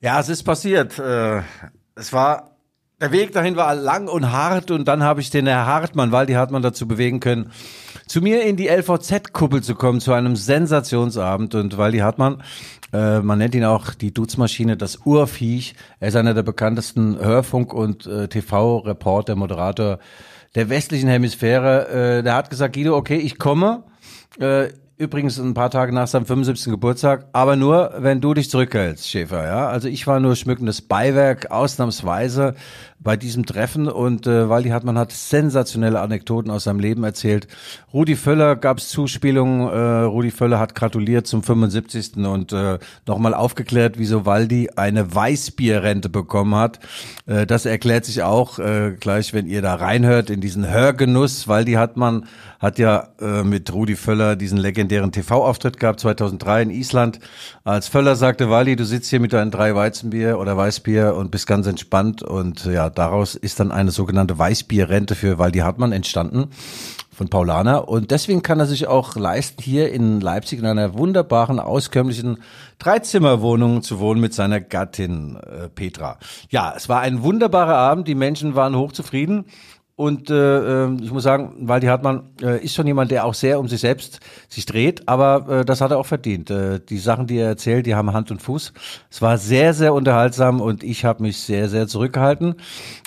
Ja, 0.00 0.20
es 0.20 0.28
ist 0.28 0.44
passiert. 0.44 0.96
Äh, 0.98 1.42
es 1.96 2.12
war 2.12 2.56
der 3.00 3.12
Weg 3.12 3.32
dahin 3.32 3.56
war 3.56 3.74
lang 3.74 4.08
und 4.08 4.32
hart 4.32 4.72
und 4.72 4.86
dann 4.88 5.04
habe 5.04 5.20
ich 5.20 5.30
den 5.30 5.46
Herr 5.46 5.66
Hartmann, 5.66 6.10
Waldi 6.10 6.32
Hartmann 6.32 6.62
dazu 6.62 6.88
bewegen 6.88 7.20
können, 7.20 7.52
zu 8.08 8.20
mir 8.20 8.42
in 8.42 8.56
die 8.56 8.68
LVZ-Kuppel 8.68 9.62
zu 9.62 9.76
kommen, 9.76 10.00
zu 10.00 10.12
einem 10.12 10.34
Sensationsabend. 10.34 11.54
Und 11.54 11.78
Waldi 11.78 11.98
Hartmann, 11.98 12.42
äh, 12.92 13.20
man 13.20 13.38
nennt 13.38 13.56
ihn 13.56 13.64
auch 13.64 13.94
die 13.94 14.14
Dutzmaschine, 14.14 14.76
das 14.76 15.00
Urviech. 15.04 15.74
Er 15.98 16.08
ist 16.08 16.16
einer 16.16 16.34
der 16.34 16.42
bekanntesten 16.44 17.18
Hörfunk- 17.18 17.72
und 17.72 18.06
äh, 18.06 18.28
TV-Reporter, 18.28 19.34
Moderator 19.34 19.98
der 20.54 20.68
westlichen 20.68 21.08
Hemisphäre. 21.08 22.22
Der 22.24 22.34
hat 22.34 22.48
gesagt, 22.48 22.74
Guido, 22.74 22.96
okay, 22.96 23.18
ich 23.18 23.38
komme. 23.38 23.84
Übrigens 25.00 25.38
ein 25.38 25.54
paar 25.54 25.70
Tage 25.70 25.92
nach 25.92 26.08
seinem 26.08 26.26
75. 26.26 26.72
Geburtstag, 26.72 27.26
aber 27.32 27.54
nur, 27.54 27.94
wenn 27.98 28.20
du 28.20 28.34
dich 28.34 28.50
zurückhältst, 28.50 29.08
Schäfer, 29.08 29.44
ja. 29.44 29.68
Also 29.68 29.86
ich 29.86 30.08
war 30.08 30.18
nur 30.18 30.34
schmückendes 30.34 30.82
Beiwerk, 30.82 31.52
ausnahmsweise 31.52 32.56
bei 33.00 33.16
diesem 33.16 33.46
Treffen 33.46 33.88
und 33.88 34.26
äh, 34.26 34.48
Waldi 34.48 34.70
Hartmann 34.70 34.98
hat 34.98 35.12
sensationelle 35.12 36.00
Anekdoten 36.00 36.50
aus 36.50 36.64
seinem 36.64 36.80
Leben 36.80 37.04
erzählt. 37.04 37.46
Rudi 37.92 38.16
Völler 38.16 38.56
gab 38.56 38.78
es 38.78 38.88
Zuspielungen, 38.88 39.68
äh, 39.68 40.02
Rudi 40.02 40.30
Völler 40.32 40.58
hat 40.58 40.74
gratuliert 40.74 41.26
zum 41.26 41.42
75. 41.42 42.16
und 42.16 42.52
äh, 42.52 42.78
nochmal 43.06 43.34
aufgeklärt, 43.34 43.98
wieso 43.98 44.26
Waldi 44.26 44.70
eine 44.74 45.14
Weißbierrente 45.14 46.08
bekommen 46.08 46.56
hat. 46.56 46.80
Äh, 47.26 47.46
das 47.46 47.66
erklärt 47.66 48.04
sich 48.04 48.22
auch 48.22 48.58
äh, 48.58 48.96
gleich, 48.98 49.32
wenn 49.32 49.46
ihr 49.46 49.62
da 49.62 49.76
reinhört 49.76 50.28
in 50.28 50.40
diesen 50.40 50.68
Hörgenuss. 50.68 51.46
Waldi 51.46 51.74
Hartmann 51.74 52.26
hat 52.58 52.78
ja 52.78 53.08
äh, 53.20 53.44
mit 53.44 53.72
Rudi 53.72 53.94
Völler 53.94 54.34
diesen 54.34 54.58
legendären 54.58 55.12
TV-Auftritt 55.12 55.78
gehabt, 55.78 56.00
2003 56.00 56.62
in 56.62 56.70
Island. 56.70 57.20
Als 57.62 57.86
Völler 57.86 58.16
sagte, 58.16 58.50
Waldi, 58.50 58.74
du 58.74 58.84
sitzt 58.84 59.08
hier 59.10 59.20
mit 59.20 59.32
deinen 59.32 59.52
drei 59.52 59.76
Weizenbier 59.76 60.38
oder 60.40 60.56
Weißbier 60.56 61.14
und 61.14 61.30
bist 61.30 61.46
ganz 61.46 61.68
entspannt. 61.68 62.22
Und 62.22 62.64
ja, 62.64 62.87
daraus 62.90 63.34
ist 63.34 63.60
dann 63.60 63.72
eine 63.72 63.90
sogenannte 63.90 64.38
Weißbierrente 64.38 65.14
für 65.14 65.38
Waldi 65.38 65.60
Hartmann 65.60 65.92
entstanden 65.92 66.50
von 67.18 67.28
Paulana. 67.28 67.78
Und 67.78 68.12
deswegen 68.12 68.42
kann 68.42 68.60
er 68.60 68.66
sich 68.66 68.86
auch 68.86 69.16
leisten, 69.16 69.62
hier 69.62 69.92
in 69.92 70.20
Leipzig 70.20 70.60
in 70.60 70.66
einer 70.66 70.94
wunderbaren, 70.94 71.58
auskömmlichen 71.58 72.38
Dreizimmerwohnung 72.78 73.82
zu 73.82 73.98
wohnen 73.98 74.20
mit 74.20 74.32
seiner 74.32 74.60
Gattin 74.60 75.36
äh, 75.36 75.68
Petra. 75.68 76.18
Ja, 76.48 76.72
es 76.76 76.88
war 76.88 77.00
ein 77.00 77.22
wunderbarer 77.22 77.76
Abend. 77.76 78.08
Die 78.08 78.14
Menschen 78.14 78.54
waren 78.54 78.76
hochzufrieden. 78.76 79.46
Und 79.98 80.30
äh, 80.30 80.84
ähm, 80.84 81.00
ich 81.02 81.10
muss 81.10 81.24
sagen, 81.24 81.54
Waldi 81.58 81.88
Hartmann 81.88 82.22
äh, 82.40 82.64
ist 82.64 82.76
schon 82.76 82.86
jemand, 82.86 83.10
der 83.10 83.24
auch 83.24 83.34
sehr 83.34 83.58
um 83.58 83.66
sich 83.66 83.80
selbst 83.80 84.20
sich 84.48 84.64
dreht, 84.64 85.08
aber 85.08 85.48
äh, 85.48 85.64
das 85.64 85.80
hat 85.80 85.90
er 85.90 85.98
auch 85.98 86.06
verdient. 86.06 86.50
Äh, 86.50 86.78
die 86.78 86.98
Sachen, 86.98 87.26
die 87.26 87.38
er 87.38 87.48
erzählt, 87.48 87.84
die 87.84 87.96
haben 87.96 88.12
Hand 88.12 88.30
und 88.30 88.40
Fuß. 88.40 88.72
Es 89.10 89.22
war 89.22 89.38
sehr, 89.38 89.74
sehr 89.74 89.92
unterhaltsam 89.94 90.60
und 90.60 90.84
ich 90.84 91.04
habe 91.04 91.24
mich 91.24 91.38
sehr, 91.38 91.68
sehr 91.68 91.88
zurückgehalten. 91.88 92.54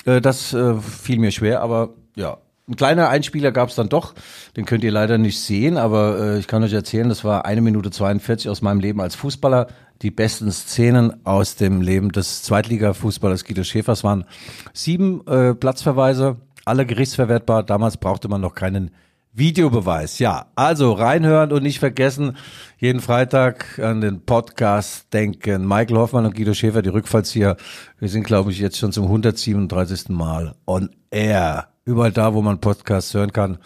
Äh, 0.04 0.20
das 0.20 0.54
äh, 0.54 0.74
fiel 0.82 1.18
mir 1.18 1.32
schwer, 1.32 1.62
aber 1.62 1.92
ja, 2.18 2.40
ein 2.68 2.76
kleiner 2.76 3.08
Einspieler 3.08 3.54
gab 3.54 3.70
es 3.70 3.76
dann 3.76 3.88
doch, 3.88 4.14
den 4.58 4.66
könnt 4.66 4.84
ihr 4.84 4.92
leider 4.92 5.18
nicht 5.18 5.40
sehen, 5.40 5.78
aber 5.78 6.20
äh, 6.20 6.40
ich 6.40 6.48
kann 6.48 6.62
euch 6.62 6.74
erzählen, 6.74 7.08
das 7.08 7.24
war 7.24 7.46
eine 7.46 7.62
Minute 7.62 7.90
42 7.90 8.50
aus 8.50 8.62
meinem 8.62 8.82
Leben 8.82 9.00
als 9.00 9.16
Fußballer. 9.16 9.68
Die 10.02 10.12
besten 10.12 10.52
Szenen 10.52 11.26
aus 11.26 11.56
dem 11.56 11.82
Leben 11.82 12.12
des 12.12 12.44
Zweitliga-Fußballers 12.44 13.46
Guido 13.46 13.64
Schäfers 13.64 14.04
waren 14.04 14.26
sieben 14.74 15.26
äh, 15.28 15.54
Platzverweise, 15.54 16.38
alle 16.66 16.86
gerichtsverwertbar. 16.86 17.64
Damals 17.64 17.98
brauchte 17.98 18.28
man 18.28 18.42
noch 18.42 18.56
keinen 18.56 18.92
Videobeweis. 19.34 20.20
Ja, 20.20 20.48
also 20.56 20.92
reinhören 20.92 21.52
und 21.52 21.64
nicht 21.64 21.80
vergessen, 21.80 22.36
jeden 22.78 23.00
Freitag 23.00 23.80
an 23.80 24.02
den 24.02 24.26
Podcast 24.26 25.14
denken. 25.14 25.68
Michael 25.68 25.98
Hoffmann 25.98 26.26
und 26.26 26.36
Guido 26.36 26.54
Schäfer, 26.54 26.82
die 26.82 26.90
Rückfallzieher. 26.90 27.56
Wir 28.00 28.10
sind, 28.10 28.24
glaube 28.24 28.52
ich, 28.52 28.60
jetzt 28.60 28.78
schon 28.78 28.92
zum 28.92 29.06
137. 29.06 30.10
Mal 30.10 30.56
on 30.66 30.90
air. 31.12 31.70
Überall 31.86 32.12
da, 32.12 32.34
wo 32.34 32.42
man 32.42 32.60
Podcasts 32.60 33.14
hören 33.14 33.32
kann. 33.32 33.58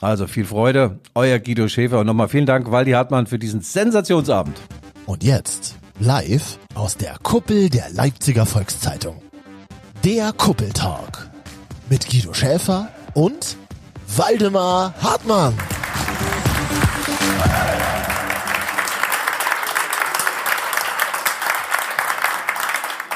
Also 0.00 0.26
viel 0.26 0.44
Freude, 0.44 0.98
euer 1.14 1.38
Guido 1.38 1.68
Schäfer 1.68 2.00
und 2.00 2.06
nochmal 2.06 2.28
vielen 2.28 2.46
Dank, 2.46 2.70
Waldi 2.70 2.90
Hartmann, 2.90 3.26
für 3.26 3.38
diesen 3.38 3.60
Sensationsabend. 3.60 4.60
Und 5.06 5.22
jetzt 5.22 5.76
live 6.00 6.58
aus 6.74 6.96
der 6.96 7.16
Kuppel 7.22 7.70
der 7.70 7.90
Leipziger 7.90 8.46
Volkszeitung. 8.46 9.22
Der 10.02 10.32
Kuppeltalk 10.32 11.30
mit 11.88 12.08
Guido 12.08 12.32
Schäfer 12.32 12.88
und 13.14 13.56
Waldemar 14.16 14.94
Hartmann. 15.02 15.54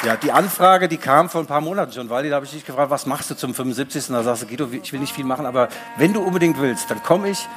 Ja, 0.04 0.16
die 0.16 0.30
Anfrage, 0.30 0.88
die 0.88 0.96
kam 0.96 1.28
vor 1.28 1.40
ein 1.40 1.46
paar 1.46 1.60
Monaten 1.60 1.92
schon, 1.92 2.08
weil 2.08 2.28
da 2.28 2.36
habe 2.36 2.46
ich 2.46 2.52
dich 2.52 2.64
gefragt, 2.64 2.90
was 2.90 3.04
machst 3.06 3.30
du 3.30 3.34
zum 3.34 3.52
75. 3.52 4.06
Da 4.08 4.22
sagst 4.22 4.42
du, 4.42 4.46
Guido, 4.46 4.68
ich 4.70 4.92
will 4.92 5.00
nicht 5.00 5.12
viel 5.12 5.24
machen, 5.24 5.44
aber 5.44 5.68
wenn 5.96 6.12
du 6.12 6.22
unbedingt 6.22 6.60
willst, 6.60 6.90
dann 6.90 7.02
komme 7.02 7.30
ich 7.30 7.48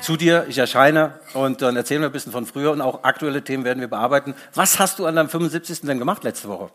zu 0.00 0.16
dir, 0.16 0.46
ich 0.48 0.58
erscheine 0.58 1.20
und 1.34 1.62
dann 1.62 1.76
erzählen 1.76 2.00
wir 2.00 2.08
ein 2.08 2.12
bisschen 2.12 2.32
von 2.32 2.46
früher 2.46 2.72
und 2.72 2.80
auch 2.80 3.04
aktuelle 3.04 3.44
Themen 3.44 3.64
werden 3.64 3.80
wir 3.80 3.88
bearbeiten. 3.88 4.34
Was 4.54 4.78
hast 4.78 4.98
du 4.98 5.06
an 5.06 5.16
deinem 5.16 5.28
75. 5.28 5.82
denn 5.82 5.98
gemacht 5.98 6.24
letzte 6.24 6.48
Woche? 6.48 6.70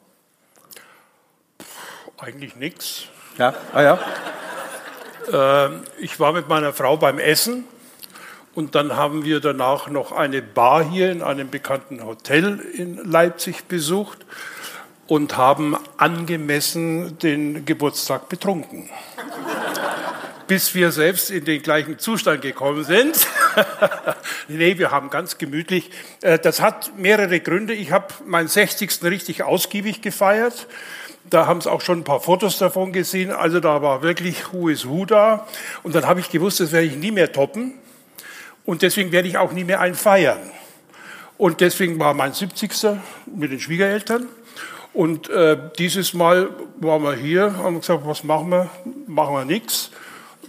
Eigentlich 2.17 2.55
nichts. 2.55 3.09
Ja, 3.37 3.53
ah 3.71 3.81
ja. 3.83 5.67
Äh, 5.67 5.69
ich 5.99 6.19
war 6.19 6.33
mit 6.33 6.49
meiner 6.49 6.73
Frau 6.73 6.97
beim 6.97 7.19
Essen 7.19 7.65
und 8.55 8.73
dann 8.73 8.95
haben 8.95 9.25
wir 9.25 9.39
danach 9.41 9.89
noch 9.89 10.11
eine 10.11 10.41
Bar 10.41 10.83
hier 10.83 11.11
in 11.11 11.21
einem 11.21 11.51
bekannten 11.51 12.03
Hotel 12.03 12.59
in 12.59 12.95
Leipzig 12.95 13.67
besucht 13.67 14.25
und 15.05 15.37
haben 15.37 15.77
angemessen 15.97 17.19
den 17.19 17.63
Geburtstag 17.63 18.27
betrunken. 18.27 18.89
Bis 20.47 20.73
wir 20.73 20.91
selbst 20.91 21.29
in 21.29 21.45
den 21.45 21.61
gleichen 21.61 21.99
Zustand 21.99 22.41
gekommen 22.41 22.85
sind. 22.85 23.27
nee, 24.47 24.79
wir 24.79 24.89
haben 24.89 25.11
ganz 25.11 25.37
gemütlich. 25.37 25.91
Äh, 26.21 26.39
das 26.39 26.59
hat 26.59 26.97
mehrere 26.97 27.39
Gründe. 27.39 27.73
Ich 27.73 27.91
habe 27.91 28.07
meinen 28.25 28.47
60. 28.47 29.03
richtig 29.03 29.43
ausgiebig 29.43 30.01
gefeiert. 30.01 30.65
Da 31.29 31.45
haben 31.45 31.61
sie 31.61 31.71
auch 31.71 31.81
schon 31.81 31.99
ein 31.99 32.03
paar 32.03 32.19
Fotos 32.19 32.57
davon 32.57 32.93
gesehen. 32.93 33.31
Also 33.31 33.59
da 33.59 33.81
war 33.81 34.01
wirklich 34.01 34.53
Who 34.53 34.69
is 34.69 34.87
Who 34.87 35.05
da. 35.05 35.47
Und 35.83 35.95
dann 35.95 36.05
habe 36.05 36.19
ich 36.19 36.29
gewusst, 36.29 36.59
das 36.59 36.71
werde 36.71 36.87
ich 36.87 36.95
nie 36.95 37.11
mehr 37.11 37.31
toppen. 37.31 37.73
Und 38.65 38.81
deswegen 38.81 39.11
werde 39.11 39.27
ich 39.27 39.37
auch 39.37 39.51
nie 39.51 39.63
mehr 39.63 39.79
einen 39.79 39.95
feiern. 39.95 40.39
Und 41.37 41.61
deswegen 41.61 41.99
war 41.99 42.13
mein 42.13 42.33
70. 42.33 42.71
mit 43.25 43.51
den 43.51 43.59
Schwiegereltern. 43.59 44.27
Und 44.93 45.29
äh, 45.29 45.57
dieses 45.77 46.13
Mal 46.13 46.49
waren 46.77 47.03
wir 47.03 47.13
hier, 47.13 47.57
haben 47.57 47.79
gesagt, 47.79 48.01
was 48.05 48.23
machen 48.23 48.49
wir? 48.49 48.69
Machen 49.05 49.35
wir 49.35 49.45
nichts 49.45 49.91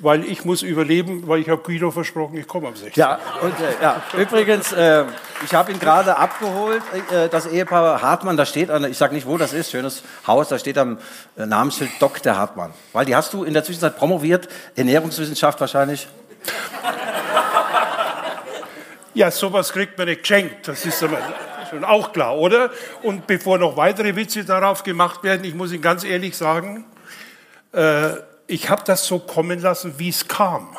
weil 0.00 0.24
ich 0.24 0.44
muss 0.44 0.62
überleben, 0.62 1.26
weil 1.26 1.40
ich 1.40 1.48
habe 1.48 1.62
Guido 1.62 1.90
versprochen, 1.90 2.38
ich 2.38 2.46
komme 2.46 2.68
am 2.68 2.76
16. 2.76 2.92
Ja, 3.00 3.18
und, 3.42 3.52
äh, 3.60 3.82
ja. 3.82 4.02
übrigens, 4.16 4.72
äh, 4.72 5.04
ich 5.44 5.54
habe 5.54 5.72
ihn 5.72 5.78
gerade 5.78 6.16
abgeholt, 6.16 6.82
äh, 7.10 7.28
das 7.28 7.46
Ehepaar 7.46 8.02
Hartmann, 8.02 8.36
da 8.36 8.46
steht, 8.46 8.70
an, 8.70 8.84
ich 8.84 8.96
sage 8.96 9.14
nicht, 9.14 9.26
wo 9.26 9.36
das 9.36 9.52
ist, 9.52 9.70
schönes 9.70 10.02
Haus, 10.26 10.48
da 10.48 10.58
steht 10.58 10.78
am 10.78 10.98
äh, 11.36 11.46
Namensschild 11.46 11.90
Dr. 12.00 12.36
Hartmann. 12.36 12.72
Weil 12.92 13.04
die 13.04 13.16
hast 13.16 13.32
du 13.32 13.44
in 13.44 13.54
der 13.54 13.64
Zwischenzeit 13.64 13.96
promoviert, 13.96 14.48
Ernährungswissenschaft 14.76 15.60
wahrscheinlich. 15.60 16.08
Ja, 19.14 19.30
sowas 19.30 19.72
kriegt 19.72 19.98
man 19.98 20.06
nicht 20.06 20.22
geschenkt, 20.22 20.68
das 20.68 20.84
ist 20.84 21.04
schon 21.70 21.84
auch 21.84 22.12
klar, 22.12 22.36
oder? 22.36 22.70
Und 23.02 23.26
bevor 23.26 23.58
noch 23.58 23.76
weitere 23.76 24.14
Witze 24.16 24.44
darauf 24.44 24.82
gemacht 24.84 25.22
werden, 25.24 25.44
ich 25.44 25.54
muss 25.54 25.72
Ihnen 25.72 25.82
ganz 25.82 26.04
ehrlich 26.04 26.36
sagen, 26.36 26.86
äh, 27.72 28.10
ich 28.48 28.70
habe 28.70 28.82
das 28.84 29.06
so 29.06 29.18
kommen 29.20 29.60
lassen, 29.60 29.94
wie 29.98 30.08
es 30.08 30.26
kam. 30.26 30.76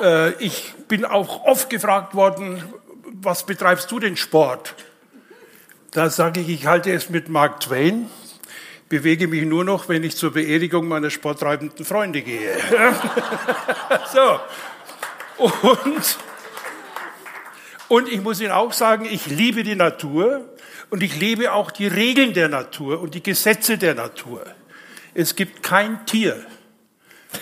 Äh, 0.00 0.32
ich 0.42 0.74
bin 0.88 1.04
auch 1.04 1.44
oft 1.44 1.70
gefragt 1.70 2.14
worden, 2.14 2.64
was 3.04 3.44
betreibst 3.44 3.90
du 3.92 4.00
denn 4.00 4.16
Sport? 4.16 4.74
Da 5.92 6.08
sage 6.08 6.40
ich, 6.40 6.48
ich 6.48 6.66
halte 6.66 6.90
es 6.92 7.10
mit 7.10 7.28
Mark 7.28 7.60
Twain, 7.60 8.08
bewege 8.88 9.28
mich 9.28 9.44
nur 9.44 9.64
noch, 9.64 9.88
wenn 9.88 10.02
ich 10.02 10.16
zur 10.16 10.32
Beerdigung 10.32 10.88
meiner 10.88 11.10
sporttreibenden 11.10 11.84
Freunde 11.84 12.22
gehe. 12.22 12.56
so. 14.12 14.40
Und, 15.36 16.18
und 17.88 18.08
ich 18.08 18.22
muss 18.22 18.40
Ihnen 18.40 18.52
auch 18.52 18.72
sagen, 18.72 19.04
ich 19.04 19.26
liebe 19.26 19.64
die 19.64 19.74
Natur 19.74 20.48
und 20.88 21.02
ich 21.02 21.18
liebe 21.18 21.52
auch 21.52 21.70
die 21.70 21.88
Regeln 21.88 22.32
der 22.32 22.48
Natur 22.48 23.00
und 23.00 23.14
die 23.14 23.22
Gesetze 23.22 23.76
der 23.76 23.94
Natur. 23.94 24.44
Es 25.12 25.36
gibt 25.36 25.62
kein 25.62 26.06
Tier, 26.06 26.46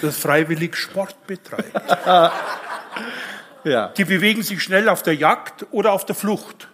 das 0.00 0.18
freiwillig 0.18 0.76
Sport 0.76 1.26
betreibt. 1.26 1.72
ja. 3.64 3.88
Die 3.88 4.04
bewegen 4.04 4.42
sich 4.42 4.62
schnell 4.62 4.88
auf 4.88 5.02
der 5.02 5.14
Jagd 5.14 5.66
oder 5.70 5.92
auf 5.92 6.04
der 6.04 6.14
Flucht. 6.14 6.68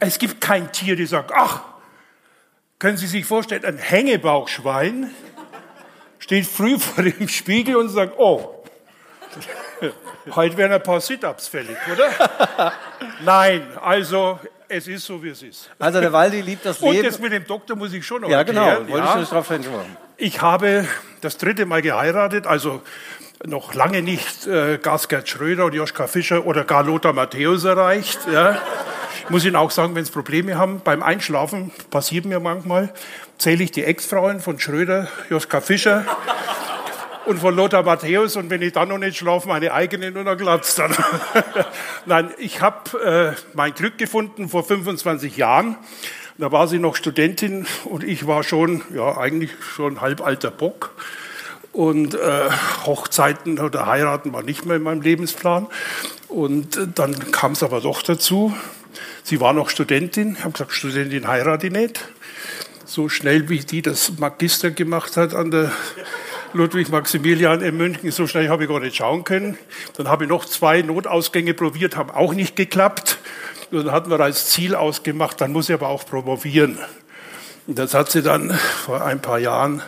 Es 0.00 0.18
gibt 0.18 0.40
kein 0.40 0.72
Tier, 0.72 0.96
das 0.96 1.10
sagt, 1.10 1.32
ach, 1.34 1.62
können 2.78 2.96
Sie 2.96 3.06
sich 3.06 3.24
vorstellen, 3.24 3.64
ein 3.64 3.78
Hängebauchschwein 3.78 5.10
steht 6.18 6.46
früh 6.46 6.78
vor 6.78 7.04
dem 7.04 7.28
Spiegel 7.28 7.76
und 7.76 7.88
sagt, 7.88 8.14
oh, 8.18 8.64
heute 10.34 10.56
wären 10.56 10.72
ein 10.72 10.82
paar 10.82 11.00
Sit-ups 11.00 11.48
fällig, 11.48 11.76
oder? 11.92 12.72
Nein, 13.24 13.66
also 13.80 14.38
Es 14.68 14.88
ist 14.88 15.04
so, 15.04 15.22
wie 15.22 15.28
es 15.28 15.42
ist. 15.42 15.70
Also 15.78 16.00
der 16.00 16.12
Waldi 16.12 16.40
liebt 16.40 16.64
das 16.64 16.80
Leben. 16.80 16.98
Und 16.98 17.06
das 17.06 17.18
mit 17.18 17.32
dem 17.32 17.46
Doktor 17.46 17.76
muss 17.76 17.92
ich 17.92 18.06
schon 18.06 18.22
noch 18.22 18.30
ja, 18.30 18.42
genau. 18.42 18.66
erklären. 18.66 18.88
Wollte 18.88 19.06
ja. 19.06 19.40
ich 19.42 19.48
hinkommen. 19.48 19.96
Ich 20.16 20.40
habe 20.40 20.86
das 21.20 21.38
dritte 21.38 21.66
Mal 21.66 21.82
geheiratet, 21.82 22.46
also 22.46 22.82
noch 23.44 23.74
lange 23.74 24.02
nicht 24.02 24.46
äh, 24.46 24.78
Gasgerd 24.78 25.28
Schröder 25.28 25.66
und 25.66 25.74
Joschka 25.74 26.06
Fischer 26.06 26.46
oder 26.46 26.64
gar 26.64 26.82
Lothar 26.82 27.12
Matthäus 27.12 27.64
erreicht. 27.64 28.20
Ja. 28.32 28.58
Ich 29.24 29.30
muss 29.30 29.44
Ihnen 29.44 29.56
auch 29.56 29.70
sagen, 29.70 29.94
wenn 29.94 30.04
Sie 30.04 30.12
Probleme 30.12 30.56
haben 30.56 30.80
beim 30.82 31.02
Einschlafen, 31.02 31.70
passiert 31.90 32.24
mir 32.24 32.40
manchmal, 32.40 32.92
zähle 33.38 33.64
ich 33.64 33.70
die 33.70 33.84
Ex-Frauen 33.84 34.40
von 34.40 34.58
Schröder, 34.58 35.08
Joschka 35.30 35.60
Fischer 35.60 36.04
und 37.26 37.38
von 37.38 37.54
Lothar 37.56 37.82
Matthäus 37.82 38.36
und 38.36 38.50
wenn 38.50 38.62
ich 38.62 38.72
dann 38.72 38.88
noch 38.88 38.98
nicht 38.98 39.16
schlafe, 39.16 39.48
meine 39.48 39.72
eigene 39.72 40.10
nur 40.10 40.24
noch 40.24 40.36
glatzt. 40.36 40.80
Nein, 42.06 42.30
ich 42.38 42.60
habe 42.60 43.34
äh, 43.36 43.40
mein 43.54 43.74
Glück 43.74 43.98
gefunden 43.98 44.48
vor 44.48 44.64
25 44.64 45.36
Jahren. 45.36 45.76
Da 46.36 46.50
war 46.50 46.66
sie 46.66 46.78
noch 46.78 46.96
Studentin 46.96 47.66
und 47.84 48.02
ich 48.02 48.26
war 48.26 48.42
schon, 48.42 48.82
ja, 48.92 49.16
eigentlich 49.16 49.52
schon 49.74 50.00
halbalter 50.00 50.50
Bock. 50.50 50.94
Und 51.72 52.14
äh, 52.14 52.50
Hochzeiten 52.86 53.58
oder 53.58 53.86
heiraten 53.86 54.32
war 54.32 54.42
nicht 54.42 54.64
mehr 54.64 54.76
in 54.76 54.82
meinem 54.82 55.00
Lebensplan. 55.00 55.66
Und 56.28 56.76
äh, 56.76 56.86
dann 56.92 57.32
kam 57.32 57.52
es 57.52 57.62
aber 57.62 57.80
doch 57.80 58.02
dazu. 58.02 58.54
Sie 59.22 59.40
war 59.40 59.52
noch 59.52 59.70
Studentin. 59.70 60.36
Ich 60.38 60.44
habe 60.44 60.52
gesagt, 60.52 60.72
Studentin 60.72 61.26
heirate 61.26 61.68
ich 61.68 61.72
nicht. 61.72 62.04
So 62.84 63.08
schnell 63.08 63.48
wie 63.48 63.60
die 63.60 63.82
das 63.82 64.18
Magister 64.18 64.70
gemacht 64.70 65.16
hat 65.16 65.34
an 65.34 65.50
der 65.50 65.72
Ludwig 66.54 66.88
Maximilian 66.88 67.60
in 67.62 67.76
München, 67.76 68.12
so 68.12 68.28
schnell 68.28 68.48
habe 68.48 68.62
ich 68.62 68.70
gar 68.70 68.78
nicht 68.78 68.94
schauen 68.94 69.24
können. 69.24 69.58
Dann 69.96 70.06
habe 70.06 70.24
ich 70.24 70.30
noch 70.30 70.44
zwei 70.44 70.82
Notausgänge 70.82 71.52
probiert, 71.52 71.96
haben 71.96 72.10
auch 72.10 72.32
nicht 72.32 72.54
geklappt. 72.54 73.18
Und 73.72 73.86
dann 73.86 73.92
hatten 73.92 74.08
wir 74.08 74.20
als 74.20 74.50
Ziel 74.50 74.76
ausgemacht, 74.76 75.40
dann 75.40 75.52
muss 75.52 75.68
ich 75.68 75.74
aber 75.74 75.88
auch 75.88 76.06
promovieren. 76.06 76.78
Und 77.66 77.76
das 77.76 77.92
hat 77.92 78.12
sie 78.12 78.22
dann 78.22 78.52
vor 78.52 79.04
ein 79.04 79.20
paar 79.20 79.40
Jahren 79.40 79.82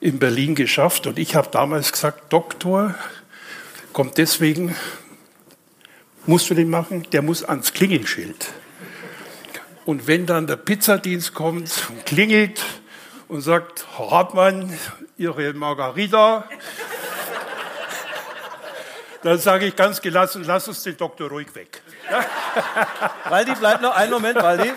in 0.00 0.18
Berlin 0.18 0.54
geschafft. 0.54 1.06
Und 1.06 1.18
ich 1.18 1.34
habe 1.34 1.48
damals 1.50 1.90
gesagt, 1.90 2.30
Doktor 2.30 2.94
kommt 3.94 4.18
deswegen, 4.18 4.76
musst 6.26 6.50
du 6.50 6.54
den 6.54 6.68
machen, 6.68 7.06
der 7.12 7.22
muss 7.22 7.44
ans 7.44 7.72
Klingelschild. 7.72 8.52
Und 9.86 10.06
wenn 10.06 10.26
dann 10.26 10.46
der 10.46 10.56
Pizzadienst 10.56 11.32
kommt 11.32 11.88
und 11.88 12.04
klingelt 12.04 12.62
und 13.28 13.40
sagt, 13.40 13.86
Herr 13.96 14.10
Hartmann, 14.10 14.78
Ihre 15.16 15.52
Margarita, 15.52 16.44
dann 19.22 19.38
sage 19.38 19.66
ich 19.66 19.76
ganz 19.76 20.00
gelassen, 20.00 20.44
lass 20.44 20.68
uns 20.68 20.82
den 20.82 20.96
Doktor 20.96 21.28
ruhig 21.28 21.54
weg. 21.54 21.82
Waldi, 23.28 23.54
bleibt 23.54 23.80
noch 23.80 23.94
einen 23.94 24.12
Moment, 24.12 24.36
Waldi. 24.36 24.72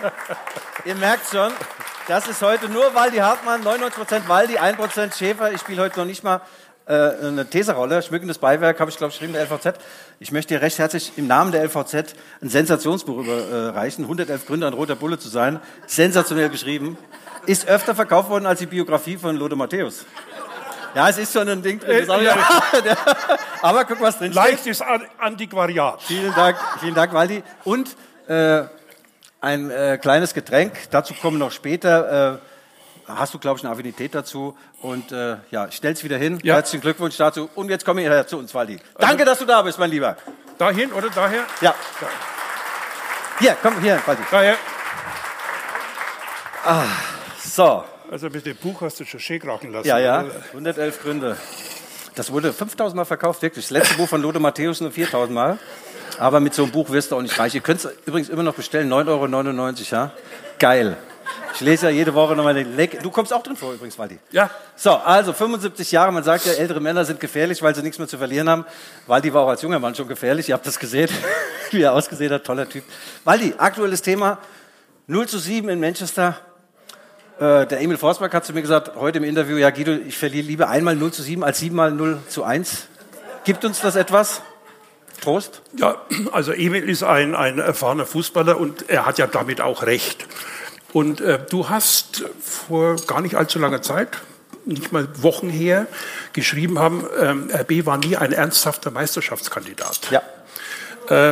Ihr 0.84 0.94
merkt 0.94 1.28
schon, 1.30 1.52
das 2.06 2.28
ist 2.28 2.40
heute 2.40 2.68
nur 2.68 2.94
Waldi 2.94 3.18
Hartmann, 3.18 3.62
99% 3.62 4.28
Waldi, 4.28 4.58
1% 4.58 5.16
Schäfer. 5.16 5.52
Ich 5.52 5.60
spiele 5.60 5.82
heute 5.82 5.98
noch 5.98 6.06
nicht 6.06 6.24
mal 6.24 6.40
äh, 6.86 6.92
eine 6.92 7.50
Teserrolle. 7.50 8.00
Schmückendes 8.00 8.38
Beiwerk 8.38 8.80
habe 8.80 8.90
ich, 8.90 8.96
glaube 8.96 9.12
ich, 9.12 9.18
geschrieben, 9.18 9.34
der 9.34 9.42
LVZ. 9.42 9.78
Ich 10.20 10.32
möchte 10.32 10.54
dir 10.54 10.62
recht 10.62 10.78
herzlich 10.78 11.12
im 11.16 11.26
Namen 11.26 11.52
der 11.52 11.62
LVZ 11.64 12.14
ein 12.40 12.48
Sensationsbuch 12.48 13.18
überreichen. 13.18 14.04
111 14.04 14.46
Gründe, 14.46 14.66
ein 14.66 14.72
roter 14.72 14.96
Bulle 14.96 15.18
zu 15.18 15.28
sein. 15.28 15.60
Sensationell 15.86 16.48
geschrieben. 16.48 16.96
Ist 17.48 17.66
öfter 17.66 17.94
verkauft 17.94 18.28
worden 18.28 18.44
als 18.44 18.58
die 18.58 18.66
Biografie 18.66 19.16
von 19.16 19.34
Lode 19.34 19.56
Matthäus. 19.56 20.04
Ja, 20.94 21.08
es 21.08 21.16
ist 21.16 21.32
schon 21.32 21.48
ein 21.48 21.62
Ding 21.62 21.80
drin. 21.80 22.06
Äh, 22.06 22.24
ja. 22.24 22.36
Aber 23.62 23.86
guck, 23.86 24.02
was 24.02 24.18
drin 24.18 24.32
steht. 24.32 24.44
Leichtes 24.44 24.82
Antiquariat. 25.18 26.02
Vielen 26.02 26.34
Dank, 26.34 26.58
vielen 26.78 26.94
Dank, 26.94 27.14
Waldi. 27.14 27.42
Und 27.64 27.96
äh, 28.26 28.64
ein 29.40 29.70
äh, 29.70 29.96
kleines 29.96 30.34
Getränk, 30.34 30.74
dazu 30.90 31.14
kommen 31.14 31.38
wir 31.38 31.46
noch 31.46 31.52
später. 31.52 32.34
Äh, 32.34 32.38
hast 33.08 33.32
du, 33.32 33.38
glaube 33.38 33.56
ich, 33.58 33.64
eine 33.64 33.72
Affinität 33.72 34.14
dazu. 34.14 34.54
Und 34.82 35.10
äh, 35.12 35.36
ja, 35.50 35.70
stell's 35.70 36.04
wieder 36.04 36.18
hin. 36.18 36.38
Ja. 36.42 36.56
Herzlichen 36.56 36.82
Glückwunsch 36.82 37.16
dazu. 37.16 37.48
Und 37.54 37.70
jetzt 37.70 37.86
kommen 37.86 38.04
wir 38.04 38.26
zu 38.26 38.36
uns, 38.36 38.54
Waldi. 38.54 38.78
Danke, 38.98 39.24
dass 39.24 39.38
du 39.38 39.46
da 39.46 39.62
bist, 39.62 39.78
mein 39.78 39.90
Lieber. 39.90 40.18
Dahin 40.58 40.92
oder 40.92 41.08
daher? 41.08 41.44
Ja. 41.62 41.74
Hier, 43.38 43.56
komm, 43.62 43.80
hier, 43.80 44.02
Waldi. 44.04 44.22
Daher. 44.30 44.56
So, 47.58 47.82
Also 48.08 48.30
mit 48.30 48.46
dem 48.46 48.54
Buch 48.54 48.82
hast 48.82 49.00
du 49.00 49.04
schon 49.04 49.18
schön 49.18 49.40
krachen 49.40 49.72
lassen. 49.72 49.88
ja, 49.88 49.98
ja, 49.98 50.22
oder? 50.22 50.30
111 50.52 51.02
Gründe. 51.02 51.36
Das 52.14 52.30
wurde 52.30 52.52
5000 52.52 52.94
Mal 52.94 53.04
verkauft, 53.04 53.42
wirklich. 53.42 53.64
Das 53.64 53.72
letzte 53.72 53.94
Buch 53.96 54.08
von 54.08 54.22
Lode 54.22 54.38
Matthäus 54.38 54.80
nur 54.80 54.92
4000 54.92 55.34
Mal. 55.34 55.58
Aber 56.20 56.38
mit 56.38 56.54
so 56.54 56.62
einem 56.62 56.70
Buch 56.70 56.88
wirst 56.90 57.10
du 57.10 57.16
auch 57.16 57.20
nicht 57.20 57.36
reich. 57.36 57.56
Ihr 57.56 57.60
könnt 57.60 57.84
es 57.84 57.90
übrigens 58.06 58.28
immer 58.28 58.44
noch 58.44 58.54
bestellen, 58.54 58.88
9,99 58.88 59.08
Euro, 59.08 59.82
ja? 59.90 60.12
Geil. 60.60 60.96
Ich 61.52 61.60
lese 61.60 61.86
ja 61.86 61.90
jede 61.90 62.14
Woche 62.14 62.36
nochmal 62.36 62.54
den 62.54 62.76
Leck. 62.76 63.02
Du 63.02 63.10
kommst 63.10 63.32
auch 63.32 63.42
drin 63.42 63.56
vor 63.56 63.72
übrigens, 63.72 63.98
Waldi. 63.98 64.20
Ja. 64.30 64.50
So, 64.76 64.92
also 64.92 65.32
75 65.32 65.90
Jahre. 65.90 66.12
Man 66.12 66.22
sagt 66.22 66.46
ja, 66.46 66.52
ältere 66.52 66.78
Männer 66.78 67.04
sind 67.04 67.18
gefährlich, 67.18 67.60
weil 67.60 67.74
sie 67.74 67.82
nichts 67.82 67.98
mehr 67.98 68.06
zu 68.06 68.18
verlieren 68.18 68.48
haben. 68.48 68.66
Waldi 69.08 69.34
war 69.34 69.42
auch 69.42 69.48
als 69.48 69.62
junger 69.62 69.80
Mann 69.80 69.96
schon 69.96 70.06
gefährlich. 70.06 70.48
Ihr 70.48 70.54
habt 70.54 70.64
das 70.68 70.78
gesehen, 70.78 71.10
wie 71.72 71.82
er 71.82 71.92
ausgesehen 71.92 72.32
hat. 72.32 72.44
Toller 72.44 72.68
Typ. 72.68 72.84
Waldi, 73.24 73.52
aktuelles 73.58 74.00
Thema. 74.00 74.38
0 75.08 75.26
zu 75.26 75.40
7 75.40 75.68
in 75.70 75.80
Manchester. 75.80 76.38
Äh, 77.38 77.66
der 77.66 77.80
Emil 77.80 77.98
Forsberg 77.98 78.34
hat 78.34 78.44
zu 78.44 78.52
mir 78.52 78.62
gesagt, 78.62 78.96
heute 78.96 79.18
im 79.18 79.24
Interview, 79.24 79.56
ja 79.56 79.70
Guido, 79.70 79.92
ich 79.92 80.18
verliere 80.18 80.46
lieber 80.46 80.68
einmal 80.68 80.96
0 80.96 81.12
zu 81.12 81.22
7 81.22 81.44
als 81.44 81.58
siebenmal 81.58 81.92
0 81.92 82.18
zu 82.28 82.42
1. 82.42 82.88
Gibt 83.44 83.64
uns 83.64 83.80
das 83.80 83.94
etwas? 83.94 84.42
Trost? 85.20 85.62
Ja, 85.76 86.02
also 86.32 86.52
Emil 86.52 86.88
ist 86.88 87.04
ein, 87.04 87.36
ein 87.36 87.58
erfahrener 87.58 88.06
Fußballer 88.06 88.58
und 88.58 88.88
er 88.90 89.06
hat 89.06 89.18
ja 89.18 89.28
damit 89.28 89.60
auch 89.60 89.84
recht. 89.84 90.26
Und 90.92 91.20
äh, 91.20 91.38
du 91.48 91.68
hast 91.68 92.24
vor 92.40 92.96
gar 93.06 93.20
nicht 93.20 93.36
allzu 93.36 93.60
langer 93.60 93.82
Zeit, 93.82 94.18
nicht 94.64 94.90
mal 94.90 95.08
Wochen 95.22 95.48
her, 95.48 95.86
geschrieben 96.32 96.78
haben, 96.78 97.06
ähm, 97.20 97.50
RB 97.52 97.86
war 97.86 97.98
nie 97.98 98.16
ein 98.16 98.32
ernsthafter 98.32 98.90
Meisterschaftskandidat. 98.90 100.10
Ja. 100.10 100.22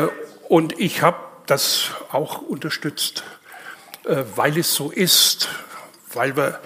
Äh, 0.05 0.09
und 0.49 0.79
ich 0.79 1.03
habe 1.03 1.19
das 1.47 1.91
auch 2.13 2.43
unterstützt, 2.43 3.25
äh, 4.05 4.23
weil 4.37 4.57
es 4.59 4.75
so 4.75 4.91
ist, 4.91 5.49
weil 6.17 6.37
wir, 6.37 6.59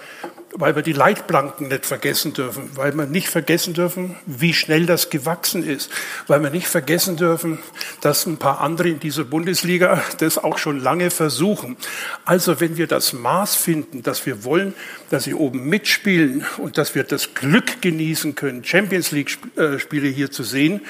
weil 0.53 0.75
wir 0.75 0.81
die 0.81 0.93
Leitplanken 0.93 1.67
nicht 1.67 1.85
vergessen 1.85 2.33
dürfen, 2.33 2.71
weil 2.75 2.93
wir 2.93 3.05
nicht 3.05 3.27
vergessen 3.27 3.73
dürfen, 3.73 4.15
wie 4.25 4.53
schnell 4.53 4.85
das 4.85 5.09
gewachsen 5.09 5.63
ist, 5.63 5.91
weil 6.27 6.41
wir 6.41 6.49
nicht 6.49 6.67
vergessen 6.67 7.17
dürfen, 7.17 7.59
dass 8.01 8.25
ein 8.25 8.37
paar 8.37 8.61
andere 8.61 8.89
in 8.89 8.99
dieser 8.99 9.23
Bundesliga 9.23 10.01
das 10.17 10.37
auch 10.37 10.57
schon 10.57 10.79
lange 10.79 11.11
versuchen. 11.11 11.77
Also 12.25 12.59
wenn 12.59 12.77
wir 12.77 12.87
das 12.87 13.13
Maß 13.13 13.55
finden, 13.55 14.03
dass 14.03 14.25
wir 14.25 14.43
wollen, 14.43 14.73
dass 15.09 15.25
sie 15.25 15.33
oben 15.33 15.69
mitspielen 15.69 16.45
und 16.57 16.77
dass 16.77 16.95
wir 16.95 17.03
das 17.03 17.33
Glück 17.33 17.81
genießen 17.81 18.35
können, 18.35 18.63
Champions 18.63 19.11
League-Spiele 19.11 20.07
hier 20.07 20.31
zu 20.31 20.43
sehen, 20.43 20.81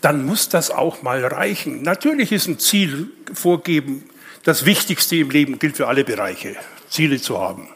dann 0.00 0.24
muss 0.24 0.48
das 0.48 0.70
auch 0.70 1.02
mal 1.02 1.24
reichen. 1.24 1.82
Natürlich 1.82 2.32
ist 2.32 2.48
ein 2.48 2.58
Ziel 2.58 3.10
vorgeben, 3.32 4.04
das 4.44 4.64
Wichtigste 4.64 5.16
im 5.16 5.30
Leben 5.30 5.58
gilt 5.58 5.76
für 5.76 5.86
alle 5.86 6.04
Bereiche, 6.04 6.56
Ziele 6.88 7.20
zu 7.20 7.38
haben. 7.38 7.68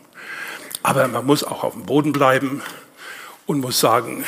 Aber 0.85 1.09
man 1.09 1.25
muss 1.25 1.43
auch 1.43 1.64
auf 1.64 1.73
dem 1.73 1.87
Boden 1.87 2.12
bleiben 2.12 2.62
und 3.47 3.61
muss 3.61 3.81
sagen, 3.81 4.25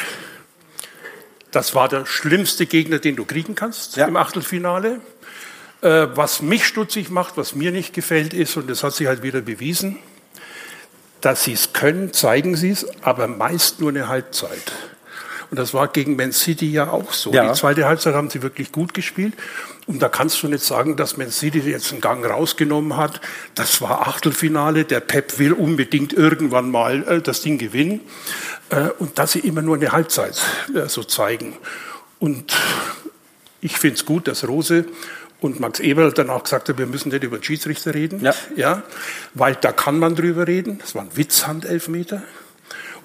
das 1.50 1.74
war 1.74 1.88
der 1.88 2.06
schlimmste 2.06 2.64
Gegner, 2.64 2.98
den 2.98 3.14
du 3.14 3.26
kriegen 3.26 3.54
kannst 3.54 3.96
Ja. 3.96 4.06
im 4.06 4.16
Achtelfinale. 4.16 5.00
Äh, 5.82 6.06
was 6.14 6.40
mich 6.40 6.64
stutzig 6.66 7.10
macht, 7.10 7.36
was 7.36 7.54
mir 7.54 7.72
nicht 7.72 7.92
gefällt, 7.92 8.32
ist, 8.32 8.56
und 8.56 8.70
das 8.70 8.82
hat 8.82 8.94
sich 8.94 9.06
halt 9.06 9.22
wieder 9.22 9.42
bewiesen, 9.42 9.98
dass 11.20 11.44
sie 11.44 11.52
es 11.52 11.74
können, 11.74 12.14
zeigen 12.14 12.56
sie 12.56 12.70
es, 12.70 12.86
aber 13.02 13.28
meist 13.28 13.80
nur 13.80 13.90
eine 13.90 14.08
Halbzeit. 14.08 14.72
Und 15.50 15.58
das 15.58 15.74
war 15.74 15.88
gegen 15.88 16.16
Man 16.16 16.32
City 16.32 16.70
ja 16.72 16.88
auch 16.90 17.12
so. 17.12 17.32
Ja. 17.34 17.48
Die 17.48 17.58
zweite 17.58 17.84
Halbzeit 17.86 18.14
haben 18.14 18.30
sie 18.30 18.42
wirklich 18.42 18.72
gut 18.72 18.94
gespielt. 18.94 19.34
Und 19.86 20.02
da 20.02 20.08
kannst 20.08 20.42
du 20.42 20.48
nicht 20.48 20.64
sagen, 20.64 20.96
dass 20.96 21.16
Man 21.16 21.30
City 21.30 21.60
jetzt 21.60 21.92
einen 21.92 22.00
Gang 22.00 22.24
rausgenommen 22.24 22.96
hat. 22.96 23.20
Das 23.54 23.80
war 23.80 24.08
Achtelfinale. 24.08 24.84
Der 24.84 25.00
Pep 25.00 25.38
will 25.38 25.52
unbedingt 25.52 26.12
irgendwann 26.12 26.70
mal 26.70 27.04
äh, 27.08 27.22
das 27.22 27.42
Ding 27.42 27.56
gewinnen. 27.56 28.00
Äh, 28.70 28.88
und 28.98 29.18
dass 29.18 29.32
sie 29.32 29.40
immer 29.40 29.62
nur 29.62 29.76
eine 29.76 29.92
Halbzeit 29.92 30.40
äh, 30.74 30.88
so 30.88 31.04
zeigen. 31.04 31.56
Und 32.18 32.56
ich 33.60 33.78
finde 33.78 33.94
es 33.94 34.04
gut, 34.04 34.26
dass 34.26 34.46
Rose 34.46 34.86
und 35.40 35.60
Max 35.60 35.78
Eberl 35.78 36.12
dann 36.12 36.30
auch 36.30 36.42
gesagt 36.42 36.68
haben, 36.68 36.78
wir 36.78 36.86
müssen 36.86 37.10
nicht 37.10 37.22
über 37.22 37.38
den 37.38 37.44
Schiedsrichter 37.44 37.94
reden. 37.94 38.20
Ja. 38.20 38.34
Ja, 38.56 38.82
weil 39.34 39.54
da 39.54 39.70
kann 39.70 39.98
man 39.98 40.16
drüber 40.16 40.48
reden. 40.48 40.78
Das 40.78 40.94
war 40.94 41.02
ein 41.02 41.16
Witzhandelfmeter. 41.16 42.22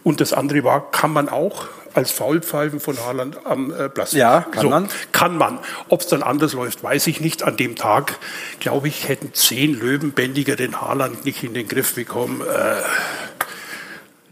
Und 0.03 0.21
das 0.21 0.33
andere 0.33 0.63
war, 0.63 0.91
kann 0.91 1.11
man 1.11 1.29
auch 1.29 1.67
als 1.93 2.11
Faulpfeifen 2.11 2.79
von 2.79 2.97
Haaland 2.99 3.45
am 3.45 3.71
äh, 3.73 3.89
Platz. 3.89 4.13
Ja, 4.13 4.41
kann 4.51 4.69
man. 4.69 4.89
Kann 5.11 5.37
man. 5.37 5.59
Ob 5.89 6.01
es 6.01 6.07
dann 6.07 6.23
anders 6.23 6.53
läuft, 6.53 6.83
weiß 6.83 7.07
ich 7.07 7.19
nicht. 7.19 7.43
An 7.43 7.57
dem 7.57 7.75
Tag, 7.75 8.17
glaube 8.59 8.87
ich, 8.87 9.07
hätten 9.07 9.33
zehn 9.33 9.73
Löwenbändiger 9.73 10.55
den 10.55 10.81
Haaland 10.81 11.25
nicht 11.25 11.43
in 11.43 11.53
den 11.53 11.67
Griff 11.67 11.95
bekommen. 11.95 12.41
Äh, 12.41 12.81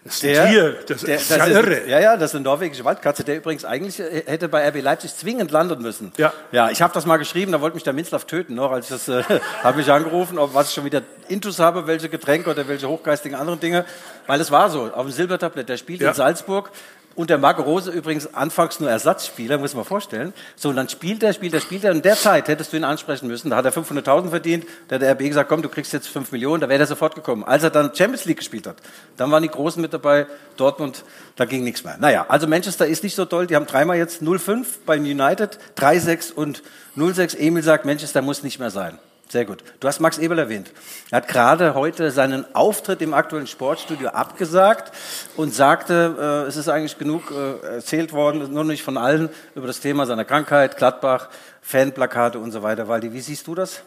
Das 0.10 0.24
ist 0.24 0.40
ein 0.40 0.52
Tier, 0.52 0.76
das, 0.88 1.02
der, 1.02 1.16
ist 1.18 1.30
ja 1.30 1.46
irre. 1.46 1.88
Ja, 1.88 2.00
ja, 2.00 2.18
das 2.18 2.32
ist 2.32 2.36
eine 2.36 2.44
norwegische 2.44 2.84
Waldkatze, 2.84 3.24
der 3.24 3.38
übrigens 3.38 3.64
eigentlich 3.64 4.00
äh, 4.00 4.24
hätte 4.26 4.50
bei 4.50 4.68
RB 4.68 4.82
Leipzig 4.82 5.16
zwingend 5.16 5.52
landen 5.52 5.82
müssen. 5.84 6.12
Ja. 6.18 6.34
Ja, 6.52 6.72
ich 6.72 6.82
habe 6.82 6.94
das 6.94 7.06
mal 7.06 7.18
geschrieben, 7.18 7.52
da 7.52 7.62
wollte 7.62 7.76
mich 7.76 7.84
der 7.84 7.94
Minzlaff 7.94 8.26
töten, 8.26 8.56
noch 8.56 8.72
als 8.72 8.90
ich 8.90 8.98
das, 9.06 9.08
äh, 9.08 9.24
habe 9.64 9.78
mich 9.78 9.92
angerufen, 9.92 10.40
ob 10.40 10.56
was 10.56 10.70
ich 10.70 10.74
schon 10.74 10.86
wieder 10.86 11.04
Intus 11.28 11.60
habe, 11.60 11.86
welche 11.86 12.10
Getränke 12.10 12.50
oder 12.50 12.68
welche 12.68 12.90
hochgeistigen 12.90 13.38
anderen 13.38 13.60
Dinge, 13.60 13.86
weil 14.26 14.42
es 14.42 14.50
war 14.50 14.70
so, 14.72 14.90
auf 14.94 15.06
dem 15.06 15.12
Silbertablett, 15.12 15.70
der 15.70 15.78
spielt 15.78 16.02
Ja. 16.02 16.10
in 16.10 16.16
Salzburg, 16.16 16.72
und 17.16 17.30
der 17.30 17.38
Marco 17.38 17.64
Rose 17.64 17.92
übrigens 17.92 18.34
anfangs 18.34 18.80
nur 18.80 18.90
Ersatzspieler, 18.90 19.58
muss 19.58 19.74
man 19.74 19.84
vorstellen. 19.84 20.34
So, 20.56 20.70
und 20.70 20.76
dann 20.76 20.88
spielt 20.88 21.22
er, 21.24 21.34
spielt 21.34 21.54
er, 21.54 21.60
spielt 21.60 21.84
er. 21.84 21.92
Und 21.92 21.98
in 21.98 22.04
der 22.04 22.16
Zeit 22.16 22.48
hättest 22.48 22.72
du 22.72 22.78
ihn 22.78 22.84
ansprechen 22.84 23.28
müssen. 23.28 23.50
Da 23.50 23.58
hat 23.58 23.66
er 23.66 23.74
500.000 23.74 24.30
verdient. 24.30 24.66
Da 24.88 24.96
hat 24.96 25.02
der 25.02 25.12
RB 25.12 25.20
gesagt, 25.20 25.50
komm, 25.50 25.62
du 25.62 25.70
kriegst 25.70 25.92
jetzt 25.92 26.08
5 26.08 26.32
Millionen. 26.32 26.62
Da 26.62 26.70
wäre 26.70 26.80
er 26.80 26.88
sofort 26.88 27.16
gekommen. 27.16 27.44
Als 27.44 27.64
er 27.64 27.72
dann 27.72 27.94
Champions 27.94 28.26
League 28.26 28.38
gespielt 28.38 28.68
hat, 28.68 28.78
dann 29.18 29.32
waren 29.32 29.44
die 29.44 29.50
Großen 29.50 29.82
mit 29.82 29.94
dabei. 29.94 30.28
Dortmund, 30.56 31.04
da 31.36 31.46
ging 31.46 31.64
nichts 31.64 31.84
mehr. 31.84 31.98
Naja, 32.00 32.26
also 32.30 32.48
Manchester 32.48 32.88
ist 32.88 33.04
nicht 33.04 33.16
so 33.16 33.26
toll. 33.26 33.48
Die 33.48 33.56
haben 33.56 33.66
dreimal 33.66 33.98
jetzt 33.98 34.22
0-5 34.22 34.66
beim 34.86 35.02
United, 35.02 35.58
3-6 35.78 36.34
und 36.34 36.64
0-6. 36.96 37.38
Emil 37.38 37.64
sagt, 37.64 37.86
Manchester 37.86 38.22
muss 38.22 38.44
nicht 38.44 38.60
mehr 38.60 38.72
sein. 38.72 38.98
Sehr 39.32 39.46
gut. 39.46 39.64
Du 39.80 39.88
hast 39.88 40.00
Max 40.00 40.18
Eberl 40.18 40.40
erwähnt. 40.40 40.72
Er 41.12 41.18
hat 41.18 41.28
gerade 41.28 41.76
heute 41.76 42.10
seinen 42.10 42.46
Auftritt 42.56 43.00
im 43.04 43.14
aktuellen 43.14 43.46
Sportstudio 43.46 44.10
abgesagt 44.10 44.92
und 45.38 45.54
sagte, 45.54 46.16
äh, 46.46 46.48
es 46.48 46.58
ist 46.58 46.68
eigentlich 46.68 46.98
genug 46.98 47.30
äh, 47.30 47.76
erzählt 47.76 48.12
worden, 48.12 48.52
nur 48.52 48.64
nicht 48.64 48.82
von 48.82 48.98
allen, 48.98 49.30
über 49.54 49.68
das 49.68 49.82
Thema 49.82 50.08
seiner 50.08 50.26
Krankheit, 50.26 50.78
Gladbach, 50.78 51.30
Fanplakate 51.62 52.40
und 52.40 52.52
so 52.52 52.64
weiter. 52.64 52.88
Waldi, 52.88 53.14
wie 53.14 53.22
siehst 53.22 53.46
du 53.46 53.54
das? 53.54 53.84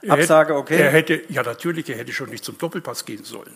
Er 0.00 0.14
Absage, 0.14 0.54
okay. 0.54 0.80
Er 0.80 0.90
hätte, 0.90 1.20
ja, 1.28 1.42
natürlich, 1.42 1.90
er 1.90 1.98
hätte 1.98 2.12
schon 2.12 2.30
nicht 2.30 2.42
zum 2.42 2.56
Doppelpass 2.56 3.04
gehen 3.04 3.24
sollen. 3.24 3.52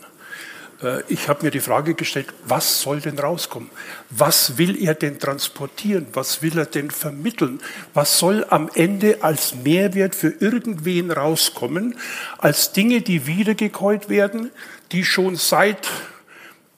Äh, 0.83 1.03
Ich 1.09 1.29
habe 1.29 1.45
mir 1.45 1.51
die 1.51 1.61
Frage 1.61 1.95
gestellt, 1.95 2.29
was 2.47 2.81
soll 2.81 3.01
denn 3.01 3.19
rauskommen? 3.19 3.71
Was 4.11 4.59
will 4.59 4.83
er 4.83 4.95
denn 4.95 5.19
transportieren? 5.19 6.07
Was 6.13 6.43
will 6.43 6.59
er 6.59 6.67
denn 6.67 6.91
vermitteln? 6.91 7.61
Was 7.93 8.19
soll 8.19 8.45
am 8.51 8.71
Ende 8.75 9.23
als 9.23 9.55
Mehrwert 9.55 10.15
für 10.15 10.29
irgendwen 10.29 11.11
rauskommen, 11.11 11.97
als 12.39 12.73
Dinge, 12.73 13.01
die 13.01 13.27
wiedergekäut 13.27 14.09
werden, 14.09 14.51
die 14.93 15.05
schon 15.05 15.37
seit 15.37 15.89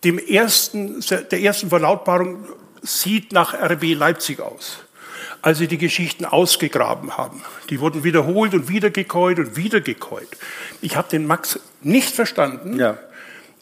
dem 0.04 0.18
ersten, 0.18 1.00
der 1.30 1.40
ersten 1.40 1.70
Verlautbarung 1.70 2.46
sieht 2.82 3.32
nach 3.32 3.54
RB 3.54 3.94
Leipzig 3.94 4.40
aus. 4.40 4.78
Als 5.42 5.58
sie 5.58 5.68
die 5.68 5.78
Geschichten 5.78 6.24
ausgegraben 6.24 7.16
haben. 7.16 7.42
Die 7.70 7.78
wurden 7.80 8.04
wiederholt 8.04 8.54
und 8.54 8.68
wiedergekäut 8.68 9.38
und 9.38 9.56
wiedergekäut. 9.56 10.28
Ich 10.80 10.96
habe 10.96 11.08
den 11.08 11.26
Max 11.26 11.60
nicht 11.82 12.14
verstanden, 12.14 12.78
Ja. 12.78 12.98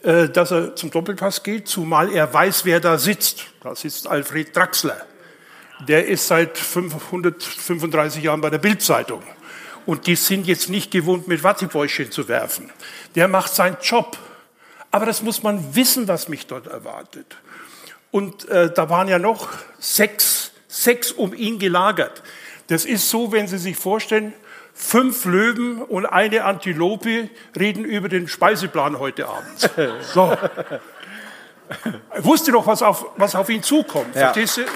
Äh, 0.04 0.28
dass 0.28 0.50
er 0.50 0.76
zum 0.76 0.90
Doppelpass 0.90 1.42
geht, 1.42 1.66
zumal 1.66 2.12
er 2.12 2.32
weiß, 2.32 2.66
wer 2.66 2.78
da 2.78 2.98
sitzt. 2.98 3.46
Da 3.62 3.74
sitzt 3.74 4.06
Alfred 4.06 4.54
Draxler. 4.54 5.00
Der 5.88 6.06
ist 6.06 6.26
seit 6.26 6.58
535 6.58 8.22
Jahren 8.22 8.42
bei 8.42 8.50
der 8.50 8.58
Bildzeitung. 8.58 9.22
Und 9.86 10.06
die 10.06 10.16
sind 10.16 10.46
jetzt 10.46 10.68
nicht 10.68 10.90
gewohnt, 10.90 11.26
mit 11.26 11.42
Wattebäuschen 11.42 12.10
zu 12.10 12.28
werfen. 12.28 12.70
Der 13.14 13.28
macht 13.28 13.54
seinen 13.54 13.78
Job. 13.82 14.18
Aber 14.90 15.06
das 15.06 15.22
muss 15.22 15.42
man 15.42 15.74
wissen, 15.74 16.06
was 16.06 16.28
mich 16.28 16.46
dort 16.46 16.66
erwartet. 16.66 17.36
Und 18.10 18.46
äh, 18.48 18.72
da 18.72 18.90
waren 18.90 19.08
ja 19.08 19.18
noch 19.18 19.48
sechs, 19.78 20.52
sechs 20.68 21.12
um 21.12 21.34
ihn 21.34 21.58
gelagert. 21.58 22.22
Das 22.66 22.84
ist 22.84 23.08
so, 23.08 23.32
wenn 23.32 23.48
Sie 23.48 23.58
sich 23.58 23.76
vorstellen, 23.76 24.34
fünf 24.74 25.24
Löwen 25.24 25.80
und 25.82 26.04
eine 26.04 26.44
Antilope 26.44 27.30
reden 27.58 27.84
über 27.84 28.08
den 28.08 28.28
Speiseplan 28.28 28.98
heute 28.98 29.26
Abend. 29.28 29.70
So. 30.12 30.36
Er 32.10 32.24
wusste 32.24 32.52
doch, 32.52 32.66
was 32.66 32.82
auf, 32.82 33.06
was 33.16 33.34
auf 33.34 33.48
ihn 33.48 33.62
zukommt. 33.62 34.14
Ja. 34.14 34.32
Verstehst 34.32 34.58
du? 34.58 34.60
Ja. 34.62 34.66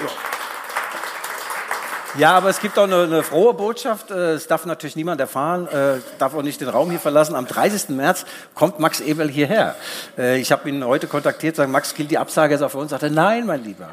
Ja, 2.17 2.31
aber 2.31 2.49
es 2.49 2.59
gibt 2.59 2.79
auch 2.79 2.83
eine, 2.85 3.03
eine 3.03 3.21
frohe 3.21 3.53
Botschaft. 3.53 4.09
Äh, 4.09 4.33
Es 4.33 4.47
darf 4.47 4.65
natürlich 4.65 4.95
niemand 4.95 5.21
erfahren, 5.21 5.67
äh, 5.67 5.99
darf 6.17 6.33
auch 6.33 6.41
nicht 6.41 6.59
den 6.59 6.67
Raum 6.69 6.89
hier 6.89 6.99
verlassen. 6.99 7.35
Am 7.35 7.45
30. 7.45 7.89
März 7.89 8.25
kommt 8.55 8.79
Max 8.79 8.99
Eberl 8.99 9.29
hierher. 9.29 9.75
Äh, 10.17 10.39
Ich 10.39 10.51
habe 10.51 10.67
ihn 10.69 10.83
heute 10.83 11.05
kontaktiert, 11.05 11.55
sagen, 11.55 11.71
Max, 11.71 11.93
gilt 11.93 12.09
die 12.09 12.17
Absage 12.17 12.55
jetzt 12.55 12.63
auch 12.63 12.71
für 12.71 12.79
uns? 12.79 12.89
Sagt 12.89 13.03
er, 13.03 13.11
nein, 13.11 13.45
mein 13.45 13.63
Lieber. 13.63 13.89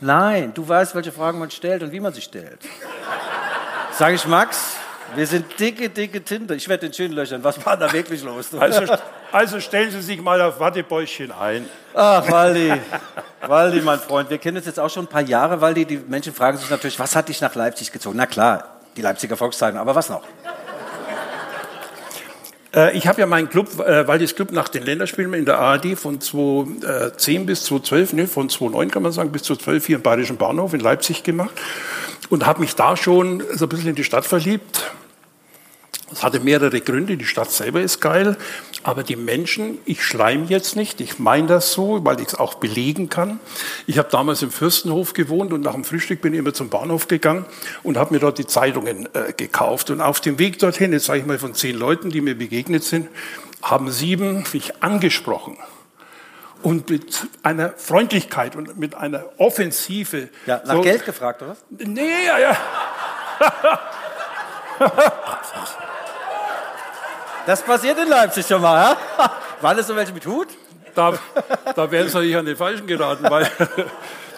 Nein, 0.00 0.52
du 0.52 0.66
weißt, 0.68 0.96
welche 0.96 1.12
Fragen 1.12 1.38
man 1.38 1.50
stellt 1.52 1.84
und 1.84 1.92
wie 1.92 2.00
man 2.00 2.12
sie 2.12 2.22
stellt. 2.22 2.58
Sage 3.92 4.16
ich, 4.16 4.26
Max, 4.26 4.72
wir 5.16 5.26
sind 5.26 5.58
dicke, 5.58 5.88
dicke 5.90 6.22
Tinte. 6.22 6.54
Ich 6.54 6.68
werde 6.68 6.86
den 6.86 6.92
schön 6.94 7.12
löchern. 7.12 7.42
Was 7.42 7.64
war 7.64 7.76
da 7.76 7.92
wirklich 7.92 8.22
los? 8.22 8.48
Also, 8.60 8.82
also 9.32 9.60
stellen 9.60 9.90
Sie 9.90 10.00
sich 10.00 10.20
mal 10.20 10.40
auf 10.40 10.58
Wattebäuschen 10.60 11.32
ein. 11.32 11.66
Ach, 11.94 12.28
Waldi. 12.30 12.72
Waldi, 13.46 13.80
mein 13.80 13.98
Freund, 13.98 14.28
wir 14.30 14.38
kennen 14.38 14.56
uns 14.56 14.66
jetzt 14.66 14.80
auch 14.80 14.90
schon 14.90 15.04
ein 15.04 15.08
paar 15.08 15.22
Jahre, 15.22 15.60
Waldi. 15.60 15.84
Die 15.84 15.96
Menschen 15.98 16.34
fragen 16.34 16.58
sich 16.58 16.68
natürlich, 16.68 16.98
was 16.98 17.14
hat 17.14 17.28
dich 17.28 17.40
nach 17.40 17.54
Leipzig 17.54 17.92
gezogen? 17.92 18.16
Na 18.16 18.26
klar, 18.26 18.80
die 18.96 19.02
Leipziger 19.02 19.36
Volkszeitung, 19.36 19.78
aber 19.78 19.94
was 19.94 20.08
noch? 20.08 20.22
Äh, 22.74 22.96
Ich 22.96 23.06
habe 23.06 23.20
ja 23.20 23.26
meinen 23.26 23.48
Club, 23.48 23.68
äh, 23.80 24.06
Waldis 24.06 24.34
Club 24.34 24.52
nach 24.52 24.68
den 24.68 24.84
Länderspielen 24.84 25.32
in 25.34 25.44
der 25.44 25.58
ARD 25.58 25.96
von 25.96 26.20
2010 26.20 27.46
bis 27.46 27.64
2012, 27.64 28.12
ne, 28.14 28.26
von 28.26 28.48
2009 28.48 28.90
kann 28.90 29.02
man 29.02 29.12
sagen, 29.12 29.32
bis 29.32 29.42
2012 29.44 29.86
hier 29.86 29.96
im 29.96 30.02
Bayerischen 30.02 30.36
Bahnhof 30.36 30.74
in 30.74 30.80
Leipzig 30.80 31.22
gemacht 31.22 31.52
und 32.28 32.46
habe 32.46 32.60
mich 32.60 32.74
da 32.74 32.96
schon 32.96 33.42
so 33.54 33.66
ein 33.66 33.68
bisschen 33.68 33.90
in 33.90 33.94
die 33.96 34.04
Stadt 34.04 34.24
verliebt. 34.24 34.90
Es 36.12 36.22
hatte 36.24 36.40
mehrere 36.40 36.80
Gründe. 36.80 37.16
Die 37.16 37.24
Stadt 37.24 37.50
selber 37.52 37.80
ist 37.80 38.00
geil, 38.00 38.36
aber 38.82 39.02
die 39.04 39.14
Menschen, 39.16 39.78
ich 39.84 40.02
schleim 40.04 40.46
jetzt 40.48 40.74
nicht, 40.74 41.00
ich 41.00 41.18
meine 41.18 41.46
das 41.46 41.72
so, 41.72 42.04
weil 42.04 42.20
ich 42.20 42.28
es 42.28 42.34
auch 42.34 42.54
belegen 42.54 43.08
kann. 43.08 43.38
Ich 43.86 43.96
habe 43.98 44.08
damals 44.10 44.42
im 44.42 44.50
Fürstenhof 44.50 45.12
gewohnt 45.12 45.52
und 45.52 45.60
nach 45.60 45.74
dem 45.74 45.84
Frühstück 45.84 46.20
bin 46.20 46.32
ich 46.32 46.40
immer 46.40 46.52
zum 46.52 46.68
Bahnhof 46.68 47.06
gegangen 47.08 47.44
und 47.84 47.96
habe 47.96 48.12
mir 48.14 48.20
dort 48.20 48.38
die 48.38 48.46
Zeitungen 48.46 49.08
äh, 49.14 49.32
gekauft. 49.36 49.90
Und 49.90 50.00
auf 50.00 50.20
dem 50.20 50.38
Weg 50.38 50.58
dorthin, 50.58 50.92
jetzt 50.92 51.04
sage 51.06 51.20
ich 51.20 51.26
mal 51.26 51.38
von 51.38 51.54
zehn 51.54 51.76
Leuten, 51.76 52.10
die 52.10 52.20
mir 52.20 52.36
begegnet 52.36 52.82
sind, 52.82 53.08
haben 53.62 53.90
sieben 53.90 54.44
mich 54.52 54.82
angesprochen. 54.82 55.58
Und 56.62 56.90
mit 56.90 57.26
einer 57.42 57.70
Freundlichkeit 57.76 58.54
und 58.56 58.76
mit 58.78 58.94
einer 58.94 59.24
Offensive. 59.38 60.28
Ja, 60.46 60.60
nach 60.66 60.74
So- 60.74 60.80
Geld 60.82 61.04
gefragt, 61.06 61.40
oder? 61.42 61.56
Nee, 61.70 62.26
ja, 62.26 62.38
ja. 62.38 62.56
Das 67.46 67.62
passiert 67.62 67.98
in 67.98 68.08
Leipzig 68.08 68.46
schon 68.46 68.62
mal, 68.62 68.96
ja? 69.18 69.30
Waren 69.60 69.76
das 69.76 69.86
so 69.86 69.96
welche 69.96 70.12
mit 70.12 70.26
Hut? 70.26 70.48
Da, 70.94 71.14
da 71.74 71.90
wären 71.90 72.08
sie 72.08 72.14
natürlich 72.14 72.36
an 72.36 72.46
den 72.46 72.56
Falschen 72.56 72.86
geraten, 72.86 73.24
weil 73.28 73.50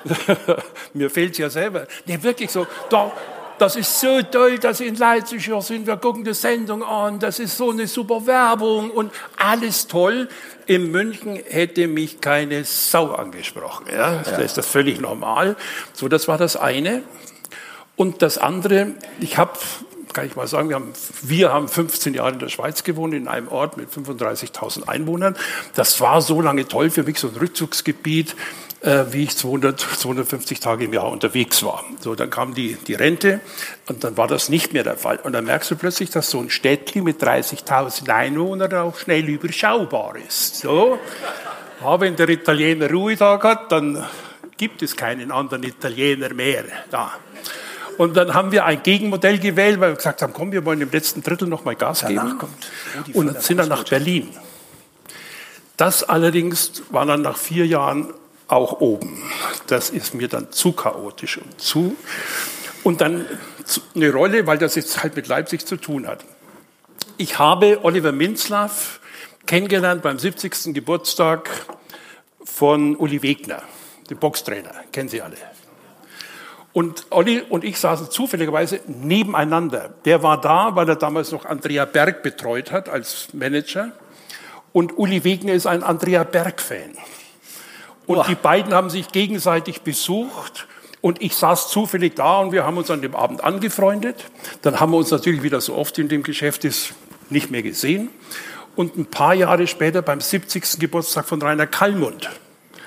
mir 0.94 1.10
fehlt 1.10 1.38
ja 1.38 1.48
selber. 1.48 1.86
Nee, 2.06 2.22
wirklich 2.22 2.50
so, 2.50 2.66
da, 2.90 3.10
das 3.58 3.76
ist 3.76 4.00
so 4.00 4.20
toll, 4.22 4.58
dass 4.58 4.78
Sie 4.78 4.86
in 4.86 4.96
Leipzig 4.96 5.44
hier 5.44 5.60
sind, 5.62 5.86
wir 5.86 5.96
gucken 5.96 6.24
die 6.24 6.34
Sendung 6.34 6.82
an, 6.82 7.20
das 7.20 7.38
ist 7.38 7.56
so 7.56 7.70
eine 7.70 7.86
super 7.86 8.26
Werbung 8.26 8.90
und 8.90 9.12
alles 9.36 9.86
toll. 9.86 10.28
In 10.66 10.90
München 10.90 11.36
hätte 11.48 11.86
mich 11.86 12.20
keine 12.20 12.64
Sau 12.64 13.12
angesprochen. 13.12 13.86
Ja? 13.92 14.22
Da 14.24 14.38
ist 14.38 14.58
das 14.58 14.66
völlig 14.66 15.00
normal. 15.00 15.56
So, 15.92 16.08
das 16.08 16.28
war 16.28 16.38
das 16.38 16.56
eine. 16.56 17.02
Und 17.94 18.22
das 18.22 18.38
andere, 18.38 18.94
ich 19.20 19.38
habe, 19.38 19.52
kann 20.12 20.26
ich 20.26 20.36
mal 20.36 20.46
sagen, 20.46 20.68
wir 20.68 20.76
haben, 20.76 20.92
wir 21.22 21.52
haben 21.52 21.68
15 21.68 22.14
Jahre 22.14 22.32
in 22.32 22.38
der 22.38 22.48
Schweiz 22.48 22.84
gewohnt, 22.84 23.14
in 23.14 23.28
einem 23.28 23.48
Ort 23.48 23.76
mit 23.76 23.90
35.000 23.90 24.88
Einwohnern. 24.88 25.36
Das 25.74 26.00
war 26.00 26.22
so 26.22 26.40
lange 26.40 26.66
toll 26.66 26.90
für 26.90 27.02
mich, 27.02 27.18
so 27.18 27.28
ein 27.28 27.36
Rückzugsgebiet, 27.36 28.36
äh, 28.80 29.04
wie 29.10 29.24
ich 29.24 29.36
200, 29.36 29.80
250 29.80 30.60
Tage 30.60 30.84
im 30.84 30.92
Jahr 30.92 31.10
unterwegs 31.10 31.62
war. 31.62 31.84
So, 32.00 32.14
dann 32.14 32.30
kam 32.30 32.54
die, 32.54 32.76
die 32.86 32.94
Rente 32.94 33.40
und 33.86 34.04
dann 34.04 34.16
war 34.16 34.28
das 34.28 34.48
nicht 34.48 34.72
mehr 34.72 34.84
der 34.84 34.96
Fall. 34.96 35.18
Und 35.22 35.32
dann 35.32 35.44
merkst 35.44 35.70
du 35.70 35.76
plötzlich, 35.76 36.10
dass 36.10 36.30
so 36.30 36.40
ein 36.40 36.50
Städtchen 36.50 37.04
mit 37.04 37.22
30.000 37.22 38.08
Einwohnern 38.08 38.72
auch 38.74 38.98
schnell 38.98 39.28
überschaubar 39.28 40.16
ist. 40.16 40.60
So. 40.60 40.98
Aber 41.80 42.00
wenn 42.00 42.16
der 42.16 42.28
Italiener 42.28 42.90
Ruhetag 42.90 43.42
hat, 43.44 43.72
dann 43.72 44.04
gibt 44.56 44.82
es 44.82 44.96
keinen 44.96 45.32
anderen 45.32 45.64
Italiener 45.64 46.32
mehr 46.34 46.64
da. 46.90 47.12
Und 47.98 48.16
dann 48.16 48.34
haben 48.34 48.52
wir 48.52 48.64
ein 48.64 48.82
Gegenmodell 48.82 49.38
gewählt, 49.38 49.80
weil 49.80 49.90
wir 49.90 49.96
gesagt 49.96 50.22
haben, 50.22 50.32
komm, 50.32 50.52
wir 50.52 50.64
wollen 50.64 50.80
im 50.80 50.90
letzten 50.90 51.22
Drittel 51.22 51.48
noch 51.48 51.64
mal 51.64 51.76
Gas 51.76 52.04
geben. 52.06 52.38
Und 53.12 53.42
sind 53.42 53.58
dann 53.58 53.68
nach 53.68 53.84
Berlin. 53.84 54.28
Das 55.76 56.04
allerdings 56.04 56.82
war 56.90 57.06
dann 57.06 57.22
nach 57.22 57.36
vier 57.36 57.66
Jahren 57.66 58.12
auch 58.48 58.80
oben. 58.80 59.22
Das 59.66 59.90
ist 59.90 60.14
mir 60.14 60.28
dann 60.28 60.52
zu 60.52 60.72
chaotisch 60.72 61.38
und 61.38 61.60
zu. 61.60 61.96
Und 62.84 63.00
dann 63.00 63.24
eine 63.94 64.12
Rolle, 64.12 64.46
weil 64.46 64.58
das 64.58 64.74
jetzt 64.74 65.02
halt 65.02 65.16
mit 65.16 65.28
Leipzig 65.28 65.66
zu 65.66 65.76
tun 65.76 66.06
hat. 66.06 66.24
Ich 67.16 67.38
habe 67.38 67.80
Oliver 67.82 68.12
Minzlaff 68.12 69.00
kennengelernt 69.46 70.02
beim 70.02 70.18
70. 70.18 70.74
Geburtstag 70.74 71.50
von 72.44 72.96
Uli 72.96 73.22
Wegner, 73.22 73.62
dem 74.10 74.18
Boxtrainer. 74.18 74.72
Kennen 74.92 75.08
Sie 75.08 75.22
alle. 75.22 75.36
Und 76.72 77.06
Olli 77.10 77.42
und 77.42 77.64
ich 77.64 77.78
saßen 77.78 78.10
zufälligerweise 78.10 78.80
nebeneinander. 78.86 79.92
Der 80.04 80.22
war 80.22 80.40
da, 80.40 80.74
weil 80.74 80.88
er 80.88 80.96
damals 80.96 81.30
noch 81.30 81.44
Andrea 81.44 81.84
Berg 81.84 82.22
betreut 82.22 82.72
hat 82.72 82.88
als 82.88 83.28
Manager. 83.34 83.92
Und 84.72 84.96
Uli 84.96 85.22
Wegner 85.24 85.52
ist 85.52 85.66
ein 85.66 85.82
Andrea 85.82 86.24
Berg-Fan. 86.24 86.96
Und 88.06 88.16
Boah. 88.16 88.26
die 88.26 88.34
beiden 88.34 88.72
haben 88.72 88.88
sich 88.88 89.12
gegenseitig 89.12 89.82
besucht. 89.82 90.66
Und 91.02 91.20
ich 91.20 91.34
saß 91.34 91.68
zufällig 91.68 92.14
da 92.14 92.38
und 92.38 92.52
wir 92.52 92.64
haben 92.64 92.78
uns 92.78 92.90
an 92.90 93.02
dem 93.02 93.14
Abend 93.14 93.44
angefreundet. 93.44 94.24
Dann 94.62 94.80
haben 94.80 94.92
wir 94.92 94.98
uns 94.98 95.10
natürlich 95.10 95.42
wieder 95.42 95.60
so 95.60 95.74
oft 95.74 95.98
in 95.98 96.08
dem 96.08 96.22
Geschäft 96.22 96.64
ist 96.64 96.94
nicht 97.28 97.50
mehr 97.50 97.62
gesehen. 97.62 98.08
Und 98.76 98.96
ein 98.96 99.06
paar 99.06 99.34
Jahre 99.34 99.66
später, 99.66 100.00
beim 100.00 100.20
70. 100.20 100.78
Geburtstag 100.78 101.26
von 101.26 101.42
Rainer 101.42 101.66
Kallmund, 101.66 102.30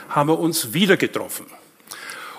haben 0.10 0.30
wir 0.30 0.40
uns 0.40 0.74
wieder 0.74 0.98
getroffen. 0.98 1.46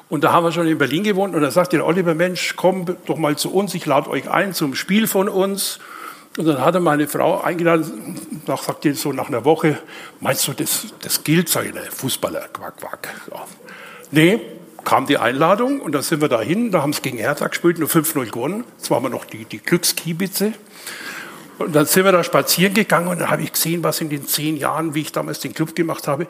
Und 0.08 0.22
da 0.22 0.32
haben 0.32 0.44
wir 0.44 0.52
schon 0.52 0.68
in 0.68 0.78
Berlin 0.78 1.02
gewohnt 1.02 1.34
und 1.34 1.42
da 1.42 1.50
sagte 1.50 1.76
der 1.76 1.86
Oliver, 1.86 2.14
Mensch, 2.14 2.54
komm 2.56 2.84
doch 3.06 3.16
mal 3.16 3.36
zu 3.36 3.52
uns, 3.52 3.74
ich 3.74 3.86
lade 3.86 4.08
euch 4.08 4.30
ein 4.30 4.54
zum 4.54 4.74
Spiel 4.74 5.06
von 5.06 5.28
uns. 5.28 5.80
Und 6.36 6.46
dann 6.46 6.60
hat 6.60 6.74
er 6.74 6.80
meine 6.80 7.08
Frau 7.08 7.40
eingeladen, 7.40 8.20
nach, 8.46 8.62
sagte 8.62 8.94
so 8.94 9.12
nach 9.12 9.28
einer 9.28 9.44
Woche, 9.44 9.78
meinst 10.20 10.46
du, 10.46 10.52
das, 10.52 10.86
das 11.00 11.24
gilt? 11.24 11.48
Sag 11.48 11.66
ich, 11.66 11.74
ne, 11.74 11.80
Fußballer, 11.90 12.48
quack, 12.52 12.76
quack. 12.76 13.08
Ja. 13.32 13.46
Nee, 14.10 14.40
kam 14.84 15.06
die 15.06 15.18
Einladung 15.18 15.80
und 15.80 15.92
dann 15.92 16.02
sind 16.02 16.20
wir 16.20 16.28
dahin, 16.28 16.70
da 16.70 16.82
haben 16.82 16.90
es 16.90 17.02
gegen 17.02 17.18
Hertha 17.18 17.48
gespielt, 17.48 17.78
nur 17.78 17.88
5-0 17.88 18.30
gewonnen. 18.30 18.64
Jetzt 18.76 18.90
waren 18.90 19.02
wir 19.02 19.08
noch 19.08 19.24
die, 19.24 19.44
die 19.44 19.58
Glückskiebitze. 19.58 20.52
Und 21.58 21.74
dann 21.74 21.86
sind 21.86 22.04
wir 22.04 22.12
da 22.12 22.22
spazieren 22.22 22.74
gegangen 22.74 23.08
und 23.08 23.18
dann 23.18 23.30
habe 23.30 23.42
ich 23.42 23.52
gesehen, 23.52 23.82
was 23.82 24.00
in 24.00 24.10
den 24.10 24.26
zehn 24.26 24.56
Jahren, 24.56 24.94
wie 24.94 25.00
ich 25.00 25.12
damals 25.12 25.40
den 25.40 25.54
Club 25.54 25.74
gemacht 25.74 26.06
habe, 26.06 26.26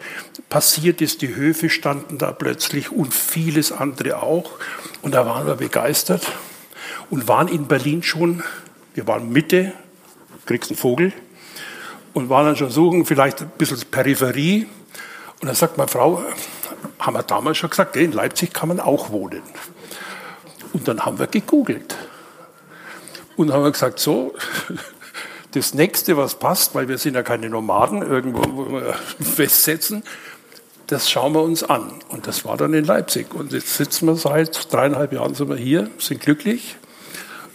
passiert 0.49 1.01
ist. 1.01 1.21
Die 1.23 1.35
Höfe 1.35 1.69
standen 1.69 2.19
da 2.19 2.31
plötzlich 2.31 2.93
und 2.93 3.13
vieles 3.13 3.73
andere 3.73 4.23
auch. 4.23 4.53
Und 5.03 5.15
da 5.15 5.27
waren 5.27 5.47
wir 5.47 5.57
begeistert 5.57 6.23
und 7.11 7.27
waren 7.27 7.49
in 7.49 7.67
Berlin 7.67 8.05
schon, 8.05 8.45
wir 8.95 9.07
waren 9.09 9.31
Mitte, 9.31 9.73
kriegst 10.47 10.71
einen 10.71 10.79
Vogel, 10.79 11.13
und 12.17 12.31
waren 12.31 12.47
dann 12.47 12.57
schon 12.57 12.71
suchen, 12.71 13.05
vielleicht 13.05 13.43
ein 13.43 13.51
bisschen 13.59 13.79
Peripherie. 13.91 14.67
Und 15.43 15.49
dann 15.49 15.55
sagt 15.55 15.77
meine 15.77 15.89
Frau, 15.89 16.23
haben 16.99 17.15
wir 17.15 17.23
damals 17.23 17.59
schon 17.59 17.69
gesagt, 17.69 17.95
in 17.97 18.13
Leipzig 18.13 18.55
kann 18.55 18.69
man 18.69 18.81
auch 18.81 19.11
wohnen. 19.11 19.43
Und 20.73 20.89
dann 20.89 21.05
haben 21.05 21.19
wir 21.19 21.27
gegoogelt. 21.27 21.95
Und 23.37 23.53
haben 23.53 23.65
wir 23.65 23.71
gesagt, 23.71 23.99
so, 23.99 24.35
das 25.53 25.75
nächste, 25.75 26.17
was 26.17 26.39
passt, 26.39 26.75
weil 26.75 26.89
wir 26.89 26.99
sind 26.99 27.15
ja 27.15 27.23
keine 27.23 27.49
Nomaden, 27.49 28.03
irgendwo 28.03 28.83
festsetzen, 29.21 30.03
das 30.87 31.11
schauen 31.11 31.33
wir 31.35 31.43
uns 31.43 31.63
an. 31.63 31.93
Und 32.09 32.27
das 32.27 32.45
war 32.45 32.57
dann 32.57 32.75
in 32.75 32.85
Leipzig. 32.85 33.35
Und 33.35 33.53
jetzt 33.53 33.75
sitzen 33.77 34.07
wir 34.07 34.17
seit 34.17 34.73
dreieinhalb 34.73 35.13
Jahren 35.13 35.35
sind 35.35 35.49
wir 35.49 35.57
hier, 35.57 35.91
sind 35.99 36.21
glücklich. 36.21 36.77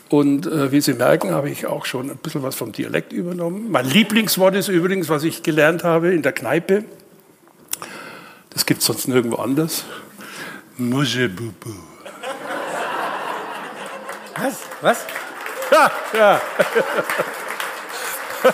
Und 0.10 0.46
äh, 0.46 0.74
wie 0.74 0.82
Sie 0.82 0.94
merken, 0.94 1.32
habe 1.32 1.50
ich 1.50 1.66
auch 1.66 1.86
schon 1.86 2.10
ein 2.10 2.18
bisschen 2.18 2.44
was 2.44 2.56
vom 2.56 2.74
Dialekt 2.74 3.14
übernommen. 3.14 3.72
Mein 3.72 3.86
Lieblingswort 3.86 4.56
ist 4.56 4.68
übrigens, 4.68 5.08
was 5.08 5.24
ich 5.24 5.42
gelernt 5.42 5.86
habe 5.86 6.14
in 6.14 6.22
der 6.22 6.34
Kneipe. 6.34 6.84
Das 8.50 8.66
gibt 8.66 8.82
es 8.82 8.88
sonst 8.88 9.08
nirgendwo 9.08 9.38
anders. 9.38 9.86
Mujebubu. 10.78 11.70
Was? 14.36 14.58
Was? 14.82 15.06
Ja, 15.72 15.92
ja. 16.14 16.42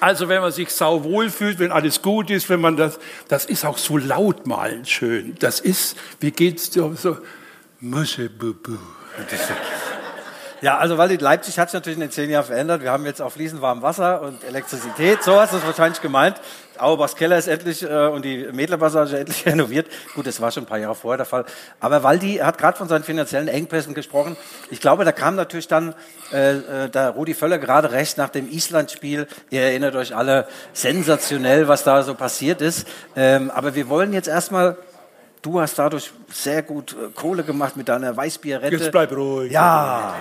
Also 0.00 0.28
wenn 0.28 0.40
man 0.40 0.52
sich 0.52 0.70
sau 0.70 1.02
wohl 1.02 1.28
fühlt, 1.28 1.58
wenn 1.58 1.72
alles 1.72 2.02
gut 2.02 2.30
ist, 2.30 2.48
wenn 2.48 2.60
man 2.60 2.76
das, 2.76 3.00
das 3.26 3.44
ist 3.44 3.64
auch 3.64 3.78
so 3.78 3.96
lautmalend 3.96 4.88
schön. 4.88 5.34
Das 5.40 5.58
ist, 5.58 5.96
wie 6.20 6.30
geht's 6.30 6.70
dir 6.70 6.94
so, 6.94 7.18
Muschebubu. 7.80 8.78
Ja, 10.60 10.78
also 10.78 10.98
weil 10.98 11.14
Leipzig 11.20 11.56
hat 11.58 11.70
sich 11.70 11.74
natürlich 11.74 11.96
in 11.96 12.00
den 12.00 12.10
zehn 12.10 12.30
Jahren 12.30 12.44
verändert. 12.44 12.82
Wir 12.82 12.90
haben 12.90 13.06
jetzt 13.06 13.22
auch 13.22 13.30
fließend 13.30 13.62
warmes 13.62 13.82
Wasser 13.82 14.22
und 14.22 14.42
Elektrizität. 14.42 15.22
So 15.22 15.40
hast 15.40 15.52
du 15.52 15.58
es 15.58 15.64
wahrscheinlich 15.64 16.02
gemeint. 16.02 16.40
Auerbachs 16.76 17.14
Keller 17.14 17.38
ist 17.38 17.46
endlich 17.46 17.82
äh, 17.82 18.08
und 18.08 18.24
die 18.24 18.48
Mädlerpassage 18.52 19.18
endlich 19.18 19.46
renoviert. 19.46 19.86
Gut, 20.14 20.26
das 20.26 20.40
war 20.40 20.50
schon 20.50 20.64
ein 20.64 20.66
paar 20.66 20.78
Jahre 20.78 20.96
vorher 20.96 21.18
der 21.18 21.26
Fall. 21.26 21.44
Aber 21.78 22.02
Waldi 22.02 22.36
hat 22.36 22.58
gerade 22.58 22.76
von 22.76 22.88
seinen 22.88 23.04
finanziellen 23.04 23.46
Engpässen 23.46 23.94
gesprochen. 23.94 24.36
Ich 24.70 24.80
glaube, 24.80 25.04
da 25.04 25.12
kam 25.12 25.36
natürlich 25.36 25.68
dann 25.68 25.94
äh, 26.32 26.56
äh, 26.56 26.88
da 26.90 27.10
Rudi 27.10 27.34
Völler 27.34 27.58
gerade 27.58 27.92
recht 27.92 28.18
nach 28.18 28.28
dem 28.28 28.50
Island-Spiel. 28.50 29.28
Ihr 29.50 29.62
erinnert 29.62 29.94
euch 29.94 30.14
alle 30.14 30.48
sensationell, 30.72 31.68
was 31.68 31.84
da 31.84 32.02
so 32.02 32.14
passiert 32.14 32.62
ist. 32.62 32.86
Ähm, 33.14 33.50
aber 33.52 33.76
wir 33.76 33.88
wollen 33.88 34.12
jetzt 34.12 34.28
erstmal 34.28 34.76
Du 35.42 35.60
hast 35.60 35.78
dadurch 35.78 36.12
sehr 36.30 36.62
gut 36.62 36.92
äh, 36.92 37.10
Kohle 37.14 37.44
gemacht 37.44 37.76
mit 37.76 37.88
deiner 37.88 38.16
Weißbierrente. 38.16 38.76
Jetzt 38.76 38.90
bleib 38.90 39.12
ruhig. 39.12 39.52
Ja. 39.52 40.14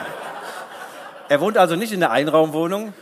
Er 1.29 1.41
wohnt 1.41 1.57
also 1.57 1.75
nicht 1.75 1.91
in 1.91 1.99
der 1.99 2.11
Einraumwohnung 2.11 2.93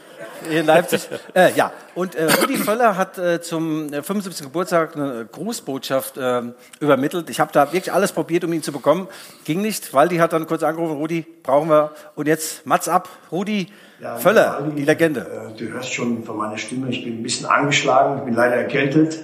hier 0.49 0.61
in 0.61 0.65
Leipzig. 0.65 1.07
äh, 1.33 1.51
ja, 1.53 1.71
und 1.93 2.15
äh, 2.15 2.25
Rudi 2.25 2.57
Völler 2.57 2.97
hat 2.97 3.17
äh, 3.17 3.41
zum 3.41 3.89
75. 3.89 4.41
Äh, 4.41 4.43
Geburtstag 4.45 4.95
eine 4.95 5.27
Grußbotschaft 5.31 6.17
äh, 6.17 6.41
übermittelt. 6.79 7.29
Ich 7.29 7.39
habe 7.39 7.51
da 7.51 7.71
wirklich 7.71 7.93
alles 7.93 8.11
probiert, 8.11 8.43
um 8.43 8.53
ihn 8.53 8.63
zu 8.63 8.71
bekommen. 8.71 9.07
Ging 9.43 9.61
nicht. 9.61 9.93
Waldi 9.93 10.17
hat 10.17 10.33
dann 10.33 10.47
kurz 10.47 10.63
angerufen, 10.63 10.95
Rudi, 10.95 11.25
brauchen 11.43 11.69
wir. 11.69 11.91
Und 12.15 12.27
jetzt 12.27 12.65
Mats 12.65 12.87
ab. 12.87 13.09
Rudi 13.31 13.67
ja, 13.99 14.17
Völler, 14.17 14.63
die 14.75 14.83
Legende. 14.83 15.51
Äh, 15.53 15.57
du 15.57 15.69
hörst 15.69 15.93
schon 15.93 16.23
von 16.23 16.37
meiner 16.37 16.57
Stimme, 16.57 16.89
ich 16.89 17.03
bin 17.03 17.19
ein 17.19 17.23
bisschen 17.23 17.45
angeschlagen, 17.45 18.19
ich 18.19 18.25
bin 18.25 18.33
leider 18.33 18.55
erkältet. 18.55 19.19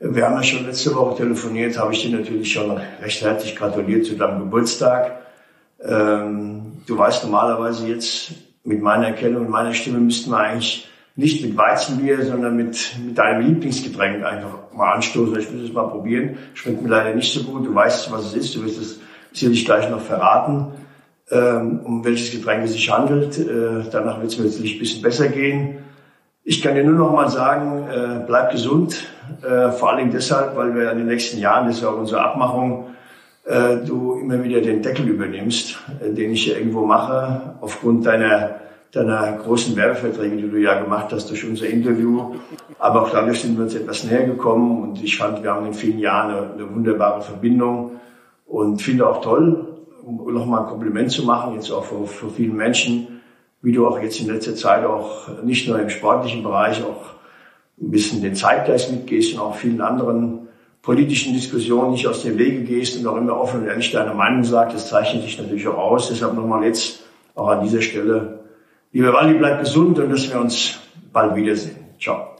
Wir 0.00 0.26
haben 0.26 0.36
ja 0.36 0.44
schon 0.44 0.64
letzte 0.64 0.94
Woche 0.94 1.16
telefoniert, 1.16 1.76
habe 1.76 1.92
ich 1.92 2.02
dir 2.02 2.16
natürlich 2.16 2.52
schon 2.52 2.70
recht 3.02 3.20
herzlich 3.20 3.56
gratuliert 3.56 4.06
zu 4.06 4.14
deinem 4.14 4.38
Geburtstag. 4.38 5.22
Ähm, 5.82 6.82
du 6.86 6.96
weißt 6.96 7.24
normalerweise 7.24 7.88
jetzt, 7.88 8.30
mit 8.62 8.80
meiner 8.80 9.08
Erkennung 9.08 9.46
und 9.46 9.50
meiner 9.50 9.74
Stimme 9.74 9.98
müssten 9.98 10.30
wir 10.30 10.38
eigentlich 10.38 10.88
nicht 11.16 11.42
mit 11.44 11.56
Weizenbier, 11.56 12.24
sondern 12.24 12.54
mit, 12.54 12.96
mit 13.04 13.18
deinem 13.18 13.44
Lieblingsgetränk 13.44 14.24
einfach 14.24 14.72
mal 14.72 14.92
anstoßen. 14.92 15.36
Ich 15.36 15.52
will 15.52 15.64
es 15.64 15.72
mal 15.72 15.88
probieren. 15.88 16.38
Schmeckt 16.54 16.80
mir 16.80 16.90
leider 16.90 17.16
nicht 17.16 17.32
so 17.32 17.42
gut. 17.42 17.66
Du 17.66 17.74
weißt, 17.74 18.12
was 18.12 18.26
es 18.26 18.34
ist. 18.34 18.54
Du 18.54 18.64
wirst 18.64 18.80
es 18.80 19.00
sicherlich 19.32 19.64
gleich 19.64 19.90
noch 19.90 20.00
verraten, 20.00 20.74
ähm, 21.32 21.80
um 21.82 22.04
welches 22.04 22.30
Getränk 22.30 22.64
es 22.64 22.72
sich 22.72 22.88
handelt. 22.88 23.36
Äh, 23.36 23.90
danach 23.90 24.20
wird 24.20 24.30
es 24.30 24.38
mir 24.38 24.44
jetzt 24.44 24.60
ein 24.60 24.78
bisschen 24.78 25.02
besser 25.02 25.26
gehen. 25.26 25.78
Ich 26.44 26.62
kann 26.62 26.76
dir 26.76 26.84
nur 26.84 26.94
noch 26.94 27.12
mal 27.12 27.28
sagen, 27.28 27.88
äh, 27.88 28.24
bleib 28.24 28.52
gesund. 28.52 29.04
Äh, 29.42 29.72
vor 29.72 29.90
allem 29.90 30.10
deshalb, 30.10 30.56
weil 30.56 30.74
wir 30.74 30.90
in 30.92 30.98
den 30.98 31.06
nächsten 31.06 31.38
Jahren, 31.38 31.66
das 31.66 31.78
ist 31.78 31.84
auch 31.84 31.96
unsere 31.96 32.22
Abmachung, 32.22 32.86
äh, 33.44 33.76
du 33.86 34.18
immer 34.20 34.42
wieder 34.42 34.60
den 34.60 34.82
Deckel 34.82 35.08
übernimmst, 35.08 35.78
äh, 36.00 36.12
den 36.12 36.32
ich 36.32 36.46
ja 36.46 36.56
irgendwo 36.56 36.84
mache, 36.84 37.54
aufgrund 37.60 38.04
deiner, 38.04 38.56
deiner 38.92 39.32
großen 39.32 39.74
Werbeverträge, 39.76 40.36
die 40.36 40.50
du 40.50 40.58
ja 40.58 40.80
gemacht 40.80 41.08
hast 41.12 41.30
durch 41.30 41.48
unser 41.48 41.66
Interview. 41.66 42.34
Aber 42.78 43.02
auch 43.02 43.10
dadurch 43.10 43.40
sind 43.40 43.56
wir 43.56 43.64
uns 43.64 43.74
etwas 43.74 44.04
näher 44.04 44.26
gekommen 44.26 44.82
und 44.82 45.02
ich 45.02 45.16
fand, 45.16 45.42
wir 45.42 45.54
haben 45.54 45.66
in 45.66 45.74
vielen 45.74 45.98
Jahren 45.98 46.30
eine, 46.30 46.52
eine 46.52 46.74
wunderbare 46.74 47.22
Verbindung 47.22 47.92
und 48.46 48.82
finde 48.82 49.08
auch 49.08 49.20
toll, 49.22 49.66
um 50.04 50.32
nochmal 50.32 50.62
ein 50.62 50.68
Kompliment 50.68 51.10
zu 51.10 51.24
machen, 51.24 51.54
jetzt 51.54 51.70
auch 51.70 51.84
für 51.84 52.30
vielen 52.30 52.56
Menschen, 52.56 53.20
wie 53.62 53.72
du 53.72 53.86
auch 53.86 54.00
jetzt 54.00 54.20
in 54.20 54.28
letzter 54.28 54.54
Zeit 54.54 54.84
auch 54.84 55.28
nicht 55.42 55.68
nur 55.68 55.78
im 55.78 55.90
sportlichen 55.90 56.42
Bereich 56.42 56.82
auch 56.82 57.17
ein 57.80 57.90
bisschen 57.90 58.22
den 58.22 58.34
Zeitgeist 58.34 58.90
mitgehst 58.90 59.34
und 59.34 59.40
auch 59.40 59.54
vielen 59.54 59.80
anderen 59.80 60.48
politischen 60.82 61.34
Diskussionen 61.34 61.92
nicht 61.92 62.06
aus 62.06 62.22
dem 62.22 62.38
Wege 62.38 62.62
gehst 62.62 62.96
und 62.98 63.06
auch 63.06 63.16
immer 63.16 63.38
offen 63.38 63.60
und 63.60 63.68
ehrlich 63.68 63.90
deine 63.90 64.14
Meinung 64.14 64.44
sagst. 64.44 64.74
Das 64.74 64.88
zeichnet 64.88 65.24
dich 65.24 65.38
natürlich 65.38 65.66
auch 65.68 65.76
aus. 65.76 66.08
Deshalb 66.08 66.34
nochmal 66.34 66.64
jetzt 66.64 67.02
auch 67.34 67.48
an 67.48 67.62
dieser 67.62 67.82
Stelle. 67.82 68.44
Lieber 68.92 69.12
Walli, 69.12 69.34
bleib 69.34 69.60
gesund 69.60 69.98
und 69.98 70.10
dass 70.10 70.28
wir 70.30 70.40
uns 70.40 70.78
bald 71.12 71.36
wiedersehen. 71.36 71.76
Ciao. 72.00 72.36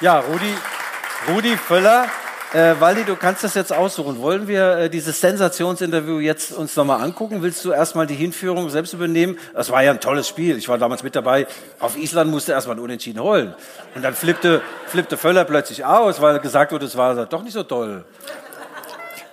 Ja, 0.00 0.20
Rudi, 0.20 0.54
Rudi 1.28 1.56
Völler 1.56 2.06
äh, 2.52 2.74
Waldi, 2.80 3.04
du 3.04 3.16
kannst 3.16 3.44
das 3.44 3.54
jetzt 3.54 3.72
aussuchen. 3.72 4.20
Wollen 4.20 4.48
wir 4.48 4.76
äh, 4.76 4.90
dieses 4.90 5.20
Sensationsinterview 5.20 6.18
jetzt 6.18 6.52
uns 6.52 6.74
nochmal 6.74 7.00
angucken? 7.00 7.42
Willst 7.42 7.64
du 7.64 7.72
erstmal 7.72 8.06
die 8.06 8.14
Hinführung 8.14 8.68
selbst 8.70 8.92
übernehmen? 8.92 9.38
Das 9.54 9.70
war 9.70 9.82
ja 9.82 9.92
ein 9.92 10.00
tolles 10.00 10.28
Spiel. 10.28 10.58
Ich 10.58 10.68
war 10.68 10.78
damals 10.78 11.02
mit 11.02 11.14
dabei. 11.14 11.46
Auf 11.78 11.96
Island 11.96 12.30
musste 12.30 12.52
erstmal 12.52 12.76
ein 12.76 12.80
Unentschieden 12.80 13.22
holen. 13.22 13.54
Und 13.94 14.02
dann 14.02 14.14
flippte, 14.14 14.62
flippte 14.86 15.16
Völler 15.16 15.44
plötzlich 15.44 15.84
aus, 15.84 16.20
weil 16.20 16.40
gesagt 16.40 16.72
wurde, 16.72 16.86
es 16.86 16.96
war 16.96 17.26
doch 17.26 17.42
nicht 17.42 17.52
so 17.52 17.62
toll. 17.62 18.04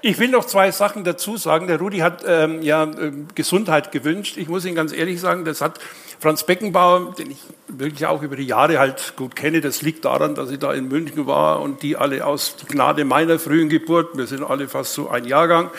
Ich 0.02 0.20
will 0.20 0.30
noch 0.30 0.46
zwei 0.46 0.70
Sachen 0.72 1.04
dazu 1.04 1.38
sagen. 1.38 1.68
Der 1.68 1.80
Rudi 1.80 1.98
hat 2.00 2.24
ähm, 2.28 2.62
ja 2.62 2.84
äh, 2.84 3.12
Gesundheit 3.34 3.92
gewünscht. 3.92 4.38
Ich 4.38 4.48
muss 4.48 4.64
Ihnen 4.64 4.76
ganz 4.76 4.94
ehrlich 4.94 5.20
sagen, 5.20 5.44
das 5.44 5.60
hat 5.60 5.80
Franz 6.20 6.44
Beckenbauer, 6.44 7.14
den 7.18 7.32
ich 7.32 7.38
wirklich 7.68 8.08
auch 8.08 8.24
über 8.24 8.36
die 8.36 8.46
Jahre 8.46 8.80
halt 8.80 9.14
gut 9.16 9.36
kenne, 9.36 9.62
das 9.62 9.82
liegt 9.82 10.06
daran, 10.06 10.34
dass 10.34 10.50
ich 10.50 10.58
da 10.58 10.74
in 10.74 10.88
München 10.88 11.28
war 11.28 11.62
und 11.62 11.84
die 11.84 11.96
alle 11.96 12.26
aus 12.26 12.56
Gnade 12.68 13.06
meiner 13.06 13.38
frühen 13.38 13.70
Geburt, 13.70 14.18
wir 14.18 14.26
sind 14.26 14.44
alle 14.44 14.68
fast 14.68 14.94
so 14.94 15.10
ein 15.10 15.26
Jahrgang. 15.26 15.70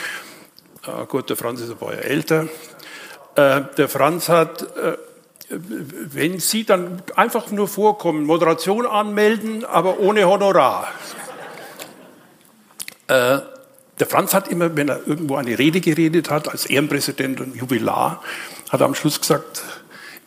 Äh, 0.87 1.07
gut, 1.07 1.29
der 1.29 1.37
Franz 1.37 1.61
ist 1.61 1.71
ein 1.71 1.77
paar 1.77 1.93
Jahre 1.93 2.05
älter. 2.05 2.49
Äh, 3.35 3.63
der 3.77 3.89
Franz 3.89 4.29
hat, 4.29 4.63
äh, 4.77 4.97
wenn 5.51 6.39
Sie 6.39 6.65
dann 6.65 7.03
einfach 7.17 7.51
nur 7.51 7.67
vorkommen, 7.67 8.25
Moderation 8.25 8.87
anmelden, 8.87 9.65
aber 9.65 9.99
ohne 9.99 10.29
Honorar. 10.29 10.89
Äh, 13.09 13.39
der 13.99 14.07
Franz 14.07 14.35
hat 14.35 14.49
immer, 14.49 14.77
wenn 14.77 14.89
er 14.89 15.07
irgendwo 15.07 15.37
eine 15.37 15.59
Rede 15.59 15.81
geredet 15.81 16.31
hat, 16.31 16.49
als 16.49 16.67
Ehrenpräsident 16.67 17.41
und 17.41 17.57
Jubilar, 17.57 18.23
hat 18.69 18.81
er 18.81 18.87
am 18.87 18.95
Schluss 18.95 19.21
gesagt, 19.21 19.63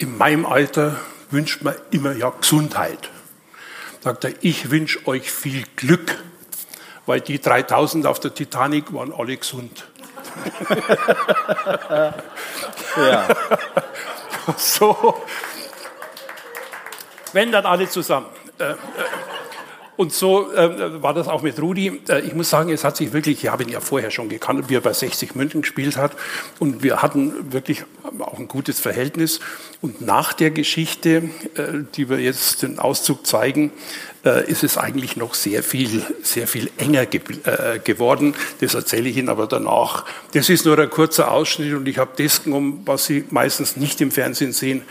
in 0.02 0.18
meinem 0.18 0.46
Alter 0.46 0.96
wünscht 1.30 1.62
man 1.62 1.76
immer 1.92 2.14
ja 2.14 2.30
Gesundheit. 2.30 3.10
sagt 4.02 4.24
er, 4.24 4.34
ich 4.42 4.72
wünsche 4.72 5.08
euch 5.08 5.32
viel 5.32 5.64
Glück, 5.76 6.18
weil 7.06 7.22
die 7.22 7.40
3000 7.40 8.08
auf 8.08 8.20
der 8.20 8.34
Titanic 8.34 8.94
waren 8.94 9.14
alle 9.14 9.38
gesund. 9.38 9.86
ja. 12.98 13.28
so, 14.58 15.22
wenn 17.34 17.52
dann 17.52 17.66
alle 17.66 17.90
zusammen. 17.90 18.28
Äh, 18.58 18.72
äh, 18.72 18.76
und 20.02 20.12
so 20.12 20.52
äh, 20.52 21.04
war 21.04 21.14
das 21.14 21.28
auch 21.28 21.44
mit 21.44 21.62
Rudi. 21.62 22.02
Äh, 22.10 22.22
ich 22.22 22.34
muss 22.34 22.50
sagen, 22.50 22.72
es 22.72 22.84
hat 22.84 22.98
sich 22.98 23.14
wirklich, 23.14 23.44
ich 23.44 23.52
habe 23.52 23.62
ihn 23.62 23.70
ja 23.70 23.80
vorher 23.80 24.10
schon 24.10 24.30
gekannt, 24.30 24.68
wie 24.68 24.74
er 24.74 24.82
bei 24.82 24.94
60 24.94 25.36
München 25.36 25.62
gespielt 25.62 25.96
hat. 25.96 26.14
Und 26.58 26.82
wir 26.82 27.04
hatten 27.04 27.54
wirklich 27.54 27.84
auch 28.18 28.40
ein 28.40 28.48
gutes 28.48 28.80
Verhältnis. 28.80 29.42
Und 29.80 30.02
nach 30.02 30.34
der 30.34 30.50
Geschichte, 30.50 31.30
äh, 31.54 31.84
die 31.94 32.10
wir 32.10 32.20
jetzt 32.20 32.64
den 32.64 32.80
Auszug 32.80 33.28
zeigen, 33.28 33.72
äh, 34.26 34.50
ist 34.50 34.64
es 34.64 34.76
eigentlich 34.76 35.18
noch 35.18 35.36
sehr 35.36 35.62
viel, 35.62 36.04
sehr 36.24 36.48
viel 36.48 36.72
enger 36.78 37.06
ge 37.06 37.22
äh, 37.44 37.78
geworden. 37.78 38.34
Das 38.60 38.74
erzähle 38.74 39.08
ich 39.08 39.18
Ihnen 39.18 39.30
aber 39.30 39.46
danach. 39.46 40.06
Das 40.34 40.50
ist 40.50 40.66
nur 40.66 40.80
ein 40.80 40.90
kurzer 40.90 41.30
Ausschnitt 41.30 41.76
und 41.76 41.88
ich 41.88 42.00
habe 42.00 42.12
das 42.18 42.44
genommen, 42.44 42.82
was 42.86 43.06
Sie 43.06 43.24
meistens 43.30 43.78
nicht 43.78 44.02
im 44.02 44.10
Fernsehen 44.10 44.52
sehen 44.52 44.82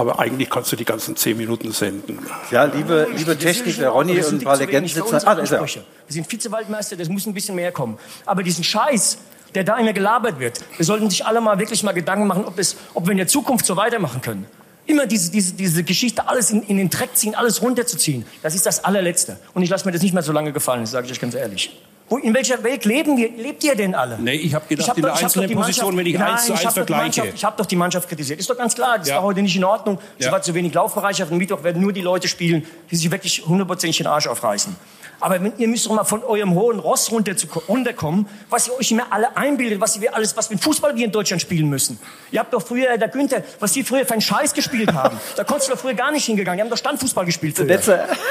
aber 0.00 0.18
eigentlich 0.18 0.48
kannst 0.48 0.72
du 0.72 0.76
die 0.76 0.84
ganzen 0.84 1.14
zehn 1.14 1.36
Minuten 1.36 1.72
senden. 1.72 2.18
Ja, 2.50 2.64
liebe, 2.64 3.06
liebe 3.14 3.36
Technik, 3.36 3.76
der 3.76 3.90
Ronny 3.90 4.18
und 4.18 4.32
ein 4.32 4.40
paar 4.40 4.56
Legenden 4.56 4.88
sitzen. 4.88 5.16
Ah, 5.26 5.34
da 5.34 5.42
ist 5.42 5.52
er. 5.52 5.60
Wir 5.60 5.78
sind 6.08 6.30
Vizewaldmeister, 6.30 6.96
das 6.96 7.08
muss 7.08 7.26
ein 7.26 7.34
bisschen 7.34 7.54
mehr 7.54 7.70
kommen. 7.70 7.98
Aber 8.24 8.42
diesen 8.42 8.64
Scheiß, 8.64 9.18
der 9.54 9.64
da 9.64 9.76
immer 9.76 9.92
gelabert 9.92 10.40
wird, 10.40 10.60
wir 10.76 10.86
sollten 10.86 11.10
sich 11.10 11.26
alle 11.26 11.42
mal 11.42 11.58
wirklich 11.58 11.82
mal 11.82 11.92
Gedanken 11.92 12.26
machen, 12.26 12.44
ob, 12.46 12.58
es, 12.58 12.76
ob 12.94 13.06
wir 13.06 13.12
in 13.12 13.18
der 13.18 13.28
Zukunft 13.28 13.66
so 13.66 13.76
weitermachen 13.76 14.22
können. 14.22 14.46
Immer 14.86 15.06
diese, 15.06 15.30
diese, 15.30 15.52
diese 15.52 15.84
Geschichte, 15.84 16.26
alles 16.26 16.50
in, 16.50 16.62
in 16.62 16.78
den 16.78 16.88
Dreck 16.88 17.10
ziehen, 17.14 17.34
alles 17.34 17.60
runterzuziehen, 17.60 18.24
das 18.42 18.54
ist 18.54 18.64
das 18.64 18.82
allerletzte. 18.82 19.38
Und 19.52 19.62
ich 19.62 19.68
lasse 19.68 19.84
mir 19.84 19.92
das 19.92 20.00
nicht 20.00 20.14
mehr 20.14 20.22
so 20.22 20.32
lange 20.32 20.52
gefallen, 20.52 20.80
das 20.80 20.92
sage 20.92 21.06
ich 21.06 21.12
euch 21.12 21.20
ganz 21.20 21.34
ehrlich. 21.34 21.78
Wo, 22.10 22.18
in 22.18 22.34
welcher 22.34 22.60
Welt 22.64 22.84
leben 22.84 23.16
wir, 23.16 23.30
lebt 23.30 23.62
ihr 23.62 23.76
denn 23.76 23.94
alle? 23.94 24.18
Nee, 24.18 24.32
ich 24.32 24.52
habe 24.52 24.66
gedacht, 24.66 24.84
ich 24.84 24.90
hab 24.90 24.96
in 24.96 25.04
der 25.04 25.14
einzelnen 25.14 25.52
Position, 25.52 25.96
wenn 25.96 26.06
ich 26.06 26.18
nein, 26.18 26.32
eins 26.32 26.46
zu 26.46 26.52
eins 26.54 26.74
vergleiche. 26.74 27.32
Ich 27.32 27.44
habe 27.44 27.56
doch 27.56 27.66
die 27.66 27.76
Mannschaft 27.76 28.08
kritisiert. 28.08 28.40
Ist 28.40 28.50
doch 28.50 28.58
ganz 28.58 28.74
klar, 28.74 28.98
das 28.98 29.08
ja. 29.08 29.14
war 29.14 29.22
heute 29.22 29.42
nicht 29.42 29.54
in 29.54 29.62
Ordnung. 29.62 30.00
Es 30.18 30.26
ja. 30.26 30.32
war 30.32 30.42
zu 30.42 30.52
wenig 30.52 30.74
Laufbereitschaft. 30.74 31.30
Am 31.30 31.38
Mittwoch 31.38 31.62
werden 31.62 31.80
nur 31.80 31.92
die 31.92 32.00
Leute 32.00 32.26
spielen, 32.26 32.66
die 32.90 32.96
sich 32.96 33.08
wirklich 33.12 33.46
hundertprozentig 33.46 33.98
den 33.98 34.08
Arsch 34.08 34.26
aufreißen. 34.26 34.74
Aber 35.20 35.40
wenn, 35.42 35.52
ihr 35.58 35.68
müsst 35.68 35.86
doch 35.86 35.92
mal 35.92 36.04
von 36.04 36.24
eurem 36.24 36.54
hohen 36.54 36.78
Ross 36.78 37.10
runter 37.12 37.36
zu, 37.36 37.46
runterkommen, 37.68 38.26
was 38.48 38.68
ihr 38.68 38.74
euch 38.78 38.90
immer 38.90 39.06
alle 39.10 39.36
einbildet, 39.36 39.80
was 39.80 40.00
wir 40.00 40.14
alles, 40.14 40.36
was 40.36 40.50
mit 40.50 40.60
Fußball 40.60 40.96
wir 40.96 41.04
in 41.04 41.12
Deutschland 41.12 41.42
spielen 41.42 41.68
müssen. 41.68 41.98
Ihr 42.30 42.40
habt 42.40 42.52
doch 42.52 42.62
früher, 42.62 42.96
der 42.96 43.08
Günther, 43.08 43.42
was 43.58 43.72
die 43.72 43.84
früher 43.84 44.04
für 44.06 44.12
einen 44.12 44.22
Scheiß 44.22 44.54
gespielt 44.54 44.92
haben. 44.92 45.18
da 45.36 45.44
konntest 45.44 45.68
du 45.68 45.74
doch 45.74 45.80
früher 45.80 45.94
gar 45.94 46.10
nicht 46.10 46.24
hingegangen. 46.24 46.58
Die 46.58 46.62
haben 46.62 46.70
doch 46.70 46.76
Standfußball 46.76 47.24
gespielt 47.24 47.56
früher. 47.56 47.66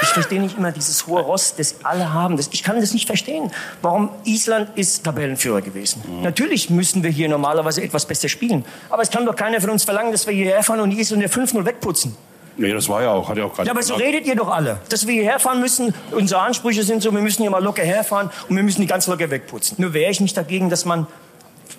Ich 0.02 0.08
verstehe 0.08 0.40
nicht 0.40 0.58
immer 0.58 0.72
dieses 0.72 1.06
hohe 1.06 1.22
Ross, 1.22 1.54
das 1.56 1.76
alle 1.84 2.12
haben. 2.12 2.36
Das, 2.36 2.48
ich 2.52 2.62
kann 2.62 2.80
das 2.80 2.92
nicht 2.92 3.06
verstehen. 3.06 3.50
Warum 3.82 4.10
Island 4.24 4.70
ist 4.76 5.04
Tabellenführer 5.04 5.62
gewesen. 5.62 6.02
Mhm. 6.06 6.22
Natürlich 6.22 6.70
müssen 6.70 7.02
wir 7.02 7.10
hier 7.10 7.28
normalerweise 7.28 7.82
etwas 7.82 8.06
besser 8.06 8.28
spielen. 8.28 8.64
Aber 8.88 9.02
es 9.02 9.10
kann 9.10 9.24
doch 9.24 9.36
keiner 9.36 9.60
von 9.60 9.70
uns 9.70 9.84
verlangen, 9.84 10.12
dass 10.12 10.26
wir 10.26 10.34
hierher 10.34 10.62
fahren 10.62 10.80
und 10.80 10.92
Island 10.92 11.22
der 11.22 11.30
5-0 11.30 11.64
wegputzen. 11.64 12.16
Nee, 12.60 12.74
das 12.74 12.90
war 12.90 13.02
ja 13.02 13.10
auch, 13.10 13.26
hat 13.26 13.38
ja 13.38 13.44
auch 13.44 13.54
gerade. 13.54 13.68
Ja, 13.68 13.72
aber 13.72 13.82
so 13.82 13.94
redet 13.94 14.26
ihr 14.26 14.36
doch 14.36 14.50
alle, 14.50 14.78
dass 14.90 15.06
wir 15.06 15.14
hierher 15.14 15.38
fahren 15.38 15.60
müssen. 15.60 15.94
Unsere 16.10 16.42
Ansprüche 16.42 16.82
sind 16.82 17.02
so, 17.02 17.10
wir 17.10 17.22
müssen 17.22 17.40
hier 17.40 17.50
mal 17.50 17.62
locker 17.62 17.82
herfahren 17.82 18.28
und 18.50 18.54
wir 18.54 18.62
müssen 18.62 18.82
die 18.82 18.86
ganz 18.86 19.06
locker 19.06 19.30
wegputzen. 19.30 19.76
Nur 19.80 19.94
wäre 19.94 20.10
ich 20.10 20.20
nicht 20.20 20.36
dagegen, 20.36 20.68
dass 20.68 20.84
man 20.84 21.06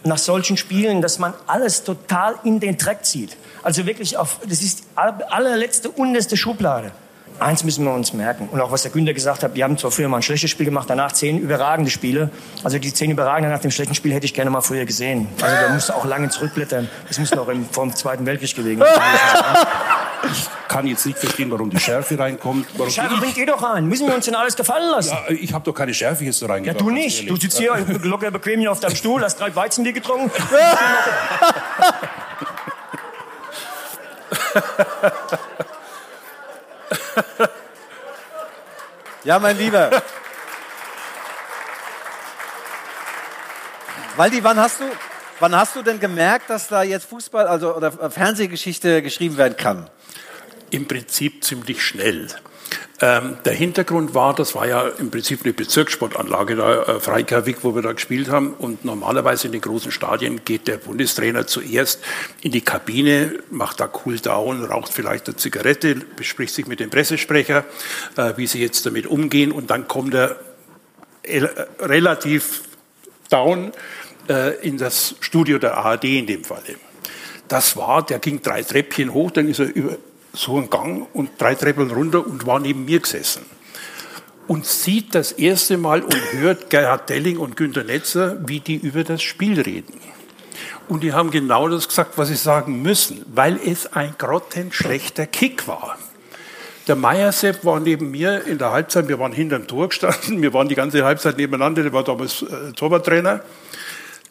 nach 0.04 0.18
solchen 0.18 0.58
Spielen, 0.58 1.04
dass 1.04 1.20
man 1.20 1.36
alles 1.46 1.84
total 1.84 2.34
in 2.44 2.60
den 2.60 2.78
Dreck 2.78 3.06
zieht. 3.06 3.38
Also 3.62 3.86
wirklich 3.86 4.18
auf, 4.18 4.40
das 4.50 4.64
ist 4.64 4.80
die 4.80 5.24
allerletzte, 5.30 5.92
unterste 5.92 6.36
Schublade. 6.36 6.92
Eins 7.40 7.64
müssen 7.64 7.86
wir 7.86 7.94
uns 7.94 8.12
merken. 8.14 8.50
Und 8.52 8.60
auch 8.60 8.72
was 8.72 8.82
der 8.82 8.92
Günther 8.92 9.14
gesagt 9.14 9.44
hat, 9.44 9.54
wir 9.54 9.64
haben 9.64 9.78
zwar 9.78 9.92
früher 9.92 10.08
mal 10.08 10.18
ein 10.18 10.24
schlechtes 10.24 10.50
Spiel 10.50 10.66
gemacht, 10.66 10.90
danach 10.90 11.12
zehn 11.12 11.38
überragende 11.38 11.92
Spiele. 11.92 12.32
Also 12.64 12.80
die 12.80 12.92
zehn 12.92 13.12
überragenden 13.12 13.52
nach 13.52 13.62
dem 13.62 13.72
schlechten 13.72 13.94
Spiel 13.94 14.14
hätte 14.14 14.26
ich 14.26 14.34
gerne 14.34 14.50
mal 14.50 14.62
früher 14.62 14.86
gesehen. 14.86 15.28
Also 15.42 15.56
da 15.56 15.74
musste 15.74 15.96
auch 15.96 16.06
lange 16.06 16.30
zurückblättern. 16.30 16.90
Das 17.08 17.20
muss 17.20 17.34
noch 17.36 17.48
im, 17.50 17.66
vor 17.70 17.84
dem 17.84 17.96
Zweiten 17.96 18.26
Weltkrieg 18.26 18.56
gelegen 18.56 18.82
Ich 20.32 20.48
kann 20.72 20.88
jetzt 20.88 21.06
nicht 21.06 21.20
verstehen, 21.20 21.52
warum 21.52 21.70
die 21.70 21.80
Schärfe 21.80 22.18
reinkommt. 22.18 22.66
Warum 22.74 22.88
die 22.88 22.94
Schärfe 22.94 23.18
bringt 23.18 23.36
ihr 23.36 23.46
doch 23.46 23.62
rein. 23.62 23.88
Müssen 23.88 24.08
wir 24.08 24.16
uns 24.16 24.24
denn 24.24 24.36
alles 24.36 24.56
gefallen 24.56 24.90
lassen? 24.90 25.10
Ja, 25.10 25.26
ich 25.30 25.52
habe 25.54 25.66
doch 25.66 25.74
keine 25.74 25.94
Schärfe 25.94 26.24
jetzt 26.24 26.40
so 26.40 26.46
reingebracht. 26.46 26.80
Ja, 26.80 26.86
du 26.86 26.92
nicht. 26.92 27.30
Du 27.30 27.36
sitzt 27.36 27.58
hier 27.58 27.76
locker 28.04 28.32
bequem 28.32 28.62
hier 28.62 28.72
auf 28.72 28.80
deinem 28.80 28.96
Stuhl, 28.96 29.22
hast 29.22 29.38
drei 29.38 29.54
Weizenbier 29.54 29.92
getrunken. 29.92 30.32
ja, 39.26 39.40
mein 39.40 39.58
Lieber. 39.58 39.90
Waldi, 44.16 44.42
wann 44.42 44.58
hast 44.58 44.80
du, 44.80 44.86
wann 45.42 45.54
hast 45.54 45.76
du 45.76 45.82
denn 45.82 46.00
gemerkt, 46.00 46.50
dass 46.50 46.70
da 46.70 46.84
jetzt 46.84 47.10
Fußball, 47.10 47.46
also 47.48 47.76
oder 47.76 47.92
Fernsehgeschichte 48.10 49.02
geschrieben 49.02 49.36
werden 49.36 49.58
kann? 49.58 49.90
Im 50.72 50.88
Prinzip 50.88 51.44
ziemlich 51.44 51.84
schnell. 51.84 52.28
Ähm, 53.04 53.38
der 53.46 53.54
Hintergrund 53.54 54.14
war, 54.14 54.36
das 54.36 54.54
war 54.54 54.68
ja 54.68 54.88
im 54.88 55.10
Prinzip 55.10 55.44
eine 55.44 55.54
Bezirkssportanlage, 55.54 56.56
da 56.56 56.84
äh, 56.84 57.00
Freikerwig, 57.00 57.58
wo 57.64 57.74
wir 57.74 57.82
da 57.82 57.94
gespielt 57.94 58.30
haben. 58.30 58.54
Und 58.54 58.86
normalerweise 58.86 59.48
in 59.48 59.54
den 59.54 59.62
großen 59.62 59.92
Stadien 59.92 60.46
geht 60.46 60.68
der 60.68 60.78
Bundestrainer 60.78 61.48
zuerst 61.48 62.02
in 62.42 62.52
die 62.52 62.62
Kabine, 62.62 63.40
macht 63.50 63.80
da 63.80 63.90
Cool 64.06 64.20
Down, 64.20 64.64
raucht 64.64 64.94
vielleicht 64.94 65.28
eine 65.28 65.36
Zigarette, 65.36 65.96
bespricht 65.96 66.54
sich 66.54 66.68
mit 66.68 66.80
dem 66.80 66.92
Pressesprecher, 66.92 67.66
äh, 68.18 68.34
wie 68.36 68.46
sie 68.46 68.62
jetzt 68.62 68.86
damit 68.86 69.08
umgehen. 69.08 69.52
Und 69.52 69.72
dann 69.72 69.88
kommt 69.88 70.14
er 70.14 70.40
äh, 71.24 71.48
relativ 71.80 72.62
down 73.32 73.72
äh, 74.30 74.56
in 74.62 74.78
das 74.78 75.16
Studio 75.22 75.58
der 75.58 75.76
ARD 75.78 76.04
in 76.04 76.28
dem 76.28 76.44
Falle. 76.44 76.76
Das 77.48 77.76
war, 77.76 78.06
der 78.06 78.20
ging 78.20 78.44
drei 78.44 78.62
Treppchen 78.62 79.12
hoch, 79.12 79.32
dann 79.32 79.48
ist 79.48 79.60
er 79.60 79.74
über 79.74 79.98
so 80.34 80.58
einen 80.58 80.70
Gang 80.70 81.08
und 81.14 81.30
drei 81.38 81.56
Treppen 81.56 81.92
runter 81.92 82.26
und 82.26 82.46
war 82.46 82.60
neben 82.60 82.86
mir 82.86 83.00
gesessen. 83.00 83.46
Und 84.48 84.66
sieht 84.66 85.16
das 85.16 85.32
erste 85.32 85.78
Mal 85.78 86.02
und 86.02 86.34
hört 86.34 86.70
Gerhard 86.70 87.10
Delling 87.10 87.38
und 87.38 87.56
Günter 87.56 87.84
Netzer, 87.84 88.38
wie 88.48 88.60
die 88.60 88.76
über 88.76 89.04
das 89.04 89.22
Spiel 89.22 89.62
reden. 89.62 90.00
Und 90.88 91.04
die 91.04 91.14
haben 91.14 91.32
genau 91.32 91.70
das 91.70 91.88
gesagt, 91.88 92.18
was 92.18 92.28
sie 92.28 92.36
sagen 92.36 92.82
müssen, 92.82 93.26
weil 93.34 93.60
es 93.66 93.94
ein 93.94 94.16
grottenschlechter 94.18 95.26
Kick 95.26 95.68
war. 95.68 95.98
Der 96.88 96.96
Meiersepp 96.96 97.64
war 97.64 97.80
neben 97.80 98.12
mir 98.12 98.46
in 98.46 98.58
der 98.58 98.72
Halbzeit, 98.72 99.08
wir 99.08 99.20
waren 99.20 99.32
hinterm 99.32 99.68
Tor 99.68 99.88
gestanden, 99.90 100.42
wir 100.42 100.54
waren 100.54 100.68
die 100.68 100.76
ganze 100.76 101.06
Halbzeit 101.06 101.38
nebeneinander, 101.38 101.84
der 101.84 101.94
war 101.94 102.04
damals 102.04 102.42
äh, 102.42 102.74
Torwarttrainer 102.74 103.42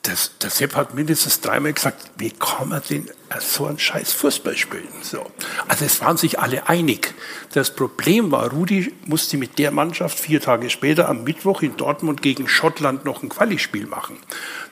das, 0.02 0.38
der 0.38 0.48
Sepp 0.48 0.76
hat 0.76 0.94
mindestens 0.94 1.40
dreimal 1.40 1.74
gesagt, 1.74 2.10
wie 2.16 2.30
kann 2.30 2.70
man 2.70 2.82
denn 2.88 3.10
so 3.38 3.66
einen 3.66 3.78
scheiß 3.78 4.12
Fußball 4.12 4.56
spielen? 4.56 4.88
So. 5.02 5.30
Also 5.68 5.84
es 5.84 6.00
waren 6.00 6.16
sich 6.16 6.38
alle 6.38 6.68
einig. 6.68 7.14
Das 7.52 7.74
Problem 7.74 8.30
war, 8.30 8.50
Rudi 8.50 8.94
musste 9.04 9.36
mit 9.36 9.58
der 9.58 9.70
Mannschaft 9.70 10.18
vier 10.18 10.40
Tage 10.40 10.70
später 10.70 11.08
am 11.08 11.24
Mittwoch 11.24 11.60
in 11.60 11.76
Dortmund 11.76 12.22
gegen 12.22 12.48
Schottland 12.48 13.04
noch 13.04 13.22
ein 13.22 13.28
Quali-Spiel 13.28 13.86
machen. 13.86 14.16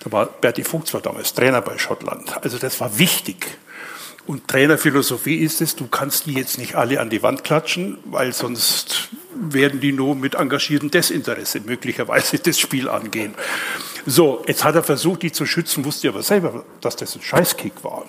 Da 0.00 0.10
war 0.12 0.26
Berti 0.26 0.64
Fuchs 0.64 0.94
war 0.94 1.02
damals 1.02 1.34
Trainer 1.34 1.60
bei 1.60 1.76
Schottland. 1.76 2.42
Also 2.42 2.58
das 2.58 2.80
war 2.80 2.98
wichtig. 2.98 3.58
Und 4.28 4.46
Trainerphilosophie 4.46 5.36
ist 5.36 5.62
es, 5.62 5.74
du 5.74 5.86
kannst 5.86 6.26
die 6.26 6.34
jetzt 6.34 6.58
nicht 6.58 6.74
alle 6.74 7.00
an 7.00 7.08
die 7.08 7.22
Wand 7.22 7.44
klatschen, 7.44 7.96
weil 8.04 8.34
sonst 8.34 9.08
werden 9.34 9.80
die 9.80 9.92
nur 9.92 10.14
mit 10.16 10.34
engagiertem 10.34 10.90
Desinteresse 10.90 11.60
möglicherweise 11.60 12.38
das 12.38 12.58
Spiel 12.58 12.90
angehen. 12.90 13.34
So, 14.10 14.42
jetzt 14.46 14.64
hat 14.64 14.74
er 14.74 14.82
versucht, 14.82 15.20
die 15.20 15.32
zu 15.32 15.44
schützen, 15.44 15.84
wusste 15.84 16.08
aber 16.08 16.22
selber, 16.22 16.64
dass 16.80 16.96
das 16.96 17.14
ein 17.14 17.20
Scheißkick 17.20 17.84
war. 17.84 18.06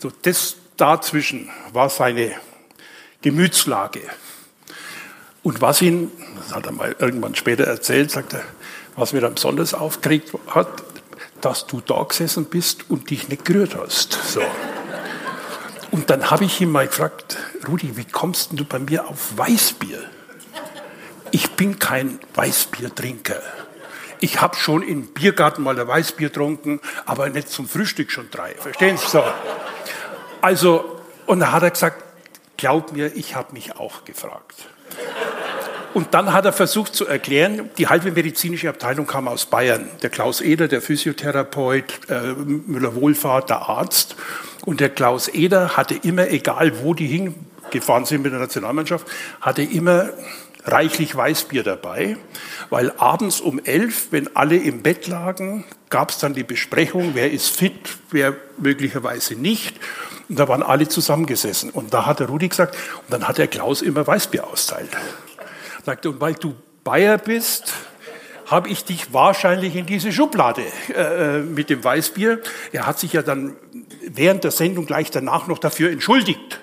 So, 0.00 0.10
das 0.22 0.56
dazwischen 0.76 1.48
war 1.72 1.88
seine 1.90 2.32
Gemütslage. 3.22 4.00
Und 5.44 5.60
was 5.60 5.80
ihn, 5.80 6.10
das 6.36 6.56
hat 6.56 6.66
er 6.66 6.72
mal 6.72 6.96
irgendwann 6.98 7.36
später 7.36 7.62
erzählt, 7.62 8.10
sagt 8.10 8.32
er, 8.32 8.42
was 8.96 9.12
mir 9.12 9.20
dann 9.20 9.34
besonders 9.34 9.74
aufgeregt 9.74 10.32
hat, 10.48 10.82
dass 11.40 11.68
du 11.68 11.80
da 11.82 12.02
gesessen 12.02 12.46
bist 12.46 12.90
und 12.90 13.08
dich 13.08 13.28
nicht 13.28 13.44
gerührt 13.44 13.76
hast. 13.76 14.14
So. 14.14 14.42
Und 15.92 16.10
dann 16.10 16.32
habe 16.32 16.46
ich 16.46 16.60
ihn 16.60 16.72
mal 16.72 16.88
gefragt, 16.88 17.36
Rudi, 17.68 17.96
wie 17.96 18.06
kommst 18.06 18.50
du 18.54 18.64
bei 18.64 18.80
mir 18.80 19.06
auf 19.06 19.38
Weißbier? 19.38 20.02
Ich 21.30 21.52
bin 21.52 21.78
kein 21.78 22.18
Weißbiertrinker. 22.34 23.40
Ich 24.20 24.40
habe 24.40 24.56
schon 24.56 24.82
im 24.82 25.06
Biergarten 25.06 25.62
mal 25.62 25.78
ein 25.78 25.86
Weißbier 25.86 26.28
getrunken, 26.28 26.80
aber 27.06 27.28
nicht 27.28 27.48
zum 27.48 27.68
Frühstück 27.68 28.10
schon 28.10 28.30
drei. 28.30 28.54
Verstehen 28.54 28.96
Sie 28.96 29.06
so? 29.06 29.22
Also, 30.40 31.00
und 31.26 31.40
dann 31.40 31.52
hat 31.52 31.62
er 31.62 31.70
gesagt, 31.70 32.02
glaub 32.56 32.92
mir, 32.92 33.14
ich 33.16 33.34
habe 33.34 33.52
mich 33.52 33.76
auch 33.76 34.04
gefragt. 34.04 34.66
Und 35.94 36.14
dann 36.14 36.32
hat 36.32 36.44
er 36.44 36.52
versucht 36.52 36.94
zu 36.94 37.06
erklären, 37.06 37.70
die 37.78 37.88
halbe 37.88 38.12
medizinische 38.12 38.68
Abteilung 38.68 39.06
kam 39.06 39.26
aus 39.26 39.46
Bayern. 39.46 39.88
Der 40.02 40.10
Klaus 40.10 40.40
Eder, 40.40 40.68
der 40.68 40.82
Physiotherapeut, 40.82 42.08
äh, 42.08 42.34
Müller-Wohlfahrt, 42.34 43.50
der 43.50 43.68
Arzt. 43.68 44.16
Und 44.64 44.80
der 44.80 44.90
Klaus 44.90 45.28
Eder 45.28 45.76
hatte 45.76 45.94
immer, 45.94 46.28
egal 46.28 46.82
wo 46.82 46.94
die 46.94 47.06
hingen, 47.06 47.46
gefahren 47.70 48.04
sind 48.04 48.22
mit 48.22 48.32
der 48.32 48.40
Nationalmannschaft, 48.40 49.06
hatte 49.40 49.62
immer 49.62 50.10
reichlich 50.70 51.14
Weißbier 51.16 51.62
dabei, 51.62 52.16
weil 52.70 52.92
abends 52.98 53.40
um 53.40 53.58
elf, 53.64 54.08
wenn 54.10 54.34
alle 54.36 54.56
im 54.56 54.82
Bett 54.82 55.06
lagen, 55.06 55.64
gab 55.90 56.10
es 56.10 56.18
dann 56.18 56.34
die 56.34 56.44
Besprechung, 56.44 57.10
wer 57.14 57.30
ist 57.30 57.56
fit, 57.56 57.74
wer 58.10 58.34
möglicherweise 58.58 59.34
nicht. 59.34 59.76
Und 60.28 60.38
da 60.38 60.48
waren 60.48 60.62
alle 60.62 60.88
zusammengesessen. 60.88 61.70
Und 61.70 61.94
da 61.94 62.06
hat 62.06 62.20
der 62.20 62.28
Rudi 62.28 62.48
gesagt, 62.48 62.74
und 62.74 63.12
dann 63.12 63.26
hat 63.26 63.38
der 63.38 63.48
Klaus 63.48 63.82
immer 63.82 64.06
Weißbier 64.06 64.46
austeilt. 64.46 64.90
Sagte, 65.84 66.10
und 66.10 66.20
weil 66.20 66.34
du 66.34 66.54
Bayer 66.84 67.18
bist, 67.18 67.72
habe 68.46 68.68
ich 68.68 68.84
dich 68.84 69.12
wahrscheinlich 69.12 69.76
in 69.76 69.86
diese 69.86 70.12
Schublade 70.12 70.62
äh, 70.94 71.40
mit 71.40 71.70
dem 71.70 71.84
Weißbier. 71.84 72.40
Er 72.72 72.86
hat 72.86 72.98
sich 72.98 73.12
ja 73.12 73.22
dann 73.22 73.56
während 74.06 74.44
der 74.44 74.50
Sendung 74.50 74.86
gleich 74.86 75.10
danach 75.10 75.46
noch 75.46 75.58
dafür 75.58 75.90
entschuldigt. 75.90 76.60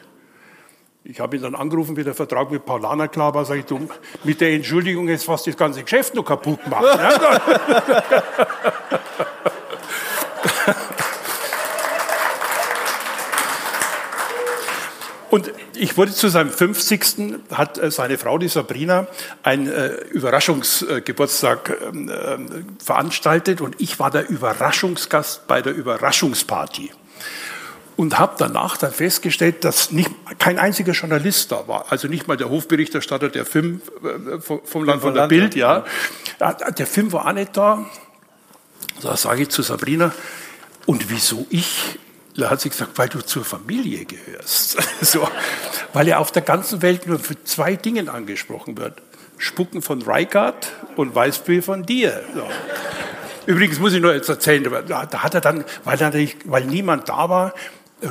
Ich 1.08 1.20
habe 1.20 1.36
ihn 1.36 1.44
dann 1.44 1.54
angerufen, 1.54 1.96
wie 1.98 2.04
der 2.04 2.16
Vertrag 2.16 2.50
mit 2.50 2.66
Paulaner 2.66 3.08
klar 3.08 3.36
war, 3.36 3.46
sage 3.46 3.60
ich, 3.60 3.68
du, 3.68 3.88
mit 4.24 4.42
der 4.42 4.54
Entschuldigung 4.54 5.08
ist 5.08 5.26
fast 5.26 5.46
das 5.46 5.56
ganze 5.56 5.84
Geschäft 5.84 6.16
noch 6.16 6.24
kaputt 6.26 6.64
gemacht. 6.64 6.82
Ne? 6.98 7.20
Und 15.30 15.52
ich 15.76 15.96
wurde 15.96 16.12
zu 16.12 16.28
seinem 16.30 16.50
50. 16.50 17.42
hat 17.52 17.78
äh, 17.78 17.92
seine 17.92 18.18
Frau, 18.18 18.40
die 18.40 18.48
Sabrina, 18.48 19.06
einen 19.44 19.68
äh, 19.68 19.90
Überraschungsgeburtstag 20.10 21.78
ähm, 21.88 22.10
äh, 22.10 22.38
veranstaltet 22.84 23.62
und 23.62 23.76
ich 23.80 24.00
war 24.00 24.10
der 24.10 24.28
Überraschungsgast 24.28 25.46
bei 25.46 25.62
der 25.62 25.76
Überraschungsparty 25.76 26.90
und 27.98 28.20
habe 28.20 28.36
danach 28.38 28.78
dann 28.78 28.92
festgestellt, 28.92 29.64
dass 29.64 29.92
nicht, 29.92 30.10
kein 30.40 30.60
einziger 30.60 30.94
Journalist 30.94 31.52
da 31.52 31.68
war. 31.68 31.86
Also 31.90 32.08
nicht 32.08 32.28
mal 32.28 32.38
der 32.38 32.50
Hofberichterstatter 32.50 33.30
der 33.30 33.46
Film 33.46 33.82
äh, 34.04 34.40
vom 34.40 34.84
Land 34.84 35.02
von 35.02 35.14
der 35.14 35.28
Bild, 35.28 35.56
ja. 35.56 35.86
Der 36.78 36.88
Film 36.88 37.12
war 37.14 37.28
auch 37.28 37.34
nicht 37.34 37.56
da. 37.56 37.86
Da 39.02 39.16
sage 39.16 39.44
ich 39.44 39.50
zu 39.50 39.62
Sabrina, 39.62 40.12
und 40.86 41.10
wieso 41.10 41.48
ich? 41.50 41.98
Da 42.38 42.50
hat 42.50 42.62
sie 42.62 42.70
gesagt, 42.70 42.98
weil 42.98 43.08
du 43.08 43.22
zur 43.22 43.46
Familie 43.46 44.06
gehörst. 44.06 44.78
so, 45.02 45.28
weil 45.94 46.08
er 46.08 46.20
auf 46.20 46.32
der 46.32 46.42
ganzen 46.42 46.82
Welt 46.82 47.08
nur 47.08 47.20
für 47.20 47.42
zwei 47.44 47.76
Dinge 47.76 48.12
angesprochen 48.12 48.78
wird. 48.78 49.02
Spucken 49.38 49.82
von 49.82 50.02
Reichardt 50.02 50.72
und 50.96 51.16
Weißbier 51.16 51.64
von 51.64 51.86
dir. 51.86 52.22
So. 52.34 52.48
Übrigens 53.46 53.80
muss 53.80 53.94
ich 53.94 54.02
nur 54.02 54.14
jetzt 54.14 54.30
erzählen, 54.30 54.64
da 54.88 55.24
hat 55.24 55.34
er 55.34 55.42
dann, 55.42 55.66
weil, 55.84 55.98
natürlich, 55.98 56.38
weil 56.46 56.66
niemand 56.66 57.10
da 57.10 57.30
war, 57.30 57.54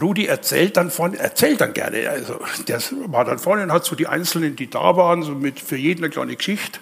Rudi 0.00 0.26
erzählt 0.26 0.76
dann 0.76 0.90
von, 0.90 1.14
erzählt 1.14 1.60
dann 1.60 1.72
gerne. 1.72 2.08
Also, 2.08 2.40
der 2.68 2.80
war 3.06 3.24
dann 3.24 3.38
vorne 3.38 3.62
und 3.62 3.72
hat 3.72 3.84
so 3.84 3.96
die 3.96 4.06
Einzelnen, 4.06 4.56
die 4.56 4.68
da 4.68 4.96
waren, 4.96 5.22
so 5.22 5.32
mit 5.32 5.60
für 5.60 5.76
jeden 5.76 6.04
eine 6.04 6.10
kleine 6.10 6.36
Geschichte. 6.36 6.78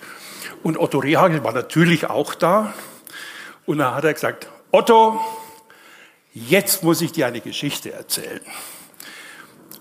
Und 0.63 0.79
Otto 0.79 0.99
Rehagel 0.99 1.45
war 1.45 1.53
natürlich 1.53 2.09
auch 2.09 2.35
da. 2.35 2.73
Und 3.67 3.79
dann 3.79 3.95
hat 3.95 4.05
er 4.05 4.15
gesagt, 4.15 4.49
Otto, 4.71 5.21
jetzt 6.33 6.83
muss 6.83 7.01
ich 7.01 7.13
dir 7.13 7.27
eine 7.27 7.41
Geschichte 7.41 7.93
erzählen. 7.93 8.41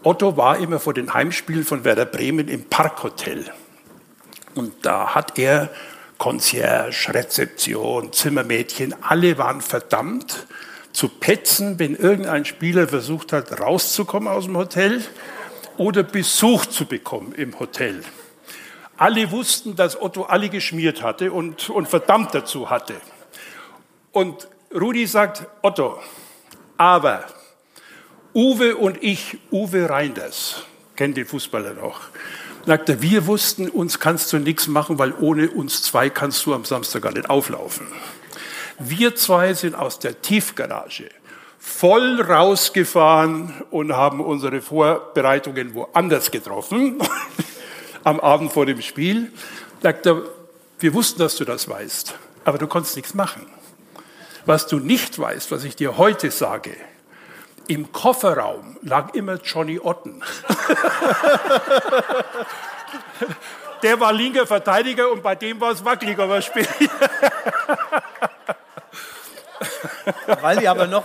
Otto 0.04 0.36
war 0.38 0.58
immer 0.58 0.80
vor 0.80 0.94
den 0.94 1.13
Heimspielen 1.13 1.63
von 1.63 1.84
Werder 1.84 2.06
Bremen 2.06 2.48
im 2.48 2.65
Parkhotel. 2.65 3.52
Und 4.56 4.74
da 4.86 5.13
hat 5.13 5.38
er 5.38 5.70
Concierge, 6.17 7.13
Rezeption, 7.13 8.12
Zimmermädchen, 8.12 8.96
alle 9.02 9.38
waren 9.38 9.62
verdammt, 9.62 10.48
zu 10.93 11.08
petzen, 11.08 11.80
wenn 11.80 11.95
irgendein 11.95 12.45
Spieler 12.45 12.88
versucht 12.88 13.34
hat, 13.34 13.60
rauszukommen 13.60 14.27
aus 14.27 14.45
dem 14.45 14.58
Hotel 14.58 15.01
oder 15.77 16.04
Besuch 16.04 16.65
zu 16.65 16.86
bekommen 16.86 17.34
im 17.34 17.60
Hotel. 17.60 18.04
Alle 18.97 19.32
wussten, 19.32 19.75
dass 19.75 19.99
Otto 19.99 20.23
alle 20.23 20.49
geschmiert 20.49 21.01
hatte 21.01 21.32
und, 21.32 21.69
und 21.69 21.88
verdammt 21.88 22.36
dazu 22.36 22.69
hatte. 22.69 22.95
Und 24.12 24.47
Rudi 24.73 25.08
sagt, 25.08 25.47
Otto, 25.62 25.99
aber 26.77 27.25
Uwe 28.34 28.75
und 28.75 29.01
ich, 29.01 29.39
Uwe 29.51 29.89
Reinders, 29.89 30.63
kennt 30.95 31.17
den 31.17 31.25
Fußballer 31.25 31.73
noch, 31.73 32.01
sagte, 32.65 33.01
wir 33.01 33.25
wussten, 33.27 33.69
uns 33.69 33.99
kannst 33.99 34.32
du 34.34 34.38
nichts 34.38 34.67
machen, 34.67 34.99
weil 34.99 35.13
ohne 35.13 35.49
uns 35.49 35.82
zwei 35.82 36.10
kannst 36.10 36.45
du 36.45 36.54
am 36.54 36.65
Samstag 36.65 37.01
gar 37.01 37.12
nicht 37.12 37.30
auflaufen. 37.30 37.88
Wir 38.79 39.15
zwei 39.15 39.53
sind 39.53 39.75
aus 39.75 39.99
der 39.99 40.21
Tiefgarage 40.21 41.10
voll 41.62 42.19
rausgefahren 42.19 43.53
und 43.69 43.93
haben 43.93 44.19
unsere 44.19 44.62
Vorbereitungen 44.62 45.75
woanders 45.75 46.31
getroffen, 46.31 46.97
am 48.03 48.19
Abend 48.19 48.51
vor 48.51 48.65
dem 48.65 48.81
Spiel. 48.81 49.31
Sagt 49.81 50.07
er, 50.07 50.23
wir 50.79 50.93
wussten, 50.95 51.19
dass 51.19 51.36
du 51.36 51.45
das 51.45 51.69
weißt, 51.69 52.15
aber 52.45 52.57
du 52.57 52.65
konntest 52.67 52.95
nichts 52.95 53.13
machen. 53.13 53.45
Was 54.47 54.65
du 54.65 54.79
nicht 54.79 55.19
weißt, 55.19 55.51
was 55.51 55.63
ich 55.63 55.75
dir 55.75 55.99
heute 55.99 56.31
sage, 56.31 56.75
im 57.67 57.91
Kofferraum 57.91 58.77
lag 58.81 59.13
immer 59.13 59.36
Johnny 59.36 59.79
Otten. 59.79 60.23
Der 63.84 63.99
war 63.99 64.13
linker 64.13 64.47
Verteidiger 64.47 65.12
und 65.12 65.21
bei 65.21 65.36
dem 65.36 65.62
war 65.62 65.71
es 65.71 65.86
wackelig, 65.86 66.17
aber 66.17 66.41
später. 66.41 66.71
Weil 70.41 70.58
die 70.58 70.67
aber 70.67 70.88
noch. 70.88 71.04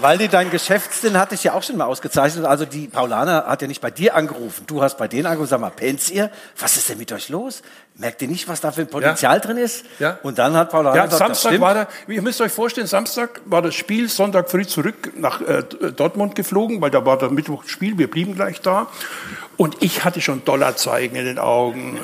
Weil 0.00 0.16
die 0.16 0.28
dein 0.28 0.50
Geschäftssinn 0.50 1.18
hatte 1.18 1.34
ich 1.34 1.42
ja 1.42 1.54
auch 1.54 1.62
schon 1.62 1.76
mal 1.76 1.86
ausgezeichnet. 1.86 2.44
Also 2.44 2.64
die 2.64 2.86
Paulaner 2.86 3.46
hat 3.46 3.62
ja 3.62 3.68
nicht 3.68 3.80
bei 3.80 3.90
dir 3.90 4.14
angerufen. 4.14 4.64
Du 4.66 4.80
hast 4.80 4.96
bei 4.96 5.08
denen 5.08 5.26
angerufen. 5.26 5.50
Sag 5.50 5.60
mal, 5.60 5.70
pennt 5.70 6.08
ihr? 6.10 6.30
Was 6.56 6.76
ist 6.76 6.88
denn 6.88 6.98
mit 6.98 7.10
euch 7.10 7.28
los? 7.28 7.62
Merkt 7.96 8.22
ihr 8.22 8.28
nicht, 8.28 8.46
was 8.48 8.60
da 8.60 8.70
für 8.70 8.82
ein 8.82 8.88
Potenzial 8.88 9.34
ja. 9.34 9.40
drin 9.40 9.56
ist? 9.56 9.84
Ja. 9.98 10.18
Und 10.22 10.38
dann 10.38 10.54
hat 10.54 10.70
Paulaner 10.70 10.96
ja, 10.96 11.06
gesagt, 11.06 11.34
Samstag 11.34 11.60
war 11.60 11.74
da, 11.74 11.88
ihr 12.06 12.22
müsst 12.22 12.40
euch 12.40 12.52
vorstellen, 12.52 12.86
Samstag 12.86 13.40
war 13.44 13.60
das 13.60 13.74
Spiel, 13.74 14.08
Sonntag 14.08 14.48
früh 14.48 14.64
zurück 14.64 15.14
nach 15.16 15.40
äh, 15.40 15.64
Dortmund 15.96 16.36
geflogen, 16.36 16.80
weil 16.80 16.90
da 16.90 17.04
war 17.04 17.18
der 17.18 17.30
Mittwochspiel, 17.30 17.98
wir 17.98 18.08
blieben 18.08 18.36
gleich 18.36 18.60
da. 18.60 18.86
Und 19.56 19.78
ich 19.80 20.04
hatte 20.04 20.20
schon 20.20 20.44
Dollarzeigen 20.44 21.16
in 21.16 21.24
den 21.24 21.38
Augen. 21.40 21.98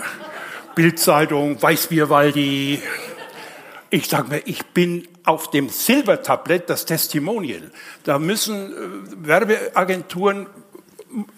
Bildzeitung, 0.74 1.60
Weißbierwaldi. 1.60 2.82
Ich 3.90 4.08
sage 4.08 4.28
mir, 4.28 4.42
ich 4.44 4.64
bin 4.66 5.06
auf 5.24 5.50
dem 5.50 5.68
Silbertablett 5.68 6.68
das 6.68 6.84
Testimonial. 6.84 7.70
Da 8.02 8.18
müssen 8.18 8.72
äh, 8.72 9.26
Werbeagenturen 9.28 10.46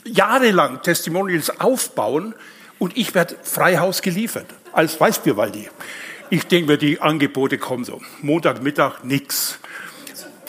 jahrelang 0.05 0.83
Testimonials 0.83 1.61
aufbauen 1.61 2.35
und 2.79 2.97
ich 2.97 3.15
werde 3.15 3.37
Freihaus 3.43 4.03
geliefert 4.03 4.47
als 4.73 4.99
Weißbierwaldi. 5.01 5.69
Ich 6.31 6.47
denke 6.47 6.73
mir, 6.73 6.79
die 6.79 7.01
Angebote 7.01 7.59
kommen 7.59 7.85
so. 7.85 8.01
Montagmittag 8.23 9.05
nix. 9.05 9.59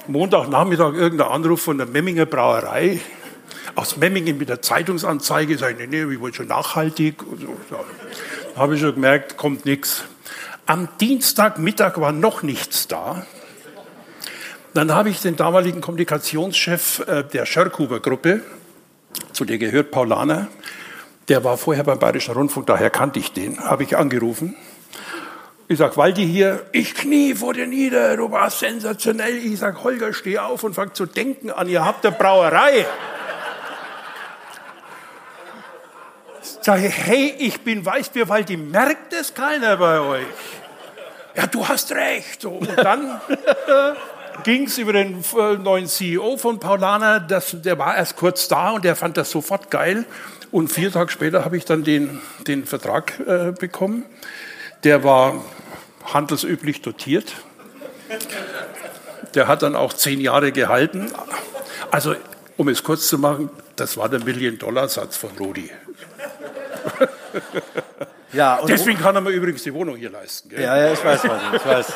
Montagnachmittag 0.08 0.94
irgendein 0.94 1.28
Anruf 1.28 1.62
von 1.62 1.78
der 1.78 1.88
Memminger 1.88 2.26
Brauerei 2.26 3.02
aus 3.76 3.98
Memmingen 3.98 4.38
mit 4.38 4.50
der 4.50 4.62
Zeitungsanzeige. 4.62 5.54
Ich, 5.54 5.62
nee, 5.62 5.88
nee, 5.88 6.12
ich 6.12 6.20
wollte 6.20 6.38
schon 6.38 6.48
nachhaltig. 6.48 7.22
Und 7.22 7.42
so 7.42 7.86
habe 8.58 8.76
ich 8.76 8.82
schon 8.82 8.96
gemerkt, 8.96 9.38
kommt 9.38 9.66
nichts. 9.66 10.04
Am 10.66 10.90
Dienstagmittag 11.00 12.00
war 12.00 12.12
noch 12.12 12.44
nichts 12.44 12.88
da. 12.88 13.26
Dann 14.74 14.94
habe 14.94 15.10
ich 15.10 15.22
den 15.22 15.36
damaligen 15.36 15.82
Kommunikationschef 15.82 17.00
äh, 17.08 17.24
der 17.24 17.46
Schörkhuber 17.46 18.00
Gruppe, 18.00 18.42
zu 19.32 19.46
der 19.46 19.58
gehört 19.58 19.92
Paulaner, 19.92 20.48
der 21.30 21.44
war 21.44 21.58
vorher 21.58 21.84
beim 21.84 22.00
Bayerischen 22.00 22.34
Rundfunk, 22.34 22.68
daher 22.68 22.90
kannte 22.90 23.20
ich 23.20 23.32
den, 23.32 23.60
habe 23.60 23.84
ich 23.84 23.98
angerufen. 23.98 24.56
Ich 25.68 25.80
sage, 25.80 25.98
Waldi 25.98 26.26
hier, 26.26 26.66
ich 26.72 26.96
knie 26.96 27.36
vor 27.36 27.54
dir 27.54 27.68
nieder, 27.68 28.16
du 28.16 28.32
warst 28.32 28.60
sensationell. 28.60 29.36
Ich 29.36 29.60
sage, 29.60 29.84
Holger, 29.84 30.14
steh 30.14 30.40
auf 30.40 30.64
und 30.64 30.76
fang 30.76 30.94
zu 30.94 31.06
denken 31.06 31.52
an, 31.52 31.68
ihr 31.68 31.84
habt 31.84 32.06
eine 32.06 32.16
Brauerei. 32.16 32.86
Sage, 36.68 36.90
hey, 36.90 37.34
ich 37.38 37.62
bin 37.62 37.86
Weißbierwaldi, 37.86 38.58
merkt 38.58 39.14
es 39.14 39.34
keiner 39.34 39.78
bei 39.78 40.02
euch? 40.02 40.26
Ja, 41.34 41.48
du 41.48 41.66
hast 41.66 41.94
recht. 41.94 42.44
Und 42.44 42.68
dann 42.76 43.22
ging 44.44 44.66
es 44.66 44.78
über 44.78 44.92
den 44.92 45.24
äh, 45.40 45.54
neuen 45.54 45.88
CEO 45.88 46.36
von 46.36 46.60
Paulaner, 46.60 47.22
das, 47.22 47.56
der 47.62 47.80
war 47.80 47.96
erst 47.96 48.18
kurz 48.18 48.50
da 48.50 48.72
und 48.72 48.84
der 48.84 48.98
fand 48.98 49.16
das 49.16 49.32
sofort 49.32 49.72
geil. 49.72 50.04
Und 50.52 50.70
vier 50.70 50.92
Tage 50.92 51.10
später 51.10 51.46
habe 51.46 51.56
ich 51.56 51.64
dann 51.64 51.86
den, 51.86 52.20
den 52.48 52.66
Vertrag 52.66 53.18
äh, 53.26 53.54
bekommen. 53.58 54.04
Der 54.84 55.06
war 55.06 55.36
handelsüblich 56.04 56.82
dotiert. 56.82 57.32
Der 59.36 59.48
hat 59.48 59.62
dann 59.62 59.78
auch 59.78 59.94
zehn 59.94 60.20
Jahre 60.20 60.52
gehalten. 60.52 61.14
Also, 61.92 62.14
um 62.58 62.68
es 62.68 62.84
kurz 62.84 63.08
zu 63.08 63.18
machen, 63.18 63.50
das 63.78 63.96
war 63.96 64.10
der 64.10 64.20
Million-Dollar-Satz 64.20 65.16
von 65.16 65.30
Rudi. 65.40 65.72
Ja, 68.34 68.60
Deswegen 68.68 69.00
kann 69.00 69.16
er 69.16 69.22
mir 69.22 69.30
übrigens 69.30 69.64
die 69.64 69.74
Wohnung 69.74 69.96
hier 69.96 70.10
leisten. 70.10 70.50
Gell? 70.50 70.62
Ja, 70.62 70.76
ja, 70.78 70.92
ich 70.92 71.04
weiß, 71.04 71.22
was 71.24 71.42
ich 71.54 71.66
weiß. 71.66 71.88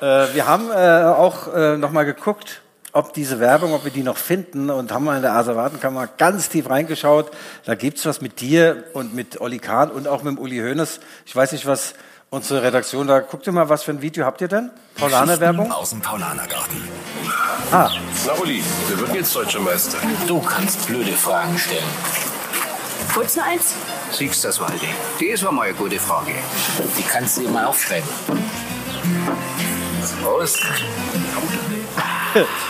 äh, 0.00 0.34
wir 0.34 0.46
haben 0.46 0.70
äh, 0.70 1.04
auch 1.04 1.52
äh, 1.54 1.76
noch 1.76 1.90
mal 1.90 2.04
geguckt, 2.04 2.62
ob 2.92 3.12
diese 3.12 3.40
Werbung, 3.40 3.74
ob 3.74 3.84
wir 3.84 3.90
die 3.90 4.02
noch 4.02 4.16
finden 4.16 4.70
und 4.70 4.90
haben 4.90 5.04
mal 5.04 5.16
in 5.16 5.22
der 5.22 5.34
Asservatenkammer 5.34 6.06
ganz 6.16 6.48
tief 6.48 6.70
reingeschaut. 6.70 7.30
Da 7.66 7.74
gibt's 7.74 8.06
was 8.06 8.20
mit 8.22 8.40
dir 8.40 8.84
und 8.94 9.14
mit 9.14 9.40
Olli 9.40 9.58
Kahn 9.58 9.90
und 9.90 10.08
auch 10.08 10.22
mit 10.22 10.34
dem 10.36 10.38
Uli 10.38 10.58
Hoeneß. 10.60 11.00
Ich 11.26 11.36
weiß 11.36 11.52
nicht, 11.52 11.66
was 11.66 11.94
unsere 12.30 12.62
Redaktion 12.62 13.06
da. 13.06 13.20
Guckt 13.20 13.46
ihr 13.46 13.52
mal, 13.52 13.68
was 13.68 13.82
für 13.82 13.90
ein 13.90 14.00
Video 14.00 14.24
habt 14.24 14.40
ihr 14.40 14.48
denn? 14.48 14.70
Paulaner-Werbung? 14.96 15.70
Aus 15.72 15.90
dem 15.90 16.00
Paulanergarten. 16.00 16.82
Ah, 17.70 17.90
Na 18.26 18.32
Uli, 18.40 18.62
wer 18.88 18.98
wird 19.00 19.14
jetzt 19.14 19.34
deutscher 19.36 19.60
Meister? 19.60 19.98
Du 20.26 20.40
kannst 20.40 20.86
blöde 20.86 21.12
Fragen 21.12 21.58
stellen. 21.58 21.82
Kurz 23.12 23.36
noch 23.36 23.44
eins? 23.46 23.74
Siehst 24.12 24.44
das, 24.44 24.60
Waldi? 24.60 24.88
Das 25.30 25.44
war 25.44 25.52
mal 25.52 25.62
eine 25.62 25.74
gute 25.74 25.98
Frage. 25.98 26.32
Die 26.96 27.02
kannst 27.02 27.36
du 27.38 27.42
dir 27.42 27.48
mal 27.50 27.64
aufschreiben. 27.64 28.08
Prost. 30.22 30.60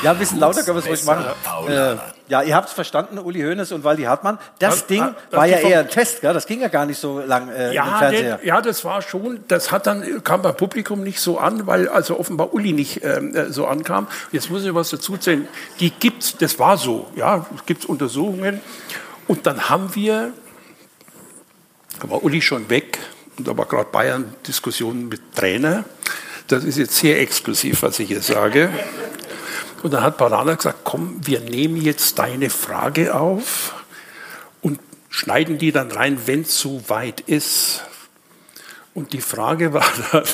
ja, 0.03 0.12
ein 0.12 0.18
bisschen 0.18 0.38
lauter 0.38 0.62
können 0.62 0.77
wir 0.77 0.83
es 0.83 0.88
ruhig 0.88 1.05
machen. 1.05 1.27
Äh, 1.68 1.97
ja, 2.29 2.42
ihr 2.42 2.55
habt 2.55 2.68
es 2.68 2.75
verstanden, 2.75 3.18
Uli 3.18 3.40
Hoeneß 3.42 3.73
und 3.73 3.85
Waldi 3.85 4.05
Hartmann. 4.05 4.38
Das 4.59 4.83
Ah, 4.83 4.87
Ding 4.88 5.03
ah, 5.03 5.14
war 5.31 5.47
ja 5.47 5.59
eher 5.59 5.81
ein 5.81 5.88
Test, 5.90 6.20
gell? 6.23 6.33
das 6.33 6.47
ging 6.47 6.61
ja 6.61 6.68
gar 6.68 6.87
nicht 6.87 6.99
so 6.99 7.18
lang 7.20 7.49
äh, 7.51 7.68
im 7.68 7.73
Ja, 7.75 7.99
Fernseher. 7.99 8.37
der, 8.38 8.47
ja, 8.47 8.61
das 8.62 8.85
war 8.85 9.03
schon, 9.03 9.44
das 9.49 9.70
hat 9.73 9.87
dann, 9.87 10.23
kam 10.25 10.42
beim 10.42 10.57
Publikum 10.57 11.03
nicht 11.03 11.20
so 11.20 11.38
an, 11.38 11.66
weil 11.66 11.88
also 11.88 12.18
offenbar 12.18 12.55
Uli 12.55 12.73
nicht 12.73 13.05
ähm, 13.05 13.35
äh, 13.35 13.51
so 13.53 13.66
ankam. 13.66 14.07
Jetzt 14.33 14.51
muss 14.51 14.64
ich 14.64 14.75
was 14.75 14.90
dazu 14.90 15.14
erzählen. 15.14 15.47
Die 15.81 15.90
gibt's, 15.90 16.37
das 16.38 16.59
war 16.59 16.79
so, 16.79 17.07
ja, 17.16 17.44
es 17.55 17.66
gibt 17.66 17.85
Untersuchungen. 17.85 18.61
Und 19.27 19.47
dann 19.47 19.68
haben 19.70 19.94
wir, 19.94 20.33
da 22.00 22.11
war 22.11 22.22
Uli 22.22 22.40
schon 22.42 22.68
weg 22.70 22.98
und 23.38 23.48
da 23.48 23.57
war 23.57 23.66
gerade 23.66 23.90
Bayern 23.90 24.35
Diskussionen 24.46 25.09
mit 25.09 25.35
Trainer. 25.35 25.85
Das 26.48 26.64
ist 26.64 26.76
jetzt 26.76 26.96
sehr 26.96 27.20
exklusiv, 27.20 27.83
was 27.83 27.98
ich 27.98 28.11
jetzt 28.11 28.26
sage. 28.26 28.70
Und 29.83 29.92
dann 29.92 30.02
hat 30.02 30.18
Paulaner 30.18 30.57
gesagt, 30.57 30.80
komm, 30.85 31.20
wir 31.24 31.40
nehmen 31.40 31.76
jetzt 31.76 32.18
deine 32.18 32.50
Frage 32.50 33.14
auf 33.14 33.74
und 34.62 34.80
schneiden 35.09 35.59
die 35.59 35.72
dann 35.72 35.90
rein, 35.90 36.18
wenn 36.26 36.42
es 36.42 36.59
so 36.59 36.88
weit 36.88 37.20
ist. 37.20 37.83
Und 38.94 39.12
die 39.12 39.20
Frage 39.20 39.72
war 39.72 39.87
dann, 40.12 40.24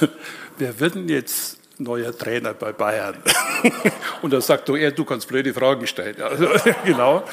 wer 0.59 0.81
wird 0.81 0.95
denn 0.95 1.09
jetzt 1.09 1.60
neuer 1.81 2.17
Trainer 2.17 2.55
bei 2.55 2.73
Bayern? 2.73 3.17
Und 4.23 4.33
da 4.33 4.41
sagt 4.41 4.69
du, 4.69 4.77
er, 4.77 4.93
du 4.93 5.05
kannst 5.05 5.29
blöde 5.29 5.53
Fragen 5.55 5.87
stellen. 5.87 6.21
Also, 6.23 6.47
genau. 6.85 7.25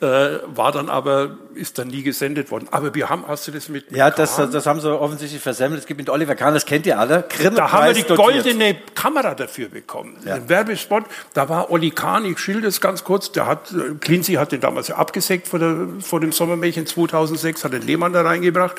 Äh, 0.00 0.40
war 0.46 0.72
dann 0.72 0.88
aber, 0.88 1.36
ist 1.54 1.78
dann 1.78 1.88
nie 1.88 2.02
gesendet 2.02 2.50
worden. 2.50 2.68
Aber 2.70 2.94
wir 2.94 3.08
haben, 3.08 3.24
hast 3.26 3.46
du 3.46 3.52
das 3.52 3.68
mit, 3.68 3.90
mit 3.90 3.98
Ja, 3.98 4.10
das, 4.10 4.36
das 4.36 4.66
haben 4.66 4.80
sie 4.80 4.92
offensichtlich 4.92 5.40
versemmelt. 5.40 5.80
Es 5.80 5.86
gibt 5.86 5.98
mit 5.98 6.10
Oliver 6.10 6.34
Kahn, 6.34 6.52
das 6.52 6.66
kennt 6.66 6.84
ihr 6.86 6.98
alle. 6.98 7.24
Grimme 7.28 7.56
Da 7.56 7.72
haben 7.72 7.86
wir 7.86 7.94
die 7.94 8.02
dotiert. 8.02 8.44
goldene 8.44 8.76
Kamera 8.94 9.34
dafür 9.34 9.68
bekommen. 9.68 10.16
Den 10.24 10.48
Werbespot, 10.48 11.04
da 11.32 11.48
war 11.48 11.70
Olli 11.70 11.90
Kahn, 11.90 12.24
ich 12.24 12.38
schilder 12.38 12.68
es 12.68 12.80
ganz 12.80 13.04
kurz, 13.04 13.32
der 13.32 13.46
hat, 13.46 13.72
äh, 13.72 13.94
Clincy 14.00 14.34
hat 14.34 14.52
den 14.52 14.60
damals 14.60 14.88
ja 14.88 14.96
abgesägt 14.96 15.48
vor, 15.48 15.58
der, 15.58 15.86
vor 16.00 16.20
dem 16.20 16.32
Sommermärchen 16.32 16.86
2006, 16.86 17.64
hat 17.64 17.72
den 17.72 17.82
Lehmann 17.82 18.12
da 18.12 18.22
reingebracht. 18.22 18.76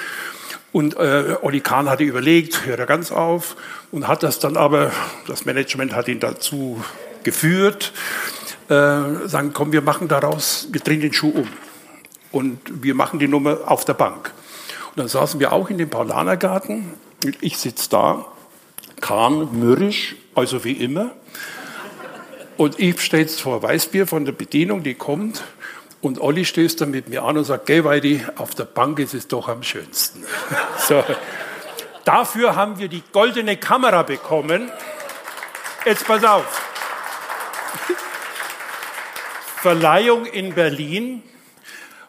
Und 0.75 0.97
äh, 0.97 1.37
Olli 1.41 1.61
Kahn 1.61 1.89
hatte 1.89 2.03
überlegt, 2.03 2.65
hört 2.65 2.79
er 2.81 2.85
ganz 2.85 3.09
auf 3.09 3.55
und 3.93 4.09
hat 4.09 4.23
das 4.23 4.39
dann 4.39 4.57
aber, 4.57 4.91
das 5.25 5.45
Management 5.45 5.95
hat 5.95 6.09
ihn 6.09 6.19
dazu 6.19 6.83
geführt, 7.23 7.93
äh, 8.67 8.73
sagen, 9.25 9.51
komm, 9.53 9.71
wir 9.71 9.81
machen 9.81 10.09
daraus, 10.09 10.67
wir 10.73 10.81
drehen 10.81 10.99
den 10.99 11.13
Schuh 11.13 11.29
um 11.29 11.47
und 12.33 12.59
wir 12.83 12.93
machen 12.93 13.19
die 13.19 13.29
Nummer 13.29 13.59
auf 13.67 13.85
der 13.85 13.93
Bank. 13.93 14.33
Und 14.89 14.97
dann 14.97 15.07
saßen 15.07 15.39
wir 15.39 15.53
auch 15.53 15.69
in 15.69 15.77
dem 15.77 15.89
Paulanergarten. 15.89 16.91
Ich 17.39 17.57
sitze 17.57 17.89
da, 17.91 18.25
Kahn 18.99 19.57
mürrisch, 19.57 20.17
also 20.35 20.65
wie 20.65 20.73
immer. 20.73 21.11
Und 22.57 22.81
ich 22.81 23.13
jetzt 23.13 23.39
vor 23.39 23.63
Weißbier 23.63 24.07
von 24.07 24.25
der 24.25 24.33
Bedienung, 24.33 24.83
die 24.83 24.95
kommt. 24.95 25.41
Und 26.01 26.19
Olli 26.19 26.45
stößt 26.45 26.81
dann 26.81 26.91
mit 26.91 27.09
mir 27.09 27.23
an 27.23 27.37
und 27.37 27.45
sagt, 27.45 27.65
geh 27.65 27.83
Weidi, 27.83 28.23
auf 28.35 28.53
der 28.53 28.65
Bank 28.65 28.99
ist 28.99 29.13
es 29.13 29.27
doch 29.27 29.47
am 29.47 29.63
schönsten. 29.63 30.23
so. 30.87 31.03
Dafür 32.03 32.55
haben 32.55 32.77
wir 32.77 32.87
die 32.87 33.01
goldene 33.11 33.57
Kamera 33.57 34.03
bekommen. 34.03 34.71
Jetzt 35.85 36.05
pass 36.05 36.23
auf. 36.23 36.45
Verleihung 39.61 40.27
in 40.27 40.53
Berlin. 40.53 41.23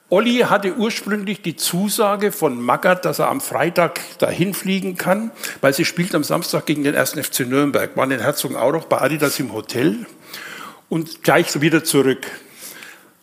Olli 0.08 0.40
hatte 0.40 0.76
ursprünglich 0.76 1.42
die 1.42 1.56
Zusage 1.56 2.30
von 2.30 2.60
Magath, 2.60 3.04
dass 3.04 3.18
er 3.18 3.28
am 3.28 3.40
Freitag 3.40 3.98
dahin 4.18 4.54
fliegen 4.54 4.96
kann, 4.96 5.32
weil 5.62 5.72
sie 5.72 5.84
spielt 5.84 6.14
am 6.14 6.22
Samstag 6.22 6.66
gegen 6.66 6.84
den 6.84 6.94
1. 6.94 7.14
FC 7.14 7.40
Nürnberg, 7.40 7.96
waren 7.96 8.10
in 8.10 8.20
Herzogenaurach 8.20 8.84
bei 8.84 9.00
Adidas 9.00 9.40
im 9.40 9.52
Hotel 9.52 10.06
und 10.88 11.24
gleich 11.24 11.60
wieder 11.60 11.82
zurück. 11.82 12.26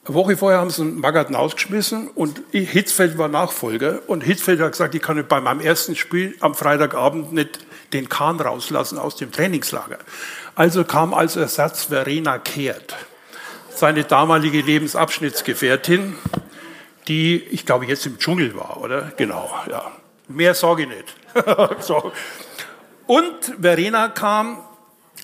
Eine 0.06 0.16
Woche 0.16 0.36
vorher 0.36 0.60
haben 0.60 0.70
sie 0.70 0.84
Magath 0.84 1.34
rausgeschmissen 1.34 2.10
und 2.10 2.42
Hitzfeld 2.52 3.18
war 3.18 3.30
Nachfolger 3.30 4.02
und 4.08 4.22
Hitzfeld 4.22 4.60
hat 4.60 4.74
gesagt, 4.74 4.96
ich 4.96 5.02
kann 5.02 5.26
bei 5.28 5.40
meinem 5.40 5.62
ersten 5.62 5.96
Spiel 5.96 6.36
am 6.42 6.56
Freitagabend 6.56 7.32
nicht 7.32 7.60
den 7.94 8.10
Kahn 8.10 8.38
rauslassen 8.38 8.98
aus 8.98 9.16
dem 9.16 9.32
Trainingslager. 9.32 10.00
Also 10.56 10.84
kam 10.84 11.14
als 11.14 11.38
Ersatz 11.38 11.86
Verena 11.86 12.38
Kehrt, 12.38 12.96
seine 13.70 14.04
damalige 14.04 14.60
Lebensabschnittsgefährtin, 14.60 16.16
die, 17.08 17.38
ich 17.38 17.66
glaube, 17.66 17.86
jetzt 17.86 18.06
im 18.06 18.20
Dschungel 18.20 18.56
war, 18.56 18.82
oder? 18.82 19.14
Genau, 19.16 19.50
ja. 19.70 19.90
Mehr 20.28 20.54
sage 20.54 20.84
ich 20.84 20.90
nicht. 20.90 21.16
so. 21.80 22.12
Und 23.08 23.56
Verena 23.62 24.10
kam 24.10 24.58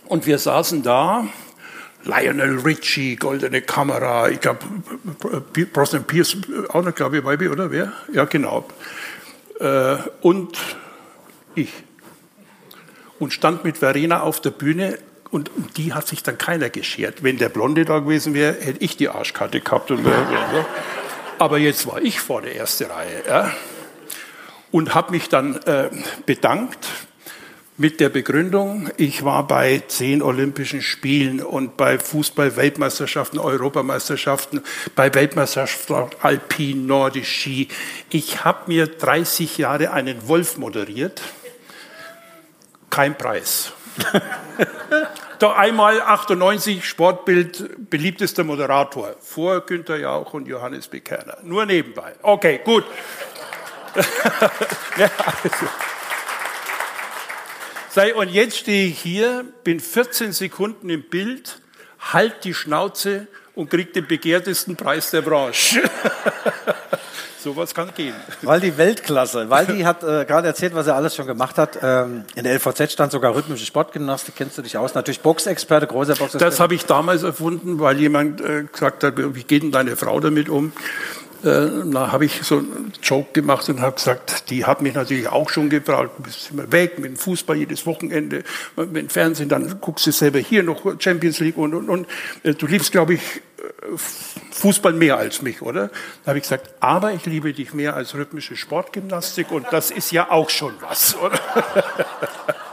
und 0.07 0.25
wir 0.25 0.37
saßen 0.37 0.83
da. 0.83 1.27
Lionel 2.03 2.59
Richie, 2.59 3.15
goldene 3.15 3.61
Kamera, 3.61 4.29
ich 4.29 4.39
glaube, 4.39 4.59
Brosnan 5.73 6.05
Pierce, 6.05 6.37
auch 6.69 6.83
noch, 6.83 6.95
glaube 6.95 7.17
ich, 7.17 7.25
Weibi, 7.25 7.49
oder 7.49 7.71
wer? 7.71 7.91
Ja, 8.13 8.25
genau. 8.25 8.65
Äh, 9.59 9.97
und 10.21 10.57
ich. 11.55 11.73
Und 13.19 13.33
stand 13.33 13.65
mit 13.65 13.77
Verena 13.77 14.21
auf 14.21 14.39
der 14.39 14.51
Bühne 14.51 14.97
und 15.31 15.55
um 15.55 15.67
die 15.75 15.93
hat 15.93 16.07
sich 16.07 16.23
dann 16.23 16.37
keiner 16.37 16.69
geschert. 16.69 17.21
Wenn 17.21 17.37
der 17.37 17.49
Blonde 17.49 17.85
da 17.85 17.99
gewesen 17.99 18.33
wäre, 18.33 18.53
hätte 18.53 18.83
ich 18.83 18.97
die 18.97 19.09
Arschkarte 19.09 19.59
gehabt. 19.59 19.91
Und, 19.91 20.07
aber 21.37 21.57
jetzt 21.57 21.85
war 21.85 22.01
ich 22.01 22.19
vor 22.19 22.41
der 22.41 22.55
ersten 22.55 22.85
Reihe. 22.85 23.23
Ja? 23.27 23.51
Und 24.71 24.95
habe 24.95 25.11
mich 25.11 25.29
dann 25.29 25.55
äh, 25.63 25.89
bedankt 26.25 26.87
mit 27.79 28.01
der 28.01 28.09
Begründung, 28.09 28.89
ich 28.97 29.23
war 29.23 29.47
bei 29.47 29.81
zehn 29.87 30.21
Olympischen 30.21 30.81
Spielen 30.81 31.41
und 31.41 31.77
bei 31.77 31.97
Fußball-Weltmeisterschaften, 31.97 33.39
Europameisterschaften, 33.39 34.61
bei 34.95 35.13
Weltmeisterschaften 35.13 36.09
Alpin, 36.21 36.85
Nordisch 36.87 37.29
Ski. 37.29 37.69
Ich 38.09 38.43
habe 38.43 38.63
mir 38.67 38.85
30 38.85 39.57
Jahre 39.57 39.91
einen 39.91 40.27
Wolf 40.27 40.57
moderiert. 40.57 41.21
Kein 42.89 43.17
Preis. 43.17 43.71
Doch 45.39 45.55
einmal 45.55 46.01
98 46.01 46.85
Sportbild 46.85 47.89
beliebtester 47.89 48.43
Moderator 48.43 49.15
vor 49.21 49.61
Günter 49.61 49.95
Jauch 49.95 50.33
und 50.33 50.49
Johannes 50.49 50.89
B. 50.89 50.99
Kerner. 50.99 51.37
Nur 51.43 51.65
nebenbei. 51.65 52.11
Okay, 52.23 52.59
gut. 52.61 52.83
ja, 54.97 55.09
also. 55.25 55.65
Sei, 57.91 58.13
und 58.13 58.29
jetzt 58.29 58.57
stehe 58.57 58.87
ich 58.87 58.99
hier, 58.99 59.45
bin 59.63 59.79
14 59.79 60.31
Sekunden 60.31 60.89
im 60.91 61.01
Bild, 61.01 61.59
halt 61.99 62.43
die 62.43 62.53
Schnauze 62.53 63.27
und 63.55 63.71
krieg 63.71 63.93
den 63.93 64.05
begehrtesten 64.05 64.75
Preis 64.75 65.09
der 65.09 65.21
Branche. 65.21 65.81
Sowas 67.43 67.73
kann 67.73 67.91
gehen. 67.95 68.13
Waldi 68.41 68.77
Weltklasse. 68.77 69.49
Waldi 69.49 69.81
hat 69.81 70.03
äh, 70.03 70.25
gerade 70.25 70.47
erzählt, 70.47 70.75
was 70.75 70.87
er 70.87 70.95
alles 70.95 71.15
schon 71.15 71.25
gemacht 71.25 71.57
hat. 71.57 71.79
Ähm, 71.81 72.25
in 72.35 72.43
der 72.43 72.53
LVZ 72.53 72.91
stand 72.91 73.11
sogar 73.13 73.33
rhythmische 73.33 73.65
Sportgymnastik. 73.65 74.35
Kennst 74.35 74.57
du 74.57 74.61
dich 74.61 74.77
aus? 74.77 74.93
Natürlich 74.93 75.21
Boxexperte, 75.21 75.87
großer 75.87 76.15
Boxexperte. 76.15 76.45
Das 76.45 76.59
habe 76.59 76.75
ich 76.75 76.85
damals 76.85 77.23
erfunden, 77.23 77.79
weil 77.79 77.97
jemand 77.97 78.41
äh, 78.41 78.65
gesagt 78.65 79.03
hat, 79.03 79.13
wie 79.17 79.43
geht 79.43 79.63
denn 79.63 79.71
deine 79.71 79.95
Frau 79.95 80.19
damit 80.19 80.49
um? 80.49 80.73
Äh, 81.43 81.89
da 81.91 82.11
habe 82.11 82.25
ich 82.25 82.43
so 82.43 82.57
einen 82.57 82.93
Joke 83.01 83.31
gemacht 83.33 83.69
und 83.69 83.81
habe 83.81 83.95
gesagt, 83.95 84.49
die 84.49 84.65
hat 84.65 84.81
mich 84.81 84.93
natürlich 84.93 85.27
auch 85.27 85.49
schon 85.49 85.69
gefragt, 85.69 86.11
du 86.17 86.23
bist 86.23 86.51
immer 86.51 86.71
weg 86.71 86.99
mit 86.99 87.11
dem 87.11 87.17
Fußball 87.17 87.55
jedes 87.55 87.85
Wochenende, 87.85 88.43
mit 88.75 88.95
dem 88.95 89.09
Fernsehen, 89.09 89.49
dann 89.49 89.79
guckst 89.79 90.05
du 90.07 90.11
selber 90.11 90.39
hier 90.39 90.63
noch 90.63 90.83
Champions 90.99 91.39
League 91.39 91.57
und, 91.57 91.73
und, 91.73 91.89
und. 91.89 92.07
Äh, 92.43 92.53
du 92.53 92.67
liebst, 92.67 92.91
glaube 92.91 93.13
ich, 93.15 93.21
Fußball 94.51 94.93
mehr 94.93 95.17
als 95.17 95.41
mich, 95.41 95.61
oder? 95.61 95.89
Da 96.23 96.29
habe 96.29 96.37
ich 96.37 96.43
gesagt, 96.43 96.73
aber 96.79 97.13
ich 97.13 97.25
liebe 97.25 97.53
dich 97.53 97.73
mehr 97.73 97.95
als 97.95 98.13
rhythmische 98.13 98.55
Sportgymnastik 98.55 99.51
und 99.51 99.67
das 99.71 99.91
ist 99.91 100.11
ja 100.11 100.31
auch 100.31 100.49
schon 100.49 100.73
was, 100.81 101.15
oder? 101.15 101.39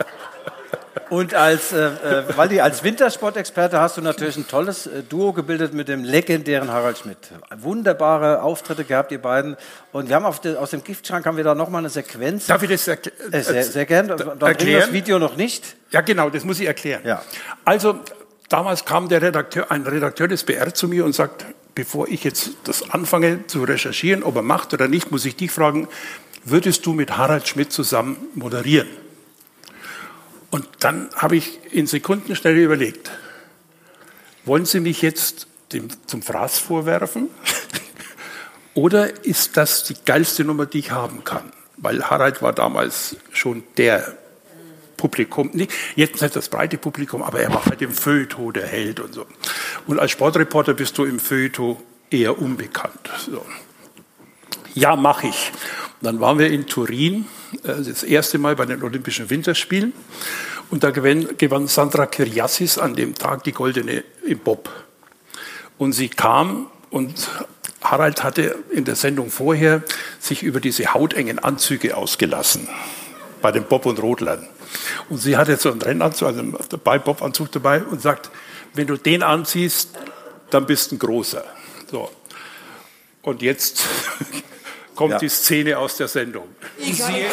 Und 1.09 1.35
als, 1.35 1.73
äh, 1.73 1.87
äh, 1.87 2.37
Waldi, 2.37 2.61
als 2.61 2.83
Wintersportexperte 2.83 3.81
hast 3.81 3.97
du 3.97 4.01
natürlich 4.01 4.37
ein 4.37 4.49
tolles 4.49 4.87
äh, 4.87 5.03
Duo 5.03 5.33
gebildet 5.33 5.73
mit 5.73 5.89
dem 5.89 6.03
legendären 6.03 6.71
Harald 6.71 6.99
Schmidt. 6.99 7.19
Wunderbare 7.57 8.43
Auftritte 8.43 8.85
gehabt, 8.85 9.13
ihr 9.13 9.23
beiden. 9.23 9.57
Und 9.93 10.09
wir 10.09 10.17
haben 10.17 10.25
auf 10.25 10.41
de, 10.41 10.57
aus 10.57 10.71
dem 10.71 10.83
Giftschrank 10.83 11.25
haben 11.27 11.37
wir 11.37 11.45
da 11.45 11.55
nochmal 11.55 11.81
eine 11.81 11.91
Sequenz. 11.91 12.47
Darf 12.47 12.63
ich 12.63 12.71
das 12.71 12.89
erkl 12.89 13.13
äh, 13.31 13.41
sehr, 13.41 13.63
sehr 13.63 13.87
gern. 13.87 14.09
Da, 14.09 14.49
erklären? 14.49 14.81
das 14.81 14.93
Video 14.93 15.19
noch 15.19 15.37
nicht. 15.37 15.77
Ja, 15.91 16.01
genau, 16.01 16.29
das 16.29 16.45
muss 16.45 16.59
ich 16.59 16.67
erklären. 16.67 17.03
Ja. 17.05 17.23
Also, 17.65 18.01
damals 18.49 18.85
kam 18.85 19.09
der 19.09 19.23
Redakteur, 19.23 19.71
ein 19.71 19.87
Redakteur 19.87 20.27
des 20.27 20.43
BR 20.43 20.75
zu 20.75 20.89
mir 20.89 21.05
und 21.05 21.15
sagt, 21.15 21.47
bevor 21.77 22.09
ich 22.09 22.25
jetzt 22.25 22.51
das 22.65 22.91
anfange 22.91 23.47
zu 23.47 23.63
recherchieren, 23.63 24.25
ob 24.25 24.35
er 24.35 24.43
macht 24.43 24.75
oder 24.75 24.89
nicht, 24.89 25.13
muss 25.13 25.25
ich 25.25 25.37
dich 25.37 25.53
fragen, 25.53 25.87
würdest 26.45 26.85
du 26.85 26.95
mit 26.95 27.17
Harald 27.17 27.47
Schmidt 27.47 27.73
zusammen 27.73 28.17
moderieren? 28.35 28.89
Und 30.57 30.67
dann 30.81 31.11
habe 31.15 31.37
ich 31.37 31.59
in 31.71 31.87
Sekunden 31.87 32.35
schnell 32.35 32.57
überlegt, 32.57 33.11
wollen 34.47 34.65
Sie 34.65 34.81
mich 34.81 35.03
jetzt 35.03 35.49
dem, 35.75 35.89
zum 36.07 36.23
Fraß 36.23 36.59
vorwerfen? 36.61 37.29
Oder 38.75 39.23
ist 39.23 39.59
das 39.59 39.85
die 39.85 39.97
geilste 40.07 40.45
Nummer, 40.45 40.65
die 40.65 40.79
ich 40.79 40.93
haben 40.93 41.25
kann? 41.25 41.53
Weil 41.77 42.03
Harald 42.05 42.41
war 42.41 42.55
damals 42.55 43.17
schon 43.33 43.65
der 43.77 44.17
Publikum, 44.97 45.51
nicht, 45.53 45.73
jetzt 45.95 46.23
nicht 46.23 46.35
das 46.35 46.49
breite 46.49 46.79
Publikum, 46.79 47.23
aber 47.23 47.39
er 47.41 47.53
war 47.53 47.67
halt 47.67 47.83
im 47.83 47.93
Feuilleton 47.93 48.55
der 48.55 48.67
Held 48.67 49.01
und 49.01 49.13
so. 49.13 49.27
Und 49.87 49.99
als 49.99 50.11
Sportreporter 50.13 50.73
bist 50.73 50.97
du 50.97 51.05
im 51.05 51.19
Feuilleton 51.19 51.77
eher 52.09 52.39
unbekannt. 52.39 53.11
So. 53.19 53.45
Ja, 54.77 54.95
mache 54.95 55.29
ich. 55.29 55.53
Dann 56.03 56.21
waren 56.21 56.39
wir 56.39 56.51
in 56.51 56.67
Turin, 56.67 57.27
äh, 57.65 57.83
das 57.83 58.03
erste 58.03 58.37
Mal 58.37 58.57
bei 58.57 58.67
den 58.67 58.83
Olympischen 58.83 59.31
Winterspielen. 59.31 59.95
Und 60.71 60.85
da 60.85 60.91
gewann, 60.91 61.67
Sandra 61.67 62.05
Kyriassis 62.05 62.77
an 62.77 62.95
dem 62.95 63.15
Tag 63.15 63.43
die 63.45 63.53
Goldene 63.53 64.05
im 64.27 64.39
Bob. 64.39 64.69
Und 65.79 65.95
sie 65.95 66.11
kam 66.11 66.67
und 66.91 67.31
Harald 67.81 68.23
hatte 68.23 68.63
in 68.71 68.85
der 68.85 68.97
Sendung 68.97 69.31
vorher 69.31 69.83
sich 70.21 70.43
über 70.43 70.61
diese 70.61 70.93
hautengen 70.93 71.39
Anzüge 71.39 71.97
ausgelassen 71.97 72.69
bei 73.41 73.53
den 73.53 73.65
Bob 73.65 73.87
und 73.87 73.99
Rodlern. 74.03 74.47
Und 75.09 75.17
sie 75.17 75.39
hatte 75.39 75.57
so 75.57 75.71
einen 75.71 75.81
Rennanzug, 75.81 76.29
also 76.29 76.41
einen 76.41 76.53
Bob-Anzug 76.83 77.51
dabei 77.51 77.83
und 77.83 78.03
sagt, 78.03 78.31
wenn 78.75 78.87
du 78.87 78.99
den 78.99 79.23
anziehst, 79.23 79.91
dann 80.51 80.67
bist 80.67 80.91
du 80.91 80.97
ein 80.97 80.99
großer. 80.99 81.45
So. 81.91 82.11
Und 83.23 83.41
jetzt 83.41 83.83
kommt 84.97 85.13
ja. 85.13 85.19
die 85.19 85.29
Szene 85.29 85.79
aus 85.79 85.97
der 85.97 86.09
Sendung. 86.09 86.49
Ich 86.79 86.97
sehe 86.97 87.31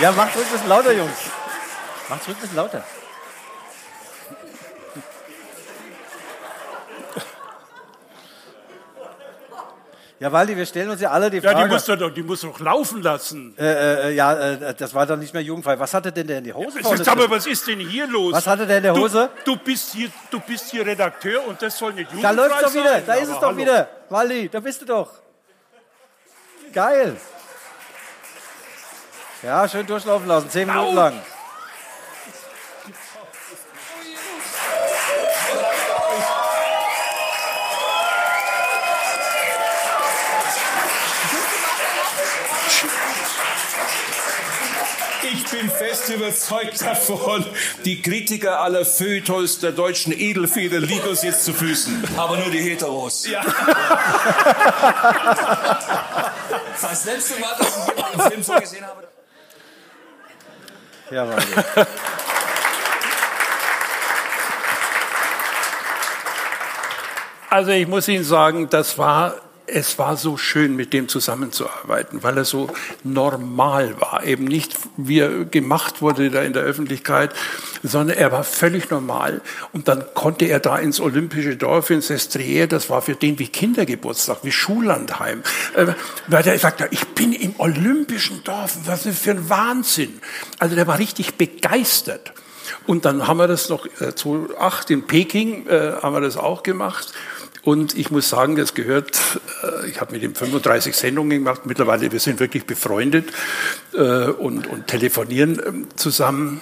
Ja, 0.00 0.12
macht 0.12 0.34
ruhig 0.34 0.46
ein 0.46 0.52
bisschen 0.52 0.68
lauter, 0.68 0.92
Jungs. 0.92 1.18
Macht 2.08 2.26
ruhig 2.26 2.36
ein 2.36 2.40
bisschen 2.40 2.56
lauter. 2.56 2.84
Ja, 10.20 10.30
Waldi, 10.30 10.54
wir 10.54 10.66
stellen 10.66 10.90
uns 10.90 11.00
ja 11.00 11.10
alle 11.10 11.30
die 11.30 11.40
Frage. 11.40 11.60
Ja, 11.60 11.64
die 11.64 11.72
muss 11.72 11.84
doch, 11.86 12.10
die 12.10 12.22
muss 12.22 12.42
doch 12.42 12.60
laufen 12.60 13.02
lassen. 13.02 13.56
Äh, 13.58 14.10
äh, 14.10 14.14
ja, 14.14 14.34
äh, 14.34 14.74
das 14.74 14.92
war 14.92 15.06
dann 15.06 15.18
nicht 15.18 15.32
mehr 15.32 15.42
jugendfrei. 15.42 15.78
Was 15.78 15.94
hatte 15.94 16.12
denn 16.12 16.26
der 16.26 16.38
in 16.38 16.44
die 16.44 16.52
Hose? 16.52 16.78
Ist, 16.78 17.08
aber 17.08 17.30
was 17.30 17.46
ist 17.46 17.66
denn 17.66 17.80
hier 17.80 18.06
los? 18.06 18.34
Was 18.34 18.46
hatte 18.46 18.66
der 18.66 18.76
in 18.76 18.82
der 18.82 18.94
Hose? 18.94 19.30
Du, 19.46 19.56
du, 19.56 19.64
bist, 19.64 19.94
hier, 19.94 20.10
du 20.30 20.38
bist 20.40 20.70
hier 20.70 20.84
Redakteur 20.84 21.48
und 21.48 21.62
das 21.62 21.78
soll 21.78 21.94
nicht 21.94 22.12
jugendfrei 22.12 22.34
sein. 22.34 22.36
Da 22.36 22.42
läuft 22.42 22.62
doch 22.62 22.74
wieder, 22.74 23.00
da 23.00 23.14
ist 23.14 23.28
es 23.30 23.34
doch 23.36 23.42
hallo. 23.44 23.56
wieder. 23.56 23.88
Waldi, 24.10 24.50
da 24.50 24.60
bist 24.60 24.82
du 24.82 24.84
doch. 24.84 25.10
Geil. 26.74 27.16
Ja, 29.42 29.66
schön 29.66 29.86
durchlaufen 29.86 30.28
lassen, 30.28 30.50
zehn 30.50 30.68
Minuten 30.68 30.94
lang. 30.96 31.14
Überzeugt 46.10 46.80
davon, 46.82 47.44
die 47.84 48.02
Kritiker 48.02 48.60
aller 48.60 48.84
Feuilletons 48.84 49.60
der 49.60 49.72
deutschen 49.72 50.12
Edelfeder 50.12 50.80
liegen 50.80 51.08
uns 51.08 51.22
jetzt 51.22 51.44
zu 51.44 51.52
Füßen. 51.52 52.04
Aber 52.16 52.36
nur 52.36 52.50
die 52.50 52.60
Heteros. 52.60 53.26
Ja. 53.28 53.42
Das 56.80 57.04
letzte 57.04 57.40
Mal, 57.40 57.54
dass 57.58 57.88
ich 57.88 58.04
einen 58.04 58.30
Film 58.30 58.42
so 58.42 58.54
gesehen 58.54 58.86
habe. 58.86 59.08
Ja, 61.10 61.28
warte. 61.28 61.86
Also 67.50 67.72
ich 67.72 67.88
muss 67.88 68.06
Ihnen 68.06 68.24
sagen, 68.24 68.68
das 68.70 68.96
war 68.96 69.34
es 69.72 69.98
war 69.98 70.16
so 70.16 70.36
schön, 70.36 70.76
mit 70.76 70.92
dem 70.92 71.08
zusammenzuarbeiten, 71.08 72.22
weil 72.22 72.36
er 72.36 72.44
so 72.44 72.68
normal 73.04 74.00
war. 74.00 74.24
Eben 74.24 74.44
nicht, 74.44 74.76
wie 74.96 75.20
er 75.20 75.44
gemacht 75.44 76.02
wurde 76.02 76.30
da 76.30 76.42
in 76.42 76.52
der 76.52 76.62
Öffentlichkeit, 76.62 77.32
sondern 77.82 78.16
er 78.16 78.32
war 78.32 78.44
völlig 78.44 78.90
normal. 78.90 79.40
Und 79.72 79.88
dann 79.88 80.04
konnte 80.14 80.46
er 80.46 80.60
da 80.60 80.76
ins 80.76 81.00
Olympische 81.00 81.56
Dorf, 81.56 81.90
ins 81.90 82.10
Estrier, 82.10 82.66
das 82.66 82.90
war 82.90 83.02
für 83.02 83.14
den 83.14 83.38
wie 83.38 83.48
Kindergeburtstag, 83.48 84.38
wie 84.42 84.52
Schullandheim. 84.52 85.42
Äh, 85.74 85.86
weil 86.26 86.46
er 86.46 86.58
sagte, 86.58 86.88
ich 86.90 87.06
bin 87.08 87.32
im 87.32 87.54
Olympischen 87.58 88.42
Dorf, 88.44 88.76
was 88.84 89.06
ist 89.06 89.20
für 89.20 89.32
ein 89.32 89.48
Wahnsinn. 89.48 90.20
Also 90.58 90.74
der 90.74 90.86
war 90.86 90.98
richtig 90.98 91.34
begeistert. 91.34 92.32
Und 92.86 93.04
dann 93.04 93.26
haben 93.26 93.38
wir 93.38 93.48
das 93.48 93.68
noch 93.68 93.86
äh, 94.00 94.14
2008 94.14 94.90
in 94.90 95.06
Peking, 95.06 95.66
äh, 95.66 95.92
haben 96.02 96.14
wir 96.14 96.20
das 96.20 96.36
auch 96.36 96.62
gemacht. 96.62 97.12
Und 97.62 97.96
ich 97.96 98.10
muss 98.10 98.28
sagen, 98.28 98.56
das 98.56 98.74
gehört, 98.74 99.20
äh, 99.62 99.88
ich 99.88 100.00
habe 100.00 100.12
mit 100.12 100.22
ihm 100.22 100.34
35 100.34 100.96
Sendungen 100.96 101.38
gemacht, 101.38 101.66
mittlerweile, 101.66 102.10
wir 102.10 102.20
sind 102.20 102.40
wirklich 102.40 102.64
befreundet 102.64 103.30
äh, 103.92 104.24
und, 104.24 104.66
und 104.66 104.86
telefonieren 104.86 105.60
ähm, 105.64 105.86
zusammen. 105.96 106.60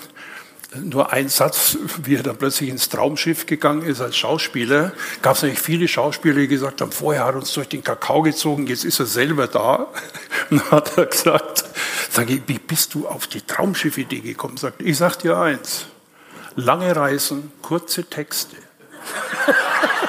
Nur 0.74 1.14
ein 1.14 1.30
Satz, 1.30 1.78
wie 2.02 2.16
er 2.16 2.22
dann 2.22 2.36
plötzlich 2.36 2.68
ins 2.68 2.90
Traumschiff 2.90 3.46
gegangen 3.46 3.82
ist 3.82 4.02
als 4.02 4.18
Schauspieler, 4.18 4.92
gab 5.22 5.36
es 5.36 5.42
natürlich 5.42 5.60
viele 5.60 5.88
Schauspieler, 5.88 6.34
die 6.34 6.48
gesagt 6.48 6.82
haben, 6.82 6.92
vorher 6.92 7.24
hat 7.24 7.34
er 7.34 7.38
uns 7.38 7.54
durch 7.54 7.68
den 7.68 7.82
Kakao 7.82 8.20
gezogen, 8.20 8.66
jetzt 8.66 8.84
ist 8.84 9.00
er 9.00 9.06
selber 9.06 9.46
da. 9.46 9.86
Und 10.50 10.70
hat 10.70 10.98
er 10.98 11.06
gesagt, 11.06 11.64
sage 12.10 12.34
ich, 12.34 12.42
wie 12.46 12.58
bist 12.58 12.92
du 12.94 13.06
auf 13.08 13.26
die 13.26 13.40
Traumschiff-Idee 13.40 14.20
gekommen? 14.20 14.56
Sagt, 14.58 14.82
ich 14.82 14.98
sag 14.98 15.16
dir 15.16 15.38
eins, 15.38 15.86
lange 16.54 16.94
Reisen, 16.94 17.50
kurze 17.62 18.04
Texte. 18.04 18.56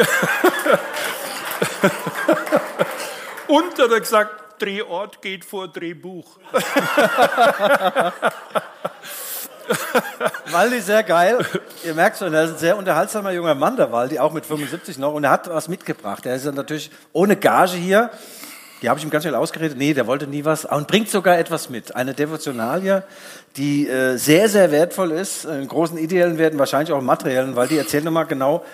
Und 3.48 3.78
hat 3.78 3.90
er 3.90 4.00
gesagt, 4.00 4.60
Drehort 4.60 5.22
geht 5.22 5.44
vor 5.44 5.68
Drehbuch. 5.68 6.38
Waldi, 10.50 10.80
sehr 10.80 11.02
geil. 11.02 11.38
Ihr 11.84 11.94
merkt 11.94 12.18
schon, 12.18 12.34
er 12.34 12.44
ist 12.44 12.50
ein 12.50 12.58
sehr 12.58 12.76
unterhaltsamer 12.76 13.32
junger 13.32 13.54
Mann, 13.54 13.76
der 13.76 13.90
Waldi, 13.92 14.18
auch 14.18 14.32
mit 14.32 14.44
75 14.44 14.98
noch. 14.98 15.14
Und 15.14 15.24
er 15.24 15.30
hat 15.30 15.48
was 15.48 15.68
mitgebracht. 15.68 16.26
Er 16.26 16.36
ist 16.36 16.44
ja 16.44 16.52
natürlich 16.52 16.90
ohne 17.12 17.36
Gage 17.36 17.76
hier. 17.76 18.10
Die 18.82 18.88
habe 18.88 18.98
ich 18.98 19.04
ihm 19.04 19.10
ganz 19.10 19.24
schnell 19.24 19.34
ausgeredet. 19.34 19.76
Nee, 19.76 19.94
der 19.94 20.06
wollte 20.06 20.26
nie 20.26 20.44
was. 20.44 20.64
Und 20.64 20.88
bringt 20.88 21.10
sogar 21.10 21.38
etwas 21.38 21.68
mit. 21.68 21.96
Eine 21.96 22.14
Devotionalie, 22.14 23.02
die 23.56 23.88
äh, 23.88 24.16
sehr, 24.16 24.48
sehr 24.48 24.70
wertvoll 24.70 25.12
ist. 25.12 25.44
In 25.44 25.68
großen 25.68 25.98
ideellen 25.98 26.38
Werten, 26.38 26.58
wahrscheinlich 26.58 26.92
auch 26.92 27.02
materiellen. 27.02 27.56
Waldi, 27.56 27.76
erzähl 27.76 28.02
nochmal 28.02 28.26
genau, 28.26 28.64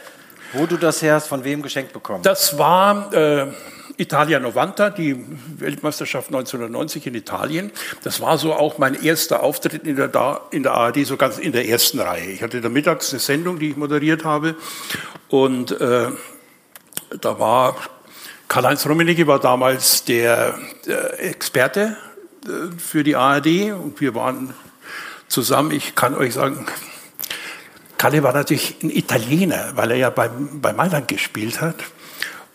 wo 0.57 0.67
du 0.67 0.77
das 0.77 1.03
her 1.03 1.15
hast, 1.15 1.29
von 1.29 1.45
wem 1.45 1.63
geschenkt 1.63 1.93
bekommen. 1.93 2.23
Das 2.23 2.59
war 2.59 3.13
äh, 3.13 3.47
Italia 3.99 4.39
90, 4.41 4.95
die 4.95 5.25
Weltmeisterschaft 5.59 6.29
1990 6.29 7.07
in 7.07 7.15
Italien. 7.15 7.73
Das 8.03 8.21
war 8.21 8.39
so 8.39 8.55
auch 8.55 8.79
mein 8.79 9.03
erster 9.03 9.43
Auftritt 9.43 9.85
in 9.85 9.97
der, 9.97 10.41
in 10.51 10.63
der 10.63 10.73
ARD, 10.73 11.07
so 11.07 11.17
ganz 11.17 11.39
in 11.39 11.53
der 11.53 11.69
ersten 11.69 12.01
Reihe. 12.01 12.31
Ich 12.31 12.43
hatte 12.43 12.61
da 12.61 12.69
mittags 12.69 13.13
eine 13.13 13.21
Sendung, 13.21 13.59
die 13.59 13.71
ich 13.71 13.77
moderiert 13.77 14.25
habe. 14.25 14.57
Und 15.29 15.81
äh, 15.81 16.09
da 17.21 17.39
war 17.39 17.77
Karl-Heinz 18.49 18.87
Rummenigge 18.87 19.27
war 19.27 19.41
damals 19.41 20.05
der, 20.05 20.59
der 20.87 21.23
Experte 21.23 21.97
äh, 22.45 22.79
für 22.79 23.03
die 23.03 23.17
ARD 23.17 23.73
und 23.73 24.01
wir 24.01 24.15
waren 24.15 24.55
zusammen. 25.29 25.73
Ich 25.73 25.95
kann 25.95 26.15
euch 26.15 26.35
sagen, 26.35 26.67
Kalle 27.99 28.23
war 28.23 28.33
natürlich 28.33 28.77
ein 28.83 28.91
Italiener, 28.91 29.73
weil 29.75 29.93
er 29.93 29.97
ja 29.97 30.11
bei, 30.11 30.29
bei 30.29 30.73
Mailand 30.73 31.09
gespielt 31.09 31.61
hat. 31.61 31.77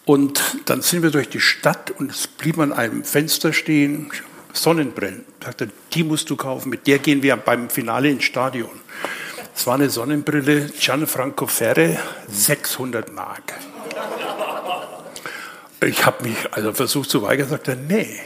Und 0.05 0.41
dann 0.65 0.81
sind 0.81 1.03
wir 1.03 1.11
durch 1.11 1.29
die 1.29 1.39
Stadt 1.39 1.91
und 1.91 2.11
es 2.11 2.27
blieb 2.27 2.57
an 2.59 2.73
einem 2.73 3.03
Fenster 3.03 3.53
stehen, 3.53 4.11
Sonnenbrillen. 4.53 5.25
Sagte, 5.43 5.69
die 5.93 6.03
musst 6.03 6.29
du 6.29 6.35
kaufen, 6.35 6.69
mit 6.69 6.87
der 6.87 6.99
gehen 6.99 7.23
wir 7.23 7.35
beim 7.37 7.69
Finale 7.69 8.09
ins 8.09 8.23
Stadion. 8.23 8.69
Es 9.55 9.67
war 9.67 9.75
eine 9.75 9.89
Sonnenbrille 9.89 10.69
Gianfranco 10.79 11.47
Ferre, 11.47 11.97
600 12.27 13.13
Mark. 13.13 13.53
Ich 15.83 16.05
habe 16.05 16.27
mich 16.27 16.37
also 16.51 16.73
versucht 16.73 17.09
zu 17.09 17.21
weigern, 17.21 17.49
sagte, 17.49 17.75
nee, 17.75 18.19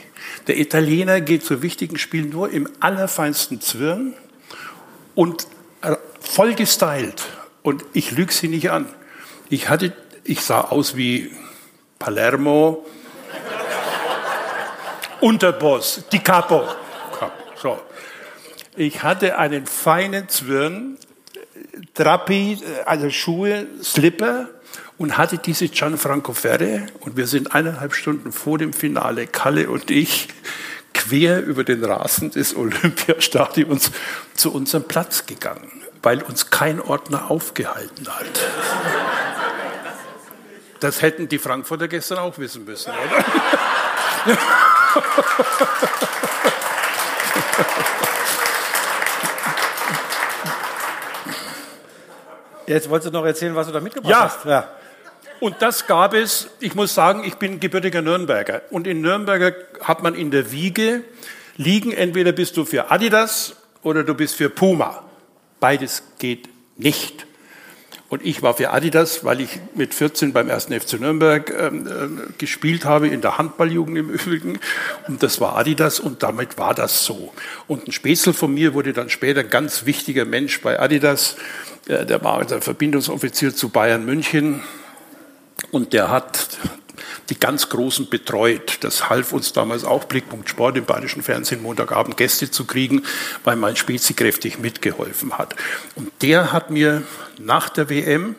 der 0.48 0.58
Italiener 0.58 1.22
geht 1.22 1.44
zu 1.44 1.62
wichtigen 1.62 1.98
Spielen 1.98 2.30
nur 2.30 2.52
im 2.52 2.70
allerfeinsten 2.80 3.62
Zwirn 3.62 4.14
und 5.16 5.48
voll 6.28 6.54
gestylt. 6.56 7.24
Und 7.64 7.86
ich 7.94 8.12
lüge 8.12 8.34
Sie 8.34 8.48
nicht 8.48 8.70
an. 8.70 8.88
Ich 9.50 9.70
hatte, 9.70 9.94
ich 10.24 10.42
sah 10.42 10.62
aus 10.62 10.96
wie 10.96 11.32
Palermo, 12.00 12.86
Unterboss, 15.22 16.04
Di 16.12 16.20
Capo. 16.20 16.68
So. 17.62 17.80
Ich 18.76 19.04
hatte 19.04 19.38
einen 19.38 19.66
feinen 19.66 20.28
Zwirn, 20.28 20.98
Trappi, 21.94 22.60
also 22.86 23.10
Schuhe, 23.10 23.68
Slipper 23.82 24.50
und 24.98 25.18
hatte 25.18 25.38
diese 25.38 25.68
Gianfranco 25.70 26.34
Ferre 26.34 26.88
und 27.00 27.18
wir 27.18 27.28
sind 27.28 27.56
eineinhalb 27.56 27.94
Stunden 27.94 28.32
vor 28.32 28.58
dem 28.58 28.74
Finale, 28.74 29.28
Kalle 29.28 29.70
und 29.70 29.92
ich, 29.92 30.28
quer 30.94 31.44
über 31.44 31.64
den 31.64 31.84
Rasen 31.84 32.32
des 32.32 32.56
Olympiastadions 32.56 33.92
zu 34.34 34.54
unserem 34.54 34.84
Platz 34.84 35.26
gegangen, 35.26 35.72
weil 36.06 36.22
uns 36.22 36.52
kein 36.52 36.80
Ordner 36.80 37.32
aufgehalten 37.32 38.08
hat. 38.08 38.26
Das 40.80 41.02
hätten 41.02 41.28
die 41.28 41.40
Frankfurter 41.40 41.88
gestern 41.88 42.20
auch 42.20 42.38
wissen 42.38 42.64
müssen, 42.64 42.92
oder? 42.92 43.26
Jetzt 52.68 52.90
wolltest 52.90 53.14
du 53.14 53.18
noch 53.18 53.26
erzählen, 53.26 53.56
was 53.56 53.68
du 53.68 53.74
da 53.74 53.80
mitgebracht 53.80 54.12
Ja. 54.12 54.22
hast. 54.22 54.46
Ja. 54.46 54.68
Und 55.40 55.62
das 55.62 55.86
gab 55.86 56.14
es, 56.14 56.50
ich 56.60 56.76
muss 56.76 56.96
sagen, 56.96 57.24
ich 57.24 57.36
bin 57.36 57.60
gebürtiger 57.60 58.02
Nürnberger. 58.02 58.62
Und 58.72 58.88
in 58.88 59.02
Nürnberger 59.02 59.54
hat 59.82 60.02
man 60.02 60.16
in 60.16 60.32
der 60.32 60.52
Wiege 60.52 61.04
liegen, 61.58 61.92
entweder 61.92 62.32
bist 62.32 62.58
du 62.58 62.66
für 62.66 62.90
Adidas 62.90 63.56
oder 63.84 64.04
du 64.04 64.14
bist 64.16 64.36
für 64.36 64.50
Puma. 64.50 65.05
Beides 65.66 66.04
geht 66.20 66.48
nicht. 66.78 67.26
Und 68.10 68.24
ich 68.24 68.44
war 68.44 68.54
für 68.54 68.70
Adidas, 68.70 69.26
weil 69.26 69.42
ich 69.42 69.50
mit 69.74 69.96
14 69.96 70.32
beim 70.32 70.52
1. 70.52 70.66
FC 70.66 71.00
Nürnberg 71.00 71.52
ähm, 71.60 71.88
äh, 71.88 72.34
gespielt 72.38 72.86
habe, 72.86 73.08
in 73.08 73.22
der 73.22 73.40
Handballjugend 73.40 73.98
im 73.98 74.10
Übrigen. 74.12 74.60
Und 75.08 75.24
das 75.24 75.42
war 75.42 75.58
Adidas 75.58 76.00
und 76.00 76.22
damit 76.22 76.60
war 76.60 76.76
das 76.76 77.04
so. 77.04 77.34
Und 77.66 77.88
ein 77.88 77.92
Spätzle 77.94 78.34
von 78.34 78.54
mir 78.54 78.76
wurde 78.76 78.94
dann 78.94 79.10
später 79.10 79.40
ein 79.40 79.50
ganz 79.50 79.88
wichtiger 79.88 80.26
Mensch 80.26 80.62
bei 80.62 80.80
Adidas. 80.80 81.36
Äh, 81.88 82.06
der 82.06 82.24
war 82.24 82.46
der 82.46 82.62
Verbindungsoffizier 82.62 83.56
zu 83.56 83.70
Bayern 83.70 84.06
München. 84.06 84.62
Und 85.72 85.94
der 85.94 86.12
hat 86.12 86.60
die 87.30 87.40
ganz 87.40 87.70
Großen 87.70 88.10
betreut. 88.10 88.78
Das 88.82 89.10
half 89.10 89.34
uns 89.34 89.54
damals 89.54 89.84
auch, 89.84 90.06
Blickpunkt 90.06 90.50
Sport 90.50 90.78
im 90.78 90.86
Bayerischen 90.86 91.24
Fernsehen, 91.24 91.62
Montagabend 91.62 92.18
Gäste 92.18 92.52
zu 92.52 92.66
kriegen, 92.66 93.04
weil 93.44 93.56
mein 93.56 93.76
Spezi 93.76 94.14
kräftig 94.14 94.60
mitgeholfen 94.60 95.38
hat. 95.38 95.56
Und 95.96 96.12
der 96.22 96.52
hat 96.52 96.70
mir 96.70 97.04
nach 97.40 97.70
der 97.70 97.90
WM, 97.90 98.36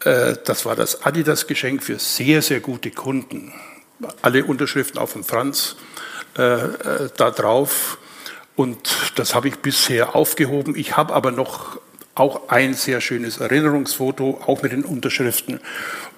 äh, 0.00 0.36
das 0.44 0.64
war 0.64 0.76
das 0.76 1.04
Adidas-Geschenk 1.04 1.82
für 1.82 1.98
sehr, 1.98 2.42
sehr 2.42 2.60
gute 2.60 2.90
Kunden, 2.90 3.52
alle 4.22 4.44
Unterschriften 4.44 4.98
auch 4.98 5.08
von 5.08 5.24
Franz 5.24 5.76
äh, 6.36 6.42
äh, 6.42 7.10
da 7.16 7.30
drauf. 7.30 7.98
Und 8.56 8.78
das 9.16 9.34
habe 9.34 9.48
ich 9.48 9.56
bisher 9.56 10.16
aufgehoben. 10.16 10.76
Ich 10.76 10.96
habe 10.96 11.14
aber 11.14 11.30
noch 11.30 11.78
auch 12.16 12.48
ein 12.48 12.74
sehr 12.74 13.00
schönes 13.00 13.38
Erinnerungsfoto, 13.38 14.42
auch 14.46 14.62
mit 14.62 14.72
den 14.72 14.84
Unterschriften. 14.84 15.60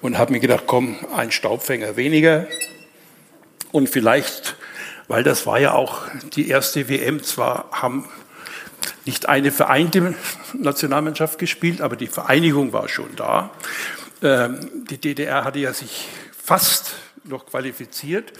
Und 0.01 0.17
habe 0.17 0.31
mir 0.31 0.39
gedacht, 0.39 0.63
komm, 0.65 0.95
ein 1.15 1.31
Staubfänger 1.31 1.97
weniger. 1.97 2.47
Und 3.71 3.89
vielleicht, 3.89 4.55
weil 5.07 5.23
das 5.23 5.45
war 5.45 5.59
ja 5.59 5.73
auch 5.73 6.03
die 6.33 6.49
erste 6.49 6.89
WM, 6.89 7.21
zwar 7.21 7.69
haben 7.71 8.09
nicht 9.05 9.27
eine 9.27 9.51
vereinte 9.51 10.15
Nationalmannschaft 10.53 11.37
gespielt, 11.37 11.81
aber 11.81 11.97
die 11.97 12.07
Vereinigung 12.07 12.71
war 12.71 12.87
schon 12.87 13.15
da. 13.15 13.51
Ähm, 14.23 14.85
Die 14.89 14.97
DDR 14.97 15.43
hatte 15.43 15.59
ja 15.59 15.73
sich 15.73 16.07
fast 16.31 16.93
noch 17.25 17.45
qualifiziert. 17.45 18.31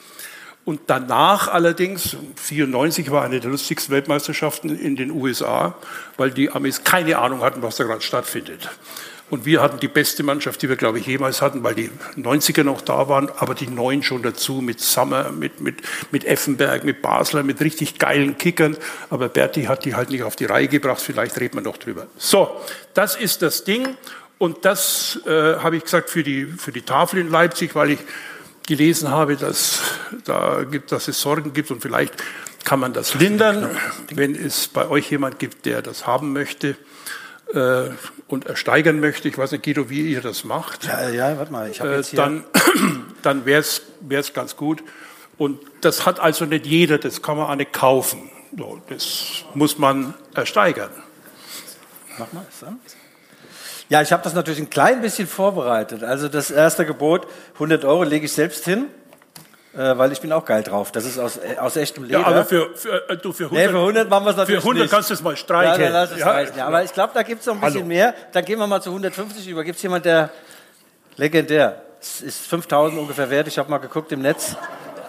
Und 0.70 0.82
danach 0.86 1.47
allerdings, 1.47 2.15
94 2.36 3.09
war 3.09 3.24
eine 3.24 3.39
der 3.39 3.49
lustigsten 3.49 3.91
Weltmeisterschaften 3.91 4.70
in 4.78 4.95
den 4.95 5.09
USA, 5.09 5.74
weil 6.15 6.30
die 6.30 6.51
Amis 6.51 6.84
keine 6.84 7.17
Ahnung 7.17 7.41
hatten, 7.41 7.63
was 7.63 7.78
da 7.78 7.86
gerade 7.86 8.01
stattfindet. 8.01 8.70
Und 9.32 9.45
wir 9.45 9.63
hatten 9.63 9.80
die 9.80 9.88
beste 9.88 10.22
Mannschaft, 10.22 10.61
die 10.61 10.70
wir, 10.70 10.76
glaube 10.76 10.99
ich, 10.99 11.07
jemals 11.07 11.41
hatten, 11.41 11.63
weil 11.63 11.74
die 11.74 11.89
90er 12.17 12.63
noch 12.63 12.82
da 12.82 13.09
waren, 13.09 13.32
aber 13.39 13.55
die 13.55 13.65
Neuen 13.65 14.03
schon 14.03 14.22
dazu, 14.22 14.61
mit 14.61 14.80
Sommer, 14.80 15.32
mit, 15.32 15.59
mit, 15.59 15.78
mit 16.11 16.24
Effenberg, 16.24 16.84
mit 16.84 17.01
Basler, 17.01 17.41
mit 17.41 17.61
richtig 17.61 17.97
geilen 17.97 18.38
Kickern. 18.38 18.78
Aber 19.09 19.28
Berti 19.28 19.63
hat 19.63 19.86
die 19.86 19.95
halt 19.95 20.11
nicht 20.11 20.22
auf 20.22 20.36
die 20.36 20.45
Reihe 20.45 20.67
gebracht, 20.67 21.01
vielleicht 21.01 21.39
reden 21.39 21.55
wir 21.55 21.63
noch 21.63 21.78
drüber. 21.78 22.05
So, 22.15 22.47
das 22.93 23.15
ist 23.15 23.41
das 23.41 23.63
Ding. 23.63 23.97
Und 24.38 24.65
das 24.65 25.20
äh, 25.26 25.55
habe 25.55 25.78
ich 25.78 25.84
gesagt 25.84 26.11
für 26.11 26.22
die, 26.22 26.45
für 26.45 26.72
die 26.72 26.84
Tafel 26.84 27.22
in 27.22 27.32
Leipzig, 27.32 27.74
weil 27.74 27.89
ich 27.89 27.99
gelesen 28.70 29.09
habe, 29.09 29.36
dass, 29.36 29.82
da 30.26 30.63
gibt, 30.63 30.91
dass 30.91 31.07
es 31.07 31.20
Sorgen 31.20 31.53
gibt 31.53 31.72
und 31.72 31.82
vielleicht 31.82 32.13
kann 32.63 32.80
man 32.80 32.93
das 32.93 33.15
lindern, 33.15 33.70
wenn 34.13 34.36
es 34.36 34.67
bei 34.67 34.88
euch 34.88 35.09
jemand 35.09 35.39
gibt, 35.39 35.65
der 35.65 35.82
das 35.82 36.05
haben 36.05 36.34
möchte 36.34 36.78
äh, 37.53 37.89
und 38.28 38.45
ersteigern 38.45 38.99
möchte. 38.99 39.28
Ich 39.28 39.38
weiß 39.38 39.51
nicht, 39.53 39.63
Guido, 39.63 39.89
wie 39.89 40.11
ihr 40.11 40.22
das 40.22 40.43
macht. 40.43 40.86
Ja, 40.86 41.09
ja, 41.09 41.38
warte 41.38 41.51
mal, 41.51 41.70
ich 41.70 41.80
habe 41.80 41.93
Äh, 41.93 41.97
jetzt 41.97 42.09
hier... 42.09 42.17
dann 42.17 42.43
dann 43.24 43.45
wäre 43.45 43.61
es 43.61 44.34
ganz 44.34 44.55
gut. 44.55 44.84
Und 45.38 45.59
das 45.82 46.05
hat 46.05 46.20
also 46.20 46.45
nicht 46.45 46.65
jeder, 46.65 46.97
das 46.99 47.22
kann 47.22 47.38
man 47.38 47.47
auch 47.49 47.55
nicht 47.55 47.74
kaufen. 47.74 48.30
So, 48.55 48.82
das 48.89 49.45
muss 49.55 49.78
man 49.78 50.13
ersteigern. 50.36 50.91
Mach 52.17 52.32
mal, 52.34 52.45
Sam. 52.51 52.80
Ja, 53.89 54.01
ich 54.01 54.11
habe 54.11 54.21
das 54.23 54.33
natürlich 54.33 54.59
ein 54.59 54.69
klein 54.69 55.01
bisschen 55.01 55.27
vorbereitet. 55.27 56.03
Also 56.03 56.27
das 56.27 56.51
erste 56.51 56.85
Gebot, 56.85 57.27
100 57.55 57.83
Euro 57.85 58.03
lege 58.03 58.25
ich 58.25 58.31
selbst 58.33 58.63
hin, 58.65 58.85
äh, 59.75 59.97
weil 59.97 60.11
ich 60.11 60.21
bin 60.21 60.31
auch 60.31 60.45
geil 60.45 60.61
drauf. 60.61 60.91
Das 60.91 61.05
ist 61.05 61.17
aus, 61.17 61.37
äh, 61.37 61.57
aus 61.57 61.75
echtem 61.75 62.03
Leder. 62.03 62.19
Ja, 62.19 62.25
aber 62.27 62.45
für, 62.45 62.75
für, 62.75 63.09
äh, 63.09 63.17
du 63.17 63.33
für 63.33 63.45
100, 63.45 63.51
Nee, 63.65 63.69
für 63.71 63.79
100 63.79 64.07
machen 64.09 64.25
wir 64.25 64.31
es 64.31 64.37
natürlich 64.37 64.61
Für 64.61 64.67
100 64.67 64.83
nicht. 64.83 64.91
kannst 64.91 65.09
du 65.09 65.15
es 65.15 65.21
mal 65.23 65.31
Ja, 65.31 65.35
streichen. 65.37 65.83
dann 65.83 65.93
lass 65.93 66.11
es 66.11 66.19
Ja. 66.19 66.29
reichen. 66.31 66.57
Ja, 66.57 66.67
aber 66.67 66.83
ich 66.83 66.93
glaube, 66.93 67.11
da 67.15 67.23
gibt 67.23 67.41
es 67.41 67.47
noch 67.47 67.55
ein 67.55 67.61
bisschen 67.61 67.77
Hallo. 67.77 67.87
mehr. 67.87 68.13
Dann 68.31 68.45
gehen 68.45 68.59
wir 68.59 68.67
mal 68.67 68.81
zu 68.81 68.91
150 68.91 69.47
über. 69.47 69.63
Gibt 69.63 69.77
es 69.77 69.81
jemand, 69.83 70.05
der 70.05 70.29
legendär, 71.15 71.81
es 71.99 72.21
ist 72.21 72.45
5000 72.47 72.99
ungefähr 72.99 73.29
wert. 73.29 73.47
Ich 73.47 73.57
habe 73.57 73.69
mal 73.71 73.79
geguckt 73.79 74.11
im 74.11 74.21
Netz. 74.21 74.55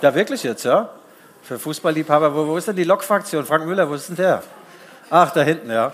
Ja, 0.00 0.14
wirklich 0.14 0.42
jetzt, 0.42 0.64
ja? 0.64 0.88
Für 1.42 1.58
Fußballliebhaber. 1.58 2.34
Wo, 2.34 2.46
wo 2.46 2.56
ist 2.56 2.66
denn 2.66 2.76
die 2.76 2.84
Lokfraktion? 2.84 3.44
Frank 3.44 3.66
Müller, 3.66 3.88
wo 3.90 3.94
ist 3.94 4.08
denn 4.08 4.16
der? 4.16 4.42
Ach, 5.10 5.30
da 5.32 5.42
hinten, 5.42 5.70
ja. 5.70 5.92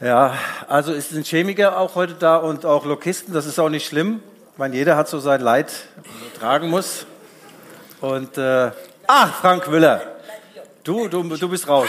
Ja, 0.00 0.38
also 0.68 0.92
es 0.92 1.08
sind 1.08 1.26
Chemiker 1.26 1.76
auch 1.76 1.96
heute 1.96 2.14
da 2.14 2.36
und 2.36 2.64
auch 2.64 2.84
Lokisten. 2.84 3.34
Das 3.34 3.46
ist 3.46 3.58
auch 3.58 3.68
nicht 3.68 3.84
schlimm. 3.84 4.20
Ich 4.52 4.58
meine, 4.58 4.76
jeder 4.76 4.96
hat 4.96 5.08
so 5.08 5.18
sein 5.18 5.40
Leid, 5.40 5.66
das 5.96 6.06
er 6.06 6.38
tragen 6.38 6.70
muss. 6.70 7.04
Und, 8.00 8.38
äh, 8.38 8.70
ach, 9.08 9.34
Frank 9.40 9.66
Müller. 9.66 10.02
Du, 10.84 11.08
du, 11.08 11.24
du 11.24 11.48
bist 11.48 11.66
raus. 11.66 11.88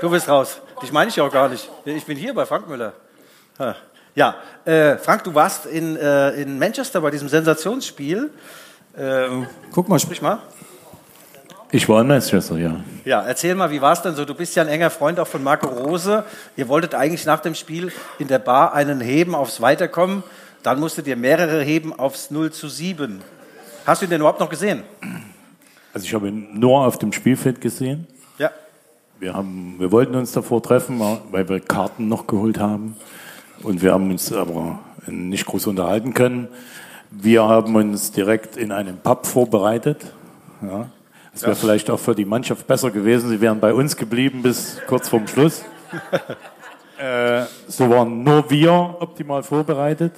Du 0.00 0.08
bist 0.08 0.28
raus. 0.28 0.62
Dich 0.80 0.92
meine 0.92 1.10
ich 1.10 1.20
auch 1.20 1.30
gar 1.30 1.50
nicht. 1.50 1.68
Ich 1.84 2.06
bin 2.06 2.16
hier 2.16 2.32
bei 2.32 2.46
Frank 2.46 2.68
Müller. 2.68 2.94
Ja, 4.14 4.36
äh, 4.64 4.96
Frank, 4.96 5.24
du 5.24 5.34
warst 5.34 5.66
in, 5.66 5.96
äh, 5.96 6.30
in 6.30 6.58
Manchester 6.58 7.02
bei 7.02 7.10
diesem 7.10 7.28
Sensationsspiel. 7.28 8.30
Ähm, 8.96 9.46
guck 9.70 9.90
mal, 9.90 9.98
sprich 9.98 10.22
mal. 10.22 10.38
Ich 11.74 11.88
war 11.88 12.02
in 12.02 12.06
Manchester, 12.06 12.58
ja. 12.58 12.76
Ja, 13.06 13.22
erzähl 13.22 13.54
mal, 13.54 13.70
wie 13.70 13.80
war 13.80 13.94
es 13.94 14.02
denn 14.02 14.14
so? 14.14 14.26
Du 14.26 14.34
bist 14.34 14.54
ja 14.56 14.62
ein 14.62 14.68
enger 14.68 14.90
Freund 14.90 15.18
auch 15.18 15.26
von 15.26 15.42
Marco 15.42 15.68
Rose. 15.68 16.22
Ihr 16.54 16.68
wolltet 16.68 16.94
eigentlich 16.94 17.24
nach 17.24 17.40
dem 17.40 17.54
Spiel 17.54 17.90
in 18.18 18.28
der 18.28 18.40
Bar 18.40 18.74
einen 18.74 19.00
Heben 19.00 19.34
aufs 19.34 19.62
Weiterkommen. 19.62 20.22
Dann 20.62 20.78
musstet 20.78 21.06
ihr 21.06 21.16
mehrere 21.16 21.62
heben 21.62 21.98
aufs 21.98 22.30
0 22.30 22.52
zu 22.52 22.68
7. 22.68 23.22
Hast 23.86 24.02
du 24.02 24.06
ihn 24.06 24.10
denn 24.10 24.20
überhaupt 24.20 24.40
noch 24.40 24.50
gesehen? 24.50 24.82
Also 25.94 26.04
ich 26.04 26.12
habe 26.12 26.28
ihn 26.28 26.60
nur 26.60 26.86
auf 26.86 26.98
dem 26.98 27.10
Spielfeld 27.10 27.62
gesehen. 27.62 28.06
Ja. 28.36 28.50
Wir, 29.18 29.32
haben, 29.32 29.76
wir 29.78 29.90
wollten 29.90 30.14
uns 30.14 30.32
davor 30.32 30.62
treffen, 30.62 31.00
weil 31.30 31.48
wir 31.48 31.58
Karten 31.58 32.06
noch 32.06 32.26
geholt 32.26 32.58
haben. 32.60 32.96
Und 33.62 33.80
wir 33.80 33.94
haben 33.94 34.10
uns 34.10 34.30
aber 34.30 34.78
nicht 35.06 35.46
groß 35.46 35.68
unterhalten 35.68 36.12
können. 36.12 36.48
Wir 37.10 37.44
haben 37.44 37.74
uns 37.76 38.12
direkt 38.12 38.58
in 38.58 38.72
einem 38.72 38.98
Pub 38.98 39.26
vorbereitet. 39.26 40.12
Ja. 40.60 40.90
Das 41.32 41.42
wäre 41.42 41.52
Ja. 41.52 41.56
vielleicht 41.58 41.90
auch 41.90 41.98
für 42.00 42.14
die 42.14 42.24
Mannschaft 42.24 42.66
besser 42.66 42.90
gewesen. 42.90 43.30
Sie 43.30 43.40
wären 43.40 43.58
bei 43.60 43.72
uns 43.72 43.96
geblieben 43.96 44.42
bis 44.42 44.78
kurz 44.86 45.08
vorm 45.08 45.26
Schluss. 45.26 45.62
äh, 46.98 47.44
so 47.68 47.88
waren 47.90 48.22
nur 48.22 48.48
wir 48.50 48.72
optimal 49.00 49.42
vorbereitet. 49.42 50.12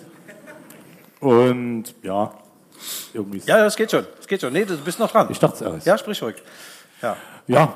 Und 1.20 1.84
ja, 2.02 2.32
irgendwie. 3.12 3.42
Ja, 3.46 3.58
das 3.58 3.76
geht 3.76 3.90
schon. 3.90 4.06
Das 4.16 4.26
geht 4.26 4.40
schon. 4.40 4.52
Nee, 4.52 4.64
du 4.64 4.76
bist 4.78 4.98
noch 4.98 5.10
dran. 5.10 5.28
Ich 5.30 5.38
dachte 5.38 5.64
erst. 5.64 5.86
Ja, 5.86 5.96
sprich 5.96 6.22
ruhig. 6.22 6.36
Ja. 7.00 7.16
Ja. 7.46 7.72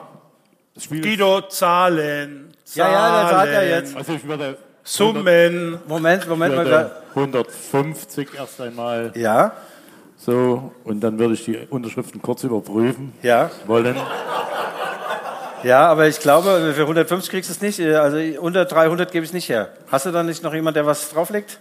Guido, 0.91 1.43
Zahlen. 1.49 2.53
Ja, 2.75 2.91
ja, 2.91 3.23
das 3.23 3.33
hat 3.33 3.49
er 3.49 3.55
Zahlen, 3.55 3.69
jetzt. 3.71 3.97
Also 3.97 4.13
ich 4.13 4.27
würde 4.29 4.59
Summen. 4.85 5.79
Moment, 5.87 6.29
Moment 6.29 6.53
Ich 6.53 6.59
mal. 6.59 6.67
würde 6.67 6.91
150 7.15 8.29
erst 8.35 8.61
einmal. 8.61 9.13
Ja. 9.15 9.53
So, 10.29 10.73
und 10.85 11.01
dann 11.01 11.19
würde 11.19 11.33
ich 11.33 11.47
die 11.47 11.57
Unterschriften 11.71 12.21
kurz 12.21 12.45
überprüfen 12.45 13.15
Ja. 13.23 13.51
wollen. 13.67 13.97
Ja, 15.63 15.87
aber 15.89 16.07
ich 16.07 16.21
glaube, 16.21 16.75
für 16.77 16.83
150 16.83 17.31
kriegst 17.31 17.49
du 17.49 17.55
es 17.55 17.63
nicht. 17.63 17.81
Also 17.97 18.19
unter 18.43 18.67
300 18.67 19.11
gebe 19.11 19.25
ich 19.25 19.31
es 19.31 19.33
nicht 19.33 19.49
her. 19.49 19.73
Hast 19.91 20.05
du 20.05 20.11
da 20.11 20.23
nicht 20.23 20.43
noch 20.43 20.53
jemand, 20.53 20.77
der 20.77 20.85
was 20.85 21.09
drauflegt? 21.09 21.61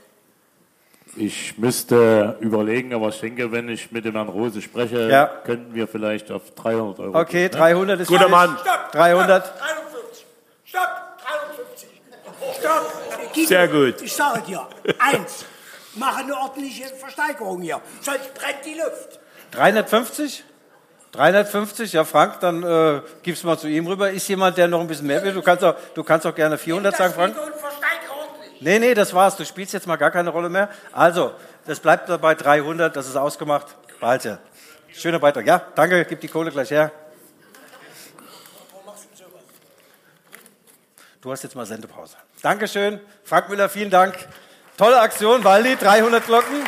Ich 1.16 1.58
müsste 1.58 2.36
überlegen, 2.42 2.94
aber 2.94 3.08
ich 3.08 3.20
denke, 3.22 3.54
wenn 3.54 3.70
ich 3.70 3.90
mit 3.94 4.04
dem 4.04 4.12
Herrn 4.16 4.28
Rose 4.28 4.62
spreche, 4.62 5.10
Ja. 5.10 5.28
könnten 5.46 5.74
wir 5.74 5.88
vielleicht 5.88 6.30
auf 6.30 6.52
300 6.56 7.00
Euro. 7.00 7.18
Okay, 7.22 7.44
gehen, 7.48 7.52
ne? 7.54 7.58
300 7.58 8.00
ist 8.02 8.08
Guter. 8.10 8.28
Mann. 8.28 8.58
300. 8.92 9.46
Stopp! 10.66 10.82
53. 11.26 11.90
Stopp! 12.60 12.92
Guido, 13.34 13.48
Sehr 13.48 13.68
gut. 13.70 14.02
Ich 14.02 14.14
sage 14.14 14.42
dir, 14.46 14.68
eins, 15.00 15.46
mach 15.98 16.18
eine 16.18 16.36
ordentliche 16.36 16.86
Versteigerung 16.86 17.62
hier, 17.62 17.82
sonst 18.02 18.34
brennt 18.34 18.66
die 18.66 18.74
Luft. 18.76 19.20
350? 19.52 20.44
350, 21.12 21.94
ja 21.94 22.04
Frank, 22.04 22.40
dann 22.42 22.64
äh, 22.64 23.02
gib's 23.24 23.44
mal 23.44 23.58
zu 23.58 23.68
ihm 23.68 23.88
rüber. 23.88 24.12
Ist 24.12 24.28
jemand, 24.28 24.58
der 24.58 24.68
noch 24.68 24.82
ein 24.82 24.88
bisschen 24.88 25.08
mehr 25.08 25.24
will? 25.24 25.34
Du 25.34 25.42
kannst 25.42 25.64
auch, 25.64 25.76
du 25.96 26.04
kannst 26.04 26.28
auch 26.28 26.36
gerne 26.36 26.58
400 26.58 26.96
sagen, 26.96 27.14
Frank. 27.14 27.36
Nee, 28.60 28.80
nee, 28.80 28.94
das 28.94 29.14
war's. 29.14 29.36
Du 29.36 29.46
spielst 29.46 29.74
jetzt 29.74 29.88
mal 29.88 29.96
gar 29.96 30.12
keine 30.12 30.30
Rolle 30.30 30.50
mehr. 30.50 30.70
Also, 30.92 31.34
das 31.66 31.80
bleibt 31.80 32.10
dabei 32.10 32.36
300, 32.36 32.96
das 32.96 33.08
ist 33.08 33.16
ausgemacht. 33.16 33.68
Behalte. 34.00 34.40
Schöner 34.94 35.20
Beitrag. 35.20 35.46
Ja, 35.46 35.62
danke, 35.76 36.06
gib 36.06 36.22
die 36.22 36.28
Kohle 36.28 36.52
gleich 36.52 36.72
her. 36.72 36.92
Du 41.22 41.32
hast 41.32 41.44
jetzt 41.44 41.56
mal 41.56 41.66
Sendepause. 41.66 42.16
Dankeschön. 42.42 43.00
Frank 43.24 43.50
Müller, 43.50 43.70
vielen 43.70 43.90
Dank. 43.90 44.16
Tolle 44.78 45.00
Aktion, 45.02 45.44
Waldi, 45.44 45.76
300 45.76 46.26
Glocken. 46.26 46.64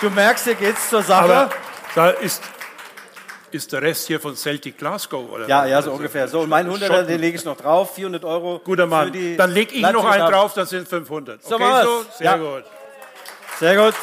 Du 0.00 0.10
merkst, 0.10 0.44
hier 0.44 0.54
geht's 0.56 0.90
zur 0.90 1.02
Sache. 1.02 1.22
Aber 1.24 1.50
da 1.94 2.10
ist, 2.10 2.42
ist 3.52 3.72
der 3.72 3.80
Rest 3.82 4.06
hier 4.08 4.20
von 4.20 4.36
Celtic 4.36 4.76
Glasgow, 4.76 5.30
oder? 5.30 5.46
Ja, 5.48 5.64
ja, 5.64 5.80
so 5.80 5.90
Also, 5.90 5.92
ungefähr. 5.92 6.28
So, 6.28 6.40
und 6.40 6.48
mein 6.50 6.68
100er, 6.68 6.86
Schotten. 6.88 7.06
den 7.06 7.20
lege 7.20 7.38
ich 7.38 7.44
noch 7.44 7.56
drauf. 7.56 7.94
400 7.94 8.24
Euro. 8.24 8.60
Guter 8.64 8.86
Mann. 8.86 9.12
Dann 9.36 9.50
leg 9.52 9.72
ich 9.72 9.82
noch 9.82 10.04
einen 10.04 10.30
drauf, 10.30 10.52
das 10.54 10.70
sind 10.70 10.86
500. 10.88 11.42
So 11.44 11.54
okay, 11.54 11.64
so? 11.82 11.88
wir's. 12.04 12.18
Sehr 12.18 12.26
Ja. 12.26 12.36
gut. 12.36 12.64
Sehr 13.58 13.76
gut. 13.76 13.94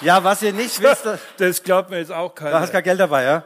Ja, 0.00 0.24
was 0.24 0.40
ihr 0.42 0.52
nicht 0.54 0.80
wisst, 0.82 1.04
das, 1.04 1.20
Das 1.36 1.62
glaubt 1.62 1.90
mir 1.90 1.98
jetzt 1.98 2.10
auch 2.10 2.34
keiner. 2.34 2.52
du 2.52 2.60
hast 2.60 2.72
kein 2.72 2.82
Geld 2.82 2.98
dabei, 2.98 3.22
ja? 3.24 3.42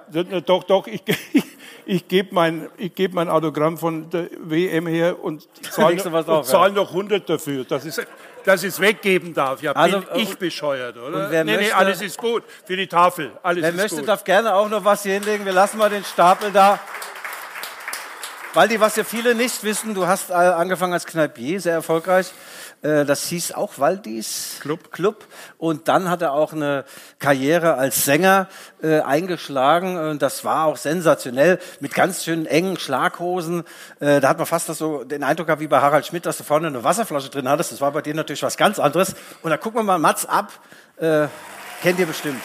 Doch, 0.46 0.62
doch, 0.64 0.86
ich, 0.86 1.02
ich 1.86 2.08
gebe 2.08 2.34
mein, 2.34 2.68
ich 2.76 2.94
geb 2.94 3.12
mein 3.12 3.28
Autogramm 3.28 3.76
von 3.78 4.08
der 4.10 4.28
WM 4.38 4.86
her 4.86 5.22
und 5.22 5.46
zahle 5.70 5.96
noch, 5.96 6.28
und 6.38 6.46
zahl 6.46 6.68
ja. 6.68 6.74
noch 6.74 6.88
100 6.90 7.28
dafür, 7.28 7.64
dass 7.64 7.84
ich 7.84 7.94
dass 8.44 8.62
ich 8.62 8.68
es 8.70 8.80
weggeben 8.80 9.32
darf. 9.32 9.62
Ja, 9.62 9.72
Also, 9.72 10.00
bin 10.02 10.20
ich 10.20 10.36
bescheuert, 10.36 10.98
oder? 10.98 11.28
nee, 11.30 11.44
nee, 11.44 11.56
möchte- 11.56 11.76
alles 11.76 12.02
ist 12.02 12.18
gut. 12.18 12.42
Für 12.66 12.76
die 12.76 12.86
Tafel, 12.86 13.32
alles 13.42 13.62
Wer 13.62 13.70
ist 13.70 13.76
möchte, 13.76 13.96
gut. 13.96 14.08
darf 14.08 14.22
gerne 14.24 14.54
auch 14.54 14.68
noch 14.68 14.84
was 14.84 15.02
hier 15.02 15.14
hinlegen. 15.14 15.46
Wir 15.46 15.52
lassen 15.54 15.78
mal 15.78 15.88
den 15.88 16.04
Stapel 16.04 16.50
da. 16.52 16.78
Waldi, 18.52 18.78
was 18.78 18.96
ja 18.96 19.04
viele 19.04 19.34
nicht 19.34 19.64
wissen, 19.64 19.94
du 19.94 20.06
hast 20.06 20.30
äh, 20.30 20.34
angefangen 20.34 20.92
als 20.92 21.06
Kneipier, 21.06 21.58
sehr 21.60 21.72
erfolgreich. 21.74 22.30
Äh, 22.84 23.04
Das 23.04 23.24
hieß 23.26 23.52
auch 23.52 23.78
Waldis 23.78 24.58
Club. 24.60 24.92
Club. 24.92 25.24
Und 25.58 25.88
dann 25.88 26.08
hat 26.08 26.22
er 26.22 26.32
auch 26.32 26.52
eine 26.52 26.84
Karriere 27.18 27.74
als 27.74 28.04
Sänger 28.04 28.48
äh, 28.82 29.00
eingeschlagen. 29.00 29.96
Und 29.98 30.22
das 30.22 30.44
war 30.44 30.66
auch 30.66 30.76
sensationell 30.76 31.58
mit 31.80 31.94
ganz 31.94 32.22
schönen 32.24 32.46
engen 32.46 32.78
Schlaghosen. 32.78 33.64
Äh, 34.00 34.20
Da 34.20 34.28
hat 34.28 34.38
man 34.38 34.46
fast 34.46 34.68
das 34.68 34.78
so 34.78 35.02
den 35.02 35.24
Eindruck 35.24 35.46
gehabt 35.48 35.60
wie 35.62 35.66
bei 35.66 35.80
Harald 35.80 36.06
Schmidt, 36.06 36.26
dass 36.26 36.36
du 36.36 36.44
vorne 36.44 36.68
eine 36.68 36.84
Wasserflasche 36.84 37.30
drin 37.30 37.48
hattest. 37.48 37.72
Das 37.72 37.80
war 37.80 37.90
bei 37.90 38.02
dir 38.02 38.14
natürlich 38.14 38.42
was 38.42 38.56
ganz 38.56 38.78
anderes. 38.78 39.14
Und 39.42 39.50
da 39.50 39.56
gucken 39.56 39.80
wir 39.80 39.82
mal 39.84 39.98
Mats 39.98 40.26
ab. 40.26 40.52
Kennt 41.82 41.98
ihr 41.98 42.06
bestimmt. 42.06 42.40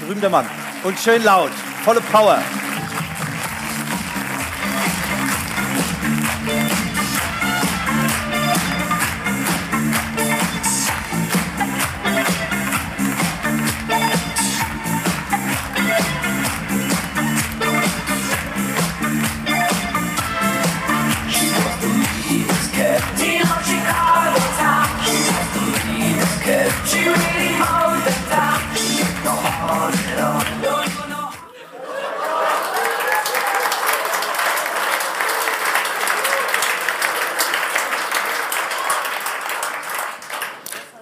Berühmter 0.00 0.28
Mann. 0.28 0.46
Und 0.84 0.98
schön 0.98 1.24
laut. 1.24 1.50
Volle 1.84 2.00
Power. 2.12 2.38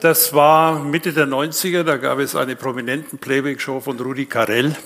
Das 0.05 0.35
war 0.35 0.81
Mitte 0.81 1.15
der 1.15 1.27
90er, 1.27 1.83
da 1.83 1.97
gab 1.97 2.19
es 2.19 2.37
eine 2.37 2.57
prominenten 2.57 3.19
Playback-Show 3.19 3.81
von 3.81 3.99
Rudi 3.99 4.27
Carell. 4.27 4.77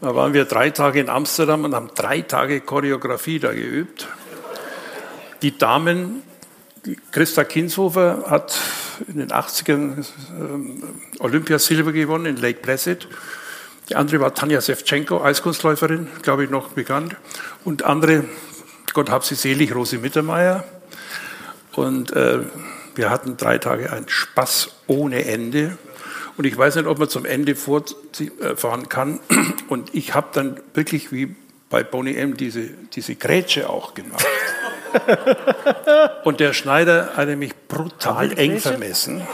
Da 0.00 0.14
waren 0.14 0.32
wir 0.32 0.46
drei 0.46 0.70
Tage 0.70 1.00
in 1.00 1.10
Amsterdam 1.10 1.64
und 1.64 1.74
haben 1.74 1.90
drei 1.94 2.22
Tage 2.22 2.62
Choreografie 2.62 3.40
da 3.40 3.52
geübt. 3.52 4.08
Die 5.42 5.58
Damen, 5.58 6.22
Christa 7.12 7.44
Kinshofer 7.44 8.24
hat 8.30 8.58
in 9.06 9.18
den 9.18 9.32
80ern 9.32 10.06
ähm, 10.40 10.82
Olympiasilber 11.18 11.92
gewonnen 11.92 12.24
in 12.24 12.36
Lake 12.38 12.60
Placid. 12.62 13.06
Die 13.90 13.96
andere 13.96 14.18
war 14.20 14.34
Tanja 14.34 14.62
Sevchenko, 14.62 15.22
Eiskunstläuferin, 15.22 16.08
glaube 16.22 16.44
ich 16.44 16.50
noch 16.50 16.70
bekannt. 16.70 17.16
Und 17.66 17.84
andere, 17.84 18.24
Gott 18.94 19.10
hab 19.10 19.26
sie 19.26 19.34
selig, 19.34 19.74
Rosi 19.74 19.98
Mittermeier. 19.98 20.64
Und 21.74 22.12
äh, 22.12 22.38
wir 22.98 23.10
hatten 23.10 23.36
drei 23.36 23.58
Tage 23.58 23.92
einen 23.92 24.08
Spaß 24.08 24.70
ohne 24.88 25.24
Ende. 25.24 25.78
Und 26.36 26.44
ich 26.44 26.58
weiß 26.58 26.74
nicht, 26.74 26.86
ob 26.86 26.98
man 26.98 27.08
zum 27.08 27.24
Ende 27.24 27.54
fortfahren 27.54 28.88
kann. 28.88 29.20
Und 29.68 29.94
ich 29.94 30.14
habe 30.14 30.28
dann 30.32 30.60
wirklich 30.74 31.12
wie 31.12 31.34
bei 31.70 31.82
Boney 31.84 32.16
M. 32.16 32.36
diese, 32.36 32.70
diese 32.92 33.14
Grätsche 33.14 33.70
auch 33.70 33.94
gemacht. 33.94 34.26
Und 36.24 36.40
der 36.40 36.52
Schneider 36.52 37.10
hatte 37.14 37.36
mich 37.36 37.54
brutal 37.68 38.36
eng 38.38 38.58
vermessen. 38.58 39.26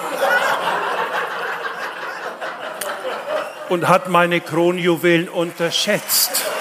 Und 3.70 3.88
hat 3.88 4.08
meine 4.08 4.40
Kronjuwelen 4.40 5.28
unterschätzt. 5.28 6.53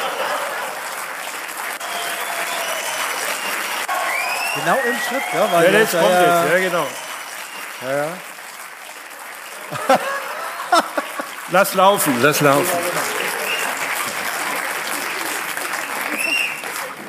Genau 4.63 4.77
im 4.85 4.95
Schritt, 4.95 5.23
ja? 5.33 5.51
Weil 5.51 5.73
Ja, 5.73 5.79
das 5.79 5.91
das 5.91 6.01
kommt 6.01 6.13
ja, 6.13 6.43
jetzt, 6.43 6.53
ja 6.53 6.59
genau. 6.59 6.87
Ja, 7.81 7.97
ja. 7.97 8.07
Lass 11.51 11.73
laufen, 11.73 12.15
lass 12.21 12.41
laufen. 12.41 12.77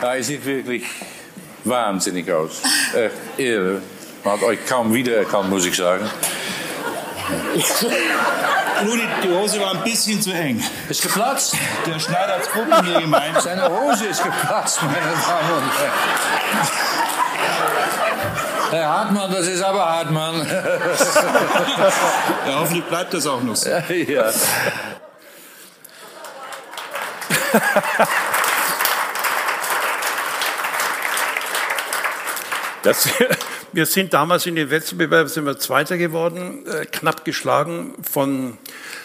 Ja, 0.02 0.14
ihr 0.16 0.24
seht 0.24 0.44
wirklich 0.44 0.84
wahnsinnig 1.64 2.30
aus. 2.30 2.60
Echt 2.92 3.14
Ehre. 3.38 3.80
Man 4.22 4.34
hat 4.34 4.42
euch 4.42 4.66
kaum 4.66 4.92
wiedererkannt, 4.92 5.48
muss 5.48 5.64
ich 5.64 5.76
sagen. 5.76 6.10
Rudi, 8.84 9.02
die 9.22 9.28
Hose 9.30 9.60
war 9.60 9.70
ein 9.70 9.82
bisschen 9.82 10.20
zu 10.20 10.32
eng. 10.32 10.62
Ist 10.88 11.02
geplatzt? 11.02 11.56
Der 11.86 11.98
Schneider 11.98 12.34
hat's 12.34 12.50
gut 12.50 12.68
mit 12.68 12.82
mir 12.82 13.00
gemeint. 13.00 13.40
Seine 13.40 13.68
Hose 13.68 14.06
ist 14.06 14.22
geplatzt, 14.22 14.82
meine 14.82 14.96
Damen 14.96 15.52
und 15.62 15.78
Herren. 15.78 16.68
Herr 18.74 18.88
Hartmann, 18.88 19.30
das 19.32 19.46
ist 19.46 19.62
aber 19.62 19.84
Hartmann. 19.84 20.46
Ja, 22.46 22.60
hoffentlich 22.60 22.84
bleibt 22.84 23.14
das 23.14 23.26
auch 23.26 23.42
noch 23.42 23.56
so. 23.56 23.70
ja. 23.70 24.30
Das, 32.82 33.08
wir 33.72 33.86
sind 33.86 34.12
damals 34.12 34.44
in 34.44 34.56
den 34.56 34.68
Wettbewerb 34.70 35.28
sind 35.28 35.46
wir 35.46 35.58
Zweiter 35.58 35.96
geworden, 35.96 36.66
äh, 36.66 36.84
knapp 36.84 37.24
geschlagen 37.24 37.94
von 38.02 38.58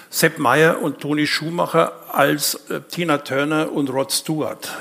Sepp 0.10 0.38
Meyer 0.38 0.82
und 0.82 1.00
Toni 1.00 1.28
Schumacher 1.28 1.94
als 2.12 2.56
äh, 2.70 2.82
Tina 2.90 3.20
Turner 3.20 3.72
und 3.72 3.90
Rod 3.90 4.12
Stewart. 4.12 4.76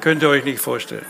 Könnt 0.00 0.22
ihr 0.22 0.30
euch 0.30 0.44
nicht 0.44 0.60
vorstellen. 0.60 1.04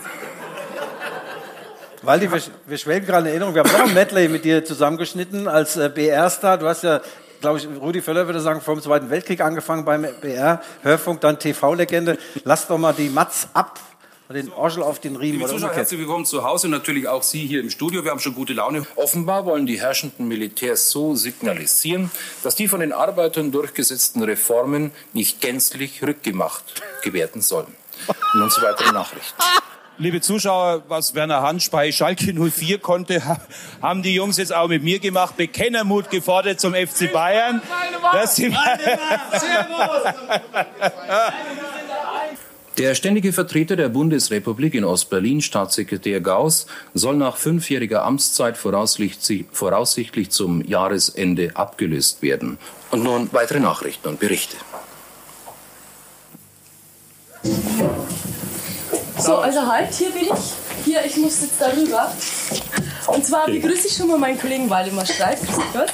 Waldi, 2.05 2.31
wir, 2.31 2.41
wir 2.67 2.77
schwelgen 2.77 3.07
gerade 3.07 3.25
in 3.25 3.31
Erinnerung. 3.31 3.55
Wir 3.55 3.63
haben 3.63 3.71
noch 3.71 3.87
ein 3.87 3.93
Medley 3.93 4.27
mit 4.27 4.45
dir 4.45 4.63
zusammengeschnitten 4.63 5.47
als 5.47 5.75
äh, 5.75 5.89
BR-Star. 5.89 6.57
Du 6.57 6.67
hast 6.67 6.83
ja, 6.83 7.01
glaube 7.41 7.57
ich, 7.57 7.67
Rudi 7.67 8.01
Völler 8.01 8.27
würde 8.27 8.39
sagen, 8.41 8.61
vor 8.61 8.75
dem 8.75 8.83
Zweiten 8.83 9.09
Weltkrieg 9.09 9.41
angefangen 9.41 9.85
beim 9.85 10.05
BR, 10.21 10.61
Hörfunk, 10.83 11.21
dann 11.21 11.39
TV-Legende. 11.39 12.17
Lass 12.43 12.67
doch 12.67 12.77
mal 12.77 12.93
die 12.93 13.09
Mats 13.09 13.47
ab 13.53 13.79
den 14.29 14.51
Orschel 14.53 14.81
auf 14.81 14.99
den 14.99 15.15
Riemen 15.15 15.39
Liebe 15.39 15.49
Zuschauer, 15.49 15.73
herzlich 15.73 15.99
willkommen 15.99 16.25
zu 16.25 16.43
Hause 16.43 16.65
und 16.65 16.71
natürlich 16.71 17.07
auch 17.07 17.21
Sie 17.21 17.45
hier 17.45 17.59
im 17.59 17.69
Studio. 17.69 18.03
Wir 18.03 18.09
haben 18.09 18.19
schon 18.19 18.33
gute 18.33 18.53
Laune. 18.53 18.85
Offenbar 18.95 19.45
wollen 19.45 19.67
die 19.67 19.79
herrschenden 19.79 20.27
Militärs 20.27 20.89
so 20.89 21.15
signalisieren, 21.15 22.09
dass 22.41 22.55
die 22.55 22.67
von 22.67 22.79
den 22.79 22.91
Arbeitern 22.91 23.51
durchgesetzten 23.51 24.23
Reformen 24.23 24.91
nicht 25.13 25.41
gänzlich 25.41 26.01
rückgemacht 26.01 26.63
werden 27.03 27.41
sollen. 27.41 27.75
Und 28.33 28.51
zu 28.51 28.61
weiteren 28.61 28.93
Nachrichten. 28.93 29.41
Liebe 29.97 30.19
Zuschauer, 30.19 30.83
was 30.89 31.15
Werner 31.15 31.41
Hansch 31.41 31.71
bei 31.71 31.89
Schalke 31.91 32.33
04 32.33 32.79
konnte, 32.79 33.25
ha- 33.25 33.39
haben 33.81 34.03
die 34.03 34.13
Jungs 34.13 34.35
jetzt 34.37 34.53
auch 34.53 34.67
mit 34.67 34.83
mir 34.83 34.99
gemacht. 34.99 35.37
Bekennermut 35.37 36.09
gefordert 36.09 36.59
zum 36.59 36.73
FC 36.73 37.11
Bayern. 37.13 37.61
Das 38.11 38.35
sind 38.35 38.55
Der 42.77 42.93
ständige 42.93 43.31
Vertreter 43.31 43.77
der 43.77 43.87
Bundesrepublik 43.87 44.73
in 44.75 44.83
Ostberlin, 44.83 45.41
Staatssekretär 45.41 46.19
Gauss, 46.19 46.67
soll 46.93 47.15
nach 47.15 47.37
fünfjähriger 47.37 48.03
Amtszeit 48.03 48.57
voraussichtlich 48.57 50.29
zum 50.29 50.61
Jahresende 50.65 51.51
abgelöst 51.55 52.21
werden. 52.21 52.57
Und 52.91 53.03
nun 53.03 53.29
weitere 53.31 53.61
Nachrichten 53.61 54.09
und 54.09 54.19
Berichte. 54.19 54.57
So, 59.17 59.37
also 59.37 59.65
halt, 59.65 59.93
hier 59.93 60.11
bin 60.11 60.23
ich. 60.23 60.85
Hier, 60.85 61.05
ich 61.05 61.17
muss 61.17 61.41
jetzt 61.41 61.59
darüber. 61.59 62.11
Und 63.07 63.25
zwar 63.25 63.45
begrüße 63.45 63.87
ich 63.87 63.95
schon 63.95 64.07
mal 64.07 64.17
meinen 64.17 64.39
Kollegen 64.39 64.69
Waldemar 64.69 65.05
Gott. 65.73 65.93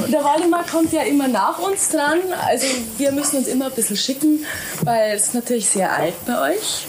Der 0.10 0.24
Waldemar 0.24 0.64
kommt 0.66 0.92
ja 0.92 1.02
immer 1.02 1.28
nach 1.28 1.58
uns 1.58 1.90
dran. 1.90 2.18
Also 2.46 2.66
wir 2.98 3.12
müssen 3.12 3.36
uns 3.38 3.48
immer 3.48 3.66
ein 3.66 3.72
bisschen 3.72 3.96
schicken, 3.96 4.44
weil 4.82 5.12
es 5.14 5.28
ist 5.28 5.34
natürlich 5.34 5.68
sehr 5.68 5.92
alt 5.92 6.14
bei 6.26 6.52
euch. 6.52 6.86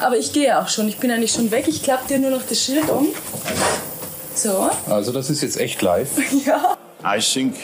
Aber 0.00 0.16
ich 0.16 0.32
gehe 0.32 0.58
auch 0.58 0.68
schon. 0.68 0.88
Ich 0.88 0.98
bin 0.98 1.10
eigentlich 1.10 1.32
schon 1.32 1.50
weg. 1.50 1.66
Ich 1.68 1.82
klappe 1.82 2.08
dir 2.08 2.18
nur 2.18 2.30
noch 2.30 2.42
das 2.48 2.60
Schild 2.60 2.88
um. 2.88 3.08
So. 4.34 4.70
Also 4.88 5.12
das 5.12 5.30
ist 5.30 5.42
jetzt 5.42 5.58
echt 5.58 5.82
live. 5.82 6.08
Ja. 6.44 6.76
I 7.04 7.20
think 7.20 7.54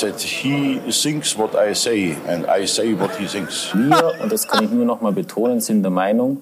that 0.00 0.20
he 0.20 0.80
thinks 0.90 1.36
what 1.38 1.50
I 1.54 1.74
say 1.74 2.16
and 2.28 2.46
I 2.48 2.66
say 2.66 2.98
what 2.98 3.10
he 3.16 3.26
thinks. 3.26 3.70
Wir, 3.74 4.12
und 4.22 4.30
das 4.32 4.46
kann 4.48 4.64
ich 4.64 4.70
nur 4.70 4.84
noch 4.84 5.00
mal 5.00 5.12
betonen, 5.12 5.60
sind 5.60 5.82
der 5.82 5.90
Meinung, 5.90 6.38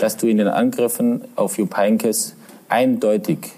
dass 0.00 0.16
du 0.16 0.26
in 0.26 0.38
den 0.38 0.48
Angriffen 0.48 1.24
auf 1.36 1.58
Jupp 1.58 1.76
Heynckes 1.76 2.34
eindeutig 2.68 3.52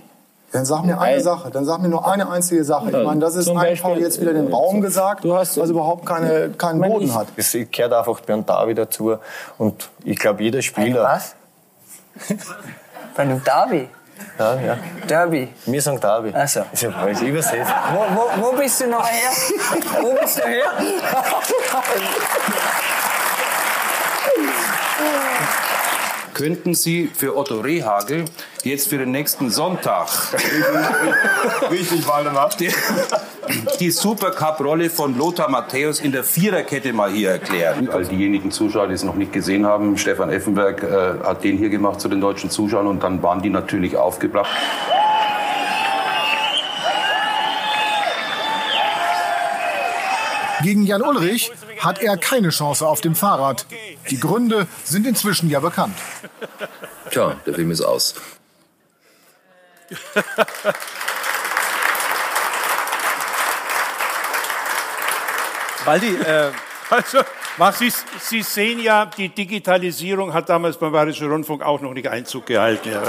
Dann 0.53 0.64
sag 0.64 0.84
mir 0.84 0.99
eine 1.01 1.16
Ein- 1.16 1.22
Sache, 1.22 1.51
dann 1.51 1.64
sag 1.64 1.82
mir 1.82 1.89
nur 1.89 2.07
eine 2.11 2.30
einzige 2.30 2.64
Sache. 2.64 2.87
Ich 2.91 3.05
meine, 3.05 3.20
das 3.20 3.34
ist 3.37 3.45
Zum 3.47 3.59
einfach 3.59 3.89
Beispiel, 3.91 4.03
jetzt 4.05 4.20
wieder 4.20 4.30
in 4.30 4.45
den 4.47 4.53
Raum 4.53 4.80
gesagt, 4.80 5.24
was 5.24 5.57
überhaupt 5.57 6.07
keine, 6.07 6.51
keinen 6.57 6.80
Boden 6.80 7.07
ich- 7.07 7.14
hat. 7.14 7.26
Es 7.37 7.53
gehört 7.53 7.93
einfach 7.93 8.20
Bernd 8.20 8.49
Davi 8.49 8.74
dazu. 8.74 9.16
Und 9.59 9.91
ich 10.05 10.18
glaube, 10.18 10.43
jeder 10.43 10.62
Spieler. 10.62 11.03
Was? 11.03 11.34
Bei 13.16 13.22
einem 13.24 13.43
Derby? 13.45 13.89
Ja, 14.39 14.61
ja. 14.61 14.79
Derby. 15.09 15.49
Wir 15.67 15.83
sagen 15.83 16.01
Davi. 16.01 16.33
Also. 16.33 16.64
Ist 16.73 16.83
ja 16.83 16.91
falsch 16.91 17.21
übersetzt. 17.23 17.71
Wo, 17.93 18.05
wo, 18.14 18.31
wo 18.43 18.53
bist 18.57 18.81
du 18.81 18.87
noch 18.87 19.07
her? 19.07 19.31
Wo 20.01 20.14
bist 20.21 20.39
du 20.39 20.43
her? 20.43 20.73
Könnten 26.37 26.74
Sie 26.74 27.09
für 27.14 27.34
Otto 27.34 27.61
Rehagel 27.61 28.26
jetzt 28.62 28.91
für 28.91 28.99
den 28.99 29.11
nächsten 29.11 29.49
Sonntag 29.49 30.09
Richtig, 31.70 32.07
Waldemar. 32.07 32.51
die, 32.61 32.68
die 33.80 33.91
Supercup-Rolle 33.91 34.91
von 34.91 35.16
Lothar 35.16 35.49
Matthäus 35.49 35.99
in 35.99 36.12
der 36.12 36.24
Viererkette 36.24 36.93
mal 36.93 37.11
hier 37.11 37.30
erklären? 37.30 37.89
All 37.89 38.05
diejenigen 38.05 38.51
Zuschauer, 38.51 38.89
die 38.89 38.93
es 38.93 39.03
noch 39.03 39.14
nicht 39.14 39.32
gesehen 39.32 39.64
haben, 39.64 39.97
Stefan 39.97 40.28
Effenberg 40.28 40.82
äh, 40.82 41.24
hat 41.24 41.43
den 41.43 41.57
hier 41.57 41.70
gemacht 41.70 42.03
zu 42.03 42.09
den 42.11 42.20
deutschen 42.20 42.51
Zuschauern 42.51 42.87
und 42.87 43.03
dann 43.03 43.22
waren 43.22 43.41
die 43.41 43.49
natürlich 43.49 43.97
aufgebracht. 43.97 44.51
Gegen 50.62 50.84
Jan 50.84 51.01
Ulrich 51.01 51.51
hat 51.79 52.01
er 52.01 52.16
keine 52.16 52.51
Chance 52.51 52.87
auf 52.87 53.01
dem 53.01 53.14
Fahrrad. 53.14 53.66
Die 54.11 54.20
Gründe 54.20 54.66
sind 54.85 55.07
inzwischen 55.07 55.51
ja 55.51 55.61
bekannt. 55.61 55.97
Tja, 57.11 57.37
der 57.47 57.55
Film 57.55 57.70
ist 57.70 57.83
aus. 57.83 58.14
Waldi, 65.85 66.16
äh, 66.16 66.51
Also, 66.91 67.18
Sie, 67.72 67.90
Sie 68.20 68.42
sehen 68.42 68.80
ja, 68.80 69.07
die 69.07 69.30
Digitalisierung 69.30 70.34
hat 70.34 70.48
damals 70.48 70.76
beim 70.76 70.92
Bayerischen 70.92 71.30
Rundfunk 71.30 71.62
auch 71.62 71.80
noch 71.80 71.94
nicht 71.94 72.09
Einzug 72.09 72.46
gehalten. 72.46 72.90
Ja. 72.90 73.02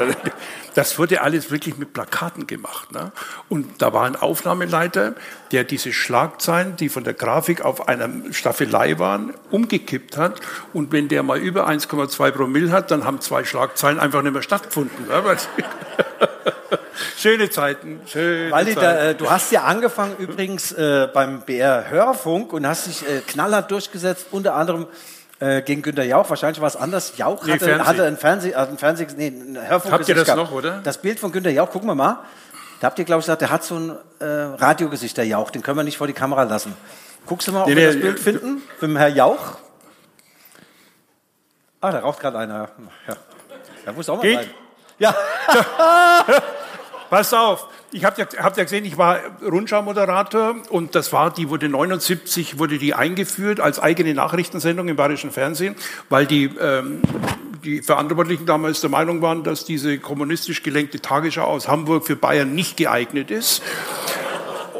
Das 0.74 0.98
wurde 0.98 1.22
alles 1.22 1.52
wirklich 1.52 1.78
mit 1.78 1.92
Plakaten 1.92 2.48
gemacht. 2.48 2.92
Ne? 2.94 3.12
Und 3.50 3.82
da 3.82 3.92
war 3.92 4.06
ein 4.06 4.16
Aufnahmeleiter, 4.16 5.16
der 5.52 5.64
diese 5.66 5.92
Schlagzeilen, 5.92 6.78
die 6.78 6.88
von 6.88 7.04
der 7.04 7.14
Grafik 7.14 7.62
auf 7.62 7.88
einer 7.90 8.10
Staffelei 8.32 9.00
waren, 9.00 9.34
umgekippt 9.52 10.16
hat. 10.18 10.40
Und 10.72 10.92
wenn 10.92 11.10
der 11.10 11.24
mal 11.24 11.40
über 11.40 11.68
1,2 11.68 12.32
Promille 12.32 12.72
hat, 12.72 12.90
dann 12.92 13.04
haben 13.04 13.20
zwei 13.20 13.44
Schlagzeilen 13.44 14.00
einfach 14.00 14.22
nicht 14.22 14.34
mehr 14.34 14.44
stattgefunden. 14.44 15.08
Weil- 15.10 15.38
schöne 17.18 17.50
Zeiten, 17.50 18.02
schöne 18.08 18.52
Waldi, 18.52 18.74
Zeiten. 18.76 18.82
da, 18.86 19.04
äh, 19.10 19.16
du 19.16 19.30
hast 19.30 19.52
ja 19.52 19.64
angefangen 19.64 20.16
übrigens 20.18 20.72
äh, 20.72 21.08
beim 21.14 21.42
BR 21.42 21.90
Hörfunk 21.90 22.54
und 22.54 22.68
hast 22.68 22.88
dich 22.88 23.08
äh, 23.08 23.22
knallhart 23.28 23.72
durchgesetzt, 23.72 24.28
unter 24.32 24.56
anderem 24.56 24.88
äh, 25.40 25.62
gegen 25.62 25.82
Günter 25.82 26.04
Jauch. 26.04 26.30
Wahrscheinlich 26.30 26.60
war 26.62 26.68
es 26.68 26.76
anders. 26.76 27.14
Jauch 27.18 27.46
Nee, 27.46 27.54
hatte, 27.54 27.86
hatte 27.86 28.04
ein 28.06 28.18
Fernseh, 28.18 28.52
äh, 28.52 28.56
ein 28.56 28.78
Fernseh, 28.78 29.08
nee, 29.16 29.28
ein 29.28 29.58
Hörfunk. 29.68 29.94
Habt 29.94 30.10
ihr 30.10 30.16
das 30.16 30.36
noch, 30.36 30.52
oder? 30.52 30.82
Das 30.84 30.98
Bild 31.00 31.20
von 31.20 31.32
Günter 31.32 31.52
Jauch, 31.52 31.70
gucken 31.72 31.88
wir 31.88 31.96
mal. 31.96 32.20
Da 32.80 32.88
habt 32.88 33.00
ihr, 33.00 33.06
glaube 33.06 33.20
ich, 33.22 33.26
gesagt, 33.26 33.42
der 33.42 33.50
hat 33.50 33.64
so 33.64 33.76
ein 33.76 33.98
äh, 34.20 34.26
Radiogesicht, 34.26 35.18
der 35.18 35.26
Jauch. 35.26 35.50
Den 35.50 35.64
können 35.64 35.78
wir 35.78 35.84
nicht 35.84 35.98
vor 35.98 36.06
die 36.08 36.14
Kamera 36.14 36.44
lassen. 36.44 36.76
Guckst 37.26 37.48
du 37.48 37.52
mal, 37.52 37.62
ob 37.64 37.68
Nee, 37.68 37.76
wir 37.76 37.88
nee, 37.88 37.94
das 37.94 38.02
Bild 38.02 38.20
finden? 38.20 38.62
Mit 38.80 38.82
dem 38.92 38.98
Herr 38.98 39.08
Jauch? 39.08 39.58
Ah, 41.82 41.92
da 41.92 42.00
raucht 42.00 42.20
gerade 42.20 42.38
einer. 42.40 42.70
Ja. 43.08 43.16
Da 43.86 43.92
muss 43.94 44.10
auch 44.10 44.18
mal 44.18 44.22
Geht? 44.24 44.40
sein. 44.40 44.50
Ja. 45.00 45.16
Pass 47.10 47.34
auf, 47.34 47.68
ich 47.92 48.04
habe 48.04 48.22
ja, 48.22 48.28
habt 48.44 48.58
ja 48.58 48.64
gesehen, 48.64 48.84
ich 48.86 48.98
war 48.98 49.20
Rundschau-Moderator 49.42 50.56
und 50.70 50.94
das 50.96 51.14
war, 51.14 51.32
die 51.32 51.50
wurde 51.50 51.70
79, 51.70 52.60
wurde 52.60 52.78
die 52.78 52.94
eingeführt 52.94 53.60
als 53.60 53.80
eigene 53.80 54.14
Nachrichtensendung 54.14 54.88
im 54.90 54.96
Bayerischen 54.96 55.32
Fernsehen, 55.32 55.76
weil 56.10 56.26
die, 56.26 56.46
ähm, 56.60 57.02
die 57.64 57.82
Verantwortlichen 57.82 58.46
damals 58.46 58.82
der 58.82 58.90
Meinung 58.90 59.22
waren, 59.22 59.44
dass 59.44 59.64
diese 59.64 60.00
kommunistisch 60.00 60.64
gelenkte 60.64 61.00
Tagesschau 61.00 61.46
aus 61.46 61.68
Hamburg 61.68 62.06
für 62.06 62.16
Bayern 62.16 62.54
nicht 62.54 62.78
geeignet 62.78 63.32
ist 63.32 63.62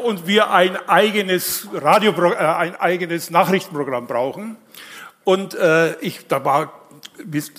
und 0.04 0.26
wir 0.26 0.50
ein 0.50 0.76
eigenes 0.88 1.68
Radio, 1.74 2.12
äh, 2.12 2.36
ein 2.36 2.76
eigenes 2.76 3.30
Nachrichtenprogramm 3.30 4.06
brauchen. 4.06 4.56
Und 5.24 5.54
äh, 5.54 5.98
ich, 6.00 6.26
da 6.26 6.44
war, 6.44 6.72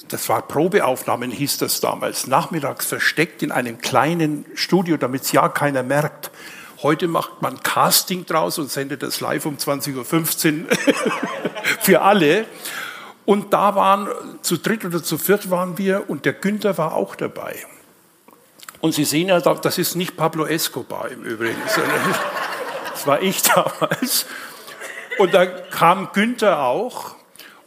das 0.09 0.29
war 0.29 0.41
Probeaufnahmen, 0.43 1.31
hieß 1.31 1.57
das 1.57 1.79
damals, 1.81 2.27
nachmittags 2.27 2.85
versteckt 2.85 3.43
in 3.43 3.51
einem 3.51 3.79
kleinen 3.79 4.45
Studio, 4.55 4.97
damit 4.97 5.23
es 5.23 5.31
ja 5.31 5.49
keiner 5.49 5.83
merkt. 5.83 6.31
Heute 6.81 7.07
macht 7.07 7.41
man 7.41 7.61
Casting 7.61 8.25
draus 8.25 8.57
und 8.57 8.71
sendet 8.71 9.03
das 9.03 9.19
live 9.19 9.45
um 9.45 9.57
20.15 9.57 10.63
Uhr 10.63 10.67
für 11.81 12.01
alle. 12.01 12.45
Und 13.25 13.53
da 13.53 13.75
waren, 13.75 14.07
zu 14.41 14.57
dritt 14.57 14.85
oder 14.85 15.03
zu 15.03 15.17
viert 15.17 15.51
waren 15.51 15.77
wir 15.77 16.09
und 16.09 16.25
der 16.25 16.33
Günther 16.33 16.77
war 16.77 16.93
auch 16.95 17.15
dabei. 17.15 17.55
Und 18.81 18.93
Sie 18.93 19.03
sehen 19.03 19.27
ja, 19.27 19.39
da- 19.41 19.55
das 19.55 19.77
ist 19.77 19.95
nicht 19.95 20.15
Pablo 20.15 20.45
Escobar 20.45 21.09
im 21.09 21.23
Übrigen, 21.23 21.61
sondern 21.67 21.99
das 22.91 23.05
war 23.05 23.21
ich 23.21 23.41
damals. 23.43 24.25
Und 25.17 25.33
da 25.33 25.45
kam 25.45 26.09
Günther 26.13 26.61
auch 26.61 27.15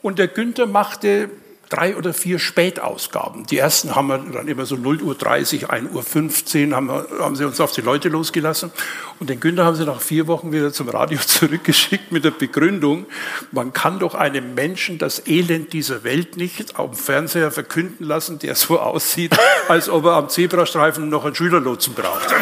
und 0.01 0.19
der 0.19 0.29
Günther 0.29 0.67
machte 0.67 1.29
drei 1.73 1.97
oder 1.97 2.13
vier 2.13 2.39
Spätausgaben. 2.39 3.47
Die 3.47 3.57
ersten 3.57 3.97
haben 3.97 4.09
wir 4.09 4.19
dann 4.19 4.47
immer 4.47 4.67
so 4.67 4.77
0 4.77 5.01
Uhr 5.03 5.15
30, 5.15 5.71
1 5.71 5.93
Uhr 5.93 6.03
15 6.03 6.75
haben, 6.75 6.91
haben 6.91 7.35
sie 7.35 7.45
uns 7.45 7.61
auf 7.61 7.73
die 7.73 7.81
Leute 7.81 8.11
losgelassen. 8.11 8.71
Und 9.19 9.31
den 9.31 9.41
Günther 9.41 9.65
haben 9.65 9.77
sie 9.77 9.87
nach 9.87 10.01
vier 10.01 10.27
Wochen 10.27 10.53
wieder 10.53 10.73
zum 10.73 10.89
Radio 10.89 11.19
zurückgeschickt 11.27 12.13
mit 12.13 12.25
der 12.25 12.31
Begründung, 12.31 13.07
man 13.53 13.73
kann 13.73 13.99
doch 13.99 14.15
einem 14.15 14.55
Menschen 14.55 14.99
das 14.99 15.27
Elend 15.27 15.73
dieser 15.73 16.05
Welt 16.05 16.37
nicht 16.37 16.79
auf 16.79 16.91
dem 16.91 16.99
Fernseher 16.99 17.51
verkünden 17.51 18.05
lassen, 18.07 18.39
der 18.39 18.55
so 18.55 18.79
aussieht, 18.79 19.37
als 19.69 19.89
ob 19.89 20.05
er 20.05 20.13
am 20.13 20.29
Zebrastreifen 20.29 21.09
noch 21.09 21.25
einen 21.25 21.35
Schülerlotsen 21.35 21.95
braucht. 21.95 22.35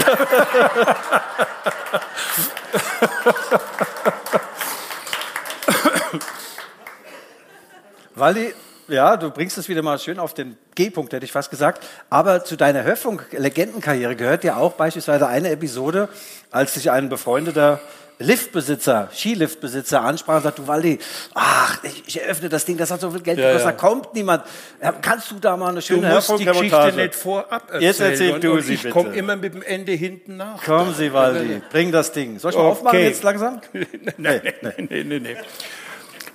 Waldi, 8.14 8.52
ja, 8.90 9.16
du 9.16 9.30
bringst 9.30 9.56
es 9.58 9.68
wieder 9.68 9.82
mal 9.82 9.98
schön 9.98 10.18
auf 10.18 10.34
den 10.34 10.56
G-Punkt, 10.74 11.12
hätte 11.12 11.24
ich 11.24 11.32
fast 11.32 11.50
gesagt. 11.50 11.84
Aber 12.10 12.44
zu 12.44 12.56
deiner 12.56 12.82
Hörfunk-Legendenkarriere 12.84 14.16
gehört 14.16 14.44
ja 14.44 14.56
auch 14.56 14.72
beispielsweise 14.72 15.26
eine 15.28 15.50
Episode, 15.50 16.08
als 16.50 16.74
sich 16.74 16.90
ein 16.90 17.08
befreundeter 17.08 17.80
Liftbesitzer, 18.22 19.08
Skiliftbesitzer 19.14 20.02
ansprach 20.02 20.36
und 20.36 20.42
sagt, 20.42 20.58
du 20.58 20.68
Waldi, 20.68 20.98
ach, 21.32 21.82
ich, 21.84 22.02
ich 22.06 22.20
eröffne 22.22 22.50
das 22.50 22.66
Ding, 22.66 22.76
das 22.76 22.90
hat 22.90 23.00
so 23.00 23.10
viel 23.10 23.22
Geld 23.22 23.38
Ja, 23.38 23.46
gekostet, 23.46 23.66
ja. 23.66 23.72
da 23.72 23.78
kommt 23.78 24.12
niemand. 24.14 24.44
Ja, 24.82 24.92
kannst 24.92 25.30
du 25.30 25.36
da 25.40 25.56
mal 25.56 25.68
eine 25.70 25.76
Du 25.76 25.86
schöne 25.86 26.12
musst 26.14 26.28
die 26.38 26.44
Geschichte 26.44 26.92
nicht 26.96 27.14
vorab 27.14 27.62
erzählen. 27.70 27.82
Jetzt 27.82 28.00
erzähl 28.00 28.32
und, 28.34 28.44
du 28.44 28.52
und 28.52 28.60
sie 28.60 28.74
Ich 28.74 28.82
bitte. 28.82 28.92
komme 28.92 29.14
immer 29.16 29.36
mit 29.36 29.54
dem 29.54 29.62
Ende 29.62 29.92
hinten 29.92 30.36
nach. 30.36 30.62
Kommen 30.62 30.94
Sie, 30.94 31.14
Waldi, 31.14 31.62
bring 31.70 31.92
das 31.92 32.12
Ding. 32.12 32.38
Soll 32.38 32.50
ich 32.50 32.56
mal 32.58 32.64
Okay. 32.64 32.70
aufmachen 32.72 32.98
jetzt 33.00 33.22
langsam? 33.22 33.60
nein, 33.72 33.88
nein, 34.18 34.42
nein, 34.62 34.86
nein, 34.90 35.22
nein. 35.22 35.36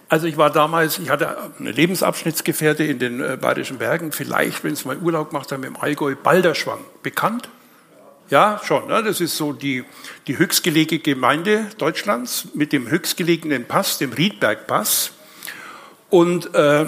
Also 0.08 0.28
ich 0.28 0.38
war 0.38 0.52
damals, 0.52 1.00
ich 1.00 1.10
hatte 1.10 1.36
eine 1.60 1.72
Lebensabschnittsgefährte 1.72 2.84
in 2.84 3.00
den 3.00 3.22
äh, 3.22 3.38
Bayerischen 3.40 3.80
Bergen, 3.80 4.12
vielleicht, 4.12 4.64
wenn 4.64 4.76
Sie 4.76 4.88
mal 4.88 4.98
Urlaub 4.98 5.32
gemacht 5.32 5.52
haben, 5.52 5.64
im 5.64 5.76
Allgäu, 5.76 6.16
Balderschwang. 6.16 6.80
Bekannt? 7.02 7.50
Ja, 8.30 8.60
schon. 8.64 8.88
Ne? 8.88 9.04
Das 9.04 9.22
ist 9.22 9.38
so 9.38 9.54
die, 9.54 9.84
die 10.28 10.38
höchstgelegene 10.38 11.00
Gemeinde 11.00 11.68
Deutschlands 11.78 12.50
mit 12.54 12.74
dem 12.74 12.90
höchstgelegenen 12.90 13.66
Pass, 13.66 13.98
dem 13.98 14.14
Riedbergpass. 14.14 15.12
Und 16.10 16.54
äh, 16.54 16.86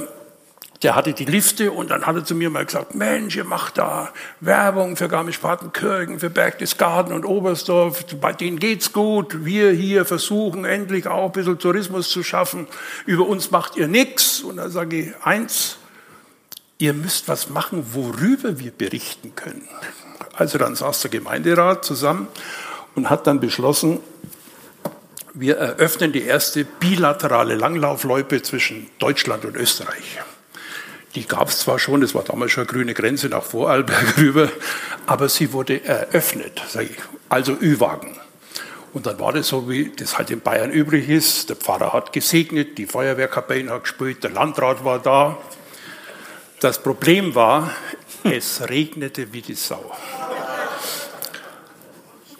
der 0.83 0.95
hatte 0.95 1.13
die 1.13 1.25
Lifte 1.25 1.71
und 1.71 1.89
dann 1.89 2.05
hat 2.05 2.15
er 2.15 2.23
zu 2.23 2.35
mir 2.35 2.49
mal 2.49 2.65
gesagt, 2.65 2.93
Mensch, 2.93 3.35
ihr 3.35 3.45
macht 3.45 3.79
da 3.79 4.09
Werbung 4.41 4.95
für 4.95 5.07
Garmisch-Partenkirchen, 5.07 6.19
für 6.19 6.29
Berchtesgaden 6.29 7.13
und 7.13 7.25
Oberstdorf, 7.25 8.05
bei 8.21 8.31
denen 8.31 8.59
geht's 8.59 8.93
gut. 8.93 9.43
Wir 9.43 9.71
hier 9.71 10.05
versuchen 10.05 10.65
endlich 10.65 11.07
auch 11.07 11.25
ein 11.25 11.31
bisschen 11.31 11.57
Tourismus 11.57 12.09
zu 12.09 12.21
schaffen. 12.21 12.67
Über 13.07 13.27
uns 13.27 13.49
macht 13.49 13.75
ihr 13.75 13.87
nichts. 13.87 14.41
Und 14.41 14.57
dann 14.57 14.69
sage 14.69 14.97
ich 14.97 15.13
eins, 15.23 15.77
ihr 16.77 16.93
müsst 16.93 17.27
was 17.27 17.49
machen, 17.49 17.83
worüber 17.93 18.59
wir 18.59 18.71
berichten 18.71 19.33
können. 19.35 19.67
Also 20.33 20.59
dann 20.59 20.75
saß 20.75 21.01
der 21.01 21.09
Gemeinderat 21.09 21.85
zusammen 21.85 22.27
und 22.93 23.09
hat 23.09 23.25
dann 23.25 23.39
beschlossen, 23.39 23.99
wir 25.33 25.57
eröffnen 25.57 26.11
die 26.11 26.23
erste 26.23 26.65
bilaterale 26.65 27.55
Langlaufloipe 27.55 28.43
zwischen 28.43 28.89
Deutschland 28.99 29.45
und 29.45 29.55
Österreich. 29.55 30.19
Die 31.15 31.27
gab 31.27 31.49
es 31.49 31.59
zwar 31.59 31.79
schon, 31.79 32.01
das 32.01 32.13
war 32.13 32.23
damals 32.23 32.51
schon 32.51 32.63
eine 32.63 32.71
grüne 32.71 32.93
Grenze 32.93 33.29
nach 33.29 33.43
Vorarlberg 33.43 34.17
rüber, 34.17 34.49
aber 35.05 35.29
sie 35.29 35.53
wurde 35.53 35.83
eröffnet, 35.83 36.61
also 37.29 37.53
Ü-Wagen. 37.53 38.17
Und 38.93 39.05
dann 39.05 39.19
war 39.19 39.33
das 39.33 39.47
so, 39.47 39.69
wie 39.69 39.91
das 39.95 40.17
halt 40.17 40.31
in 40.31 40.41
Bayern 40.41 40.71
üblich 40.71 41.09
ist. 41.09 41.49
Der 41.49 41.55
Pfarrer 41.55 41.93
hat 41.93 42.13
gesegnet, 42.13 42.77
die 42.77 42.85
Feuerwehrkapelle 42.85 43.69
hat 43.69 43.83
gespielt, 43.83 44.23
der 44.23 44.31
Landrat 44.31 44.83
war 44.83 44.99
da. 44.99 45.37
Das 46.59 46.81
Problem 46.81 47.35
war, 47.35 47.71
es 48.23 48.67
regnete 48.67 49.31
wie 49.33 49.41
die 49.41 49.53
Sau. 49.53 49.91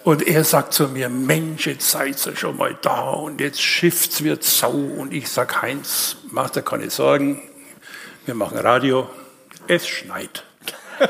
Und 0.02 0.26
er 0.26 0.42
sagt 0.42 0.72
zu 0.72 0.88
mir, 0.88 1.08
Mensch, 1.08 1.66
jetzt 1.66 1.90
seid 1.90 2.24
ihr 2.26 2.34
schon 2.34 2.56
mal 2.56 2.76
da 2.80 3.10
und 3.10 3.40
jetzt 3.40 3.60
schifft's 3.60 4.24
wird 4.24 4.42
Sau. 4.42 4.72
Und 4.72 5.12
ich 5.12 5.28
sag, 5.28 5.60
Heinz, 5.60 6.16
mach 6.30 6.50
dir 6.50 6.62
keine 6.62 6.90
Sorgen, 6.90 7.42
wir 8.28 8.34
machen 8.34 8.58
Radio, 8.58 9.08
es 9.68 9.88
schneit. 9.88 10.44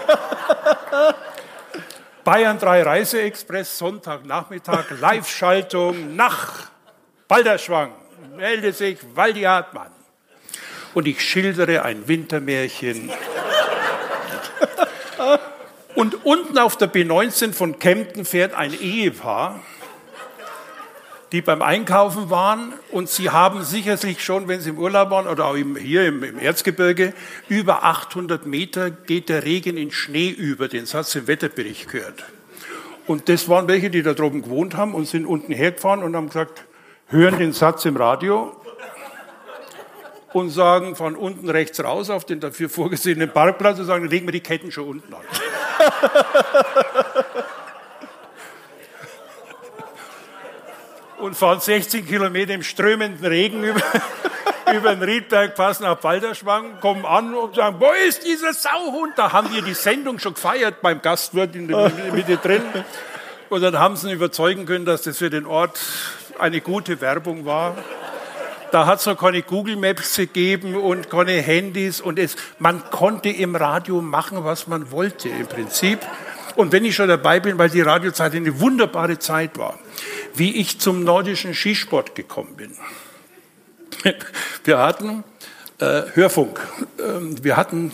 Bayern 2.24 2.60
3 2.60 2.82
Reiseexpress, 2.84 3.76
Sonntagnachmittag, 3.76 4.84
Live-Schaltung 5.00 6.14
nach 6.14 6.68
Balderschwang. 7.26 7.90
Melde 8.36 8.72
sich 8.72 8.98
Waldi 9.16 9.42
Hartmann. 9.42 9.90
Und 10.94 11.08
ich 11.08 11.20
schildere 11.20 11.82
ein 11.82 12.06
Wintermärchen. 12.06 13.10
Und 15.96 16.24
unten 16.24 16.56
auf 16.56 16.76
der 16.76 16.88
B19 16.88 17.52
von 17.52 17.80
Kempten 17.80 18.24
fährt 18.24 18.54
ein 18.54 18.72
Ehepaar, 18.80 19.60
die 21.32 21.42
beim 21.42 21.60
Einkaufen 21.60 22.30
waren 22.30 22.72
und 22.90 23.08
sie 23.08 23.30
haben 23.30 23.62
sicherlich 23.62 24.24
schon, 24.24 24.48
wenn 24.48 24.60
sie 24.60 24.70
im 24.70 24.78
Urlaub 24.78 25.10
waren 25.10 25.26
oder 25.26 25.46
auch 25.46 25.56
hier 25.56 26.06
im, 26.06 26.24
im 26.24 26.38
Erzgebirge, 26.38 27.12
über 27.48 27.84
800 27.84 28.46
Meter 28.46 28.90
geht 28.90 29.28
der 29.28 29.44
Regen 29.44 29.76
in 29.76 29.90
Schnee 29.90 30.30
über, 30.30 30.68
den 30.68 30.86
Satz 30.86 31.14
im 31.14 31.26
Wetterbericht 31.26 31.90
gehört. 31.90 32.24
Und 33.06 33.28
das 33.28 33.48
waren 33.48 33.68
welche, 33.68 33.90
die 33.90 34.02
da 34.02 34.14
droben 34.14 34.42
gewohnt 34.42 34.76
haben 34.76 34.94
und 34.94 35.06
sind 35.06 35.26
unten 35.26 35.52
hergefahren 35.52 36.02
und 36.02 36.16
haben 36.16 36.28
gesagt, 36.28 36.64
hören 37.08 37.38
den 37.38 37.52
Satz 37.52 37.84
im 37.84 37.96
Radio 37.96 38.54
und 40.32 40.50
sagen 40.50 40.94
von 40.94 41.16
unten 41.16 41.48
rechts 41.48 41.82
raus 41.82 42.10
auf 42.10 42.24
den 42.24 42.40
dafür 42.40 42.68
vorgesehenen 42.68 43.30
Parkplatz 43.30 43.78
und 43.78 43.86
sagen, 43.86 44.08
legen 44.08 44.26
wir 44.26 44.32
die 44.32 44.40
Ketten 44.40 44.70
schon 44.70 44.88
unten 44.88 45.14
an. 45.14 45.20
und 51.18 51.34
fahren 51.34 51.60
16 51.60 52.06
Kilometer 52.06 52.54
im 52.54 52.62
strömenden 52.62 53.24
Regen 53.26 53.62
über, 53.62 53.80
über 54.74 54.94
den 54.94 55.02
Riedbergpass 55.02 55.80
nach 55.80 55.96
Balderschwang, 55.96 56.80
kommen 56.80 57.04
an 57.04 57.34
und 57.34 57.56
sagen, 57.56 57.76
wo 57.78 57.90
ist 58.06 58.24
dieser 58.24 58.52
Sauhund? 58.52 59.12
Da 59.16 59.32
haben 59.32 59.52
wir 59.52 59.62
die 59.62 59.74
Sendung 59.74 60.18
schon 60.18 60.34
gefeiert 60.34 60.80
beim 60.80 61.02
Gastwirt 61.02 61.54
in 61.54 61.68
der 61.68 61.90
Mitte 62.12 62.36
drin. 62.36 62.62
Und 63.48 63.62
dann 63.62 63.78
haben 63.78 63.96
sie 63.96 64.08
ihn 64.08 64.14
überzeugen 64.14 64.66
können, 64.66 64.84
dass 64.84 65.02
das 65.02 65.18
für 65.18 65.30
den 65.30 65.46
Ort 65.46 65.80
eine 66.38 66.60
gute 66.60 67.00
Werbung 67.00 67.44
war. 67.46 67.76
Da 68.70 68.84
hat 68.84 69.00
es 69.00 69.06
noch 69.06 69.18
keine 69.18 69.40
Google 69.42 69.76
Maps 69.76 70.16
gegeben 70.16 70.76
und 70.76 71.08
keine 71.08 71.40
Handys 71.40 72.02
und 72.02 72.18
es, 72.18 72.36
man 72.58 72.90
konnte 72.90 73.30
im 73.30 73.56
Radio 73.56 74.02
machen, 74.02 74.44
was 74.44 74.66
man 74.66 74.90
wollte 74.90 75.30
im 75.30 75.46
Prinzip. 75.46 76.00
Und 76.54 76.72
wenn 76.72 76.84
ich 76.84 76.94
schon 76.94 77.08
dabei 77.08 77.40
bin, 77.40 77.56
weil 77.56 77.70
die 77.70 77.80
Radiozeit 77.80 78.34
eine 78.34 78.60
wunderbare 78.60 79.18
Zeit 79.18 79.56
war, 79.56 79.78
wie 80.34 80.56
ich 80.56 80.78
zum 80.78 81.04
nordischen 81.04 81.54
Skisport 81.54 82.14
gekommen 82.14 82.56
bin. 82.56 82.72
Wir 84.64 84.78
hatten 84.78 85.24
äh, 85.78 86.02
Hörfunk. 86.14 86.60
Ähm, 86.98 87.42
wir 87.42 87.56
hatten 87.56 87.92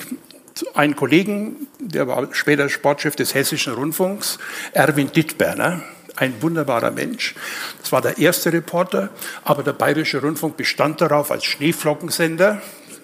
einen 0.74 0.96
Kollegen, 0.96 1.68
der 1.78 2.06
war 2.08 2.32
später 2.32 2.68
Sportchef 2.68 3.16
des 3.16 3.34
Hessischen 3.34 3.74
Rundfunks, 3.74 4.38
Erwin 4.72 5.10
Dittberner, 5.12 5.82
ein 6.16 6.40
wunderbarer 6.40 6.92
Mensch. 6.92 7.34
Das 7.80 7.92
war 7.92 8.00
der 8.00 8.18
erste 8.18 8.52
Reporter, 8.52 9.10
aber 9.42 9.62
der 9.62 9.72
Bayerische 9.72 10.20
Rundfunk 10.20 10.56
bestand 10.56 11.00
darauf, 11.00 11.30
als 11.30 11.44
Schneeflockensender, 11.44 12.62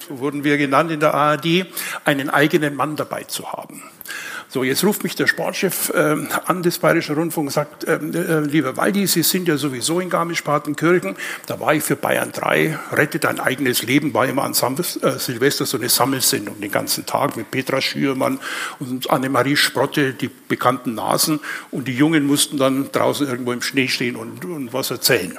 so 0.09 0.19
wurden 0.21 0.45
wir 0.45 0.59
genannt 0.59 0.91
in 0.91 1.01
der 1.01 1.15
ARD, 1.15 1.67
einen 2.05 2.31
eigenen 2.31 2.75
Mann 2.75 2.97
dabei 2.97 3.25
zu 3.25 3.53
haben. 3.53 3.83
So, 4.53 4.65
jetzt 4.65 4.83
ruft 4.83 5.05
mich 5.05 5.15
der 5.15 5.29
Sportchef 5.29 5.91
äh, 5.91 6.17
an 6.47 6.65
des 6.65 6.81
Bayerischen 6.81 7.15
Rundfunks 7.15 7.51
und 7.51 7.55
sagt, 7.55 7.87
ähm, 7.87 8.13
äh, 8.13 8.41
lieber 8.41 8.77
Waldi, 8.77 9.07
Sie 9.07 9.23
sind 9.23 9.47
ja 9.47 9.57
sowieso 9.57 10.01
in 10.01 10.11
Garmisch-Partenkirchen. 10.11 11.15
Da 11.47 11.61
war 11.61 11.73
ich 11.73 11.85
für 11.85 11.95
Bayern 11.95 12.33
3, 12.33 12.77
Rette 12.91 13.21
dein 13.21 13.39
eigenes 13.39 13.85
Leben, 13.85 14.13
war 14.13 14.27
immer 14.27 14.43
an 14.43 14.53
Sam 14.53 14.75
äh, 14.77 14.83
Silvester 14.83 15.67
so 15.67 15.77
eine 15.77 15.89
Sammelsendung 15.89 16.61
den 16.61 16.73
ganzen 16.73 17.07
Tag 17.07 17.37
mit 17.37 17.53
Petra 17.53 17.81
Schürmann 17.81 18.41
und 18.81 19.09
Annemarie 19.09 19.55
Sprotte, 19.55 20.15
die 20.15 20.29
bekannten 20.49 20.97
Nasen. 20.97 21.39
Und 21.71 21.87
die 21.87 21.95
Jungen 21.95 22.27
mussten 22.27 22.57
dann 22.57 22.91
draußen 22.91 23.29
irgendwo 23.29 23.53
im 23.53 23.63
Schnee 23.63 23.87
stehen 23.87 24.17
und, 24.17 24.45
und 24.45 24.73
was 24.73 24.91
erzählen. 24.91 25.39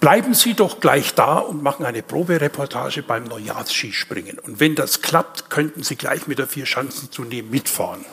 Bleiben 0.00 0.32
Sie 0.32 0.54
doch 0.54 0.80
gleich 0.80 1.14
da 1.14 1.38
und 1.38 1.62
machen 1.62 1.84
eine 1.84 2.02
Probereportage 2.02 3.02
beim 3.02 3.24
Neujahrsskispringen. 3.24 4.38
Und 4.38 4.58
wenn 4.58 4.74
das 4.74 5.02
klappt, 5.02 5.50
könnten 5.50 5.82
Sie 5.82 5.96
gleich 5.96 6.26
mit 6.26 6.38
der 6.38 6.46
Vier-Schanzentournee 6.46 7.42
mitfahren. 7.42 8.06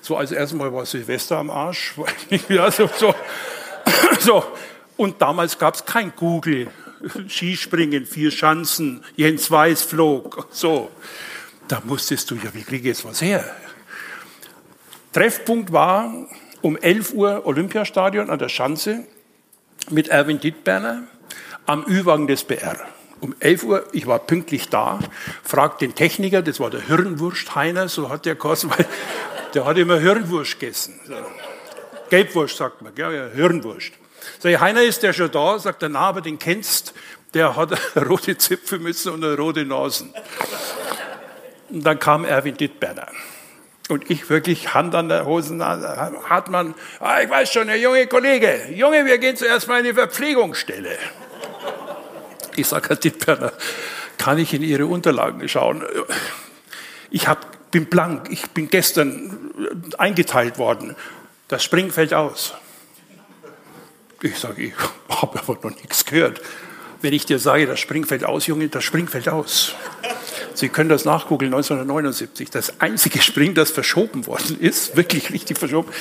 So, 0.00 0.16
also 0.16 0.36
erstmal 0.36 0.72
war 0.72 0.86
Silvester 0.86 1.38
am 1.38 1.50
Arsch. 1.50 1.94
ja, 2.48 2.70
so, 2.70 2.88
so, 2.96 3.12
so. 4.20 4.44
Und 4.96 5.20
damals 5.20 5.58
gab 5.58 5.74
es 5.74 5.84
kein 5.84 6.12
Google. 6.14 6.68
Skispringen, 7.28 8.06
vier 8.06 8.30
Schanzen, 8.30 9.04
Jens 9.16 9.50
Weiß 9.50 9.82
flog. 9.82 10.46
So, 10.50 10.90
da 11.66 11.82
musstest 11.84 12.30
du 12.30 12.36
ja, 12.36 12.54
wie 12.54 12.62
kriege 12.62 12.88
ich 12.90 12.96
jetzt 12.96 13.04
was 13.04 13.20
her? 13.20 13.44
Treffpunkt 15.12 15.72
war 15.72 16.12
um 16.62 16.76
11 16.76 17.12
Uhr 17.12 17.44
Olympiastadion 17.44 18.30
an 18.30 18.38
der 18.38 18.48
Schanze 18.48 19.04
mit 19.90 20.08
Erwin 20.08 20.40
Dittberner 20.40 21.02
am 21.66 21.84
Ü-Wagen 21.86 22.26
des 22.26 22.44
BR. 22.44 22.76
Um 23.20 23.34
11 23.40 23.62
Uhr, 23.64 23.86
ich 23.92 24.06
war 24.06 24.20
pünktlich 24.20 24.68
da, 24.68 25.00
fragt 25.42 25.80
den 25.80 25.94
Techniker, 25.94 26.40
das 26.40 26.60
war 26.60 26.70
der 26.70 26.82
Hirnwurst 26.82 27.54
Heiner, 27.54 27.88
so 27.88 28.08
hat 28.10 28.26
der 28.26 28.34
gekostet, 28.34 28.70
weil 28.70 28.86
der 29.54 29.64
hat 29.64 29.76
immer 29.76 29.98
Hirnwurst 29.98 30.60
gegessen. 30.60 31.00
So. 31.04 31.14
Gelbwurst 32.10 32.56
sagt 32.56 32.80
man, 32.80 32.92
ja, 32.96 33.10
ja, 33.10 33.26
Hirnwurst. 33.26 33.92
Sag 34.38 34.52
ich, 34.52 34.60
Heiner 34.60 34.82
ist 34.82 35.02
der 35.02 35.12
schon 35.12 35.30
da? 35.30 35.58
Sagt 35.58 35.82
er, 35.82 35.88
na, 35.88 36.12
den 36.12 36.38
kennst, 36.38 36.94
der 37.34 37.56
hat 37.56 37.72
eine 37.94 38.06
rote 38.06 38.38
Zipfelmütze 38.38 39.12
und 39.12 39.24
eine 39.24 39.36
rote 39.36 39.64
Nasen. 39.64 40.14
Und 41.70 41.84
dann 41.84 41.98
kam 41.98 42.24
Erwin 42.24 42.56
Dittberner. 42.56 43.08
Und 43.88 44.10
ich 44.10 44.28
wirklich 44.28 44.74
Hand 44.74 44.94
an 44.94 45.08
der 45.08 45.24
Hosennase, 45.24 46.12
hat 46.28 46.50
man, 46.50 46.74
ah, 47.00 47.22
ich 47.22 47.30
weiß 47.30 47.50
schon, 47.50 47.68
der 47.68 47.78
junge 47.78 48.06
Kollege, 48.06 48.66
Junge, 48.70 49.06
wir 49.06 49.16
gehen 49.16 49.34
zuerst 49.34 49.66
mal 49.66 49.78
in 49.78 49.86
die 49.86 49.94
Verpflegungsstelle. 49.94 50.98
Ich 52.56 52.66
sage, 52.66 52.88
Herr 52.90 52.96
Dittberner, 52.96 53.52
kann 54.18 54.38
ich 54.38 54.52
in 54.52 54.62
Ihre 54.62 54.86
Unterlagen 54.86 55.48
schauen? 55.48 55.82
Ich 57.10 57.28
hab, 57.28 57.70
bin 57.70 57.86
blank, 57.86 58.28
ich 58.30 58.50
bin 58.50 58.68
gestern 58.68 59.52
eingeteilt 59.96 60.58
worden. 60.58 60.94
Das 61.48 61.64
Springen 61.64 61.90
fällt 61.90 62.12
aus. 62.12 62.54
Ich 64.20 64.38
sage, 64.38 64.62
ich 64.64 64.74
habe 65.08 65.38
aber 65.38 65.54
noch 65.62 65.76
nichts 65.76 66.04
gehört. 66.04 66.42
Wenn 67.00 67.14
ich 67.14 67.24
dir 67.24 67.38
sage, 67.38 67.66
das 67.66 67.80
Springfeld 67.80 68.24
aus, 68.24 68.46
Junge, 68.46 68.68
das 68.68 68.84
Springfeld 68.84 69.28
aus. 69.28 69.74
Sie 70.58 70.68
können 70.68 70.88
das 70.88 71.04
nachgoogeln, 71.04 71.54
1979. 71.54 72.50
Das 72.50 72.80
einzige 72.80 73.22
Spring, 73.22 73.54
das 73.54 73.70
verschoben 73.70 74.26
worden 74.26 74.58
ist, 74.58 74.96
wirklich 74.96 75.32
richtig 75.32 75.56
verschoben, 75.56 75.92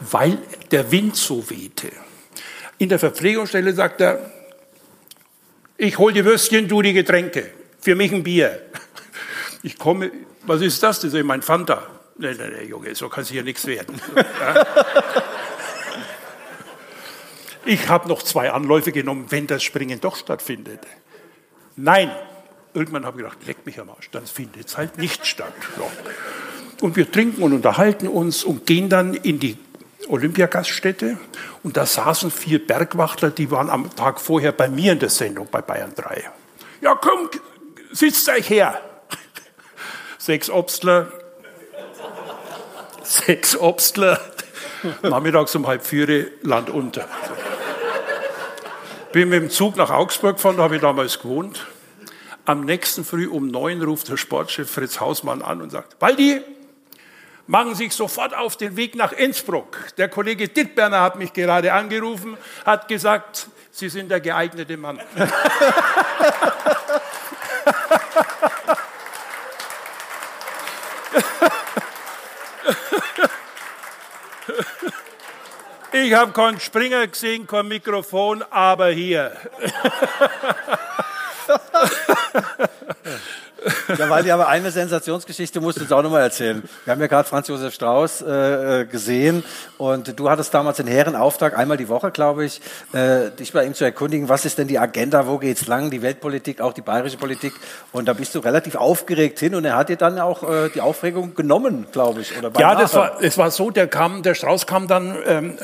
weil 0.00 0.38
der 0.72 0.90
Wind 0.90 1.14
so 1.14 1.48
wehte. 1.48 1.92
In 2.78 2.88
der 2.88 2.98
Verpflegungsstelle 2.98 3.72
sagt 3.72 4.00
er, 4.00 4.32
ich 5.76 5.96
hol 5.98 6.12
die 6.12 6.24
Würstchen, 6.24 6.66
du 6.66 6.82
die 6.82 6.92
Getränke. 6.92 7.52
Für 7.80 7.94
mich 7.94 8.12
ein 8.12 8.24
Bier. 8.24 8.60
Ich 9.62 9.78
komme, 9.78 10.10
was 10.42 10.60
ist 10.60 10.82
das? 10.82 11.00
Das 11.00 11.14
ist 11.14 11.24
mein 11.24 11.42
Fanta. 11.42 11.86
Nein, 12.18 12.34
nein, 12.36 12.52
nein, 12.56 12.68
Junge, 12.68 12.94
so 12.94 13.08
kann 13.08 13.22
es 13.22 13.30
hier 13.30 13.44
nichts 13.44 13.66
werden. 13.66 14.00
Ich 17.66 17.88
habe 17.88 18.08
noch 18.08 18.22
zwei 18.22 18.50
Anläufe 18.50 18.90
genommen, 18.90 19.26
wenn 19.28 19.46
das 19.46 19.62
Springen 19.62 20.00
doch 20.00 20.16
stattfindet. 20.16 20.80
Nein, 21.76 22.10
irgendwann 22.74 23.04
habe 23.04 23.18
ich 23.18 23.24
gedacht, 23.24 23.46
leck 23.46 23.66
mich 23.66 23.80
am 23.80 23.90
Arsch, 23.90 24.10
dann 24.10 24.26
findet 24.26 24.68
es 24.68 24.76
halt 24.76 24.98
nicht 24.98 25.26
statt. 25.26 25.52
So. 25.76 25.90
Und 26.84 26.96
wir 26.96 27.10
trinken 27.10 27.42
und 27.42 27.52
unterhalten 27.52 28.08
uns 28.08 28.44
und 28.44 28.66
gehen 28.66 28.88
dann 28.88 29.14
in 29.14 29.38
die 29.38 29.58
Olympiagaststätte 30.08 31.18
und 31.62 31.76
da 31.76 31.86
saßen 31.86 32.30
vier 32.30 32.66
Bergwachtler, 32.66 33.30
die 33.30 33.50
waren 33.50 33.70
am 33.70 33.94
Tag 33.94 34.20
vorher 34.20 34.52
bei 34.52 34.68
mir 34.68 34.92
in 34.92 34.98
der 34.98 35.10
Sendung 35.10 35.48
bei 35.50 35.60
Bayern 35.60 35.94
3. 35.94 36.30
Ja, 36.80 36.94
komm, 36.94 37.28
sitzt 37.92 38.28
euch 38.28 38.48
her. 38.48 38.80
Sechs 40.18 40.48
Obstler, 40.48 41.12
sechs 43.02 43.56
Obstler, 43.56 44.20
nachmittags 45.02 45.54
um 45.54 45.66
halb 45.66 45.84
vier 45.84 46.28
Land 46.42 46.70
unter. 46.70 47.08
Bin 49.12 49.28
mit 49.28 49.42
dem 49.42 49.50
Zug 49.50 49.76
nach 49.76 49.90
Augsburg 49.90 50.36
gefahren, 50.36 50.56
da 50.56 50.62
habe 50.62 50.76
ich 50.76 50.82
damals 50.82 51.18
gewohnt. 51.18 51.66
Am 52.44 52.64
nächsten 52.64 53.04
Früh 53.04 53.28
um 53.28 53.48
neun 53.48 53.82
ruft 53.82 54.08
der 54.08 54.16
Sportchef 54.16 54.70
Fritz 54.70 54.98
Hausmann 54.98 55.42
an 55.42 55.62
und 55.62 55.70
sagt, 55.70 55.96
Waldi, 56.00 56.40
machen 57.46 57.74
Sie 57.74 57.84
sich 57.84 57.94
sofort 57.94 58.34
auf 58.34 58.56
den 58.56 58.76
Weg 58.76 58.94
nach 58.94 59.12
Innsbruck. 59.12 59.78
Der 59.98 60.08
Kollege 60.08 60.48
Dittberner 60.48 61.00
hat 61.00 61.16
mich 61.16 61.32
gerade 61.32 61.72
angerufen, 61.72 62.36
hat 62.64 62.88
gesagt, 62.88 63.48
Sie 63.72 63.88
sind 63.88 64.10
der 64.10 64.20
geeignete 64.20 64.76
Mann. 64.76 65.00
Ich 75.92 76.14
habe 76.14 76.32
keinen 76.32 76.60
Springer 76.60 77.06
gesehen, 77.08 77.46
kein 77.46 77.66
Mikrofon, 77.68 78.44
aber 78.50 78.90
hier. 78.90 79.36
Ja, 83.98 84.08
weil 84.08 84.22
die 84.22 84.32
aber 84.32 84.48
eine 84.48 84.70
Sensationsgeschichte 84.70 85.60
musst 85.60 85.78
du 85.78 85.82
uns 85.82 85.92
auch 85.92 86.02
nochmal 86.02 86.22
erzählen. 86.22 86.62
Wir 86.84 86.92
haben 86.92 87.00
ja 87.00 87.06
gerade 87.06 87.28
Franz 87.28 87.48
Josef 87.48 87.74
Strauß 87.74 88.22
äh, 88.22 88.86
gesehen 88.90 89.44
und 89.78 90.18
du 90.18 90.30
hattest 90.30 90.54
damals 90.54 90.78
den 90.78 90.86
Herrenauftrag, 90.86 91.58
einmal 91.58 91.76
die 91.76 91.88
Woche, 91.88 92.10
glaube 92.10 92.44
ich, 92.44 92.60
äh, 92.92 93.30
dich 93.30 93.52
bei 93.52 93.64
ihm 93.64 93.74
zu 93.74 93.84
erkundigen, 93.84 94.28
was 94.28 94.44
ist 94.44 94.58
denn 94.58 94.68
die 94.68 94.78
Agenda, 94.78 95.26
wo 95.26 95.38
geht's 95.38 95.66
lang, 95.66 95.90
die 95.90 96.02
Weltpolitik, 96.02 96.60
auch 96.60 96.72
die 96.72 96.82
bayerische 96.82 97.18
Politik. 97.18 97.52
Und 97.92 98.06
da 98.08 98.12
bist 98.12 98.34
du 98.34 98.38
relativ 98.38 98.76
aufgeregt 98.76 99.38
hin 99.40 99.54
und 99.54 99.64
er 99.64 99.76
hat 99.76 99.88
dir 99.88 99.96
dann 99.96 100.18
auch 100.18 100.42
äh, 100.42 100.70
die 100.70 100.80
Aufregung 100.80 101.34
genommen, 101.34 101.86
glaube 101.92 102.22
ich. 102.22 102.36
Oder 102.38 102.50
ja, 102.58 102.74
das 102.74 102.94
war, 102.94 103.22
es 103.22 103.36
war 103.36 103.50
so, 103.50 103.70
der, 103.70 103.88
kam, 103.88 104.22
der 104.22 104.34
Strauß 104.34 104.66
kam 104.66 104.86
dann, 104.86 105.16
ähm, 105.26 105.58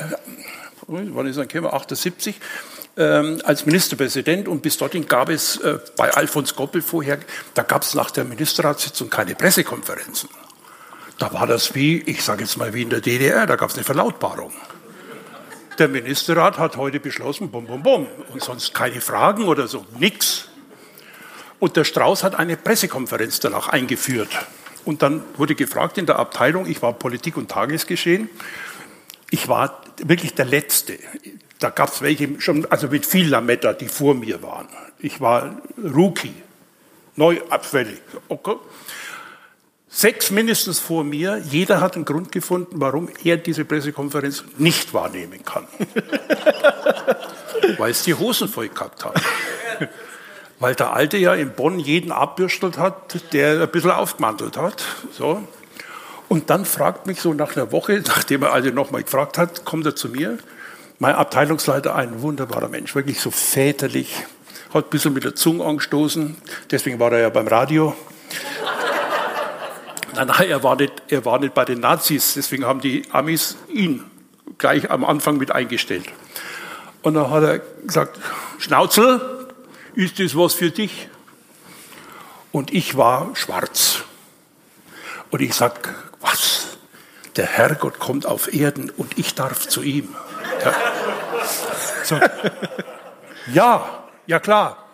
wann 0.87 1.27
ist 1.27 1.37
er 1.37 1.45
gekommen, 1.45 1.73
78, 1.73 2.39
ähm, 2.97 3.41
als 3.43 3.65
Ministerpräsident 3.65 4.47
und 4.47 4.61
bis 4.61 4.77
dorthin 4.77 5.07
gab 5.07 5.29
es 5.29 5.57
äh, 5.57 5.79
bei 5.95 6.11
Alfons 6.11 6.55
Goppel 6.55 6.81
vorher, 6.81 7.19
da 7.53 7.63
gab 7.63 7.83
es 7.83 7.93
nach 7.93 8.11
der 8.11 8.23
Ministerratssitzung 8.25 9.09
keine 9.09 9.35
Pressekonferenzen. 9.35 10.29
Da 11.19 11.31
war 11.33 11.47
das 11.47 11.75
wie, 11.75 11.99
ich 12.01 12.23
sage 12.23 12.43
jetzt 12.43 12.57
mal 12.57 12.73
wie 12.73 12.81
in 12.81 12.89
der 12.89 13.01
DDR, 13.01 13.45
da 13.45 13.55
gab 13.55 13.69
es 13.69 13.75
eine 13.75 13.83
Verlautbarung. 13.83 14.51
Der 15.77 15.87
Ministerrat 15.87 16.57
hat 16.57 16.75
heute 16.77 16.99
beschlossen, 16.99 17.51
bum, 17.51 17.67
bum, 17.67 17.83
bum, 17.83 18.07
und 18.33 18.41
sonst 18.41 18.73
keine 18.73 18.99
Fragen 18.99 19.43
oder 19.43 19.67
so, 19.67 19.85
nix. 19.99 20.49
Und 21.59 21.75
der 21.75 21.83
Strauß 21.83 22.23
hat 22.23 22.35
eine 22.35 22.57
Pressekonferenz 22.57 23.39
danach 23.39 23.67
eingeführt. 23.67 24.29
Und 24.85 25.03
dann 25.03 25.23
wurde 25.35 25.53
gefragt 25.53 25.97
in 25.99 26.07
der 26.07 26.17
Abteilung, 26.17 26.65
ich 26.65 26.81
war 26.81 26.93
Politik 26.93 27.37
und 27.37 27.51
Tagesgeschehen, 27.51 28.29
ich 29.29 29.47
war 29.47 29.83
wirklich 29.97 30.33
der 30.33 30.45
Letzte. 30.45 30.97
Da 31.59 31.69
gab 31.69 31.91
es 31.91 32.01
welche 32.01 32.39
schon, 32.39 32.65
also 32.69 32.87
mit 32.87 33.05
viel 33.05 33.29
Lametta, 33.29 33.73
die 33.73 33.87
vor 33.87 34.13
mir 34.13 34.43
waren. 34.43 34.67
Ich 34.99 35.21
war 35.21 35.57
Rookie, 35.77 36.33
neu 37.15 37.41
abfällig. 37.49 37.99
Okay. 38.27 38.55
Sechs 39.89 40.29
mindestens 40.29 40.79
vor 40.79 41.03
mir. 41.03 41.41
Jeder 41.49 41.81
hat 41.81 41.95
einen 41.95 42.05
Grund 42.05 42.31
gefunden, 42.31 42.79
warum 42.79 43.09
er 43.23 43.37
diese 43.37 43.65
Pressekonferenz 43.65 44.43
nicht 44.57 44.93
wahrnehmen 44.93 45.43
kann. 45.43 45.65
Weil 47.77 47.91
es 47.91 48.03
die 48.03 48.13
Hosen 48.13 48.47
voll 48.47 48.69
gehabt 48.69 49.03
hat. 49.05 49.19
Weil 50.59 50.75
der 50.75 50.93
Alte 50.93 51.17
ja 51.17 51.33
in 51.33 51.51
Bonn 51.53 51.79
jeden 51.79 52.11
abbürstelt 52.11 52.77
hat, 52.77 53.33
der 53.33 53.61
ein 53.61 53.69
bisschen 53.69 53.91
aufgemantelt 53.91 54.57
hat. 54.57 54.83
So. 55.11 55.41
Und 56.27 56.49
dann 56.51 56.65
fragt 56.65 57.07
mich 57.07 57.21
so 57.21 57.33
nach 57.33 57.55
einer 57.55 57.71
Woche, 57.71 58.03
nachdem 58.05 58.43
er 58.43 58.53
alle 58.53 58.71
nochmal 58.71 59.01
gefragt 59.01 59.39
hat, 59.39 59.65
kommt 59.65 59.85
er 59.87 59.95
zu 59.95 60.09
mir 60.09 60.37
mein 60.99 61.15
Abteilungsleiter, 61.15 61.95
ein 61.95 62.21
wunderbarer 62.21 62.69
Mensch, 62.69 62.95
wirklich 62.95 63.19
so 63.19 63.31
väterlich, 63.31 64.25
hat 64.73 64.85
ein 64.85 64.89
bisschen 64.89 65.13
mit 65.13 65.23
der 65.23 65.35
Zunge 65.35 65.63
angestoßen, 65.63 66.35
deswegen 66.71 66.99
war 66.99 67.11
er 67.11 67.19
ja 67.19 67.29
beim 67.29 67.47
Radio. 67.47 67.95
Nein, 70.15 70.27
nein, 70.27 70.49
er 70.49 70.63
war, 70.63 70.75
nicht, 70.75 70.93
er 71.09 71.25
war 71.25 71.37
nicht 71.37 71.53
bei 71.53 71.63
den 71.63 71.79
Nazis, 71.79 72.33
deswegen 72.33 72.65
haben 72.65 72.81
die 72.81 73.03
Amis 73.11 73.55
ihn 73.67 74.03
gleich 74.57 74.89
am 74.89 75.05
Anfang 75.05 75.37
mit 75.37 75.51
eingestellt. 75.51 76.07
Und 77.03 77.13
dann 77.13 77.29
hat 77.29 77.43
er 77.43 77.59
gesagt, 77.59 78.19
Schnauzel, 78.57 79.21
ist 79.93 80.19
das 80.19 80.35
was 80.35 80.55
für 80.55 80.71
dich? 80.71 81.07
Und 82.51 82.73
ich 82.73 82.97
war 82.97 83.29
schwarz. 83.35 84.05
Und 85.29 85.41
ich 85.41 85.53
sag, 85.53 85.93
was? 86.19 86.77
Der 87.35 87.45
Herrgott 87.45 87.99
kommt 87.99 88.25
auf 88.25 88.51
Erden 88.51 88.89
und 88.89 89.19
ich 89.19 89.35
darf 89.35 89.67
zu 89.67 89.83
ihm. 89.83 90.15
Ja. 90.63 90.73
So. 92.03 92.19
ja, 93.53 94.03
ja 94.25 94.39
klar. 94.39 94.87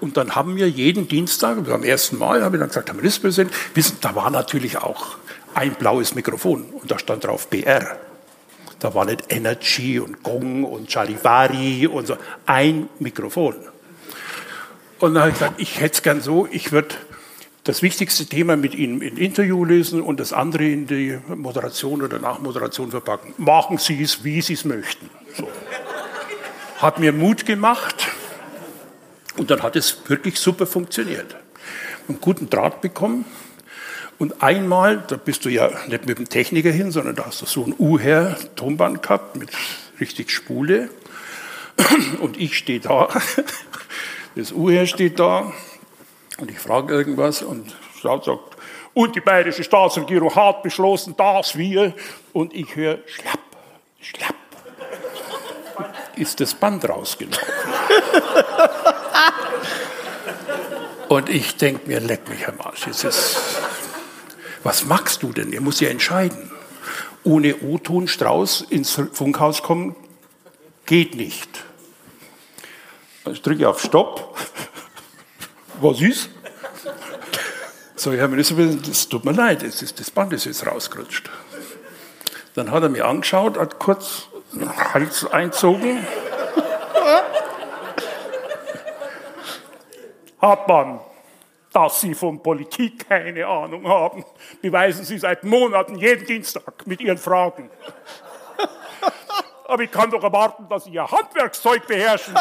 Und 0.00 0.16
dann 0.16 0.34
haben 0.34 0.56
wir 0.56 0.68
jeden 0.68 1.08
Dienstag, 1.08 1.58
am 1.68 1.82
ersten 1.82 2.18
Mal, 2.18 2.42
habe 2.42 2.56
ich 2.56 2.60
dann 2.60 2.68
gesagt, 2.68 2.88
Herr 2.88 2.94
Ministerpräsident, 2.94 3.52
wissen, 3.74 3.98
da 4.00 4.14
war 4.14 4.30
natürlich 4.30 4.78
auch 4.78 5.16
ein 5.54 5.74
blaues 5.74 6.14
Mikrofon 6.14 6.64
und 6.70 6.90
da 6.90 6.98
stand 6.98 7.24
drauf 7.24 7.48
BR. 7.48 7.98
Da 8.78 8.94
war 8.94 9.04
nicht 9.04 9.24
Energy 9.32 9.98
und 9.98 10.22
Gong 10.22 10.64
und 10.64 10.90
Charivari 10.90 11.88
und 11.88 12.06
so, 12.06 12.16
ein 12.46 12.88
Mikrofon. 13.00 13.56
Und 15.00 15.14
dann 15.14 15.22
habe 15.22 15.30
ich 15.30 15.38
gesagt, 15.38 15.60
ich 15.60 15.80
hätte 15.80 15.94
es 15.94 16.02
gern 16.02 16.20
so, 16.20 16.46
ich 16.50 16.70
würde 16.70 16.94
das 17.68 17.82
wichtigste 17.82 18.24
Thema 18.24 18.56
mit 18.56 18.74
Ihnen 18.74 19.02
im 19.02 19.18
Interview 19.18 19.62
lesen 19.62 20.00
und 20.00 20.20
das 20.20 20.32
andere 20.32 20.64
in 20.64 20.86
die 20.86 21.18
Moderation 21.28 22.00
oder 22.00 22.18
Nachmoderation 22.18 22.90
verpacken. 22.90 23.34
Machen 23.36 23.76
Sie 23.76 24.02
es, 24.02 24.24
wie 24.24 24.40
Sie 24.40 24.54
es 24.54 24.64
möchten. 24.64 25.10
So. 25.36 25.50
Hat 26.78 26.98
mir 26.98 27.12
Mut 27.12 27.44
gemacht 27.44 28.08
und 29.36 29.50
dann 29.50 29.62
hat 29.62 29.76
es 29.76 29.98
wirklich 30.08 30.40
super 30.40 30.66
funktioniert. 30.66 31.36
Einen 32.08 32.22
guten 32.22 32.48
Draht 32.48 32.80
bekommen. 32.80 33.26
Und 34.16 34.42
einmal, 34.42 35.04
da 35.06 35.16
bist 35.18 35.44
du 35.44 35.50
ja 35.50 35.70
nicht 35.88 36.06
mit 36.06 36.16
dem 36.16 36.26
Techniker 36.26 36.70
hin, 36.70 36.90
sondern 36.90 37.16
da 37.16 37.26
hast 37.26 37.42
du 37.42 37.46
so 37.46 37.66
ein 37.66 37.74
U-Her-Tonband 37.78 39.02
gehabt 39.02 39.36
mit 39.36 39.50
richtig 40.00 40.30
Spule. 40.30 40.88
Und 42.22 42.40
ich 42.40 42.56
stehe 42.56 42.80
da, 42.80 43.10
das 44.36 44.52
U-Her 44.52 44.86
steht 44.86 45.20
da 45.20 45.52
und 46.38 46.50
ich 46.50 46.58
frage 46.58 46.94
irgendwas 46.94 47.42
und 47.42 47.74
Staat 47.98 48.24
sagt, 48.24 48.56
und 48.94 49.14
die 49.14 49.20
bayerische 49.20 49.64
Staatsregierung 49.64 50.34
hat 50.34 50.62
beschlossen, 50.62 51.16
dass 51.16 51.56
wir, 51.56 51.94
und 52.32 52.54
ich 52.54 52.74
höre 52.74 52.98
schlapp, 53.06 53.38
schlapp, 54.00 54.34
ist 56.16 56.40
das 56.40 56.54
Band 56.54 56.88
rausgelaufen. 56.88 57.44
und 61.08 61.28
ich 61.28 61.56
denke 61.56 61.88
mir, 61.88 62.00
leck 62.00 62.28
mich 62.28 62.46
am 62.48 62.60
Arsch, 62.60 62.86
jetzt 62.86 63.04
ist, 63.04 63.38
was 64.62 64.84
magst 64.84 65.22
du 65.22 65.32
denn? 65.32 65.52
Ihr 65.52 65.60
muss 65.60 65.80
ja 65.80 65.88
entscheiden. 65.88 66.50
Ohne 67.24 67.56
O-Ton 67.56 68.08
Strauß 68.08 68.62
ins 68.62 69.00
Funkhaus 69.12 69.62
kommen, 69.62 69.94
geht 70.86 71.14
nicht. 71.14 71.64
Ich 73.26 73.42
drücke 73.42 73.68
auf 73.68 73.80
Stopp 73.80 74.36
war 75.80 75.94
süß. 75.94 76.28
So, 77.96 78.12
Herr 78.12 78.28
Minister, 78.28 78.54
das 78.54 79.08
tut 79.08 79.24
mir 79.24 79.32
leid, 79.32 79.62
ist, 79.62 79.98
das 79.98 80.10
Band 80.10 80.32
ist 80.32 80.44
jetzt 80.44 80.66
rausgerutscht. 80.66 81.28
Dann 82.54 82.70
hat 82.70 82.82
er 82.82 82.88
mir 82.88 83.06
angeschaut, 83.06 83.58
hat 83.58 83.78
kurz 83.78 84.28
den 84.52 84.68
Hals 84.94 85.26
einzogen. 85.30 86.06
Hartmann, 90.40 91.00
dass 91.72 92.00
Sie 92.00 92.14
von 92.14 92.42
Politik 92.42 93.08
keine 93.08 93.46
Ahnung 93.46 93.86
haben, 93.88 94.24
beweisen 94.62 95.04
Sie 95.04 95.18
seit 95.18 95.42
Monaten 95.42 95.96
jeden 95.96 96.26
Dienstag 96.26 96.86
mit 96.86 97.00
Ihren 97.00 97.18
Fragen. 97.18 97.70
Aber 99.66 99.82
ich 99.82 99.90
kann 99.90 100.10
doch 100.10 100.22
erwarten, 100.22 100.68
dass 100.68 100.84
Sie 100.84 100.90
Ihr 100.90 101.10
Handwerkszeug 101.10 101.86
beherrschen. 101.86 102.34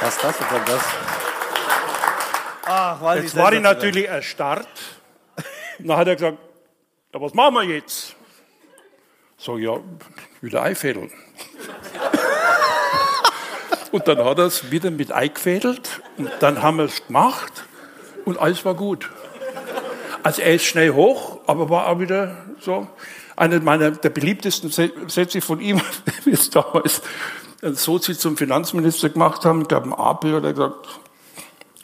Was 0.00 0.18
das 0.18 0.38
denn 0.38 0.64
das? 0.66 0.82
Ach, 2.66 3.00
weil 3.00 3.22
Jetzt 3.22 3.36
war 3.36 3.52
ich 3.52 3.60
natürlich 3.60 4.08
erstarrt. 4.08 4.68
Dann 5.78 5.96
hat 5.96 6.08
er 6.08 6.16
gesagt, 6.16 6.38
ja, 7.14 7.20
was 7.20 7.34
machen 7.34 7.54
wir 7.54 7.62
jetzt? 7.62 8.14
So, 9.36 9.58
ja, 9.58 9.78
wieder 10.40 10.62
einfädeln. 10.62 11.10
Und 13.92 14.08
dann 14.08 14.24
hat 14.24 14.38
er 14.38 14.46
es 14.46 14.70
wieder 14.70 14.90
mit 14.90 15.12
eingefädelt 15.12 16.02
und 16.18 16.30
dann 16.40 16.62
haben 16.62 16.78
wir 16.78 16.84
es 16.84 17.06
gemacht 17.06 17.64
und 18.24 18.38
alles 18.38 18.64
war 18.64 18.74
gut. 18.74 19.10
Also 20.22 20.42
er 20.42 20.54
ist 20.54 20.64
schnell 20.64 20.90
hoch, 20.90 21.38
aber 21.46 21.70
war 21.70 21.86
auch 21.86 22.00
wieder 22.00 22.36
so. 22.60 22.88
Einer 23.36 23.60
meiner 23.60 23.90
der 23.90 24.10
beliebtesten 24.10 24.70
Sätze 24.70 25.40
von 25.42 25.60
ihm, 25.60 25.80
wie 26.24 26.32
es 26.32 26.50
damals 26.50 27.02
ein 27.62 27.74
Sozi 27.74 28.16
zum 28.16 28.36
Finanzminister 28.36 29.10
gemacht 29.10 29.44
haben, 29.44 29.62
ich 29.62 29.68
glaube 29.68 29.88
ein 29.88 29.92
Apel, 29.92 30.36
hat 30.36 30.44
er 30.44 30.52
gesagt, 30.52 30.88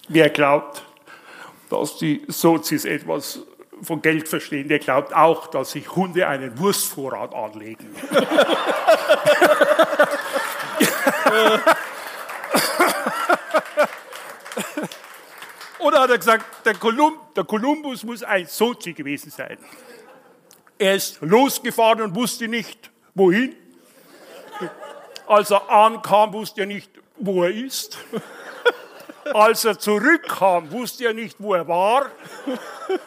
wer 0.08 0.30
glaubt, 0.30 0.82
dass 1.68 1.98
die 1.98 2.22
Sozis 2.28 2.84
etwas 2.84 3.40
von 3.82 4.00
Geld 4.00 4.28
verstehen, 4.28 4.68
der 4.68 4.78
glaubt 4.78 5.14
auch, 5.14 5.48
dass 5.48 5.72
sich 5.72 5.94
Hunde 5.94 6.26
einen 6.28 6.58
Wurstvorrat 6.58 7.34
anlegen. 7.34 7.94
Oder 15.80 16.00
hat 16.00 16.10
er 16.10 16.18
gesagt, 16.18 16.44
der, 16.64 16.74
Kolum, 16.74 17.14
der 17.34 17.44
Kolumbus 17.44 18.04
muss 18.04 18.22
ein 18.22 18.46
Sozi 18.46 18.92
gewesen 18.92 19.30
sein. 19.30 19.58
Er 20.82 20.96
ist 20.96 21.18
losgefahren 21.20 22.02
und 22.02 22.16
wusste 22.16 22.48
nicht, 22.48 22.90
wohin. 23.14 23.54
Als 25.28 25.52
er 25.52 25.70
ankam, 25.70 26.32
wusste 26.32 26.62
er 26.62 26.66
nicht, 26.66 26.90
wo 27.18 27.44
er 27.44 27.54
ist. 27.54 27.98
Als 29.32 29.64
er 29.64 29.78
zurückkam, 29.78 30.72
wusste 30.72 31.04
er 31.04 31.14
nicht, 31.14 31.36
wo 31.38 31.54
er 31.54 31.68
war. 31.68 32.06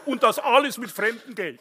Und 0.06 0.24
das 0.24 0.40
alles 0.40 0.78
mit 0.78 0.90
fremdem 0.90 1.36
Geld. 1.36 1.60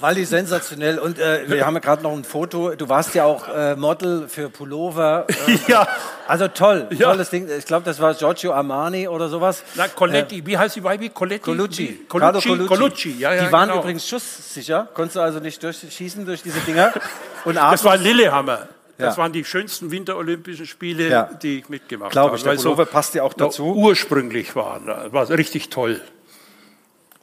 Walli, 0.00 0.24
sensationell. 0.24 0.98
Und 1.00 1.18
äh, 1.18 1.48
wir 1.50 1.66
haben 1.66 1.74
ja 1.74 1.80
gerade 1.80 2.02
noch 2.04 2.12
ein 2.12 2.22
Foto. 2.22 2.74
Du 2.76 2.88
warst 2.88 3.14
ja 3.16 3.24
auch 3.24 3.48
äh, 3.48 3.74
Model 3.74 4.28
für 4.28 4.48
Pullover. 4.48 5.26
Äh, 5.28 5.58
ja. 5.72 5.88
Also 6.28 6.46
toll, 6.46 6.86
Ja. 6.90 7.10
tolles 7.10 7.30
Ding. 7.30 7.48
Ich 7.58 7.64
glaube, 7.64 7.84
das 7.84 7.98
war 8.00 8.14
Giorgio 8.14 8.52
Armani 8.52 9.08
oder 9.08 9.28
sowas. 9.28 9.64
Na, 9.74 9.88
Coletti, 9.88 10.46
wie 10.46 10.56
heißt 10.56 10.76
die 10.76 10.84
Weibi? 10.84 11.08
Coletti? 11.08 11.42
Colucci. 11.44 12.06
Carlo 12.08 12.40
Colucci. 12.40 12.66
Colucci, 12.66 13.16
ja, 13.18 13.34
ja, 13.34 13.46
Die 13.46 13.52
waren 13.52 13.68
genau. 13.70 13.80
übrigens 13.80 14.06
schusssicher. 14.08 14.86
Konntest 14.94 15.16
du 15.16 15.20
also 15.20 15.40
nicht 15.40 15.60
durchschießen 15.62 16.24
durch 16.24 16.42
diese 16.42 16.60
Dinger. 16.60 16.92
Und 17.44 17.54
Das 17.56 17.64
abends- 17.64 17.84
war 17.84 17.96
Lillehammer. 17.96 18.68
Das 18.98 19.16
Ja. 19.16 19.22
waren 19.22 19.32
die 19.32 19.44
schönsten 19.44 19.90
Winterolympischen 19.90 20.66
Spiele, 20.66 21.08
Ja. 21.08 21.24
die 21.42 21.58
ich 21.60 21.68
mitgemacht 21.68 22.12
Glaub 22.12 22.26
habe. 22.28 22.36
ich, 22.36 22.42
der 22.42 22.50
weil 22.50 22.58
so 22.58 22.70
Pullover 22.70 22.86
passt 22.86 23.14
ja 23.14 23.22
auch 23.24 23.32
dazu. 23.32 23.64
Ursprünglich 23.74 24.54
waren. 24.54 24.86
Das 24.86 25.12
war 25.12 25.28
richtig 25.30 25.70
toll. 25.70 26.00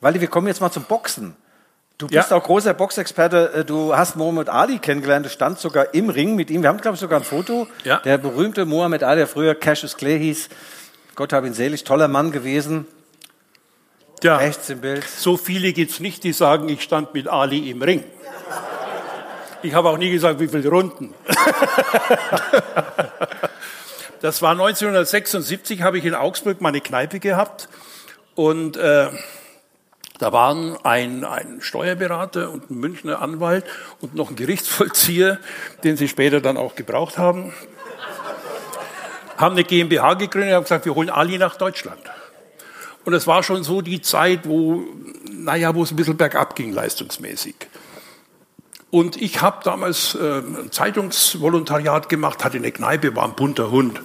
Walli, 0.01 0.19
wir 0.21 0.27
kommen 0.27 0.47
jetzt 0.47 0.61
mal 0.61 0.71
zum 0.71 0.83
Boxen. 0.83 1.35
Du 1.97 2.07
Ja. 2.07 2.21
bist 2.21 2.33
auch 2.33 2.43
großer 2.43 2.73
Boxexperte. 2.73 3.51
Äh, 3.53 3.65
Du 3.65 3.95
hast 3.95 4.15
Muhammad 4.17 4.49
Ali 4.49 4.79
kennengelernt. 4.79 5.25
Du 5.25 5.29
standst 5.29 5.61
sogar 5.61 5.93
im 5.93 6.09
Ring 6.09 6.35
mit 6.35 6.49
ihm. 6.49 6.61
Wir 6.61 6.69
haben, 6.69 6.81
glaube 6.81 6.95
ich, 6.95 7.01
sogar 7.01 7.19
ein 7.19 7.23
Foto. 7.25 7.67
Ja. 7.83 7.99
Der 7.99 8.17
berühmte 8.17 8.65
Muhammad 8.65 9.03
Ali, 9.03 9.19
der 9.19 9.27
früher 9.27 9.55
Cassius 9.55 9.95
Clay 9.95 10.19
hieß. 10.19 10.49
Gott 11.15 11.31
hab 11.31 11.45
ihn 11.45 11.53
selig. 11.53 11.83
Toller 11.85 12.09
Mann 12.09 12.31
gewesen. 12.31 12.85
Ja. 14.23 14.37
Rechts 14.37 14.69
im 14.69 14.81
Bild. 14.81 15.07
So 15.07 15.37
viele 15.37 15.71
gibt 15.71 15.91
es 15.91 15.99
nicht, 15.99 16.23
die 16.23 16.33
sagen, 16.33 16.67
ich 16.67 16.81
stand 16.81 17.13
mit 17.13 17.27
Ali 17.29 17.69
im 17.69 17.81
Ring. 17.81 18.03
Ich 19.61 19.73
habe 19.73 19.89
auch 19.89 19.97
nie 19.97 20.11
gesagt, 20.11 20.39
wie 20.39 20.47
viele 20.47 20.69
Runden. 20.69 21.13
Das 24.21 24.41
war 24.41 24.51
1976, 24.51 25.83
habe 25.83 25.99
ich 25.99 26.05
in 26.05 26.15
Augsburg 26.15 26.59
meine 26.59 26.81
Kneipe 26.81 27.19
gehabt. 27.19 27.67
Und 28.33 28.75
äh, 28.75 29.09
da 30.17 30.31
waren 30.31 30.77
ein, 30.83 31.25
ein 31.25 31.57
Steuerberater 31.59 32.49
und 32.49 32.71
ein 32.71 32.79
Münchner 32.79 33.21
Anwalt 33.21 33.65
und 33.99 34.15
noch 34.15 34.29
ein 34.29 34.35
Gerichtsvollzieher, 34.35 35.39
den 35.83 35.97
sie 35.97 36.07
später 36.07 36.39
dann 36.39 36.57
auch 36.57 36.75
gebraucht 36.75 37.17
haben. 37.17 37.53
Haben 39.37 39.55
eine 39.55 39.65
GmbH 39.65 40.13
gegründet 40.13 40.51
und 40.51 40.55
haben 40.55 40.63
gesagt, 40.63 40.85
wir 40.85 40.95
holen 40.95 41.09
Ali 41.09 41.37
nach 41.37 41.57
Deutschland. 41.57 41.99
Und 43.03 43.13
es 43.13 43.27
war 43.27 43.43
schon 43.43 43.63
so 43.63 43.81
die 43.81 44.01
Zeit, 44.01 44.47
wo, 44.47 44.83
naja, 45.29 45.75
wo 45.75 45.83
es 45.83 45.91
ein 45.91 45.97
bisschen 45.97 46.17
bergab 46.17 46.55
ging 46.55 46.71
leistungsmäßig. 46.71 47.55
Und 48.89 49.21
ich 49.21 49.41
habe 49.41 49.59
damals 49.63 50.15
äh, 50.15 50.39
ein 50.39 50.71
Zeitungsvolontariat 50.71 52.07
gemacht, 52.07 52.45
hatte 52.45 52.57
eine 52.57 52.71
Kneipe, 52.71 53.13
war 53.15 53.25
ein 53.25 53.35
bunter 53.35 53.69
Hund. 53.69 54.01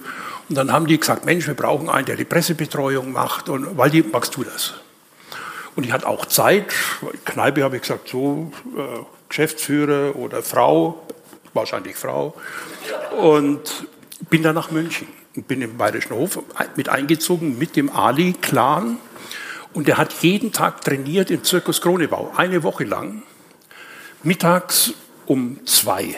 Und 0.49 0.55
dann 0.55 0.73
haben 0.73 0.85
die 0.85 0.99
gesagt, 0.99 1.23
Mensch, 1.23 1.47
wir 1.47 1.53
brauchen 1.53 1.89
einen, 1.89 2.05
der 2.05 2.17
die 2.17 2.25
Pressebetreuung 2.25 3.13
macht. 3.13 3.47
Und 3.47 3.77
Waldi, 3.77 4.03
magst 4.03 4.35
du 4.35 4.43
das? 4.43 4.80
Und 5.75 5.85
ich 5.85 5.91
hatte 5.91 6.07
auch 6.07 6.25
Zeit. 6.25 6.65
Kneipe 7.25 7.63
habe 7.63 7.77
ich 7.77 7.83
gesagt, 7.83 8.09
so 8.09 8.51
äh, 8.77 8.81
Geschäftsführer 9.29 10.15
oder 10.15 10.43
Frau, 10.43 11.01
wahrscheinlich 11.53 11.95
Frau. 11.95 12.35
Und 13.17 13.87
bin 14.29 14.43
dann 14.43 14.55
nach 14.55 14.71
München 14.71 15.07
und 15.35 15.47
bin 15.47 15.61
im 15.61 15.77
Bayerischen 15.77 16.15
Hof 16.15 16.39
mit 16.75 16.89
eingezogen 16.89 17.57
mit 17.57 17.75
dem 17.75 17.89
Ali-Clan. 17.89 18.97
Und 19.73 19.87
der 19.87 19.97
hat 19.97 20.13
jeden 20.21 20.51
Tag 20.51 20.81
trainiert 20.81 21.31
im 21.31 21.43
Zirkus 21.43 21.81
Kronebau, 21.81 22.33
eine 22.35 22.63
Woche 22.63 22.83
lang. 22.83 23.23
Mittags 24.23 24.93
um 25.25 25.65
zwei, 25.65 26.17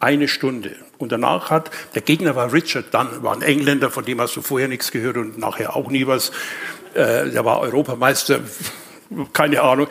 eine 0.00 0.26
Stunde. 0.26 0.74
Und 0.98 1.12
danach 1.12 1.50
hat, 1.50 1.70
der 1.94 2.02
Gegner 2.02 2.34
war 2.34 2.52
Richard 2.52 2.92
Dunn, 2.92 3.22
war 3.22 3.34
ein 3.34 3.42
Engländer, 3.42 3.90
von 3.90 4.04
dem 4.04 4.20
hast 4.20 4.34
du 4.34 4.42
vorher 4.42 4.66
nichts 4.66 4.90
gehört 4.90 5.16
und 5.16 5.38
nachher 5.38 5.76
auch 5.76 5.90
nie 5.90 6.08
was. 6.08 6.32
Äh, 6.94 7.30
der 7.30 7.44
war 7.44 7.60
Europameister, 7.60 8.40
keine 9.32 9.62
Ahnung. 9.62 9.88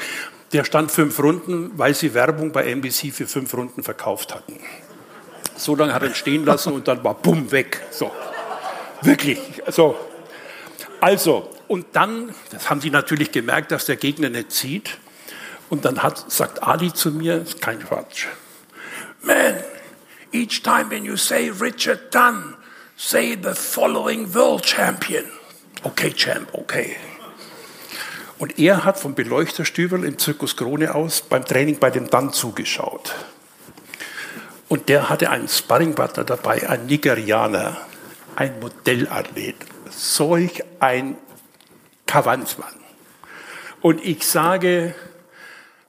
Der 0.54 0.64
stand 0.64 0.92
fünf 0.92 1.20
Runden, 1.20 1.72
weil 1.78 1.94
sie 1.94 2.14
Werbung 2.14 2.52
bei 2.52 2.66
NBC 2.66 3.12
für 3.12 3.28
fünf 3.28 3.54
Runden 3.54 3.84
verkauft 3.84 4.34
hatten. 4.34 4.60
So 5.58 5.76
lange 5.76 5.94
hat 5.94 6.04
er 6.04 6.10
ihn 6.10 6.16
stehen 6.16 6.46
lassen 6.46 6.72
und 6.72 6.88
dann 6.88 7.04
war 7.04 7.16
bumm 7.16 7.52
weg. 7.52 7.82
So. 7.92 8.12
Wirklich. 9.02 9.40
So. 9.70 9.98
Also, 11.02 11.50
und 11.68 11.88
dann, 11.94 12.34
das 12.52 12.70
haben 12.70 12.80
sie 12.80 12.90
natürlich 12.90 13.32
gemerkt, 13.32 13.72
dass 13.72 13.86
der 13.86 13.98
Gegner 13.98 14.30
nicht 14.30 14.52
zieht. 14.52 14.98
Und 15.70 15.84
dann 15.84 16.02
hat, 16.02 16.32
sagt 16.32 16.64
Ali 16.64 16.94
zu 16.94 17.12
mir, 17.12 17.42
ist 17.42 17.62
kein 17.62 17.80
Quatsch. 17.80 18.28
Man, 19.22 19.56
each 20.32 20.64
time 20.64 20.90
when 20.90 21.04
you 21.04 21.18
say 21.18 21.50
Richard 21.50 22.14
Dunn, 22.14 22.56
say 22.96 23.36
the 23.36 23.54
following 23.54 24.34
world 24.34 24.66
champion. 24.66 25.26
Okay, 25.84 26.12
Champ, 26.14 26.48
okay. 26.54 26.96
Und 28.40 28.60
er 28.60 28.86
hat 28.86 29.00
vom 29.00 29.16
Beleuchterstübel 29.16 30.04
im 30.04 30.18
Zirkus 30.20 30.56
Krone 30.56 30.94
aus 30.94 31.22
beim 31.22 31.44
Training 31.44 31.80
bei 31.80 31.90
dem 31.90 32.10
Dunn 32.10 32.32
zugeschaut. 32.32 33.16
Und 34.70 34.90
der 34.90 35.10
hatte 35.10 35.30
einen 35.30 35.48
Sparringpartner 35.48 36.24
dabei, 36.24 36.70
ein 36.70 36.86
Nigerianer, 36.86 37.78
ein 38.36 38.60
Modellathlet, 38.60 39.56
solch 39.90 40.64
ein 40.80 41.18
Kavanzmann. 42.06 42.76
Und 43.82 44.04
ich 44.04 44.28
sage, 44.28 44.94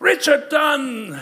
Richard 0.00 0.52
Dunn, 0.52 1.20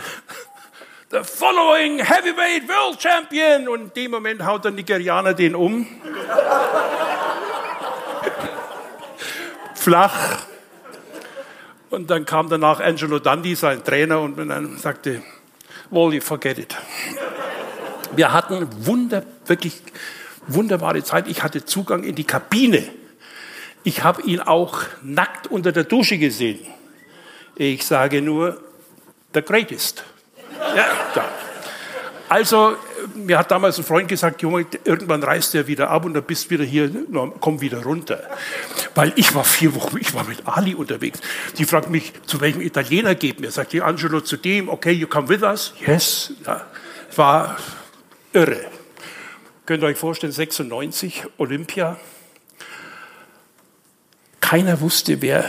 the 1.11 1.25
following 1.25 1.99
heavyweight 1.99 2.69
world 2.69 3.01
champion. 3.01 3.69
Und 3.69 3.81
in 3.81 3.93
dem 3.95 4.11
Moment 4.13 4.45
haut 4.45 4.65
der 4.65 4.73
Nigerianer 4.73 5.35
den 5.35 5.55
um. 5.55 5.87
Flach. 9.75 10.47
Und 11.91 12.11
dann 12.11 12.25
kam 12.25 12.49
danach 12.49 12.81
Angelo 12.81 13.19
Dundee, 13.19 13.55
sein 13.55 13.85
Trainer, 13.85 14.21
und 14.21 14.79
sagte, 14.79 15.23
Wally, 15.91 16.21
forget 16.21 16.59
it. 16.59 16.77
Wir 18.15 18.33
hatten 18.33 18.69
wunder, 18.87 19.23
wirklich 19.47 19.83
wunderbare 20.49 21.03
Zeit. 21.03 21.29
Ich 21.29 21.43
hatte 21.43 21.65
Zugang 21.65 22.03
in 22.03 22.15
die 22.15 22.25
Kabine. 22.25 22.83
Ich 23.85 24.03
habe 24.03 24.23
ihn 24.23 24.41
auch 24.41 24.81
nackt 25.03 25.47
unter 25.47 25.71
der 25.73 25.85
Dusche 25.85 26.19
gesehen. 26.19 26.61
Ich 27.55 27.87
sage 27.87 28.21
nur, 28.21 28.61
the 29.33 29.43
greatest. 29.43 30.05
Ja, 30.75 30.87
da. 31.15 31.25
Also 32.29 32.77
mir 33.15 33.39
hat 33.39 33.51
damals 33.51 33.79
ein 33.79 33.85
Freund 33.85 34.09
gesagt, 34.09 34.43
Junge, 34.43 34.67
irgendwann 34.85 35.23
reißt 35.23 35.55
er 35.55 35.67
wieder 35.67 35.91
ab 35.91 36.05
und 36.05 36.15
dann 36.15 36.25
bist 36.25 36.51
wieder 36.51 36.65
hier, 36.65 36.91
komm 37.41 37.61
wieder 37.61 37.83
runter. 37.83 38.23
Weil 38.95 39.13
ich 39.17 39.35
war 39.35 39.45
vier 39.45 39.75
Wochen, 39.75 39.99
ich 39.99 40.15
war 40.15 40.25
mit 40.25 40.47
Ali 40.47 40.75
unterwegs. 40.75 41.21
Die 41.59 41.65
fragt 41.65 41.91
mich, 41.91 42.13
zu 42.27 42.41
welchem 42.41 42.61
Italiener 42.61 43.15
geht 43.15 43.41
mir? 43.41 43.51
Sagt 43.51 43.73
die 43.73 43.83
Angelo 43.83 44.21
zu 44.21 44.37
dem, 44.37 44.69
okay, 44.69 44.93
you 44.93 45.07
come 45.07 45.29
with 45.29 45.43
us? 45.43 45.75
Yes. 45.87 46.33
Ja, 46.47 46.67
war 47.15 47.57
irre. 48.33 48.65
Könnt 49.65 49.83
ihr 49.83 49.87
euch 49.87 49.99
vorstellen, 49.99 50.33
96, 50.33 51.25
Olympia. 51.39 51.99
Keiner 54.41 54.81
wusste, 54.81 55.23
wer, 55.23 55.45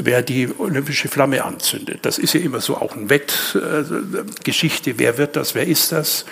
wer 0.00 0.22
die 0.22 0.48
olympische 0.58 1.08
Flamme 1.08 1.44
anzündet. 1.44 2.00
Das 2.02 2.18
ist 2.18 2.34
ja 2.34 2.40
immer 2.40 2.60
so 2.60 2.76
auch 2.76 2.96
eine 2.96 3.10
Wettgeschichte. 3.10 4.98
Wer 4.98 5.18
wird 5.18 5.36
das? 5.36 5.54
Wer 5.54 5.66
ist 5.66 5.92
das? 5.92 6.24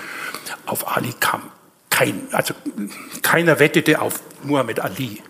Auf 0.66 0.96
Ali 0.96 1.14
kam 1.18 1.42
kein, 1.90 2.28
also 2.32 2.54
keiner 3.22 3.58
wettete 3.58 4.00
auf 4.00 4.20
Muhammad 4.42 4.80
Ali. 4.80 5.22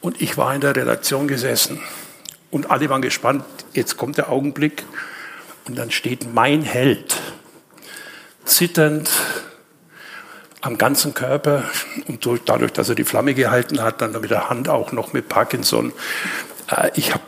Und 0.00 0.22
ich 0.22 0.36
war 0.36 0.54
in 0.54 0.60
der 0.60 0.74
Redaktion 0.74 1.28
gesessen 1.28 1.80
und 2.50 2.70
alle 2.70 2.88
waren 2.88 3.02
gespannt. 3.02 3.44
Jetzt 3.72 3.96
kommt 3.96 4.16
der 4.16 4.30
Augenblick 4.30 4.84
und 5.66 5.76
dann 5.76 5.90
steht 5.90 6.32
mein 6.32 6.62
Held 6.62 7.16
zitternd 8.44 9.10
am 10.60 10.78
ganzen 10.78 11.14
Körper 11.14 11.64
und 12.06 12.26
dadurch, 12.46 12.72
dass 12.72 12.88
er 12.88 12.94
die 12.94 13.04
Flamme 13.04 13.34
gehalten 13.34 13.82
hat, 13.82 14.00
dann 14.00 14.18
mit 14.20 14.30
der 14.30 14.50
Hand 14.50 14.68
auch 14.68 14.92
noch 14.92 15.12
mit 15.12 15.28
Parkinson. 15.28 15.92
Äh, 16.68 16.90
ich 16.94 17.12
habe 17.12 17.22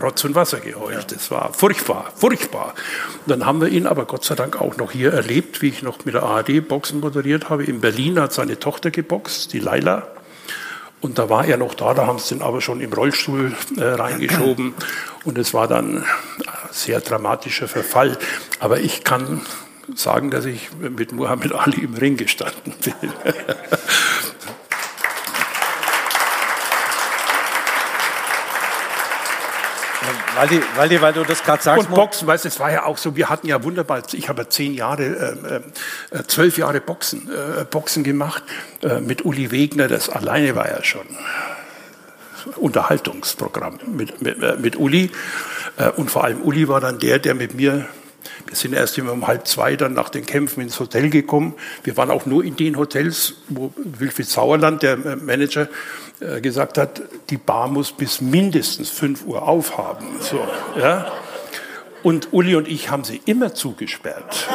Rotz 0.00 0.24
und 0.24 0.34
Wasser 0.34 0.60
geheult. 0.60 1.12
Das 1.12 1.30
war 1.30 1.52
furchtbar, 1.52 2.12
furchtbar. 2.14 2.74
Und 3.24 3.30
dann 3.30 3.46
haben 3.46 3.60
wir 3.60 3.68
ihn 3.68 3.86
aber 3.86 4.04
Gott 4.04 4.24
sei 4.24 4.34
Dank 4.34 4.60
auch 4.60 4.76
noch 4.76 4.92
hier 4.92 5.12
erlebt, 5.12 5.62
wie 5.62 5.68
ich 5.68 5.82
noch 5.82 6.04
mit 6.04 6.14
der 6.14 6.22
ARD 6.22 6.66
Boxen 6.66 7.00
moderiert 7.00 7.48
habe. 7.48 7.64
In 7.64 7.80
Berlin 7.80 8.20
hat 8.20 8.32
seine 8.32 8.58
Tochter 8.58 8.90
geboxt, 8.90 9.52
die 9.52 9.58
Laila. 9.58 10.06
Und 11.00 11.18
da 11.18 11.28
war 11.28 11.46
er 11.46 11.56
noch 11.56 11.74
da, 11.74 11.94
da 11.94 12.06
haben 12.06 12.18
sie 12.18 12.34
ihn 12.34 12.42
aber 12.42 12.60
schon 12.60 12.80
im 12.80 12.92
Rollstuhl 12.92 13.54
äh, 13.76 13.84
reingeschoben. 13.84 14.74
Und 15.24 15.38
es 15.38 15.54
war 15.54 15.68
dann 15.68 15.98
ein 15.98 16.04
sehr 16.70 17.00
dramatischer 17.00 17.68
Verfall. 17.68 18.18
Aber 18.60 18.80
ich 18.80 19.04
kann 19.04 19.42
sagen, 19.94 20.30
dass 20.30 20.46
ich 20.46 20.70
mit 20.72 21.12
Muhammad 21.12 21.52
Ali 21.52 21.84
im 21.84 21.94
Ring 21.94 22.16
gestanden 22.16 22.74
bin. 22.82 23.12
Weil, 30.36 30.48
die, 30.88 31.00
weil, 31.00 31.12
du 31.12 31.24
das 31.24 31.42
gerade 31.42 31.62
sagst. 31.62 31.88
Und 31.88 31.94
Boxen, 31.94 32.26
weißt 32.26 32.44
du, 32.44 32.48
es 32.48 32.60
war 32.60 32.70
ja 32.70 32.84
auch 32.84 32.98
so, 32.98 33.16
wir 33.16 33.30
hatten 33.30 33.46
ja 33.46 33.62
wunderbar, 33.64 34.02
ich 34.12 34.28
habe 34.28 34.42
ja 34.42 34.48
zehn 34.48 34.74
Jahre, 34.74 35.62
äh, 36.10 36.16
äh, 36.16 36.22
zwölf 36.26 36.58
Jahre 36.58 36.80
Boxen, 36.80 37.30
äh, 37.30 37.64
Boxen 37.64 38.04
gemacht 38.04 38.42
äh, 38.82 39.00
mit 39.00 39.24
Uli 39.24 39.50
Wegner, 39.50 39.88
das 39.88 40.10
alleine 40.10 40.54
war 40.54 40.68
ja 40.68 40.84
schon 40.84 41.06
Unterhaltungsprogramm 42.56 43.78
mit, 43.86 44.20
mit, 44.20 44.42
äh, 44.42 44.56
mit 44.56 44.76
Uli. 44.76 45.10
Äh, 45.78 45.90
und 45.90 46.10
vor 46.10 46.24
allem 46.24 46.42
Uli 46.42 46.68
war 46.68 46.80
dann 46.80 46.98
der, 46.98 47.18
der 47.18 47.34
mit 47.34 47.54
mir 47.54 47.86
wir 48.46 48.56
sind 48.56 48.74
erst 48.74 48.96
immer 48.98 49.12
um 49.12 49.26
halb 49.26 49.46
zwei 49.46 49.76
dann 49.76 49.94
nach 49.94 50.08
den 50.08 50.26
Kämpfen 50.26 50.60
ins 50.60 50.78
Hotel 50.78 51.10
gekommen. 51.10 51.54
Wir 51.84 51.96
waren 51.96 52.10
auch 52.10 52.26
nur 52.26 52.44
in 52.44 52.56
den 52.56 52.76
Hotels, 52.76 53.34
wo 53.48 53.72
Wilfried 53.76 54.28
Sauerland, 54.28 54.82
der 54.82 54.96
Manager, 54.96 55.68
äh, 56.20 56.40
gesagt 56.40 56.78
hat, 56.78 57.02
die 57.30 57.36
Bar 57.36 57.68
muss 57.68 57.92
bis 57.92 58.20
mindestens 58.20 58.90
5 58.90 59.26
Uhr 59.26 59.46
aufhaben. 59.46 60.06
So, 60.20 60.46
ja? 60.78 61.12
Und 62.02 62.32
Uli 62.32 62.56
und 62.56 62.68
ich 62.68 62.88
haben 62.90 63.04
sie 63.04 63.20
immer 63.26 63.54
zugesperrt. 63.54 64.46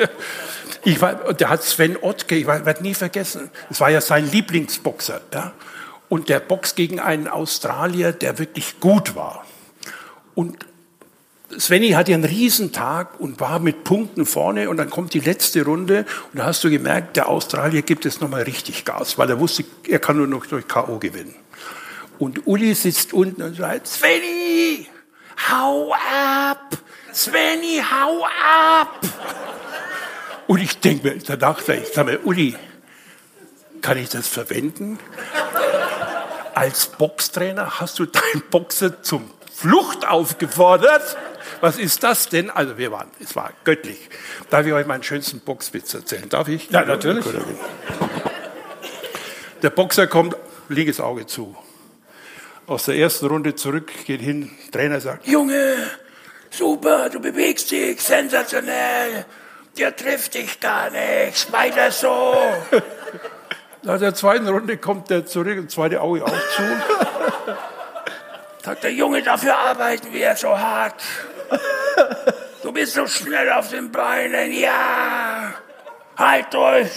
ich 0.84 1.00
war, 1.00 1.34
der 1.34 1.48
hat 1.48 1.62
Sven 1.62 1.96
Ottke, 2.00 2.36
ich 2.36 2.46
werde 2.46 2.82
nie 2.82 2.94
vergessen, 2.94 3.50
es 3.70 3.80
war 3.80 3.90
ja 3.90 4.00
sein 4.00 4.30
Lieblingsboxer. 4.30 5.20
Ja? 5.32 5.52
Und 6.08 6.28
der 6.28 6.40
boxt 6.40 6.74
gegen 6.74 7.00
einen 7.00 7.28
Australier, 7.28 8.12
der 8.12 8.38
wirklich 8.38 8.80
gut 8.80 9.14
war. 9.14 9.44
Und 10.34 10.58
Svenny 11.58 11.90
hatte 11.90 12.14
einen 12.14 12.24
Riesentag 12.24 13.20
und 13.20 13.40
war 13.40 13.58
mit 13.58 13.84
Punkten 13.84 14.26
vorne 14.26 14.70
und 14.70 14.76
dann 14.76 14.90
kommt 14.90 15.14
die 15.14 15.20
letzte 15.20 15.64
Runde 15.64 16.06
und 16.32 16.38
da 16.38 16.46
hast 16.46 16.64
du 16.64 16.70
gemerkt, 16.70 17.16
der 17.16 17.28
Australier 17.28 17.82
gibt 17.82 18.06
es 18.06 18.20
nochmal 18.20 18.42
richtig 18.42 18.84
Gas, 18.84 19.18
weil 19.18 19.28
er 19.30 19.38
wusste, 19.38 19.64
er 19.88 19.98
kann 19.98 20.16
nur 20.16 20.26
noch 20.26 20.46
durch 20.46 20.66
K.O. 20.66 20.98
gewinnen. 20.98 21.34
Und 22.18 22.46
Uli 22.46 22.74
sitzt 22.74 23.12
unten 23.12 23.42
und 23.42 23.56
sagt, 23.56 23.86
Svenny, 23.88 24.88
hau 25.50 25.92
ab! 25.92 26.78
Svenny, 27.12 27.82
hau 27.82 28.24
ab! 28.24 29.00
Und 30.46 30.60
ich 30.60 30.78
denke 30.78 31.08
mir, 31.08 31.18
da 31.18 31.36
dachte 31.36 31.74
ich, 31.74 31.88
sag 31.92 32.06
mal, 32.06 32.18
Uli, 32.24 32.56
kann 33.80 33.98
ich 33.98 34.08
das 34.08 34.28
verwenden? 34.28 34.98
Als 36.54 36.86
Boxtrainer 36.86 37.80
hast 37.80 37.98
du 37.98 38.06
deinen 38.06 38.42
Boxer 38.50 39.02
zum 39.02 39.30
Flucht 39.52 40.06
aufgefordert? 40.06 41.16
Was 41.62 41.78
ist 41.78 42.02
das 42.02 42.28
denn? 42.28 42.50
Also 42.50 42.76
wir 42.76 42.90
waren, 42.90 43.08
es 43.20 43.36
war 43.36 43.52
göttlich. 43.62 44.10
Darf 44.50 44.66
ich 44.66 44.72
euch 44.72 44.84
meinen 44.84 45.04
schönsten 45.04 45.38
Boxwitz 45.38 45.94
erzählen? 45.94 46.28
Darf 46.28 46.48
ich? 46.48 46.68
Ja, 46.70 46.84
natürlich. 46.84 47.24
Der 49.62 49.70
Boxer 49.70 50.08
kommt, 50.08 50.34
linkes 50.68 50.98
Auge 50.98 51.24
zu. 51.24 51.56
Aus 52.66 52.86
der 52.86 52.96
ersten 52.96 53.26
Runde 53.26 53.54
zurück, 53.54 53.92
geht 54.06 54.20
hin, 54.20 54.50
Trainer 54.72 55.00
sagt, 55.00 55.28
Junge, 55.28 55.76
super, 56.50 57.08
du 57.10 57.20
bewegst 57.20 57.70
dich, 57.70 58.02
sensationell, 58.02 59.24
der 59.78 59.94
trifft 59.94 60.34
dich 60.34 60.58
gar 60.58 60.90
nichts, 60.90 61.52
weiter 61.52 61.92
so. 61.92 62.34
Nach 63.82 64.00
der 64.00 64.16
zweiten 64.16 64.48
Runde 64.48 64.78
kommt 64.78 65.10
der 65.10 65.26
zurück, 65.26 65.60
das 65.62 65.74
zweite 65.74 66.00
Auge 66.00 66.24
auch 66.24 66.40
zu. 66.56 66.62
Sagt 68.64 68.82
der 68.82 68.92
Junge, 68.92 69.22
dafür 69.22 69.56
arbeiten 69.56 70.12
wir 70.12 70.34
so 70.34 70.58
hart. 70.58 71.00
Du 72.62 72.72
bist 72.72 72.94
so 72.94 73.06
schnell 73.06 73.50
auf 73.50 73.68
den 73.70 73.90
Beinen, 73.90 74.52
ja. 74.52 75.52
Halt 76.16 76.54
euch, 76.54 76.90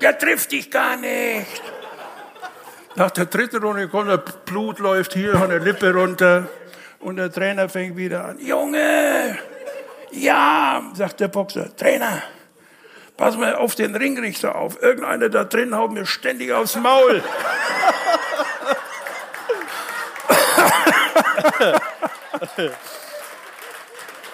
der 0.00 0.18
trifft 0.18 0.52
dich 0.52 0.70
gar 0.70 0.96
nicht. 0.96 1.62
Nach 2.96 3.10
der 3.10 3.26
dritten 3.26 3.62
Runde 3.62 3.88
kommt 3.88 4.10
der 4.10 4.18
Blut 4.18 4.78
läuft 4.78 5.14
hier 5.14 5.36
von 5.36 5.50
der 5.50 5.60
Lippe 5.60 5.92
runter 5.92 6.48
und 7.00 7.16
der 7.16 7.30
Trainer 7.30 7.68
fängt 7.68 7.96
wieder 7.96 8.24
an. 8.24 8.38
Junge, 8.38 9.38
ja, 10.12 10.82
sagt 10.94 11.20
der 11.20 11.28
Boxer. 11.28 11.74
Trainer, 11.76 12.22
pass 13.16 13.36
mal 13.36 13.54
auf 13.54 13.74
den 13.74 13.94
Ringrichter 13.94 14.54
auf. 14.54 14.82
Irgendeiner 14.82 15.28
da 15.28 15.44
drin 15.44 15.76
haut 15.76 15.92
mir 15.92 16.06
ständig 16.06 16.52
aufs 16.52 16.76
Maul. 16.76 17.22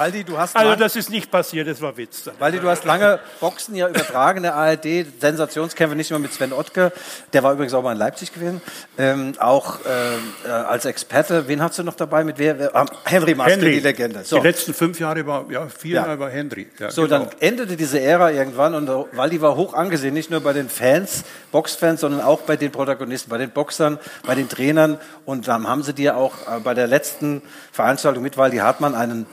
Waldi, 0.00 0.24
du 0.24 0.38
hast 0.38 0.56
also 0.56 0.76
das 0.76 0.96
ist 0.96 1.10
nicht 1.10 1.30
passiert, 1.30 1.68
das 1.68 1.82
war 1.82 1.94
Witz. 1.94 2.30
Waldi, 2.38 2.58
du 2.58 2.70
hast 2.70 2.86
lange 2.86 3.20
Boxen 3.38 3.74
ja 3.74 3.86
übertragen 3.86 4.38
in 4.38 4.44
der 4.44 4.54
ARD, 4.54 5.04
Sensationskämpfe 5.20 5.94
nicht 5.94 6.10
nur 6.10 6.18
mit 6.18 6.32
Sven 6.32 6.54
Ottke, 6.54 6.90
der 7.34 7.42
war 7.42 7.52
übrigens 7.52 7.74
auch 7.74 7.82
mal 7.82 7.92
in 7.92 7.98
Leipzig 7.98 8.32
gewesen, 8.32 8.62
ähm, 8.96 9.34
auch 9.38 9.80
äh, 9.84 10.48
als 10.48 10.86
Experte. 10.86 11.48
Wen 11.48 11.60
hast 11.60 11.78
du 11.78 11.82
noch 11.82 11.96
dabei? 11.96 12.24
Mit 12.24 12.38
wer? 12.38 12.74
Ah, 12.74 12.86
Henry 13.04 13.34
Maske, 13.34 13.52
Henry. 13.52 13.72
die 13.72 13.80
Legende. 13.80 14.24
So. 14.24 14.38
Die 14.38 14.46
letzten 14.46 14.72
fünf 14.72 14.98
Jahre 14.98 15.26
war, 15.26 15.44
ja, 15.50 15.68
vier 15.68 15.96
ja. 15.96 16.06
Jahre 16.06 16.18
war 16.18 16.30
Henry. 16.30 16.68
Ja, 16.78 16.90
so, 16.90 17.02
genau. 17.02 17.26
dann 17.26 17.28
endete 17.40 17.76
diese 17.76 18.00
Ära 18.00 18.32
irgendwann 18.32 18.74
und 18.74 18.88
Waldi 19.12 19.42
war 19.42 19.54
hoch 19.54 19.74
angesehen, 19.74 20.14
nicht 20.14 20.30
nur 20.30 20.40
bei 20.40 20.54
den 20.54 20.70
Fans, 20.70 21.24
Boxfans, 21.52 22.00
sondern 22.00 22.22
auch 22.22 22.40
bei 22.40 22.56
den 22.56 22.72
Protagonisten, 22.72 23.28
bei 23.28 23.36
den 23.36 23.50
Boxern, 23.50 23.98
bei 24.24 24.34
den 24.34 24.48
Trainern 24.48 24.98
und 25.26 25.46
dann 25.46 25.68
haben 25.68 25.82
sie 25.82 25.92
dir 25.92 26.16
auch 26.16 26.36
äh, 26.48 26.60
bei 26.60 26.72
der 26.72 26.86
letzten 26.86 27.42
Veranstaltung 27.70 28.22
mit 28.22 28.38
Waldi 28.38 28.56
Hartmann 28.56 28.94
einen 28.94 29.26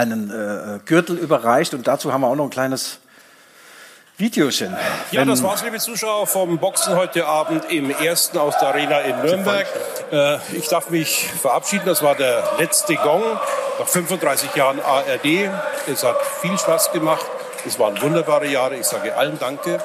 einen 0.00 0.30
äh, 0.30 0.78
Gürtel 0.86 1.16
überreicht 1.16 1.74
und 1.74 1.86
dazu 1.86 2.12
haben 2.12 2.22
wir 2.22 2.28
auch 2.28 2.36
noch 2.36 2.44
ein 2.44 2.50
kleines 2.50 2.98
Videochen. 4.16 4.76
Ja, 5.12 5.24
das 5.24 5.42
war's, 5.42 5.62
liebe 5.62 5.78
Zuschauer, 5.78 6.26
vom 6.26 6.58
Boxen 6.58 6.94
heute 6.94 7.26
Abend 7.26 7.70
im 7.70 7.90
ersten 7.90 8.36
aus 8.38 8.58
der 8.58 8.68
Arena 8.68 9.00
in 9.00 9.20
Nürnberg. 9.22 9.66
Äh, 10.12 10.36
ich 10.52 10.68
darf 10.68 10.90
mich 10.90 11.26
verabschieden. 11.40 11.84
Das 11.86 12.02
war 12.02 12.14
der 12.14 12.42
letzte 12.58 12.96
Gong 12.96 13.22
nach 13.78 13.88
35 13.88 14.54
Jahren 14.54 14.80
ARD. 14.80 15.50
Es 15.90 16.04
hat 16.04 16.16
viel 16.42 16.58
Spaß 16.58 16.92
gemacht. 16.92 17.24
Es 17.66 17.78
waren 17.78 18.00
wunderbare 18.02 18.46
Jahre. 18.46 18.76
Ich 18.76 18.86
sage 18.86 19.16
allen 19.16 19.38
Danke. 19.38 19.78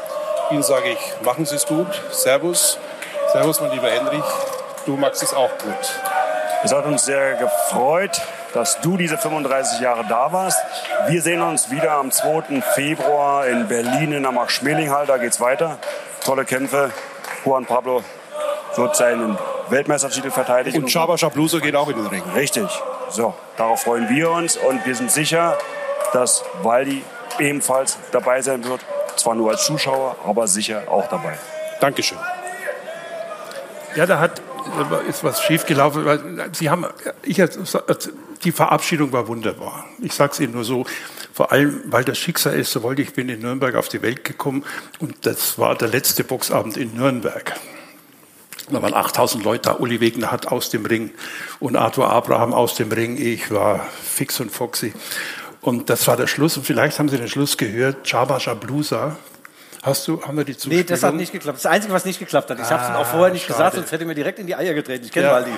Ihnen 0.52 0.64
sage 0.64 0.90
ich, 0.90 1.26
machen 1.26 1.46
Sie 1.46 1.56
es 1.56 1.66
gut. 1.66 1.88
Servus. 2.12 2.78
Servus, 3.32 3.62
mein 3.62 3.72
lieber 3.72 3.90
Henrich. 3.90 4.24
Du 4.86 4.98
magst 4.98 5.24
es 5.24 5.34
auch 5.34 5.58
gut. 5.58 6.25
Es 6.66 6.74
hat 6.74 6.88
uns 6.88 7.06
sehr 7.06 7.36
gefreut, 7.36 8.20
dass 8.56 8.82
du 8.82 8.98
diese 8.98 9.20
35 9.20 9.82
Jahre 9.82 10.04
da 10.10 10.34
warst. 10.34 10.58
Wir 11.08 11.22
sehen 11.22 11.44
uns 11.44 11.70
wieder 11.70 11.92
am 11.92 12.10
2. 12.10 12.60
Februar 12.74 13.46
in 13.46 13.68
Berlin 13.68 14.14
in 14.14 14.24
der 14.24 14.32
Max-Schmeling-Hall. 14.32 15.06
Da 15.06 15.18
geht's 15.18 15.40
weiter. 15.40 15.78
Tolle 16.24 16.44
Kämpfe. 16.44 16.90
Juan 17.46 17.68
Pablo 17.68 18.04
wird 18.78 18.96
seinen 18.96 19.38
Weltmeistertitel 19.70 20.32
verteidigen. 20.32 20.82
Und 20.82 20.92
Chaba 20.92 21.18
Chabluso 21.18 21.60
geht 21.60 21.76
auch 21.76 21.88
in 21.88 21.98
den 21.98 22.08
Ring. 22.08 22.24
Richtig. 22.34 22.68
So, 23.12 23.36
darauf 23.58 23.84
freuen 23.84 24.10
wir 24.10 24.32
uns 24.32 24.58
und 24.58 24.84
wir 24.88 24.96
sind 24.96 25.12
sicher, 25.12 25.56
dass 26.14 26.44
Waldi 26.64 27.04
ebenfalls 27.38 28.00
dabei 28.12 28.42
sein 28.42 28.64
wird. 28.64 28.82
Zwar 29.18 29.36
nur 29.36 29.52
als 29.52 29.66
Zuschauer, 29.66 30.16
aber 30.26 30.48
sicher 30.48 30.82
auch 30.88 31.06
dabei. 31.10 31.38
Dankeschön. 31.80 32.18
Ja, 33.96 34.08
da 34.08 34.20
hat 34.20 34.42
ist 35.08 35.24
was 35.24 35.42
schiefgelaufen. 35.42 36.06
Sie 36.54 36.70
haben, 36.70 36.86
ich, 37.24 37.42
die 38.44 38.52
Verabschiedung 38.52 39.12
war 39.12 39.28
wunderbar. 39.28 39.86
Ich 40.00 40.14
sage 40.14 40.34
es 40.34 40.40
Ihnen 40.40 40.54
nur 40.54 40.64
so, 40.64 40.86
vor 41.34 41.52
allem, 41.52 41.82
weil 41.86 42.04
das 42.04 42.18
Schicksal 42.18 42.58
ist, 42.58 42.72
so 42.72 42.84
wollte 42.84 43.02
ich 43.02 43.14
bin 43.14 43.30
in 43.30 43.42
Nürnberg 43.42 43.76
auf 43.76 43.90
die 43.90 44.02
Welt 44.02 44.24
gekommen 44.24 44.64
und 45.00 45.26
das 45.26 45.58
war 45.58 45.76
der 45.76 45.90
letzte 45.90 46.24
Boxabend 46.24 46.78
in 46.78 46.96
Nürnberg. 46.96 47.54
Da 48.70 48.82
waren 48.82 48.94
8000 48.94 49.44
Leute 49.44 49.70
da. 49.70 49.76
Uli 49.78 50.00
Wegner 50.00 50.32
hat 50.32 50.48
aus 50.48 50.70
dem 50.70 50.86
Ring 50.86 51.12
und 51.60 51.76
Arthur 51.76 52.10
Abraham 52.10 52.54
aus 52.54 52.76
dem 52.76 52.92
Ring. 52.92 53.16
Ich 53.18 53.52
war 53.52 53.86
fix 54.02 54.40
und 54.40 54.52
foxy. 54.52 54.94
Und 55.62 55.90
das 55.90 56.08
war 56.08 56.18
der 56.18 56.28
Schluss. 56.28 56.58
Und 56.58 56.66
vielleicht 56.66 56.98
haben 56.98 57.10
Sie 57.10 57.18
den 57.18 57.28
Schluss 57.28 57.58
gehört. 57.58 58.08
Chaba 58.08 58.40
Jablusa. 58.40 59.18
Hast 59.86 60.08
du, 60.08 60.20
haben 60.24 60.36
wir 60.36 60.44
die 60.46 60.54
Zuspielung? 60.58 60.80
Nee, 60.80 60.84
das 60.84 61.04
hat 61.04 61.14
nicht 61.14 61.32
geklappt. 61.32 61.58
Das 61.60 61.68
Einzige, 61.68 61.94
was 61.94 62.06
nicht 62.06 62.18
geklappt 62.18 62.50
hat. 62.50 62.58
Ich 62.60 62.70
habe 62.72 62.82
es 62.84 62.90
Ah, 62.90 62.98
auch 62.98 63.06
vorher 63.06 63.32
nicht 63.32 63.44
schade. 63.44 63.54
gesagt, 63.58 63.76
sonst 63.76 63.92
hätte 63.92 64.06
mir 64.06 64.16
direkt 64.16 64.40
in 64.40 64.48
die 64.48 64.56
Eier 64.56 64.74
getreten. 64.74 65.06
Ich 65.06 65.12
kenne 65.12 65.28
Ja. 65.28 65.34
Waldi. 65.34 65.52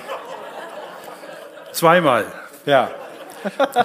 Zweimal. 1.72 2.26
Ja. 2.66 2.92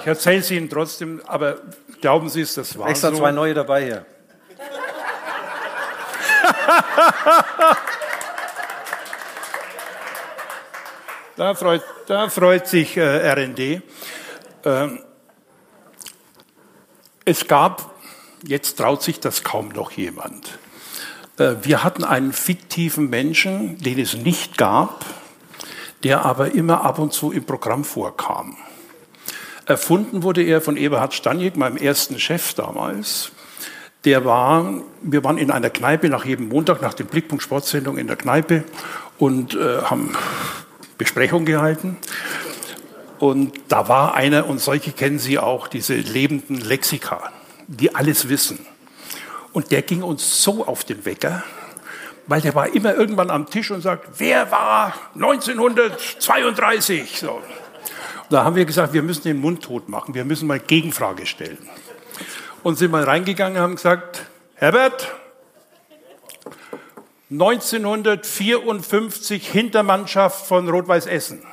Ich 0.01 0.07
erzähle 0.07 0.39
es 0.39 0.51
Ihnen 0.51 0.69
trotzdem, 0.69 1.21
aber 1.25 1.55
glauben 2.01 2.27
Sie 2.27 2.41
es, 2.41 2.55
das 2.55 2.77
war 2.77 2.89
Extra 2.89 3.11
so. 3.11 3.17
zwei 3.19 3.31
neue 3.31 3.53
dabei 3.53 3.83
hier. 3.85 4.05
Da 11.35 11.55
freut, 11.55 11.81
da 12.07 12.29
freut 12.29 12.67
sich 12.67 12.95
äh, 12.97 13.31
RND. 13.31 13.81
Ähm, 14.65 14.99
es 17.25 17.47
gab, 17.47 17.92
jetzt 18.43 18.77
traut 18.77 19.01
sich 19.01 19.19
das 19.19 19.43
kaum 19.43 19.69
noch 19.69 19.91
jemand. 19.91 20.59
Äh, 21.37 21.55
wir 21.63 21.83
hatten 21.83 22.03
einen 22.03 22.33
fiktiven 22.33 23.09
Menschen, 23.09 23.77
den 23.79 23.99
es 23.99 24.15
nicht 24.15 24.57
gab, 24.57 25.05
der 26.03 26.25
aber 26.25 26.53
immer 26.53 26.83
ab 26.83 26.99
und 26.99 27.13
zu 27.13 27.31
im 27.31 27.45
Programm 27.45 27.83
vorkam. 27.83 28.57
Erfunden 29.65 30.23
wurde 30.23 30.43
er 30.43 30.59
von 30.61 30.75
Eberhard 30.75 31.13
Staniek, 31.13 31.55
meinem 31.55 31.77
ersten 31.77 32.19
Chef 32.19 32.53
damals. 32.53 33.31
Der 34.03 34.25
war, 34.25 34.81
wir 35.01 35.23
waren 35.23 35.37
in 35.37 35.49
einer 35.49 35.69
Kneipe 35.69 36.09
nach 36.09 36.25
jedem 36.25 36.49
Montag, 36.49 36.81
nach 36.81 36.93
dem 36.93 37.07
Blickpunkt 37.07 37.41
Sportsendung 37.41 37.97
in 37.97 38.07
der 38.07 38.17
Kneipe 38.17 38.65
und 39.17 39.55
äh, 39.55 39.81
haben 39.83 40.13
Besprechung 40.97 41.45
gehalten. 41.45 41.97
Und 43.19 43.53
da 43.69 43.87
war 43.87 44.15
einer, 44.15 44.47
und 44.47 44.59
solche 44.59 44.91
kennen 44.91 45.19
Sie 45.19 45.39
auch, 45.39 45.69
diese 45.69 45.95
lebenden 45.95 46.59
Lexika, 46.59 47.31
die 47.67 47.95
alles 47.95 48.29
wissen. 48.29 48.65
Und 49.51 49.71
der 49.71 49.81
ging 49.81 50.03
uns 50.03 50.43
so 50.43 50.65
auf 50.65 50.83
den 50.83 51.05
Wecker, 51.05 51.43
weil 52.27 52.41
der 52.41 52.53
war 52.55 52.73
immer 52.73 52.95
irgendwann 52.95 53.29
am 53.29 53.49
Tisch 53.49 53.71
und 53.71 53.81
sagt, 53.81 54.19
wer 54.19 54.51
war 54.51 54.93
1932? 55.15 57.19
So. 57.19 57.41
Da 58.29 58.43
haben 58.43 58.55
wir 58.55 58.65
gesagt, 58.65 58.93
wir 58.93 59.03
müssen 59.03 59.23
den 59.23 59.39
Mund 59.39 59.63
tot 59.63 59.89
machen, 59.89 60.15
wir 60.15 60.25
müssen 60.25 60.47
mal 60.47 60.59
Gegenfrage 60.59 61.25
stellen. 61.25 61.57
Und 62.63 62.77
sind 62.77 62.91
mal 62.91 63.03
reingegangen 63.03 63.57
und 63.57 63.63
haben 63.63 63.75
gesagt, 63.75 64.25
Herbert, 64.55 65.13
1954 67.29 69.49
Hintermannschaft 69.49 70.45
von 70.45 70.69
Rot-Weiß 70.69 71.07
Essen. 71.07 71.43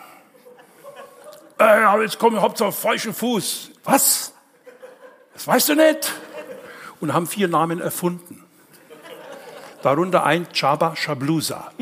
Äh, 1.59 1.65
aber 1.65 2.03
jetzt 2.03 2.21
wir 2.37 2.43
Hauptsache 2.43 2.69
auf 2.69 2.79
falschen 2.79 3.13
Fuß. 3.13 3.73
Was? 3.85 4.33
Das 5.41 5.47
weißt 5.47 5.71
du 5.71 5.75
nicht? 5.75 6.13
Und 7.01 7.15
haben 7.15 7.27
vier 7.27 7.49
Namen 7.49 7.81
erfunden. 7.81 8.45
Darunter 9.83 10.27
ein 10.27 10.47
Chaba 10.53 10.95
Shablusa. 10.95 11.73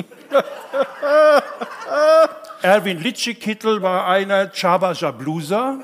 Erwin 2.63 3.03
Litschikittel 3.03 3.83
war 3.83 4.07
einer 4.07 4.53
Chaba 4.53 4.95
Shablusa. 4.95 5.81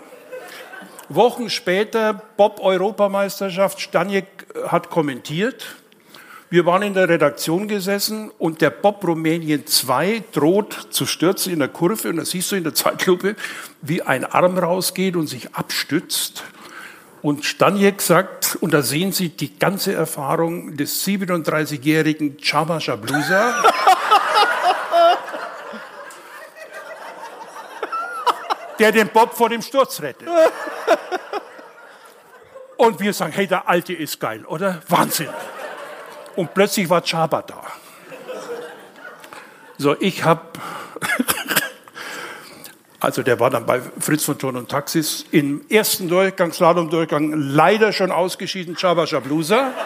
Wochen 1.09 1.51
später 1.51 2.15
Bob-Europameisterschaft, 2.37 3.81
Staniek 3.81 4.27
hat 4.69 4.89
kommentiert. 4.91 5.67
Wir 6.51 6.67
waren 6.67 6.83
in 6.83 6.95
der 6.95 7.09
Redaktion 7.09 7.67
gesessen 7.67 8.31
und 8.39 8.61
der 8.61 8.71
Bob 8.71 9.05
Rumänien 9.05 9.67
2 9.67 10.23
droht 10.31 10.87
zu 10.91 11.07
stürzen 11.07 11.53
in 11.53 11.59
der 11.59 11.67
Kurve 11.67 12.11
und 12.11 12.19
da 12.19 12.25
siehst 12.25 12.53
du 12.53 12.57
in 12.57 12.63
der 12.63 12.75
Zeitlupe, 12.75 13.35
wie 13.83 14.03
ein 14.03 14.25
Arm 14.25 14.59
rausgeht 14.59 15.17
und 15.17 15.27
sich 15.27 15.57
abstützt. 15.57 16.45
Und 17.25 17.45
Staniek 17.47 18.03
sagt, 18.03 18.57
und 18.61 18.75
da 18.75 18.83
sehen 18.83 19.11
Sie 19.11 19.31
die 19.31 19.59
ganze 19.59 19.95
Erfahrung 19.95 20.77
des 20.77 21.07
37-jährigen 21.07 22.37
Chaba 22.39 22.79
Shablusa. 22.79 23.65
der 28.79 28.93
den 28.93 29.09
Bob 29.09 29.35
vor 29.35 29.49
dem 29.49 29.63
Sturz 29.63 30.03
rettet. 30.03 30.29
Und 32.77 33.01
wir 33.01 33.15
sagen, 33.15 33.33
hey, 33.33 33.47
der 33.47 33.71
Alte 33.71 33.95
ist 33.95 34.21
geil, 34.21 34.45
oder? 34.45 34.83
Wahnsinn. 34.89 35.31
Und 36.37 36.53
plötzlich 36.53 36.91
war 36.91 37.01
Chaba 37.01 37.41
da. 37.41 37.63
So, 39.79 39.97
ich 39.99 40.23
habe, 40.25 40.43
also 43.05 43.23
der 43.23 43.39
war 43.39 43.51
dann 43.51 43.67
bei 43.67 43.83
Fritz 44.01 44.25
von 44.25 44.39
Ton 44.39 44.57
und 44.57 44.71
Taxis, 44.71 45.27
im 45.31 45.65
ersten 45.69 46.09
Durchgang, 46.09 46.53
Slalom-Durchgang, 46.53 47.35
leider 47.35 47.93
schon 47.93 48.11
ausgeschieden, 48.11 48.77
Chaba 48.77 49.07
Shablusa. 49.07 49.73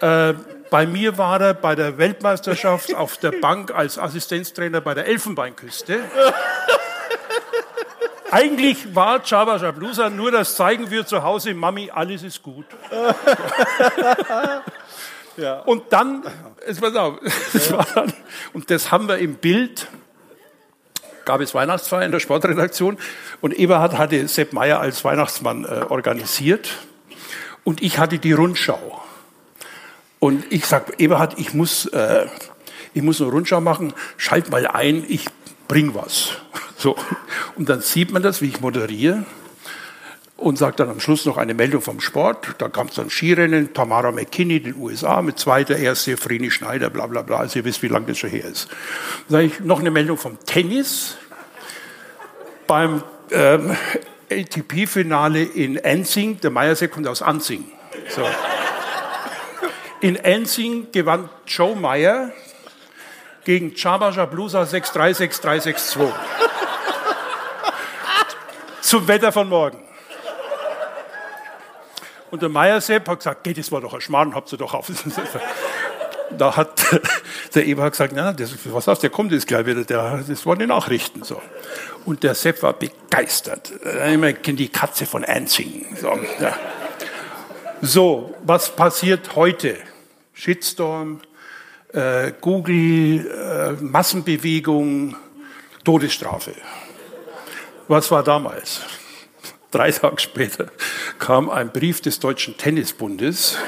Äh, 0.00 0.34
bei 0.70 0.86
mir 0.86 1.18
war 1.18 1.40
er 1.40 1.54
bei 1.54 1.74
der 1.74 1.98
Weltmeisterschaft 1.98 2.94
auf 2.94 3.16
der 3.16 3.32
Bank 3.32 3.74
als 3.74 3.98
Assistenztrainer 3.98 4.80
bei 4.80 4.94
der 4.94 5.08
Elfenbeinküste. 5.08 5.98
Eigentlich 8.30 8.94
war 8.94 9.24
Chaba 9.24 9.58
Shablusa 9.58 10.08
nur 10.08 10.30
das 10.30 10.54
Zeigen 10.54 10.92
wir 10.92 11.04
zu 11.04 11.24
Hause, 11.24 11.52
Mami, 11.52 11.90
alles 11.92 12.22
ist 12.22 12.44
gut. 12.44 12.66
Und 15.64 15.84
dann, 15.90 16.24
es 16.66 16.82
auf, 16.82 17.20
es 17.54 17.72
war 17.72 17.86
dann, 17.94 18.12
und 18.54 18.70
das 18.70 18.90
haben 18.90 19.06
wir 19.06 19.18
im 19.18 19.36
Bild, 19.36 19.86
gab 21.28 21.42
es 21.42 21.54
Weihnachtsfeier 21.54 22.06
in 22.06 22.10
der 22.10 22.20
Sportredaktion 22.20 22.96
und 23.42 23.52
Eberhard 23.52 23.98
hatte 23.98 24.26
Sepp 24.28 24.54
Meyer 24.54 24.80
als 24.80 25.04
Weihnachtsmann 25.04 25.66
äh, 25.66 25.84
organisiert 25.90 26.70
und 27.64 27.82
ich 27.82 27.98
hatte 27.98 28.18
die 28.18 28.32
Rundschau. 28.32 29.02
Und 30.20 30.50
ich 30.50 30.64
sag, 30.64 30.98
Eberhard, 30.98 31.38
ich 31.38 31.52
muss, 31.52 31.84
äh, 31.84 32.24
ich 32.94 33.02
muss 33.02 33.20
eine 33.20 33.30
Rundschau 33.30 33.60
machen, 33.60 33.92
schalt 34.16 34.50
mal 34.50 34.66
ein, 34.66 35.04
ich 35.06 35.26
bring 35.68 35.94
was. 35.94 36.30
So. 36.78 36.96
Und 37.56 37.68
dann 37.68 37.80
sieht 37.80 38.12
man 38.12 38.22
das, 38.22 38.40
wie 38.40 38.46
ich 38.46 38.60
moderiere 38.60 39.24
und 40.38 40.56
sagt 40.56 40.78
dann 40.78 40.88
am 40.88 41.00
Schluss 41.00 41.26
noch 41.26 41.36
eine 41.36 41.52
Meldung 41.52 41.82
vom 41.82 42.00
Sport. 42.00 42.54
Da 42.58 42.68
kam 42.68 42.86
es 42.86 42.94
dann 42.94 43.10
Skirennen, 43.10 43.74
Tamara 43.74 44.12
McKinney, 44.12 44.60
den 44.60 44.76
USA, 44.76 45.20
mit 45.20 45.36
zweiter, 45.38 45.76
erste, 45.76 46.16
Vreni 46.16 46.52
Schneider, 46.52 46.90
bla 46.90 47.08
bla 47.08 47.22
bla. 47.22 47.38
Also 47.38 47.58
ihr 47.58 47.64
wisst, 47.64 47.82
wie 47.82 47.88
lange 47.88 48.06
das 48.06 48.18
schon 48.18 48.30
her 48.30 48.44
ist. 48.44 48.68
Dann 49.28 49.40
sage 49.40 49.44
ich 49.46 49.60
noch 49.60 49.80
eine 49.80 49.90
Meldung 49.90 50.16
vom 50.16 50.38
Tennis. 50.46 51.16
Beim 52.68 53.02
ähm, 53.32 53.76
ATP-Finale 54.30 55.42
in 55.42 55.76
Enzing, 55.76 56.40
der 56.40 56.50
Meiersee 56.50 56.86
kommt 56.86 57.08
aus 57.08 57.20
Anzing. 57.20 57.64
So. 58.08 58.24
In 60.00 60.14
Enzing 60.14 60.92
gewann 60.92 61.28
Joe 61.48 61.74
Meyer 61.74 62.30
gegen 63.44 63.74
Chaba 63.74 64.10
Jablusa 64.10 64.62
6-3, 64.62 65.16
6-3, 65.16 65.74
6-2. 65.74 66.12
Zum 68.82 69.08
Wetter 69.08 69.32
von 69.32 69.48
morgen. 69.48 69.87
Und 72.30 72.42
der 72.42 72.48
Meiersepp 72.48 73.08
hat 73.08 73.18
gesagt, 73.18 73.44
geht, 73.44 73.58
das 73.58 73.72
war 73.72 73.80
doch 73.80 73.94
ein 73.94 74.00
Schmarrn, 74.00 74.34
habt 74.34 74.52
ihr 74.52 74.58
doch 74.58 74.74
auf. 74.74 74.90
Da 76.36 76.54
hat 76.56 76.84
der 77.54 77.64
Eberhard 77.64 77.92
gesagt, 77.92 78.12
na, 78.14 78.34
das, 78.34 78.52
was 78.66 78.86
hast 78.86 79.02
der 79.02 79.08
kommt 79.08 79.32
jetzt 79.32 79.46
gleich 79.46 79.64
wieder, 79.64 79.84
der, 79.84 80.22
das 80.28 80.44
waren 80.44 80.58
die 80.58 80.66
Nachrichten. 80.66 81.24
So. 81.24 81.40
Und 82.04 82.22
der 82.22 82.34
Sepp 82.34 82.62
war 82.62 82.74
begeistert. 82.74 83.72
Ich 83.72 84.42
kenne 84.42 84.56
die 84.58 84.68
Katze 84.68 85.06
von 85.06 85.24
Anzing. 85.24 85.86
So, 85.98 86.18
ja. 86.40 86.54
so, 87.80 88.34
was 88.44 88.76
passiert 88.76 89.36
heute? 89.36 89.78
Shitstorm, 90.34 91.20
äh, 91.92 92.32
Google, 92.40 93.26
äh, 93.26 93.82
Massenbewegung, 93.82 95.16
Todesstrafe. 95.84 96.52
Was 97.88 98.10
war 98.10 98.22
damals? 98.22 98.82
Drei 99.70 99.90
Tage 99.90 100.18
später 100.18 100.68
kam 101.18 101.50
ein 101.50 101.70
Brief 101.70 102.00
des 102.00 102.20
Deutschen 102.20 102.56
Tennisbundes 102.56 103.58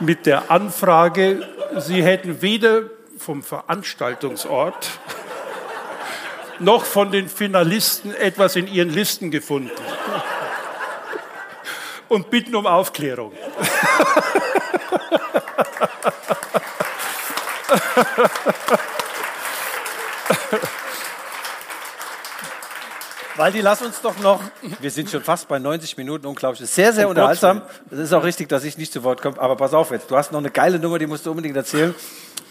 mit 0.00 0.24
der 0.24 0.50
Anfrage, 0.50 1.46
sie 1.78 2.02
hätten 2.02 2.40
weder 2.40 2.84
vom 3.18 3.42
Veranstaltungsort 3.42 4.88
noch 6.60 6.86
von 6.86 7.12
den 7.12 7.28
Finalisten 7.28 8.14
etwas 8.14 8.56
in 8.56 8.66
ihren 8.68 8.88
Listen 8.88 9.30
gefunden. 9.30 9.70
Und 12.08 12.30
bitten 12.30 12.54
um 12.54 12.66
Aufklärung. 12.66 13.32
Waldi, 23.42 23.60
lass 23.60 23.82
uns 23.82 24.00
doch 24.00 24.16
noch, 24.20 24.40
wir 24.78 24.90
sind 24.92 25.10
schon 25.10 25.20
fast 25.20 25.48
bei 25.48 25.58
90 25.58 25.96
Minuten, 25.96 26.26
unglaublich. 26.26 26.60
Das 26.60 26.68
ist 26.68 26.76
sehr, 26.76 26.92
sehr 26.92 27.06
Um 27.06 27.10
unterhaltsam. 27.10 27.62
Es 27.90 27.98
ist 27.98 28.12
auch 28.12 28.22
richtig, 28.22 28.48
dass 28.48 28.62
ich 28.62 28.78
nicht 28.78 28.92
zu 28.92 29.02
Wort 29.02 29.20
komme, 29.20 29.36
aber 29.40 29.56
pass 29.56 29.74
auf 29.74 29.90
jetzt, 29.90 30.08
du 30.12 30.16
hast 30.16 30.30
noch 30.30 30.38
eine 30.38 30.52
geile 30.52 30.78
Nummer, 30.78 31.00
die 31.00 31.08
musst 31.08 31.26
du 31.26 31.30
unbedingt 31.30 31.56
erzählen. 31.56 31.92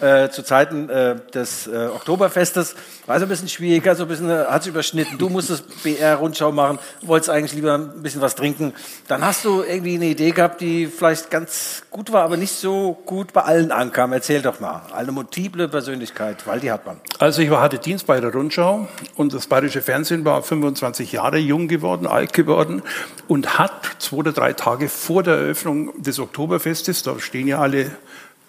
Äh, 0.01 0.31
zu 0.31 0.43
Zeiten 0.43 0.89
äh, 0.89 1.15
des 1.31 1.67
äh, 1.67 1.85
Oktoberfestes 1.93 2.73
war 3.05 3.19
so 3.19 3.27
ein 3.27 3.29
bisschen 3.29 3.49
schwieriger, 3.49 3.95
so 3.95 4.03
ein 4.03 4.09
bisschen 4.09 4.31
äh, 4.31 4.45
hat 4.45 4.65
überschnitten. 4.65 5.19
Du 5.19 5.29
musstest 5.29 5.83
BR-Rundschau 5.83 6.51
machen, 6.51 6.79
wolltest 7.03 7.29
eigentlich 7.29 7.53
lieber 7.53 7.75
ein 7.75 8.01
bisschen 8.01 8.19
was 8.19 8.33
trinken. 8.33 8.73
Dann 9.07 9.23
hast 9.23 9.45
du 9.45 9.61
irgendwie 9.61 9.93
eine 9.93 10.05
Idee 10.05 10.31
gehabt, 10.31 10.59
die 10.59 10.87
vielleicht 10.87 11.29
ganz 11.29 11.83
gut 11.91 12.11
war, 12.11 12.23
aber 12.23 12.35
nicht 12.35 12.53
so 12.53 12.99
gut 13.05 13.31
bei 13.31 13.41
allen 13.41 13.71
ankam. 13.71 14.11
Erzähl 14.11 14.41
doch 14.41 14.59
mal. 14.59 14.81
Eine 14.91 15.11
multiple 15.11 15.67
Persönlichkeit, 15.67 16.47
Waldi 16.47 16.67
Hartmann. 16.67 16.99
Also 17.19 17.43
ich 17.43 17.51
hatte 17.51 17.77
Dienst 17.77 18.07
bei 18.07 18.19
der 18.19 18.33
Rundschau 18.33 18.87
und 19.17 19.35
das 19.35 19.45
bayerische 19.45 19.83
Fernsehen 19.83 20.25
war 20.25 20.41
25 20.41 21.11
Jahre 21.11 21.37
jung 21.37 21.67
geworden, 21.67 22.07
alt 22.07 22.33
geworden 22.33 22.81
und 23.27 23.59
hat 23.59 23.97
zwei 23.99 24.17
oder 24.17 24.31
drei 24.31 24.53
Tage 24.53 24.89
vor 24.89 25.21
der 25.21 25.35
Eröffnung 25.35 26.01
des 26.01 26.17
Oktoberfestes, 26.17 27.03
da 27.03 27.19
stehen 27.19 27.47
ja 27.47 27.59
alle 27.59 27.91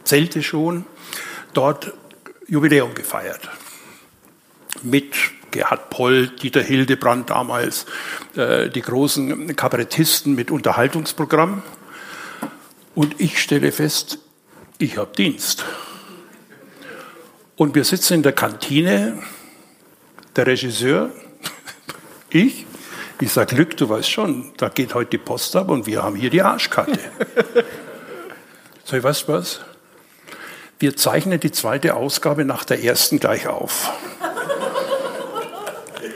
Zelte 0.05 0.43
schon, 0.43 0.85
dort 1.55 1.93
Jubiläum 2.49 2.95
gefeiert. 2.95 3.49
Mit 4.83 5.15
Gerhard 5.51 5.91
Poll, 5.91 6.29
Dieter 6.29 6.63
Hildebrand 6.63 7.31
damals, 7.31 7.87
äh, 8.37 8.69
die 8.69 8.81
großen 8.81 9.55
Kabarettisten 9.55 10.35
mit 10.35 10.51
Unterhaltungsprogramm. 10.51 11.63
Und 12.95 13.21
ich 13.21 13.41
stelle 13.41 13.73
fest, 13.73 14.19
ich 14.79 14.99
habe 14.99 15.15
Dienst. 15.17 15.65
Und 17.57 17.75
wir 17.75 17.85
sitzen 17.85 18.15
in 18.15 18.23
der 18.23 18.33
Kantine, 18.33 19.23
der 20.35 20.47
Regisseur, 20.47 21.11
ich. 22.31 22.67
Ich 23.21 23.31
sage, 23.31 23.55
Glück, 23.55 23.77
du 23.77 23.89
weißt 23.89 24.11
schon, 24.11 24.53
da 24.57 24.69
geht 24.69 24.95
heute 24.95 25.11
die 25.11 25.19
Post 25.19 25.55
ab 25.55 25.69
und 25.69 25.87
wir 25.87 26.03
haben 26.03 26.17
hier 26.17 26.29
die 26.29 26.43
Arschkarte. 26.43 26.99
Sag 28.85 28.99
ich, 28.99 29.05
weißt 29.05 29.29
du 29.29 29.33
was? 29.35 29.61
Wir 30.83 30.97
zeichnen 30.97 31.39
die 31.39 31.53
zweite 31.53 31.95
Ausgabe 31.95 32.45
nach 32.45 32.65
der 32.65 32.83
ersten 32.83 33.21
gleich 33.21 33.47
auf. 33.47 33.93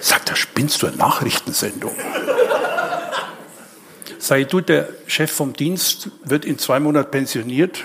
Sagt 0.01 0.29
er, 0.29 0.35
spinnst 0.35 0.83
du 0.83 0.89
eine 0.89 0.97
Nachrichtensendung? 0.97 1.95
Sei 4.19 4.43
du, 4.43 4.61
der 4.61 4.89
Chef 5.07 5.31
vom 5.31 5.53
Dienst 5.53 6.11
wird 6.25 6.45
in 6.45 6.59
zwei 6.59 6.81
Monaten 6.81 7.13
pensioniert. 7.13 7.85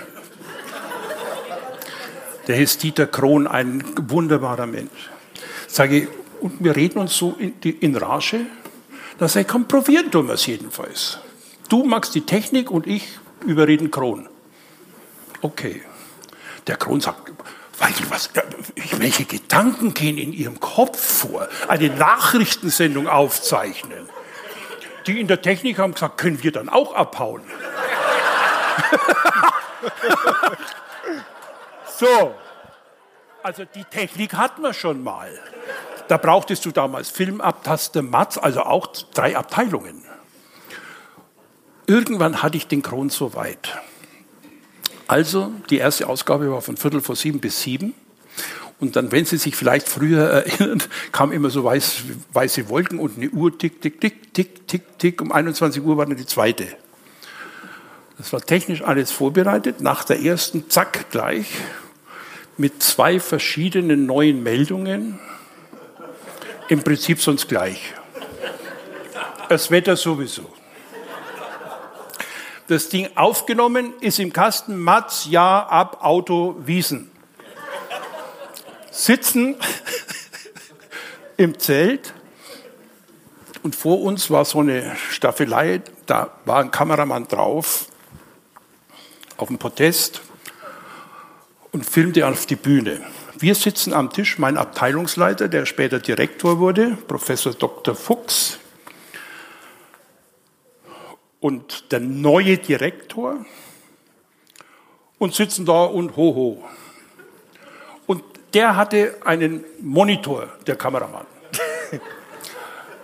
Der 2.48 2.58
ist 2.58 2.82
Dieter 2.82 3.06
Krohn, 3.06 3.46
ein 3.46 3.84
wunderbarer 3.96 4.66
Mensch. 4.66 5.08
Sage 5.68 5.98
ich, 5.98 6.08
und 6.40 6.64
wir 6.64 6.74
reden 6.74 6.98
uns 6.98 7.16
so 7.16 7.36
in, 7.38 7.54
in 7.62 7.94
Rage. 7.94 8.46
Da 9.18 9.28
sage 9.28 9.42
ich, 9.42 9.48
komm, 9.52 9.68
probieren 9.68 10.10
tun 10.10 10.26
wir 10.26 10.34
es 10.34 10.46
jedenfalls. 10.46 11.20
Du 11.68 11.84
magst 11.84 12.12
die 12.16 12.22
Technik 12.22 12.72
und 12.72 12.88
ich 12.88 13.06
überreden 13.46 13.92
Krohn. 13.92 14.28
Okay. 15.42 15.82
Der 16.66 16.76
Kron 16.76 17.00
sagt, 17.00 17.32
weißt 17.78 18.00
du 18.00 18.10
was, 18.10 18.30
welche 18.98 19.24
Gedanken 19.24 19.94
gehen 19.94 20.18
in 20.18 20.32
Ihrem 20.32 20.58
Kopf 20.60 21.00
vor? 21.00 21.48
Eine 21.68 21.90
Nachrichtensendung 21.90 23.08
aufzeichnen. 23.08 24.08
Die 25.06 25.20
in 25.20 25.26
der 25.26 25.42
Technik 25.42 25.78
haben 25.78 25.94
gesagt, 25.94 26.18
können 26.18 26.42
wir 26.42 26.52
dann 26.52 26.68
auch 26.68 26.94
abhauen? 26.94 27.42
so. 31.98 32.34
Also 33.42 33.64
die 33.64 33.84
Technik 33.84 34.34
hatten 34.34 34.62
wir 34.62 34.72
schon 34.72 35.02
mal. 35.02 35.30
Da 36.06 36.16
brauchtest 36.16 36.64
du 36.64 36.70
damals 36.70 37.10
Filmabtaster, 37.10 38.02
Matz, 38.02 38.38
also 38.38 38.62
auch 38.62 38.86
drei 39.14 39.36
Abteilungen. 39.36 40.04
Irgendwann 41.86 42.42
hatte 42.42 42.56
ich 42.56 42.68
den 42.68 42.82
Kron 42.82 43.10
so 43.10 43.34
weit. 43.34 43.76
Also, 45.12 45.52
die 45.68 45.76
erste 45.76 46.08
Ausgabe 46.08 46.50
war 46.50 46.62
von 46.62 46.78
Viertel 46.78 47.02
vor 47.02 47.16
sieben 47.16 47.38
bis 47.38 47.60
sieben. 47.60 47.92
Und 48.80 48.96
dann, 48.96 49.12
wenn 49.12 49.26
Sie 49.26 49.36
sich 49.36 49.54
vielleicht 49.56 49.86
früher 49.86 50.22
erinnern, 50.22 50.82
kam 51.12 51.32
immer 51.32 51.50
so 51.50 51.62
weiß, 51.64 52.04
weiße 52.32 52.70
Wolken 52.70 52.98
und 52.98 53.18
eine 53.18 53.28
Uhr, 53.28 53.58
tick, 53.58 53.82
tick, 53.82 54.00
tick, 54.00 54.32
tick, 54.32 54.66
tick, 54.66 54.98
tick. 54.98 55.20
Um 55.20 55.30
21 55.30 55.82
Uhr 55.82 55.98
war 55.98 56.06
dann 56.06 56.16
die 56.16 56.24
zweite. 56.24 56.66
Das 58.16 58.32
war 58.32 58.40
technisch 58.40 58.80
alles 58.80 59.12
vorbereitet. 59.12 59.82
Nach 59.82 60.02
der 60.02 60.18
ersten, 60.18 60.70
zack, 60.70 61.10
gleich. 61.10 61.46
Mit 62.56 62.82
zwei 62.82 63.20
verschiedenen 63.20 64.06
neuen 64.06 64.42
Meldungen. 64.42 65.18
Im 66.70 66.82
Prinzip 66.82 67.20
sonst 67.20 67.50
gleich. 67.50 67.92
Das 69.50 69.70
Wetter 69.70 69.94
sowieso 69.94 70.51
das 72.72 72.88
Ding 72.88 73.08
aufgenommen, 73.14 73.92
ist 74.00 74.18
im 74.18 74.32
Kasten, 74.32 74.78
Matz, 74.78 75.26
ja, 75.28 75.60
ab, 75.66 75.98
Auto, 76.02 76.56
Wiesen. 76.64 77.10
Sitzen 78.90 79.56
im 81.36 81.58
Zelt 81.58 82.14
und 83.62 83.76
vor 83.76 84.02
uns 84.02 84.30
war 84.30 84.44
so 84.44 84.60
eine 84.60 84.96
Staffelei, 85.10 85.82
da 86.06 86.30
war 86.44 86.60
ein 86.60 86.70
Kameramann 86.70 87.28
drauf, 87.28 87.86
auf 89.36 89.48
dem 89.48 89.58
Podest 89.58 90.22
und 91.72 91.84
filmte 91.84 92.26
auf 92.26 92.46
die 92.46 92.56
Bühne. 92.56 93.00
Wir 93.38 93.54
sitzen 93.54 93.92
am 93.92 94.10
Tisch, 94.10 94.38
mein 94.38 94.56
Abteilungsleiter, 94.56 95.48
der 95.48 95.66
später 95.66 95.98
Direktor 95.98 96.58
wurde, 96.58 96.96
Professor 97.06 97.52
Dr. 97.52 97.94
Fuchs, 97.94 98.58
und 101.42 101.90
der 101.90 101.98
neue 101.98 102.56
Direktor 102.56 103.44
und 105.18 105.34
sitzen 105.34 105.66
da 105.66 105.84
und 105.84 106.16
hoho. 106.16 106.62
Und 108.06 108.22
der 108.54 108.76
hatte 108.76 109.16
einen 109.24 109.64
Monitor, 109.80 110.48
der 110.68 110.76
Kameramann. 110.76 111.26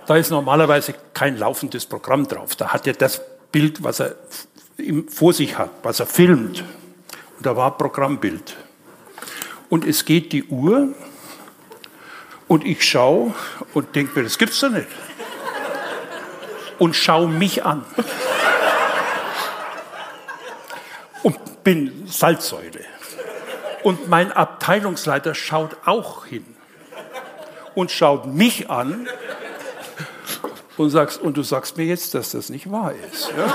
da 0.06 0.16
ist 0.16 0.30
normalerweise 0.30 0.94
kein 1.12 1.36
laufendes 1.36 1.84
Programm 1.84 2.28
drauf. 2.28 2.54
Da 2.54 2.68
hat 2.68 2.86
er 2.86 2.92
das 2.92 3.20
Bild, 3.50 3.82
was 3.82 3.98
er 3.98 4.14
vor 5.08 5.32
sich 5.32 5.58
hat, 5.58 5.70
was 5.82 5.98
er 5.98 6.06
filmt. 6.06 6.60
Und 7.38 7.44
da 7.44 7.56
war 7.56 7.76
Programmbild. 7.76 8.56
Und 9.68 9.84
es 9.84 10.04
geht 10.04 10.32
die 10.32 10.44
Uhr 10.44 10.94
und 12.46 12.64
ich 12.64 12.84
schaue 12.84 13.34
und 13.74 13.96
denke 13.96 14.16
mir, 14.16 14.22
das 14.22 14.38
gibt's 14.38 14.60
doch 14.60 14.70
nicht. 14.70 14.86
Und 16.78 16.94
schaue 16.94 17.28
mich 17.28 17.64
an. 17.64 17.84
Und 21.22 21.64
bin 21.64 22.06
Salzsäule. 22.06 22.84
Und 23.82 24.08
mein 24.08 24.32
Abteilungsleiter 24.32 25.34
schaut 25.34 25.76
auch 25.84 26.26
hin 26.26 26.44
und 27.74 27.90
schaut 27.90 28.26
mich 28.26 28.70
an 28.70 29.08
und, 30.76 30.90
sagst, 30.90 31.20
und 31.20 31.36
du 31.36 31.42
sagst 31.42 31.76
mir 31.76 31.86
jetzt, 31.86 32.14
dass 32.14 32.32
das 32.32 32.50
nicht 32.50 32.70
wahr 32.70 32.92
ist. 33.12 33.32
Ja? 33.36 33.52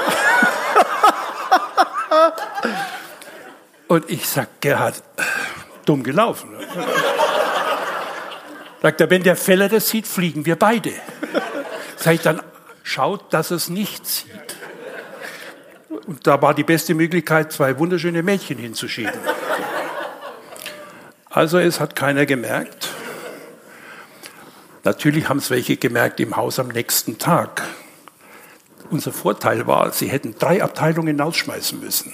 Und 3.87 4.09
ich 4.09 4.27
sag, 4.27 4.61
Gerhard, 4.61 5.03
dumm 5.85 6.03
gelaufen. 6.03 6.49
Sagt 8.81 9.01
er, 9.01 9.09
wenn 9.09 9.23
der 9.23 9.35
Feller 9.35 9.69
das 9.69 9.89
sieht, 9.89 10.07
fliegen 10.07 10.45
wir 10.45 10.57
beide. 10.57 10.93
Sag 11.97 12.15
ich, 12.15 12.21
dann 12.21 12.41
schaut, 12.84 13.34
dass 13.34 13.51
es 13.51 13.69
nicht 13.69 14.05
sieht. 14.05 14.57
Und 16.05 16.27
da 16.27 16.41
war 16.41 16.53
die 16.53 16.64
beste 16.64 16.93
Möglichkeit, 16.93 17.51
zwei 17.51 17.80
wunderschöne 17.80 18.22
Mädchen 18.23 18.57
hinzuschieben. 18.57 19.14
Also 21.30 21.57
es 21.57 21.80
hat 21.80 21.95
keiner 21.95 22.26
gemerkt. 22.26 22.89
Natürlich 24.84 25.30
haben 25.30 25.38
es 25.38 25.49
welche 25.49 25.77
gemerkt 25.77 26.19
im 26.19 26.35
Haus 26.35 26.60
am 26.60 26.68
nächsten 26.68 27.18
Tag. 27.18 27.64
Unser 28.89 29.14
Vorteil 29.14 29.65
war, 29.65 29.91
sie 29.93 30.07
hätten 30.07 30.35
drei 30.38 30.61
Abteilungen 30.61 31.07
hinausschmeißen 31.07 31.80
müssen. 31.80 32.14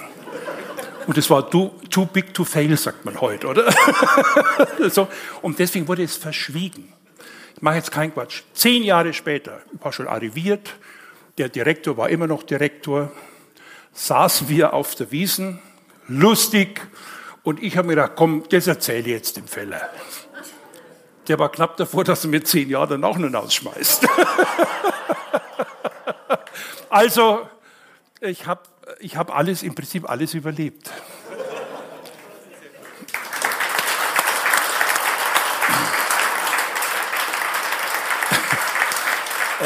Und 1.07 1.17
es 1.17 1.29
war 1.31 1.49
too, 1.49 1.71
too 1.89 2.05
big 2.05 2.33
to 2.35 2.45
fail, 2.45 2.77
sagt 2.77 3.03
man 3.03 3.19
heute, 3.19 3.47
oder? 3.47 3.73
so. 4.91 5.07
Und 5.41 5.57
deswegen 5.57 5.87
wurde 5.87 6.03
es 6.03 6.15
verschwiegen. 6.15 6.93
Mache 7.61 7.75
jetzt 7.75 7.91
keinen 7.91 8.13
Quatsch. 8.13 8.43
Zehn 8.53 8.83
Jahre 8.83 9.13
später, 9.13 9.61
ich 9.73 9.83
war 9.83 9.91
schon 9.91 10.07
arriviert, 10.07 10.75
der 11.37 11.49
Direktor 11.49 11.97
war 11.97 12.09
immer 12.09 12.27
noch 12.27 12.43
Direktor, 12.43 13.11
saßen 13.93 14.49
wir 14.49 14.73
auf 14.73 14.95
der 14.95 15.11
Wiesen, 15.11 15.59
lustig, 16.07 16.81
und 17.43 17.63
ich 17.63 17.77
habe 17.77 17.87
mir 17.87 17.95
gedacht, 17.95 18.13
komm, 18.15 18.43
das 18.49 18.67
erzähle 18.67 18.99
ich 18.99 19.07
jetzt 19.07 19.37
dem 19.37 19.47
Feller. 19.47 19.89
der 21.27 21.39
war 21.39 21.51
knapp 21.51 21.77
davor, 21.77 22.03
dass 22.03 22.23
er 22.23 22.29
mit 22.29 22.47
zehn 22.47 22.69
Jahren 22.69 22.89
dann 22.89 23.03
auch 23.03 23.17
noch 23.17 23.33
rausschmeißt. 23.33 24.07
also, 26.89 27.49
ich 28.21 28.45
habe 28.45 28.61
ich 28.99 29.17
hab 29.17 29.35
alles, 29.35 29.63
im 29.63 29.75
Prinzip 29.75 30.09
alles 30.09 30.33
überlebt. 30.33 30.91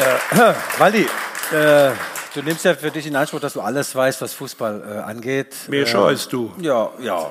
Äh, 0.04 0.54
Waldi, 0.78 1.06
äh, 1.52 1.90
du 2.34 2.42
nimmst 2.42 2.64
ja 2.64 2.74
für 2.74 2.90
dich 2.90 3.06
in 3.06 3.16
Anspruch, 3.16 3.40
dass 3.40 3.54
du 3.54 3.60
alles 3.60 3.94
weißt, 3.94 4.20
was 4.20 4.34
Fußball 4.34 4.82
äh, 4.86 4.98
angeht. 5.00 5.54
Mehr 5.68 5.86
schon 5.86 6.06
als 6.06 6.28
du. 6.28 6.52
Ja, 6.60 6.90
ja. 6.98 7.30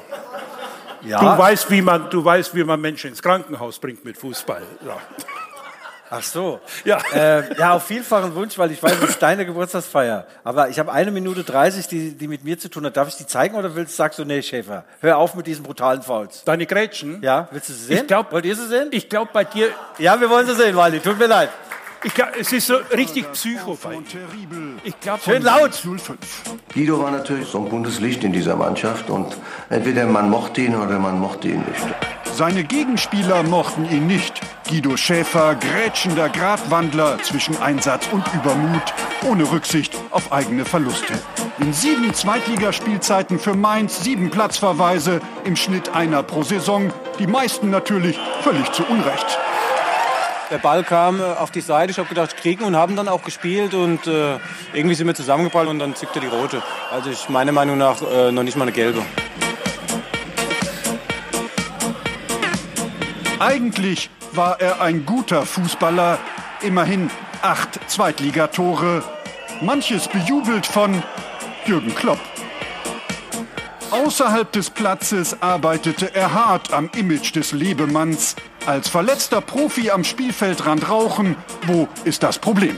Ja. 1.06 1.20
Du, 1.20 1.38
weißt, 1.38 1.70
wie 1.70 1.82
man, 1.82 2.10
du 2.10 2.24
weißt, 2.24 2.56
wie 2.56 2.64
man 2.64 2.80
Menschen 2.80 3.10
ins 3.10 3.22
Krankenhaus 3.22 3.78
bringt 3.78 4.06
mit 4.06 4.18
Fußball. 4.18 4.62
Ja. 4.86 4.98
Ach 6.10 6.24
so. 6.24 6.62
Ja. 6.86 7.00
Äh, 7.14 7.58
ja, 7.58 7.74
auf 7.74 7.84
vielfachen 7.86 8.34
Wunsch, 8.36 8.58
weil 8.58 8.72
ich 8.72 8.82
weiß, 8.82 8.98
es 9.02 9.10
ist 9.10 9.22
deine 9.22 9.46
Geburtstagsfeier. 9.46 10.26
Aber 10.44 10.70
ich 10.70 10.80
habe 10.80 10.92
eine 10.92 11.12
Minute 11.12 11.44
30, 11.44 11.88
die, 11.88 12.12
die 12.12 12.28
mit 12.28 12.44
mir 12.44 12.58
zu 12.58 12.70
tun 12.70 12.86
hat. 12.86 12.96
Darf 12.96 13.08
ich 13.08 13.16
die 13.16 13.26
zeigen 13.28 13.56
oder 13.56 13.76
willst, 13.76 13.96
sagst 13.96 14.20
du, 14.20 14.24
nee, 14.24 14.42
Schäfer, 14.42 14.86
hör 15.02 15.18
auf 15.18 15.36
mit 15.36 15.46
diesen 15.48 15.64
brutalen 15.64 16.04
Fouls? 16.04 16.44
Deine 16.46 16.66
Grätschen? 16.66 17.22
Ja, 17.22 17.48
willst 17.52 17.70
du 17.70 17.74
sie 17.74 17.86
sehen? 17.86 17.98
Ich 17.98 18.08
glaub, 18.08 18.32
Wollt 18.32 18.46
ihr 18.46 18.56
sie 18.56 18.68
sehen? 18.68 18.88
Ich 18.92 19.10
glaube 19.10 19.32
bei 19.34 19.44
dir. 19.44 19.70
Ja, 19.98 20.20
wir 20.22 20.30
wollen 20.30 20.46
sie 20.48 20.56
sehen, 20.56 20.76
Waldi. 20.76 21.00
Tut 21.00 21.20
mir 21.20 21.28
leid. 21.28 21.50
Ich 22.06 22.14
glaub, 22.14 22.30
es 22.38 22.52
ist 22.52 22.68
so 22.68 22.76
richtig 22.96 23.32
Psycho 23.32 23.78
bei. 23.82 23.98
Ich 24.84 25.00
glaube, 25.00 25.22
Schön 25.24 25.42
laut. 25.42 25.72
Guido 26.74 27.00
war 27.00 27.12
natürlich 27.12 27.48
so 27.48 27.60
ein 27.60 27.70
buntes 27.70 28.02
Licht 28.02 28.24
in 28.24 28.34
dieser 28.34 28.56
Mannschaft 28.58 29.10
und 29.10 29.38
entweder 29.70 30.06
man 30.06 30.30
mochte 30.30 30.62
ihn 30.62 30.76
oder 30.76 31.00
man 31.00 31.20
mochte 31.20 31.48
ihn 31.48 31.60
nicht. 31.60 31.96
Seine 32.36 32.64
Gegenspieler 32.64 33.44
mochten 33.44 33.86
ihn 33.90 34.08
nicht. 34.08 34.42
Guido 34.68 34.98
Schäfer, 34.98 35.56
grätschender 35.56 36.30
Gratwandler 36.30 37.20
zwischen 37.22 37.62
Einsatz 37.62 38.08
und 38.12 38.24
Übermut, 38.34 38.94
ohne 39.26 39.50
Rücksicht 39.50 39.96
auf 40.10 40.32
eigene 40.32 40.66
Verluste. 40.66 41.14
In 41.60 41.72
sieben 41.72 42.14
Zweitligaspielzeiten 42.14 43.40
für 43.40 43.56
Mainz 43.56 44.04
sieben 44.04 44.30
Platzverweise, 44.30 45.22
im 45.46 45.56
Schnitt 45.56 45.96
einer 45.96 46.24
pro 46.24 46.44
Saison, 46.44 46.92
die 47.20 47.28
meisten 47.28 47.70
natürlich 47.70 48.20
völlig 48.42 48.72
zu 48.72 48.84
Unrecht. 48.86 49.38
Der 50.52 50.58
Ball 50.58 50.84
kam 50.84 51.20
äh, 51.20 51.24
auf 51.24 51.52
die 51.52 51.62
Seite, 51.62 51.92
ich 51.92 51.98
habe 51.98 52.10
gedacht, 52.10 52.38
kriegen 52.38 52.64
und 52.64 52.76
haben 52.76 52.96
dann 52.96 53.08
auch 53.08 53.24
gespielt 53.24 53.74
und 53.74 54.06
äh, 54.08 54.38
irgendwie 54.74 54.96
sind 54.96 55.08
wir 55.08 55.16
zusammengeballt 55.16 55.70
und 55.70 55.80
dann 55.80 55.96
zückte 55.96 56.20
die 56.20 56.28
rote. 56.28 56.62
Also 56.92 57.10
ich 57.10 57.30
meiner 57.30 57.52
Meinung 57.52 57.78
nach 57.78 58.02
äh, 58.02 58.32
noch 58.32 58.44
nicht 58.44 58.58
mal 58.58 58.64
eine 58.64 58.72
gelbe. 58.72 59.02
Eigentlich 63.40 64.10
war 64.32 64.60
er 64.62 64.82
ein 64.82 65.06
guter 65.06 65.46
Fußballer, 65.46 66.18
immerhin 66.62 67.10
acht 67.42 67.80
Zweitligatore, 67.90 69.04
manches 69.62 70.08
bejubelt 70.08 70.66
von 70.66 71.04
Jürgen 71.66 71.94
Klopp. 71.94 72.20
Außerhalb 73.94 74.52
des 74.52 74.72
Platzes 74.72 75.40
arbeitete 75.44 76.16
er 76.16 76.34
hart 76.34 76.74
am 76.74 76.90
Image 76.96 77.36
des 77.36 77.52
Lebemanns. 77.52 78.36
Als 78.66 78.90
verletzter 78.90 79.40
Profi 79.40 79.92
am 79.92 80.04
Spielfeldrand 80.04 80.90
rauchen, 80.90 81.36
wo 81.68 81.88
ist 82.04 82.24
das 82.24 82.40
Problem? 82.40 82.76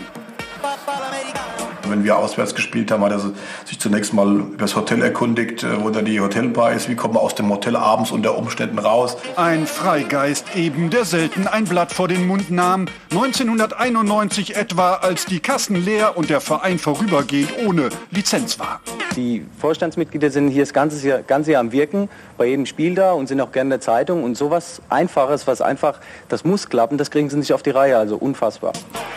Wenn 1.96 2.04
wir 2.04 2.18
auswärts 2.18 2.54
gespielt 2.54 2.92
haben, 2.92 3.06
hat 3.06 3.14
er 3.14 3.22
sich 3.64 3.80
zunächst 3.80 4.14
mal 4.14 4.40
über 4.40 4.58
das 4.58 4.76
Hotel 4.76 5.02
erkundigt, 5.02 5.64
äh, 5.64 5.82
wo 5.82 5.90
da 5.92 6.02
die 6.02 6.20
Hotelbar 6.20 6.74
ist. 6.74 6.90
Wie 6.90 6.96
kommt 6.96 7.14
man 7.14 7.24
aus 7.24 7.36
dem 7.36 7.50
Hotel 7.50 7.78
abends 7.78 8.12
unter 8.12 8.38
Umständen 8.38 8.80
raus? 8.80 9.16
Ein 9.38 9.66
Freigeist 9.66 10.58
eben, 10.58 10.90
der 10.90 11.06
selten 11.06 11.48
ein 11.48 11.64
Blatt 11.64 11.94
vor 11.94 12.10
den 12.10 12.28
Mund 12.28 12.52
nahm. 12.52 12.88
1991 13.12 14.58
etwa, 14.58 14.96
als 14.96 15.26
die 15.26 15.40
Kassen 15.40 15.78
leer 15.78 16.18
und 16.18 16.30
der 16.30 16.42
Verein 16.42 16.80
vorübergehend 16.80 17.54
ohne 17.66 17.88
Lizenz 18.12 18.60
war. 18.60 18.82
Die 19.16 19.46
Vorstandsmitglieder 19.60 20.30
sind 20.30 20.50
hier 20.50 20.64
das 20.64 20.74
ganze 20.74 21.08
Jahr, 21.08 21.20
ganze 21.22 21.54
Jahr 21.54 21.62
am 21.62 21.72
Wirken, 21.72 22.10
bei 22.38 22.48
jedem 22.48 22.66
Spiel 22.66 22.96
da 22.96 23.14
und 23.14 23.28
sind 23.28 23.40
auch 23.40 23.54
gerne 23.54 23.68
in 23.68 23.70
der 23.70 23.80
Zeitung. 23.80 24.26
Und 24.26 24.36
sowas 24.36 24.82
Einfaches, 24.90 25.48
was 25.48 25.62
einfach, 25.62 26.02
das 26.28 26.44
muss 26.44 26.68
klappen, 26.68 26.98
das 26.98 27.10
kriegen 27.10 27.30
sie 27.30 27.38
nicht 27.38 27.54
auf 27.54 27.64
die 27.64 27.70
Reihe. 27.70 27.98
Also 27.98 28.18
unfassbar. 28.18 28.74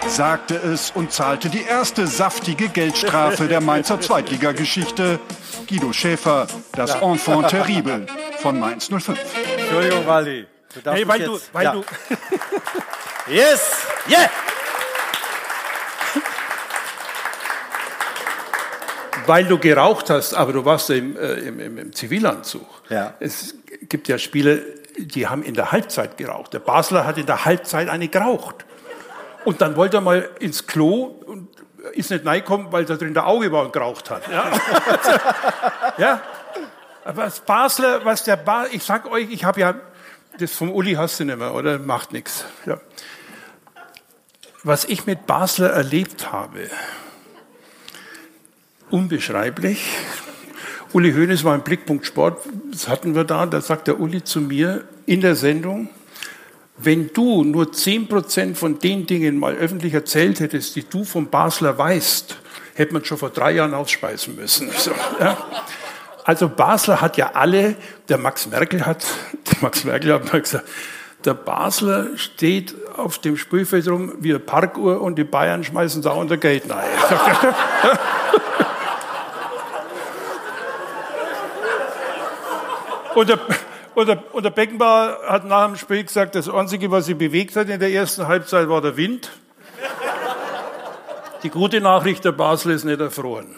Sagte 0.06 0.54
es 0.54 0.92
und 0.92 1.10
zahlte 1.10 1.48
die 1.48 1.64
erste 1.68 2.06
saftige 2.06 2.67
Geldstrafe 2.72 3.48
der 3.48 3.60
Mainzer 3.60 4.00
Zweitligageschichte. 4.00 5.18
Guido 5.68 5.92
Schäfer, 5.92 6.46
das 6.72 6.90
Ja. 6.90 7.02
Enfant 7.02 7.48
terrible 7.48 8.06
von 8.38 8.58
Mainz 8.58 8.88
05. 8.88 9.18
Entschuldigung, 9.58 10.06
Waldi. 10.06 10.46
Du 10.74 10.80
darfst 10.80 10.98
Hey, 10.98 11.08
weil 11.08 11.20
du, 11.20 11.38
weil 11.52 11.64
ja. 11.64 11.72
du, 11.72 11.84
Yes! 13.28 13.70
Yeah! 14.08 14.30
weil 19.26 19.44
du 19.44 19.58
geraucht 19.58 20.08
hast, 20.08 20.32
aber 20.32 20.54
du 20.54 20.64
warst 20.64 20.88
im, 20.88 21.14
äh, 21.16 21.34
im, 21.34 21.60
im, 21.60 21.78
im 21.78 21.92
Zivilanzug. 21.92 22.66
Ja. 22.88 23.14
Es 23.20 23.54
gibt 23.82 24.08
ja 24.08 24.16
Spiele, 24.16 24.64
die 24.96 25.26
haben 25.26 25.42
in 25.42 25.52
der 25.52 25.70
Halbzeit 25.70 26.16
geraucht. 26.16 26.54
Der 26.54 26.60
Basler 26.60 27.04
hat 27.04 27.18
in 27.18 27.26
der 27.26 27.44
Halbzeit 27.44 27.90
eine 27.90 28.08
geraucht. 28.08 28.64
Und 29.44 29.60
dann 29.60 29.76
wollte 29.76 29.98
er 29.98 30.00
mal 30.00 30.28
ins 30.40 30.66
Klo 30.66 31.14
und 31.26 31.48
ist 31.92 32.10
nicht 32.10 32.26
reingekommen, 32.26 32.72
weil 32.72 32.84
da 32.84 32.96
drin 32.96 33.14
der 33.14 33.26
Auge 33.26 33.52
war 33.52 33.64
und 33.64 33.72
geraucht 33.72 34.10
hat. 34.10 34.22
Ja. 34.30 34.50
ja. 35.98 36.22
Aber 37.04 37.24
das 37.24 37.40
Basler, 37.40 38.04
was 38.04 38.24
der 38.24 38.36
ba 38.36 38.66
ich 38.70 38.82
sag 38.82 39.10
euch, 39.10 39.30
ich 39.30 39.44
habe 39.44 39.60
ja, 39.60 39.74
das 40.38 40.52
vom 40.52 40.70
Uli 40.70 40.94
hast 40.94 41.18
du 41.20 41.24
nicht 41.24 41.38
mehr, 41.38 41.54
oder? 41.54 41.78
Macht 41.78 42.12
nichts. 42.12 42.44
Ja. 42.66 42.78
Was 44.62 44.84
ich 44.84 45.06
mit 45.06 45.26
Basler 45.26 45.70
erlebt 45.70 46.32
habe, 46.32 46.68
unbeschreiblich. 48.90 49.84
Uli 50.92 51.12
Hoeneß 51.12 51.44
war 51.44 51.54
im 51.54 51.62
Blickpunkt 51.62 52.06
Sport, 52.06 52.42
das 52.70 52.88
hatten 52.88 53.14
wir 53.14 53.24
da, 53.24 53.46
da 53.46 53.60
sagt 53.60 53.88
der 53.88 54.00
Uli 54.00 54.24
zu 54.24 54.40
mir 54.40 54.84
in 55.06 55.20
der 55.20 55.36
Sendung, 55.36 55.90
wenn 56.78 57.12
du 57.12 57.44
nur 57.44 57.66
10% 57.66 58.54
von 58.54 58.78
den 58.78 59.06
Dingen 59.06 59.38
mal 59.38 59.54
öffentlich 59.54 59.94
erzählt 59.94 60.40
hättest, 60.40 60.76
die 60.76 60.84
du 60.84 61.04
vom 61.04 61.28
Basler 61.28 61.76
weißt, 61.76 62.36
hätte 62.74 62.92
man 62.92 63.04
schon 63.04 63.18
vor 63.18 63.30
drei 63.30 63.52
Jahren 63.52 63.74
ausspeisen 63.74 64.36
müssen. 64.36 64.70
So, 64.78 64.92
ja. 65.20 65.36
Also 66.24 66.48
Basler 66.48 67.00
hat 67.00 67.16
ja 67.16 67.32
alle, 67.34 67.74
der 68.08 68.18
Max 68.18 68.46
Merkel 68.46 68.84
hat, 68.84 69.04
der 69.50 69.58
Max 69.62 69.84
Merkel 69.84 70.12
hat 70.12 70.32
mal 70.32 70.40
gesagt, 70.40 70.66
der 71.24 71.34
Basler 71.34 72.16
steht 72.16 72.74
auf 72.96 73.18
dem 73.18 73.36
Spielfeld 73.36 73.88
rum 73.88 74.12
wie 74.20 74.30
eine 74.30 74.38
Parkuhr 74.38 75.00
und 75.00 75.16
die 75.16 75.24
Bayern 75.24 75.64
schmeißen 75.64 76.02
da 76.02 76.10
unter 76.10 76.36
Geld 76.36 76.70
rein. 76.70 76.86
Und 83.18 83.28
der, 83.28 83.40
und, 83.98 84.06
der, 84.06 84.22
und 84.32 84.44
der 84.44 84.50
Beckenbauer 84.50 85.18
hat 85.26 85.44
nach 85.44 85.66
dem 85.66 85.74
Spiel 85.76 86.04
gesagt, 86.04 86.36
das 86.36 86.48
Einzige, 86.48 86.88
was 86.92 87.06
sie 87.06 87.14
bewegt 87.14 87.56
hat 87.56 87.68
in 87.68 87.80
der 87.80 87.90
ersten 87.90 88.28
Halbzeit, 88.28 88.68
war 88.68 88.80
der 88.80 88.96
Wind. 88.96 89.32
Die 91.42 91.50
gute 91.50 91.80
Nachricht, 91.80 92.24
der 92.24 92.30
Basel 92.30 92.70
ist 92.72 92.84
nicht 92.84 93.00
erfroren. 93.00 93.56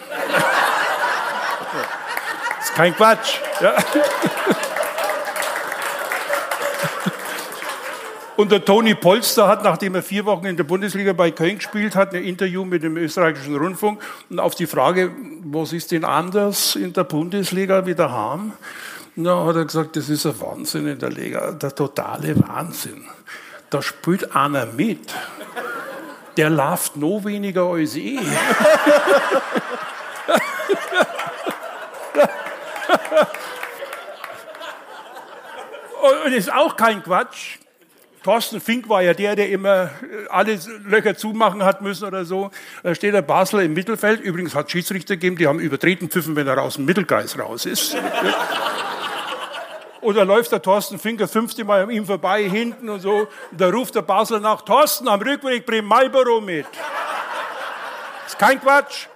Das 2.57 2.71
ist 2.71 2.75
kein 2.75 2.97
Quatsch. 2.97 3.37
Ja. 3.61 3.75
Und 8.37 8.51
der 8.51 8.65
Toni 8.65 8.95
Polster 8.95 9.47
hat, 9.47 9.63
nachdem 9.63 9.95
er 9.95 10.03
vier 10.03 10.25
Wochen 10.25 10.47
in 10.47 10.57
der 10.57 10.65
Bundesliga 10.65 11.13
bei 11.13 11.31
Köln 11.33 11.57
gespielt 11.57 11.95
hat, 11.95 12.15
ein 12.15 12.25
Interview 12.25 12.65
mit 12.65 12.83
dem 12.83 12.97
österreichischen 12.97 13.57
Rundfunk. 13.57 14.01
Und 14.31 14.41
auf 14.41 14.55
die 14.55 14.67
Frage, 14.67 15.11
was 15.45 15.75
ist 15.75 15.93
denn 15.93 16.07
anders 16.07 16.77
in 16.77 16.95
der 16.95 17.05
Bundesliga 17.05 17.85
wie 17.85 17.95
daheim? 17.95 18.55
Na, 19.23 19.45
hat 19.45 19.57
er 19.57 19.67
gesagt, 19.67 19.97
das 19.97 20.09
ist 20.09 20.25
ein 20.25 20.41
Wahnsinn 20.41 20.87
in 20.87 20.99
der 20.99 21.11
Liga, 21.11 21.53
der 21.53 21.75
totale 21.75 22.35
Wahnsinn. 22.49 23.05
Da 23.69 23.83
spielt 23.83 24.35
einer 24.35 24.65
mit, 24.65 25.13
der 26.39 26.49
lauft 26.49 26.97
noch 26.97 27.27
weniger 27.27 27.65
als 27.65 27.97
ich. 27.97 28.19
Und 36.25 36.33
ist 36.33 36.51
auch 36.51 36.77
kein 36.77 37.03
Quatsch. 37.03 37.59
Thorsten 38.23 38.61
Fink 38.61 38.89
war 38.89 39.03
ja 39.03 39.13
der, 39.13 39.37
der 39.37 39.51
immer 39.51 39.91
alle 40.31 40.59
Löcher 40.87 41.15
zumachen 41.15 41.63
hat 41.63 41.83
müssen 41.83 42.07
oder 42.07 42.25
so. 42.25 42.51
Da 42.83 42.95
steht 42.95 43.13
der 43.13 43.23
Basler 43.23 43.63
im 43.65 43.75
Mittelfeld. 43.75 44.21
Übrigens 44.21 44.55
hat 44.55 44.71
Schiedsrichter 44.71 45.17
gegeben, 45.17 45.37
die 45.37 45.47
haben 45.47 45.61
übertreten 45.61 46.09
pfiffen, 46.09 46.37
wenn 46.37 46.47
er 46.47 46.63
aus 46.63 46.77
dem 46.77 46.87
Mittelkreis 46.87 47.39
raus 47.39 47.67
ist. 47.67 47.97
Oder 50.03 50.25
läuft 50.25 50.53
der 50.53 50.63
Thorsten 50.63 50.99
Fink 50.99 51.19
das 51.19 51.31
fünfte 51.33 51.65
Mal 51.65 51.83
an 51.83 51.91
ihm 51.91 52.07
vorbei, 52.07 52.45
hinten 52.45 52.89
und 52.89 53.01
so. 53.01 53.29
Und 53.51 53.61
da 53.61 53.69
ruft 53.69 53.95
der 53.95 54.03
Basler 54.03 54.41
nach, 54.41 54.63
Thorsten, 54.63 55.09
am 55.09 55.21
Rückweg 55.21 55.67
bring 55.67 55.85
Marlboro 55.85 56.41
mit. 56.41 56.67
Ist 58.27 58.39
kein 58.39 58.61
Quatsch. 58.61 59.07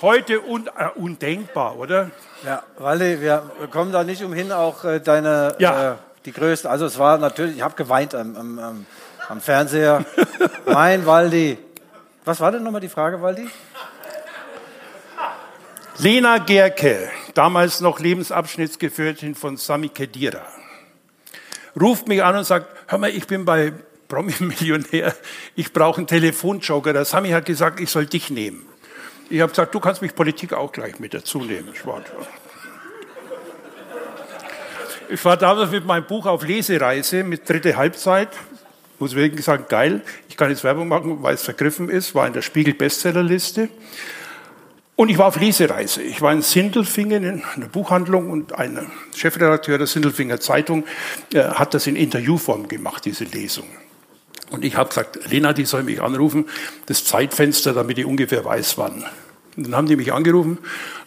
Heute 0.00 0.40
un, 0.42 0.66
äh, 0.66 0.88
undenkbar, 0.96 1.78
oder? 1.78 2.10
Ja, 2.44 2.62
Waldi, 2.78 3.20
wir 3.20 3.42
kommen 3.70 3.92
da 3.92 4.04
nicht 4.04 4.22
umhin, 4.22 4.52
auch 4.52 4.84
äh, 4.84 5.00
deine, 5.00 5.54
Ja. 5.58 5.92
äh, 5.92 5.94
die 6.24 6.32
größte, 6.32 6.68
also 6.68 6.84
es 6.86 6.98
war 6.98 7.16
natürlich, 7.18 7.56
ich 7.56 7.62
habe 7.62 7.74
geweint 7.74 8.14
am, 8.14 8.36
am, 8.36 8.58
am, 8.58 8.86
am 9.28 9.40
Fernseher. 9.40 10.04
mein 10.66 11.06
Waldi. 11.06 11.58
Was 12.24 12.40
war 12.40 12.52
denn 12.52 12.62
nochmal 12.62 12.80
die 12.80 12.88
Frage, 12.88 13.20
Waldi? 13.22 13.48
Lena 15.98 16.38
Gerke, 16.38 17.08
damals 17.34 17.80
noch 17.80 18.00
Lebensabschnittsgefährtin 18.00 19.36
von 19.36 19.56
Sami 19.56 19.88
Khedira, 19.88 20.44
ruft 21.80 22.08
mich 22.08 22.22
an 22.22 22.36
und 22.36 22.44
sagt, 22.44 22.66
hör 22.88 22.98
mal, 22.98 23.10
ich 23.10 23.28
bin 23.28 23.44
bei 23.44 23.72
Promi-Millionär, 24.08 25.14
ich 25.54 25.72
brauche 25.72 25.98
einen 25.98 26.08
Telefonjoker. 26.08 26.92
Der 26.92 27.04
Sami 27.04 27.30
hat 27.30 27.46
gesagt, 27.46 27.78
ich 27.78 27.90
soll 27.90 28.06
dich 28.06 28.30
nehmen. 28.30 28.66
Ich 29.30 29.40
habe 29.40 29.50
gesagt, 29.50 29.72
du 29.72 29.78
kannst 29.78 30.02
mich 30.02 30.14
Politik 30.14 30.52
auch 30.52 30.72
gleich 30.72 30.98
mit 30.98 31.14
dazu 31.14 31.38
nehmen. 31.38 31.68
Ich 31.72 31.86
war, 31.86 32.02
ich 35.08 35.24
war 35.24 35.36
damals 35.36 35.70
mit 35.70 35.86
meinem 35.86 36.06
Buch 36.06 36.26
auf 36.26 36.44
Lesereise 36.44 37.22
mit 37.22 37.48
dritte 37.48 37.76
Halbzeit. 37.76 38.30
Muss 38.98 39.14
wirklich 39.14 39.44
sagen, 39.44 39.66
geil. 39.68 40.02
Ich 40.28 40.36
kann 40.36 40.50
jetzt 40.50 40.64
Werbung 40.64 40.88
machen, 40.88 41.22
weil 41.22 41.34
es 41.34 41.42
vergriffen 41.42 41.88
ist. 41.88 42.14
War 42.14 42.26
in 42.26 42.32
der 42.32 42.42
Spiegel-Bestsellerliste. 42.42 43.68
Und 44.96 45.08
ich 45.08 45.18
war 45.18 45.26
auf 45.26 45.40
Lesereise. 45.40 46.02
Ich 46.02 46.22
war 46.22 46.32
in 46.32 46.42
Sindelfingen 46.42 47.24
in 47.24 47.42
einer 47.56 47.66
Buchhandlung 47.66 48.30
und 48.30 48.56
ein 48.56 48.86
Chefredakteur 49.14 49.76
der 49.76 49.88
Sindelfinger 49.88 50.38
Zeitung 50.38 50.84
äh, 51.32 51.42
hat 51.42 51.74
das 51.74 51.88
in 51.88 51.96
Interviewform 51.96 52.68
gemacht, 52.68 53.04
diese 53.04 53.24
Lesung. 53.24 53.66
Und 54.50 54.64
ich 54.64 54.76
habe 54.76 54.88
gesagt, 54.88 55.18
Lena, 55.28 55.52
die 55.52 55.64
soll 55.64 55.82
mich 55.82 56.00
anrufen, 56.00 56.46
das 56.86 57.04
Zeitfenster, 57.04 57.72
damit 57.72 57.98
ich 57.98 58.04
ungefähr 58.04 58.44
weiß, 58.44 58.78
wann. 58.78 59.04
Und 59.56 59.64
dann 59.66 59.74
haben 59.74 59.86
die 59.88 59.96
mich 59.96 60.12
angerufen, 60.12 60.58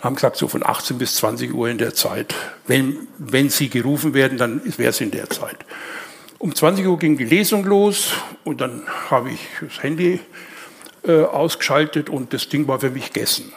haben 0.02 0.16
gesagt, 0.16 0.36
so 0.36 0.50
von 0.50 0.66
18 0.66 0.98
bis 0.98 1.16
20 1.16 1.54
Uhr 1.54 1.70
in 1.70 1.78
der 1.78 1.94
Zeit. 1.94 2.36
Wenn, 2.66 3.08
wenn 3.18 3.50
sie 3.50 3.70
gerufen 3.70 4.14
werden, 4.14 4.38
dann 4.38 4.62
wäre 4.78 4.90
es 4.90 5.00
in 5.00 5.12
der 5.12 5.30
Zeit. 5.30 5.58
Um 6.40 6.54
20 6.54 6.86
Uhr 6.86 7.00
ging 7.00 7.18
die 7.18 7.26
Lesung 7.26 7.64
los 7.64 8.12
und 8.44 8.60
dann 8.60 8.84
habe 9.10 9.32
ich 9.32 9.40
das 9.62 9.82
Handy 9.82 10.20
äh, 11.06 11.24
ausgeschaltet 11.24 12.10
und 12.10 12.34
das 12.34 12.50
Ding 12.50 12.68
war 12.68 12.80
für 12.80 12.90
mich 12.90 13.14
gegessen. 13.14 13.54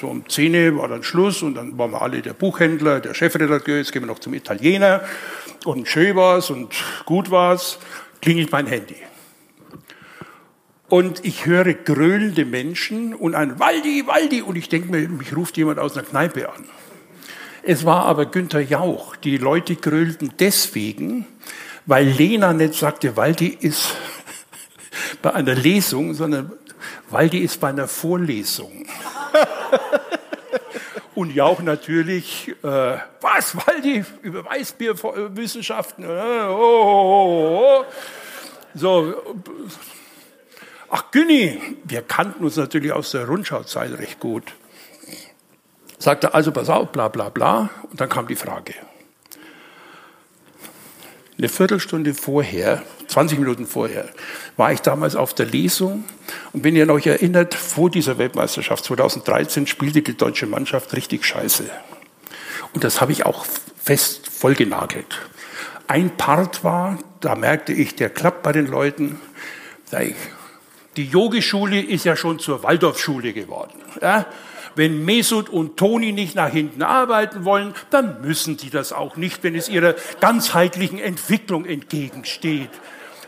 So 0.00 0.06
um 0.06 0.28
10 0.28 0.54
Uhr 0.54 0.78
war 0.80 0.88
dann 0.88 1.02
Schluss 1.02 1.42
und 1.42 1.56
dann 1.56 1.76
waren 1.76 1.90
wir 1.90 2.02
alle 2.02 2.22
der 2.22 2.32
Buchhändler, 2.32 3.00
der 3.00 3.14
Chefredakteur, 3.14 3.78
jetzt 3.78 3.92
gehen 3.92 4.02
wir 4.02 4.06
noch 4.06 4.20
zum 4.20 4.32
Italiener 4.32 5.02
und 5.64 5.88
schön 5.88 6.14
war's 6.14 6.50
und 6.50 6.72
gut 7.04 7.32
war's, 7.32 7.80
klingelt 8.22 8.52
mein 8.52 8.68
Handy. 8.68 8.94
Und 10.88 11.24
ich 11.24 11.46
höre 11.46 11.74
gröhlende 11.74 12.44
Menschen 12.44 13.12
und 13.12 13.34
ein 13.34 13.58
Waldi, 13.58 14.06
Waldi 14.06 14.40
und 14.40 14.54
ich 14.54 14.68
denke 14.68 14.92
mir, 14.92 15.08
mich 15.08 15.34
ruft 15.34 15.56
jemand 15.56 15.80
aus 15.80 15.96
einer 15.96 16.06
Kneipe 16.06 16.48
an. 16.48 16.64
Es 17.64 17.84
war 17.84 18.04
aber 18.04 18.26
Günther 18.26 18.60
Jauch. 18.60 19.16
Die 19.16 19.36
Leute 19.36 19.74
grölten 19.74 20.32
deswegen, 20.38 21.26
weil 21.86 22.06
Lena 22.06 22.52
nicht 22.52 22.74
sagte, 22.74 23.16
Waldi 23.16 23.48
ist 23.48 23.96
bei 25.22 25.34
einer 25.34 25.56
Lesung, 25.56 26.14
sondern 26.14 26.52
Waldi 27.10 27.38
ist 27.38 27.58
bei 27.58 27.70
einer 27.70 27.88
Vorlesung. 27.88 28.86
Und 31.14 31.34
Jauch 31.34 31.60
natürlich, 31.60 32.54
äh, 32.62 32.98
was, 33.20 33.56
Waldi, 33.56 34.04
über 34.22 34.44
Weißbierwissenschaften, 34.44 36.04
äh, 36.04 36.46
oh, 36.48 36.82
oh, 36.84 37.60
oh. 37.60 37.84
So, 38.74 39.14
ach 40.90 41.10
Günni, 41.10 41.60
wir 41.84 42.02
kannten 42.02 42.44
uns 42.44 42.56
natürlich 42.56 42.92
aus 42.92 43.10
der 43.10 43.26
Rundschauzeit 43.26 43.98
recht 43.98 44.20
gut. 44.20 44.52
Sagte 45.98 46.34
also, 46.34 46.52
pass 46.52 46.68
auf, 46.68 46.92
bla 46.92 47.08
bla 47.08 47.28
bla. 47.28 47.70
Und 47.90 48.00
dann 48.00 48.08
kam 48.08 48.28
die 48.28 48.36
Frage. 48.36 48.74
Eine 51.36 51.48
Viertelstunde 51.48 52.14
vorher, 52.14 52.82
20 53.08 53.38
Minuten 53.38 53.66
vorher, 53.66 54.08
war 54.56 54.72
ich 54.72 54.80
damals 54.80 55.16
auf 55.16 55.34
der 55.34 55.46
Lesung. 55.46 56.04
Und 56.52 56.64
wenn 56.64 56.76
ihr 56.76 56.88
euch 56.90 57.06
erinnert, 57.06 57.54
vor 57.54 57.90
dieser 57.90 58.18
Weltmeisterschaft 58.18 58.84
2013 58.84 59.66
spielte 59.66 60.02
die 60.02 60.16
deutsche 60.16 60.46
Mannschaft 60.46 60.92
richtig 60.92 61.24
scheiße. 61.24 61.64
Und 62.74 62.84
das 62.84 63.00
habe 63.00 63.12
ich 63.12 63.26
auch 63.26 63.46
fest 63.82 64.28
vollgenagelt. 64.28 65.18
Ein 65.86 66.16
Part 66.16 66.64
war, 66.64 66.98
da 67.20 67.34
merkte 67.34 67.72
ich, 67.72 67.94
der 67.94 68.10
klappt 68.10 68.42
bei 68.42 68.52
den 68.52 68.66
Leuten. 68.66 69.18
Die 70.96 71.06
Yogischule 71.06 71.80
ist 71.80 72.04
ja 72.04 72.14
schon 72.14 72.38
zur 72.38 72.62
Waldorfschule 72.62 73.32
geworden. 73.32 73.80
Ja? 74.02 74.26
Wenn 74.74 75.04
Mesut 75.04 75.48
und 75.48 75.76
Toni 75.76 76.12
nicht 76.12 76.34
nach 76.34 76.50
hinten 76.50 76.82
arbeiten 76.82 77.44
wollen, 77.44 77.74
dann 77.90 78.20
müssen 78.20 78.56
die 78.56 78.70
das 78.70 78.92
auch 78.92 79.16
nicht, 79.16 79.42
wenn 79.42 79.54
es 79.54 79.68
ihrer 79.68 79.94
ganzheitlichen 80.20 80.98
Entwicklung 80.98 81.64
entgegensteht. 81.64 82.70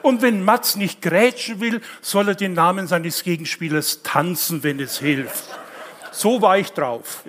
Und 0.02 0.22
wenn 0.22 0.44
Mats 0.44 0.76
nicht 0.76 1.02
grätschen 1.02 1.60
will, 1.60 1.80
soll 2.00 2.28
er 2.28 2.34
den 2.34 2.54
Namen 2.54 2.86
seines 2.86 3.22
Gegenspielers 3.22 4.02
tanzen, 4.02 4.62
wenn 4.62 4.80
es 4.80 4.98
hilft. 4.98 5.44
So 6.12 6.42
war 6.42 6.58
ich 6.58 6.72
drauf. 6.72 7.24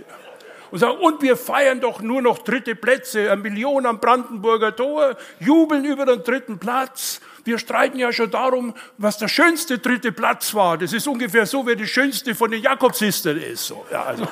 Und 0.72 0.80
sagen, 0.80 0.98
und 1.00 1.22
wir 1.22 1.36
feiern 1.36 1.82
doch 1.82 2.02
nur 2.02 2.22
noch 2.22 2.40
dritte 2.40 2.76
Plätze, 2.76 3.30
eine 3.30 3.42
Million 3.42 3.86
am 3.86 4.00
Brandenburger 4.00 4.74
Tor, 4.74 5.18
jubeln 5.40 5.84
über 5.84 6.06
den 6.06 6.24
dritten 6.24 6.60
Platz. 6.60 7.20
Wir 7.44 7.58
streiten 7.58 8.00
ja 8.00 8.14
schon 8.14 8.32
darum, 8.32 8.74
was 8.98 9.18
der 9.18 9.28
schönste 9.28 9.80
dritte 9.80 10.14
Platz 10.14 10.54
war. 10.54 10.78
Das 10.78 10.94
ist 10.94 11.08
ungefähr 11.08 11.46
so, 11.46 11.68
wie 11.68 11.76
der 11.76 11.88
schönste 11.88 12.36
von 12.36 12.52
den 12.52 12.62
Jakobsistern 12.62 13.38
ist. 13.38 13.68
So, 13.68 13.86
ja, 13.92 14.04
also. 14.04 14.26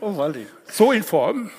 so 0.70 0.92
in 0.92 1.02
Form 1.02 1.50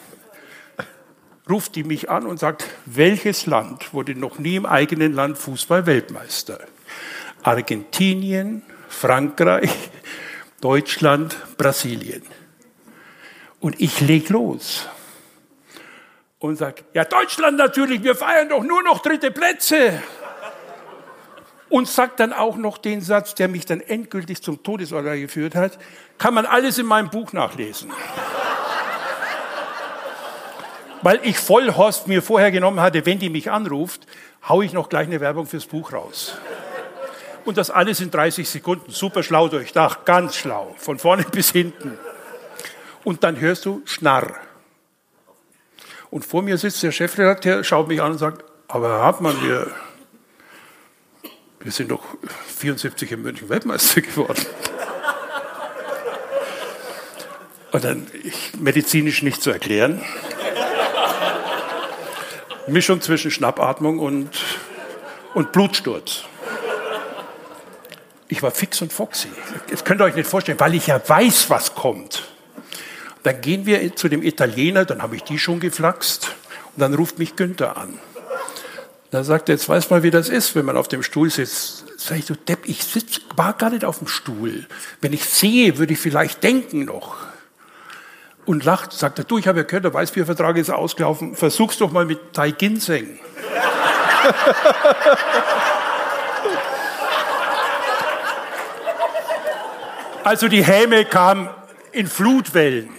ruft 1.50 1.76
die 1.76 1.84
mich 1.84 2.10
an 2.10 2.26
und 2.26 2.40
sagt, 2.40 2.66
welches 2.86 3.46
Land 3.46 3.94
wurde 3.94 4.16
noch 4.16 4.40
nie 4.40 4.56
im 4.56 4.66
eigenen 4.66 5.14
Land 5.14 5.38
Fußball-Weltmeister? 5.38 6.60
Argentinien, 7.44 8.64
Frankreich, 8.88 9.72
Deutschland, 10.62 11.36
Brasilien. 11.58 12.24
Und 13.60 13.80
ich 13.82 14.02
leg 14.02 14.30
los 14.30 14.88
und 16.40 16.56
sag, 16.56 16.84
ja 16.94 17.04
Deutschland 17.04 17.58
natürlich, 17.58 18.04
wir 18.04 18.16
feiern 18.16 18.50
doch 18.50 18.64
nur 18.64 18.82
noch 18.84 19.02
dritte 19.02 19.32
Plätze. 19.32 20.02
Und 21.70 21.88
sagt 21.88 22.20
dann 22.20 22.34
auch 22.34 22.58
noch 22.58 22.80
den 22.80 23.00
Satz, 23.00 23.36
der 23.36 23.48
mich 23.48 23.64
dann 23.64 23.80
endgültig 23.80 24.42
zum 24.42 24.64
Todesurteil 24.64 25.20
geführt 25.20 25.54
hat, 25.54 25.78
kann 26.18 26.34
man 26.34 26.48
alles 26.48 26.80
in 26.80 26.88
meinem 26.88 27.12
Buch 27.12 27.32
nachlesen. 27.32 27.92
Weil 31.02 31.20
ich 31.24 31.38
Vollhorst 31.38 32.08
mir 32.08 32.22
vorher 32.22 32.52
genommen 32.52 32.82
hatte, 32.82 33.06
wenn 33.06 33.20
die 33.20 33.30
mich 33.30 33.52
anruft, 33.52 34.06
hau 34.48 34.62
ich 34.62 34.74
noch 34.74 34.90
gleich 34.90 35.08
eine 35.08 35.20
Werbung 35.20 35.46
fürs 35.46 35.66
Buch 35.66 35.94
raus. 35.94 36.38
Und 37.46 37.58
das 37.58 37.70
alles 37.72 38.02
in 38.02 38.12
30 38.12 38.48
Sekunden, 38.48 38.92
super 38.92 39.24
schlau 39.24 39.48
durchdacht, 39.48 40.06
ganz 40.06 40.36
schlau, 40.36 40.76
von 40.78 41.00
vorne 41.00 41.24
bis 41.32 41.52
hinten. 41.52 41.98
Und 43.04 43.24
dann 43.24 43.40
hörst 43.40 43.66
du 43.66 43.82
Schnarr. 43.86 44.36
Und 46.12 46.26
vor 46.26 46.42
mir 46.42 46.58
sitzt 46.58 46.84
der 46.84 46.92
Chefredakteur, 46.92 47.64
schaut 47.64 47.88
mich 47.88 48.02
an 48.02 48.12
und 48.12 48.18
sagt, 48.18 48.44
aber 48.68 48.90
Herr 48.90 49.00
Hartmann, 49.00 49.42
wir, 49.44 49.68
wir 51.60 51.72
sind 51.72 51.92
doch 51.92 52.04
74 52.48 53.12
in 53.12 53.22
München 53.22 53.50
Weltmeister 53.50 54.02
geworden. 54.02 54.46
Und 57.72 57.84
dann 57.84 58.08
ich, 58.24 58.54
medizinisch 58.60 59.22
nicht 59.22 59.42
zu 59.42 59.52
erklären. 59.52 60.02
Mischung 62.72 63.02
zwischen 63.02 63.32
Schnappatmung 63.32 64.00
und, 64.00 64.30
und 65.34 65.52
Blutsturz. 65.52 66.24
Ich 68.28 68.44
war 68.44 68.52
fix 68.52 68.82
und 68.82 68.94
foxy. 68.94 69.30
Das 69.70 69.84
könnt 69.84 70.02
ihr 70.02 70.06
euch 70.06 70.16
nicht 70.16 70.30
vorstellen, 70.30 70.60
weil 70.60 70.76
ich 70.76 70.88
ja 70.88 71.02
weiß, 71.06 71.50
was 71.50 71.74
kommt. 71.74 72.24
Dann 73.24 73.42
gehen 73.42 73.66
wir 73.66 73.96
zu 73.96 74.08
dem 74.08 74.24
Italiener, 74.24 74.86
dann 74.86 75.02
habe 75.02 75.16
ich 75.16 75.24
die 75.24 75.40
schon 75.40 75.60
geflaxt 75.60 76.36
und 76.76 76.82
dann 76.82 76.94
ruft 76.94 77.20
mich 77.20 77.36
Günther 77.36 77.76
an. 77.76 78.00
Dann 79.12 79.24
sagt 79.24 79.50
er, 79.50 79.56
jetzt 79.56 79.68
weiß 79.68 79.90
mal, 79.90 80.04
wie 80.04 80.12
das 80.12 80.30
ist, 80.30 80.56
wenn 80.56 80.66
man 80.66 80.78
auf 80.78 80.88
dem 80.88 81.02
Stuhl 81.02 81.30
sitzt. 81.30 81.86
Sag 81.98 82.20
ich, 82.20 82.26
du 82.26 82.36
Depp, 82.36 82.70
ich 82.70 82.84
sitz, 82.84 83.22
war 83.36 83.54
gar 83.54 83.72
nicht 83.72 83.84
auf 83.84 83.98
dem 83.98 84.08
Stuhl. 84.08 84.68
Wenn 85.02 85.14
ich 85.14 85.26
sehe, 85.26 85.78
würde 85.78 85.94
ich 85.94 86.00
vielleicht 86.00 86.44
denken 86.44 86.86
noch. 86.86 87.18
Und 88.46 88.66
lacht, 88.66 88.94
sagt 88.94 89.20
er, 89.20 89.26
du, 89.26 89.38
ich 89.38 89.48
habe 89.48 89.60
ja 89.60 89.64
gehört, 89.64 89.86
der 89.86 89.94
Weißbiervertrag 89.94 90.58
ist 90.58 90.70
ausgelaufen, 90.70 91.36
versuch's 91.36 91.78
doch 91.78 91.92
mal 91.92 92.06
mit 92.06 92.34
Thai 92.34 92.52
Ginseng. 92.52 93.08
also 100.24 100.48
die 100.48 100.64
Häme 100.64 101.06
kam 101.06 101.50
in 101.92 102.08
Flutwellen. 102.08 102.90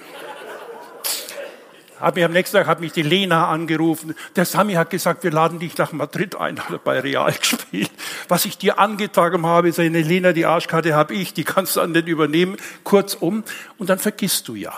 Hat 2.00 2.14
mich 2.14 2.24
am 2.24 2.32
nächsten 2.32 2.56
Tag 2.56 2.66
hat 2.66 2.80
mich 2.80 2.92
die 2.92 3.02
Lena 3.02 3.48
angerufen. 3.48 4.14
Der 4.34 4.46
Sami 4.46 4.72
hat 4.72 4.88
gesagt, 4.88 5.22
wir 5.22 5.30
laden 5.30 5.58
dich 5.58 5.76
nach 5.76 5.92
Madrid 5.92 6.34
ein, 6.34 6.58
hat 6.58 6.70
er 6.70 6.78
bei 6.78 6.98
Real 6.98 7.30
gespielt. 7.40 7.90
Was 8.26 8.46
ich 8.46 8.56
dir 8.56 8.78
angetragen 8.78 9.44
habe, 9.44 9.70
seine 9.72 10.00
Lena, 10.00 10.32
die 10.32 10.46
Arschkarte 10.46 10.94
habe 10.94 11.14
ich, 11.14 11.34
die 11.34 11.44
kannst 11.44 11.76
du 11.76 11.80
dann 11.80 11.92
nicht 11.92 12.08
übernehmen. 12.08 12.56
Kurzum. 12.84 13.44
Und 13.76 13.90
dann 13.90 13.98
vergisst 13.98 14.48
du 14.48 14.54
ja. 14.54 14.72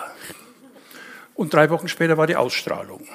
Und 1.35 1.55
drei 1.55 1.71
Wochen 1.71 1.89
später 1.89 2.17
war 2.17 2.27
die 2.27 2.37
Ausstrahlung. 2.37 3.07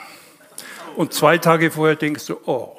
Und 0.96 1.14
zwei 1.14 1.38
Tage 1.38 1.72
vorher 1.72 1.96
denkst 1.96 2.26
du, 2.26 2.40
oh. 2.46 2.76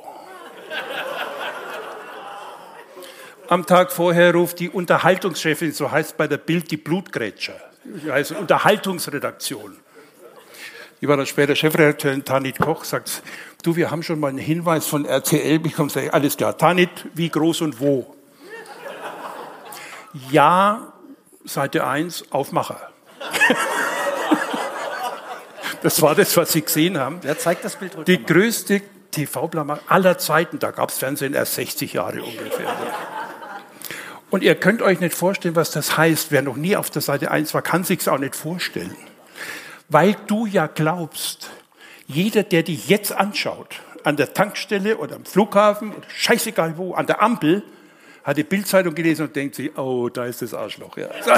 Am 3.48 3.65
Tag 3.65 3.93
vorher 3.93 4.35
ruft 4.35 4.59
die 4.59 4.69
Unterhaltungschefin, 4.69 5.73
so 5.73 5.90
heißt 5.90 6.16
bei 6.16 6.27
der 6.27 6.36
Bild 6.36 6.70
die 6.70 6.77
Blutgrätscher, 6.77 7.59
also 8.10 8.36
Unterhaltungsredaktion. 8.36 9.78
Die 11.01 11.09
war 11.09 11.16
dann 11.16 11.27
später 11.27 11.55
Chefredakteurin 11.55 12.24
Tanit 12.24 12.59
Koch, 12.59 12.85
sagt, 12.85 13.23
du, 13.62 13.77
wir 13.77 13.90
haben 13.90 14.02
schon 14.02 14.20
mal 14.20 14.28
einen 14.28 14.39
Hinweis 14.39 14.86
von 14.86 15.06
RTL 15.06 15.60
bekommen. 15.60 15.89
Sag 15.89 16.05
ich, 16.05 16.12
alles 16.12 16.36
klar, 16.36 16.59
Tanit, 16.59 16.90
wie 17.15 17.31
groß 17.31 17.62
und 17.62 17.81
wo? 17.81 18.15
ja, 20.31 20.93
Seite 21.44 21.86
1, 21.86 22.32
Aufmacher. 22.32 22.90
das 25.82 26.00
war 26.02 26.14
das, 26.14 26.36
was 26.36 26.52
Sie 26.52 26.62
gesehen 26.62 26.98
haben. 26.98 27.18
Wer 27.22 27.38
zeigt 27.38 27.64
das 27.64 27.76
Bild? 27.76 27.92
Die 28.06 28.24
größte 28.24 28.82
TV-Blamage 29.10 29.80
aller 29.88 30.18
Zeiten, 30.18 30.58
da 30.58 30.70
gab 30.70 30.90
es 30.90 30.98
Fernsehen 30.98 31.34
erst 31.34 31.54
60 31.54 31.94
Jahre 31.94 32.22
ungefähr. 32.22 32.74
Und 34.30 34.42
ihr 34.42 34.54
könnt 34.54 34.82
euch 34.82 35.00
nicht 35.00 35.14
vorstellen, 35.14 35.56
was 35.56 35.70
das 35.70 35.96
heißt. 35.96 36.30
Wer 36.30 36.42
noch 36.42 36.56
nie 36.56 36.76
auf 36.76 36.90
der 36.90 37.02
Seite 37.02 37.30
1 37.30 37.54
war, 37.54 37.62
kann 37.62 37.84
sich's 37.84 38.08
auch 38.08 38.18
nicht 38.18 38.36
vorstellen. 38.36 38.94
Weil 39.88 40.16
du 40.26 40.44
ja 40.44 40.66
glaubst, 40.66 41.50
jeder, 42.06 42.42
der 42.42 42.62
dich 42.62 42.88
jetzt 42.88 43.12
anschaut, 43.12 43.80
an 44.04 44.16
der 44.16 44.34
Tankstelle 44.34 44.98
oder 44.98 45.16
am 45.16 45.24
Flughafen 45.24 45.92
oder 45.92 46.06
scheißegal 46.08 46.76
wo, 46.76 46.94
an 46.94 47.06
der 47.06 47.22
Ampel, 47.22 47.62
hat 48.22 48.36
die 48.36 48.44
Bildzeitung 48.44 48.94
gelesen 48.94 49.26
und 49.26 49.36
denkt 49.36 49.54
sich, 49.54 49.76
oh, 49.78 50.10
da 50.10 50.26
ist 50.26 50.42
das 50.42 50.52
Arschloch. 50.52 50.98
Ja. 50.98 51.08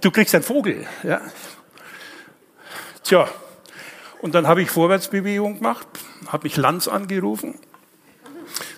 Du, 0.00 0.10
kriegst 0.10 0.34
einen 0.34 0.44
Vogel. 0.44 0.86
Ja. 1.02 1.20
Tja, 3.04 3.28
und 4.20 4.34
dann 4.34 4.46
habe 4.46 4.62
ich 4.62 4.70
Vorwärtsbewegung 4.70 5.58
gemacht, 5.58 5.86
habe 6.26 6.44
mich 6.44 6.56
Lanz 6.56 6.88
angerufen. 6.88 7.58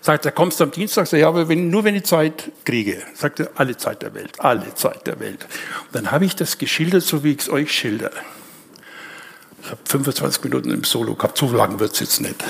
Sagt 0.00 0.26
er, 0.26 0.32
kommst 0.32 0.60
du 0.60 0.64
am 0.64 0.70
Dienstag? 0.70 1.06
Sag, 1.06 1.18
ja, 1.18 1.28
aber 1.28 1.48
wenn, 1.48 1.70
nur 1.70 1.84
wenn 1.84 1.94
ich 1.94 2.04
Zeit 2.04 2.50
kriege. 2.64 3.02
Sagt 3.14 3.40
er, 3.40 3.50
alle 3.54 3.76
Zeit 3.76 4.02
der 4.02 4.14
Welt, 4.14 4.40
alle 4.40 4.74
Zeit 4.74 5.06
der 5.06 5.20
Welt. 5.20 5.46
Und 5.86 5.94
dann 5.94 6.10
habe 6.10 6.24
ich 6.24 6.36
das 6.36 6.58
geschildert, 6.58 7.02
so 7.02 7.24
wie 7.24 7.32
ich 7.32 7.40
es 7.40 7.48
euch 7.48 7.72
schilder. 7.72 8.10
Ich 9.62 9.70
habe 9.70 9.80
25 9.84 10.42
Minuten 10.44 10.70
im 10.70 10.84
Solo 10.84 11.14
gehabt, 11.14 11.38
so 11.38 11.52
lang 11.52 11.78
wird 11.78 11.92
es 11.92 12.00
jetzt 12.00 12.20
nicht. 12.20 12.42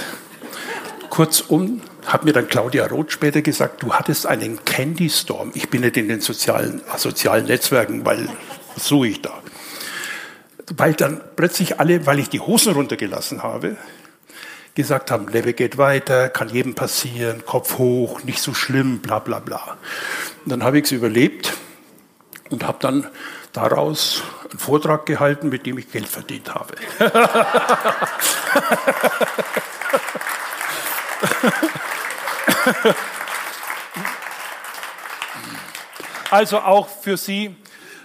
Kurzum 1.10 1.82
hat 2.06 2.24
mir 2.24 2.32
dann 2.32 2.48
Claudia 2.48 2.86
Roth 2.86 3.12
später 3.12 3.42
gesagt, 3.42 3.82
du 3.82 3.92
hattest 3.92 4.26
einen 4.26 4.64
Candy 4.64 5.10
Storm. 5.10 5.50
Ich 5.54 5.68
bin 5.68 5.82
nicht 5.82 5.98
in 5.98 6.08
den 6.08 6.22
sozialen, 6.22 6.80
sozialen 6.96 7.44
Netzwerken, 7.46 8.04
weil 8.06 8.28
was 8.74 8.86
suche 8.86 9.08
ich 9.08 9.22
da? 9.22 9.42
Weil 10.74 10.94
dann 10.94 11.20
plötzlich 11.36 11.80
alle, 11.80 12.06
weil 12.06 12.18
ich 12.18 12.28
die 12.28 12.40
Hosen 12.40 12.72
runtergelassen 12.72 13.42
habe, 13.42 13.76
gesagt 14.74 15.10
haben, 15.10 15.28
Lebe 15.28 15.52
geht 15.52 15.76
weiter, 15.76 16.28
kann 16.28 16.48
jedem 16.48 16.74
passieren, 16.74 17.44
Kopf 17.44 17.78
hoch, 17.78 18.22
nicht 18.22 18.40
so 18.40 18.54
schlimm, 18.54 19.00
bla 19.00 19.18
bla 19.18 19.38
bla. 19.38 19.76
Und 20.44 20.50
dann 20.50 20.64
habe 20.64 20.78
ich 20.78 20.84
es 20.84 20.92
überlebt 20.92 21.52
und 22.50 22.66
habe 22.66 22.78
dann 22.80 23.06
daraus 23.52 24.22
einen 24.50 24.58
Vortrag 24.58 25.06
gehalten, 25.06 25.50
mit 25.50 25.66
dem 25.66 25.78
ich 25.78 25.90
Geld 25.90 26.08
verdient 26.08 26.54
habe. 26.54 26.74
Also 36.32 36.60
auch 36.60 36.88
für 36.88 37.18
Sie, 37.18 37.54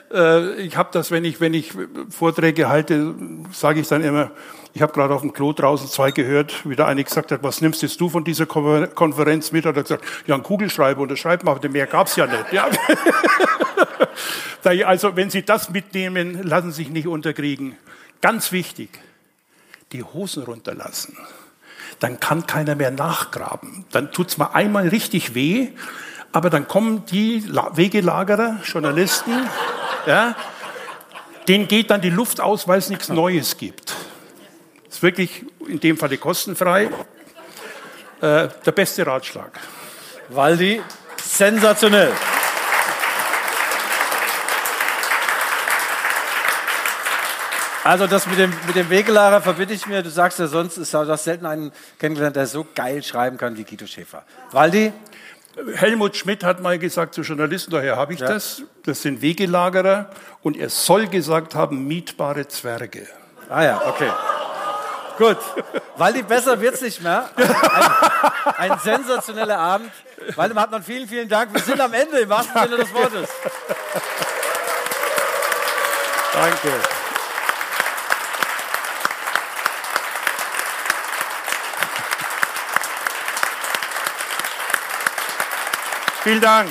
ich 0.09 0.77
habe 0.77 0.89
das, 0.93 1.11
wenn 1.11 1.25
ich, 1.25 1.41
wenn 1.41 1.53
ich 1.53 1.73
Vorträge 2.09 2.69
halte, 2.69 3.13
sage 3.51 3.81
ich 3.81 3.87
dann 3.87 4.03
immer, 4.03 4.31
ich 4.73 4.81
habe 4.81 4.93
gerade 4.93 5.13
auf 5.13 5.21
dem 5.21 5.33
Klo 5.33 5.53
draußen 5.53 5.87
zwei 5.89 6.11
gehört, 6.11 6.67
wie 6.69 6.75
der 6.75 6.85
eine 6.85 7.03
gesagt 7.03 7.31
hat, 7.31 7.43
was 7.43 7.61
nimmst 7.61 7.81
jetzt 7.81 7.99
du 7.99 8.09
von 8.09 8.23
dieser 8.23 8.45
Konferenz 8.45 9.51
mit? 9.51 9.65
Hat 9.65 9.75
er 9.75 9.83
gesagt, 9.83 10.05
ja, 10.27 10.35
ein 10.35 10.43
Kugelschreiber 10.43 11.01
und 11.01 11.17
schreibt 11.17 11.43
mal, 11.43 11.59
mehr 11.69 11.87
gab's 11.87 12.15
ja 12.15 12.27
nicht. 12.27 12.53
Ja. 12.53 12.69
also, 14.85 15.15
wenn 15.15 15.29
Sie 15.29 15.43
das 15.43 15.71
mitnehmen, 15.71 16.43
lassen 16.43 16.71
Sie 16.71 16.83
sich 16.83 16.89
nicht 16.91 17.07
unterkriegen. 17.07 17.75
Ganz 18.21 18.51
wichtig, 18.51 18.89
die 19.93 20.03
Hosen 20.03 20.43
runterlassen. 20.43 21.17
Dann 21.99 22.19
kann 22.19 22.45
keiner 22.45 22.75
mehr 22.75 22.91
nachgraben. 22.91 23.85
Dann 23.91 24.11
tut's 24.11 24.37
mal 24.37 24.51
einmal 24.53 24.87
richtig 24.87 25.33
weh, 25.33 25.69
aber 26.31 26.49
dann 26.49 26.67
kommen 26.67 27.03
die 27.05 27.43
Wegelagerer, 27.73 28.57
Journalisten, 28.63 29.31
ja, 30.07 30.35
denen 31.47 31.67
geht 31.67 31.91
dann 31.91 32.01
die 32.01 32.09
Luft 32.09 32.39
aus, 32.41 32.67
weil 32.67 32.79
es 32.79 32.89
nichts 32.89 33.09
Neues 33.09 33.57
gibt. 33.57 33.93
Ist 34.89 35.03
wirklich 35.03 35.45
in 35.67 35.79
dem 35.79 35.97
Falle 35.97 36.17
kostenfrei. 36.17 36.85
Äh, 38.19 38.49
der 38.65 38.71
beste 38.73 39.05
Ratschlag. 39.05 39.59
Waldi, 40.29 40.81
sensationell. 41.21 42.11
Also 47.83 48.05
das 48.05 48.27
mit 48.27 48.37
dem, 48.37 48.53
mit 48.65 48.75
dem 48.75 48.89
Wegelager 48.89 49.41
verbinde 49.41 49.73
ich 49.73 49.85
mir. 49.85 50.03
Du 50.03 50.09
sagst 50.09 50.39
ja 50.39 50.47
sonst, 50.47 50.77
ist, 50.77 50.93
du 50.93 51.07
hast 51.07 51.23
selten 51.23 51.45
einen 51.45 51.71
kennengelernt, 51.99 52.35
der 52.35 52.47
so 52.47 52.65
geil 52.75 53.01
schreiben 53.01 53.37
kann 53.37 53.55
wie 53.55 53.63
Guido 53.63 53.85
Schäfer. 53.85 54.23
Waldi? 54.51 54.91
Helmut 55.75 56.15
Schmidt 56.15 56.43
hat 56.43 56.61
mal 56.61 56.77
gesagt 56.77 57.13
zu 57.13 57.21
Journalisten, 57.21 57.71
daher 57.71 57.97
habe 57.97 58.13
ich 58.13 58.19
ja. 58.19 58.27
das, 58.27 58.63
das 58.83 59.01
sind 59.01 59.21
Wegelagerer 59.21 60.09
und 60.41 60.57
er 60.57 60.69
soll 60.69 61.07
gesagt 61.07 61.55
haben, 61.55 61.87
mietbare 61.87 62.47
Zwerge. 62.47 63.07
Ah 63.49 63.63
ja, 63.63 63.81
okay. 63.87 64.11
Gut, 65.17 65.37
Waldi, 65.95 66.21
besser 66.21 66.61
wird's 66.61 66.81
nicht 66.81 67.01
mehr. 67.01 67.29
Ein, 68.57 68.71
ein 68.71 68.79
sensationeller 68.79 69.57
Abend. 69.57 69.91
Waldemar 70.35 70.63
Hartmann, 70.63 70.83
vielen, 70.83 71.07
vielen 71.07 71.27
Dank. 71.27 71.53
Wir 71.53 71.61
sind 71.61 71.81
am 71.81 71.93
Ende 71.93 72.19
im 72.19 72.29
wahrsten 72.29 72.61
Sinne 72.61 72.77
des 72.77 72.93
Wortes. 72.93 73.29
Danke. 76.33 76.96
Vielen 86.27 86.41
Dank. 86.41 86.69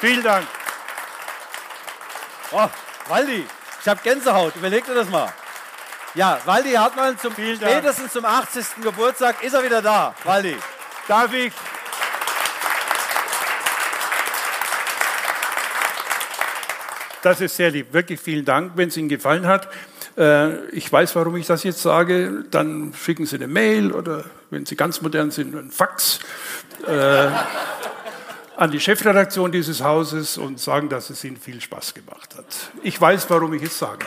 Vielen 0.00 0.22
Dank. 0.22 0.46
Oh, 2.50 2.68
Waldi, 3.08 3.46
ich 3.80 3.88
habe 3.88 4.02
Gänsehaut. 4.02 4.54
Überleg 4.56 4.84
dir 4.84 4.94
das 4.94 5.08
mal. 5.08 5.32
Ja, 6.12 6.40
Waldi 6.44 6.72
Hartmann 6.74 7.18
zum 7.18 7.32
spätestens 7.32 8.12
zum 8.12 8.26
80. 8.26 8.82
Geburtstag 8.82 9.42
ist 9.42 9.54
er 9.54 9.62
wieder 9.62 9.80
da. 9.80 10.14
Waldi. 10.24 10.58
Darf 11.08 11.32
ich? 11.32 11.54
Das 17.22 17.40
ist 17.40 17.56
sehr 17.56 17.70
lieb. 17.70 17.94
Wirklich 17.94 18.20
vielen 18.20 18.44
Dank, 18.44 18.72
wenn 18.74 18.90
es 18.90 18.96
Ihnen 18.98 19.08
gefallen 19.08 19.46
hat. 19.46 19.70
Äh, 20.16 20.66
ich 20.70 20.90
weiß, 20.90 21.14
warum 21.16 21.36
ich 21.36 21.46
das 21.46 21.62
jetzt 21.64 21.82
sage. 21.82 22.44
Dann 22.50 22.92
schicken 22.94 23.26
Sie 23.26 23.36
eine 23.36 23.48
Mail 23.48 23.92
oder, 23.92 24.24
wenn 24.50 24.66
Sie 24.66 24.76
ganz 24.76 25.02
modern 25.02 25.30
sind, 25.30 25.54
ein 25.54 25.70
Fax. 25.70 26.20
Äh, 26.86 27.28
an 28.56 28.70
die 28.70 28.80
Chefredaktion 28.80 29.52
dieses 29.52 29.82
Hauses 29.82 30.38
und 30.38 30.58
sagen, 30.58 30.88
dass 30.88 31.10
es 31.10 31.22
Ihnen 31.24 31.36
viel 31.36 31.60
Spaß 31.60 31.92
gemacht 31.92 32.34
hat. 32.36 32.46
Ich 32.82 32.98
weiß, 32.98 33.28
warum 33.28 33.52
ich 33.52 33.62
es 33.62 33.78
sage. 33.78 34.06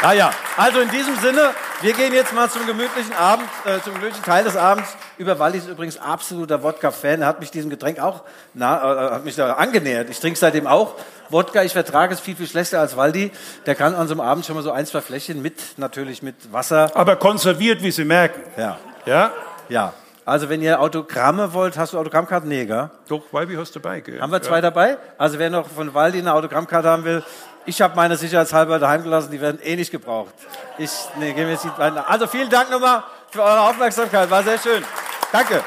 Ah 0.00 0.12
ja, 0.12 0.30
also 0.56 0.78
in 0.78 0.88
diesem 0.90 1.16
Sinne, 1.16 1.50
wir 1.80 1.92
gehen 1.92 2.14
jetzt 2.14 2.32
mal 2.32 2.48
zum 2.48 2.64
gemütlichen 2.66 3.12
Abend, 3.14 3.48
äh, 3.64 3.80
zum 3.80 3.94
gemütlichen 3.94 4.24
Teil 4.24 4.44
des 4.44 4.56
Abends. 4.56 4.96
Über 5.16 5.40
Waldi 5.40 5.58
ist 5.58 5.66
übrigens 5.66 5.98
absoluter 5.98 6.62
Wodka-Fan. 6.62 7.22
Er 7.22 7.26
hat 7.26 7.40
mich 7.40 7.50
diesem 7.50 7.68
Getränk 7.68 7.98
auch 7.98 8.22
na, 8.54 8.76
äh, 8.76 9.10
hat 9.10 9.24
mich 9.24 9.34
da 9.34 9.54
angenähert. 9.54 10.08
Ich 10.08 10.20
trinke 10.20 10.38
seitdem 10.38 10.68
auch 10.68 10.94
Wodka. 11.30 11.64
Ich 11.64 11.72
vertrage 11.72 12.14
es 12.14 12.20
viel, 12.20 12.36
viel 12.36 12.46
schlechter 12.46 12.78
als 12.78 12.96
Waldi. 12.96 13.32
Der 13.66 13.74
kann 13.74 13.96
an 13.96 14.06
so 14.06 14.14
einem 14.14 14.20
Abend 14.20 14.46
schon 14.46 14.54
mal 14.54 14.62
so 14.62 14.70
ein, 14.70 14.86
zwei 14.86 15.00
Fläschchen 15.00 15.42
mit, 15.42 15.78
natürlich 15.78 16.22
mit 16.22 16.52
Wasser. 16.52 16.92
Aber 16.94 17.16
konserviert, 17.16 17.82
wie 17.82 17.90
Sie 17.90 18.04
merken. 18.04 18.40
Ja. 18.56 18.78
Ja? 19.04 19.32
Ja. 19.68 19.94
Also 20.24 20.48
wenn 20.50 20.60
ihr 20.60 20.78
Autogramme 20.78 21.54
wollt, 21.54 21.76
hast 21.78 21.94
du 21.94 21.98
Autogrammkarten? 21.98 22.48
Nee, 22.48 22.66
gell? 22.66 22.90
Doch, 23.08 23.22
Waldi 23.32 23.56
hast 23.56 23.74
du 23.74 23.80
dabei, 23.80 24.00
gell? 24.00 24.20
Haben 24.20 24.30
wir 24.30 24.42
zwei 24.42 24.56
ja. 24.56 24.60
dabei? 24.60 24.98
Also 25.16 25.38
wer 25.38 25.48
noch 25.48 25.66
von 25.66 25.94
Waldi 25.94 26.18
eine 26.18 26.34
Autogrammkarte 26.34 26.86
haben 26.86 27.04
will, 27.04 27.24
Ich 27.68 27.82
habe 27.82 27.94
meine 27.96 28.16
sicherheitshalber 28.16 28.78
daheim 28.78 29.02
gelassen, 29.02 29.30
die 29.30 29.42
werden 29.42 29.60
eh 29.62 29.76
nicht 29.76 29.90
gebraucht. 29.90 30.32
Ich 30.78 30.90
nee, 31.18 31.36
wir 31.36 31.50
jetzt 31.50 31.66
nicht 31.66 31.78
weiter. 31.78 32.08
Also 32.08 32.26
vielen 32.26 32.48
Dank 32.48 32.70
nochmal 32.70 33.02
für 33.30 33.42
eure 33.42 33.60
Aufmerksamkeit, 33.60 34.30
war 34.30 34.42
sehr 34.42 34.58
schön. 34.58 34.82
Danke. 35.30 35.62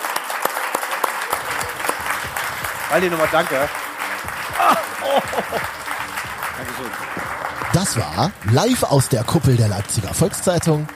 Waldi 2.90 3.07
nochmal 3.07 3.28
danke. 3.32 3.69
Oh. 4.60 5.22
Dankeschön. 6.57 6.91
Das 7.72 7.95
war 7.95 8.32
live 8.52 8.82
aus 8.82 9.07
der 9.07 9.23
Kuppel 9.23 9.56
der 9.56 9.68
Leipziger 9.68 10.11
Volkszeitung 10.11 10.88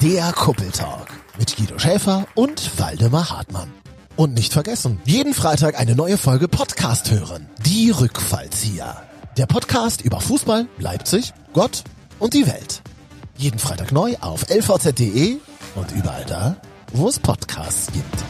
der 0.00 0.32
Kuppeltalk 0.32 1.08
mit 1.38 1.56
Guido 1.56 1.76
Schäfer 1.80 2.24
und 2.36 2.78
Waldemar 2.78 3.30
Hartmann. 3.30 3.72
Und 4.14 4.34
nicht 4.34 4.52
vergessen, 4.52 5.00
jeden 5.06 5.34
Freitag 5.34 5.76
eine 5.76 5.96
neue 5.96 6.18
Folge 6.18 6.46
Podcast 6.46 7.10
hören. 7.10 7.50
Die 7.66 7.90
Rückfallzieher. 7.90 9.11
Der 9.38 9.46
Podcast 9.46 10.02
über 10.02 10.20
Fußball, 10.20 10.66
Leipzig, 10.78 11.32
Gott 11.54 11.84
und 12.18 12.34
die 12.34 12.46
Welt. 12.46 12.82
Jeden 13.38 13.58
Freitag 13.58 13.90
neu 13.90 14.14
auf 14.20 14.50
lvz.de 14.50 15.38
und 15.74 15.92
überall 15.92 16.26
da, 16.26 16.56
wo 16.92 17.08
es 17.08 17.18
Podcasts 17.18 17.90
gibt. 17.92 18.24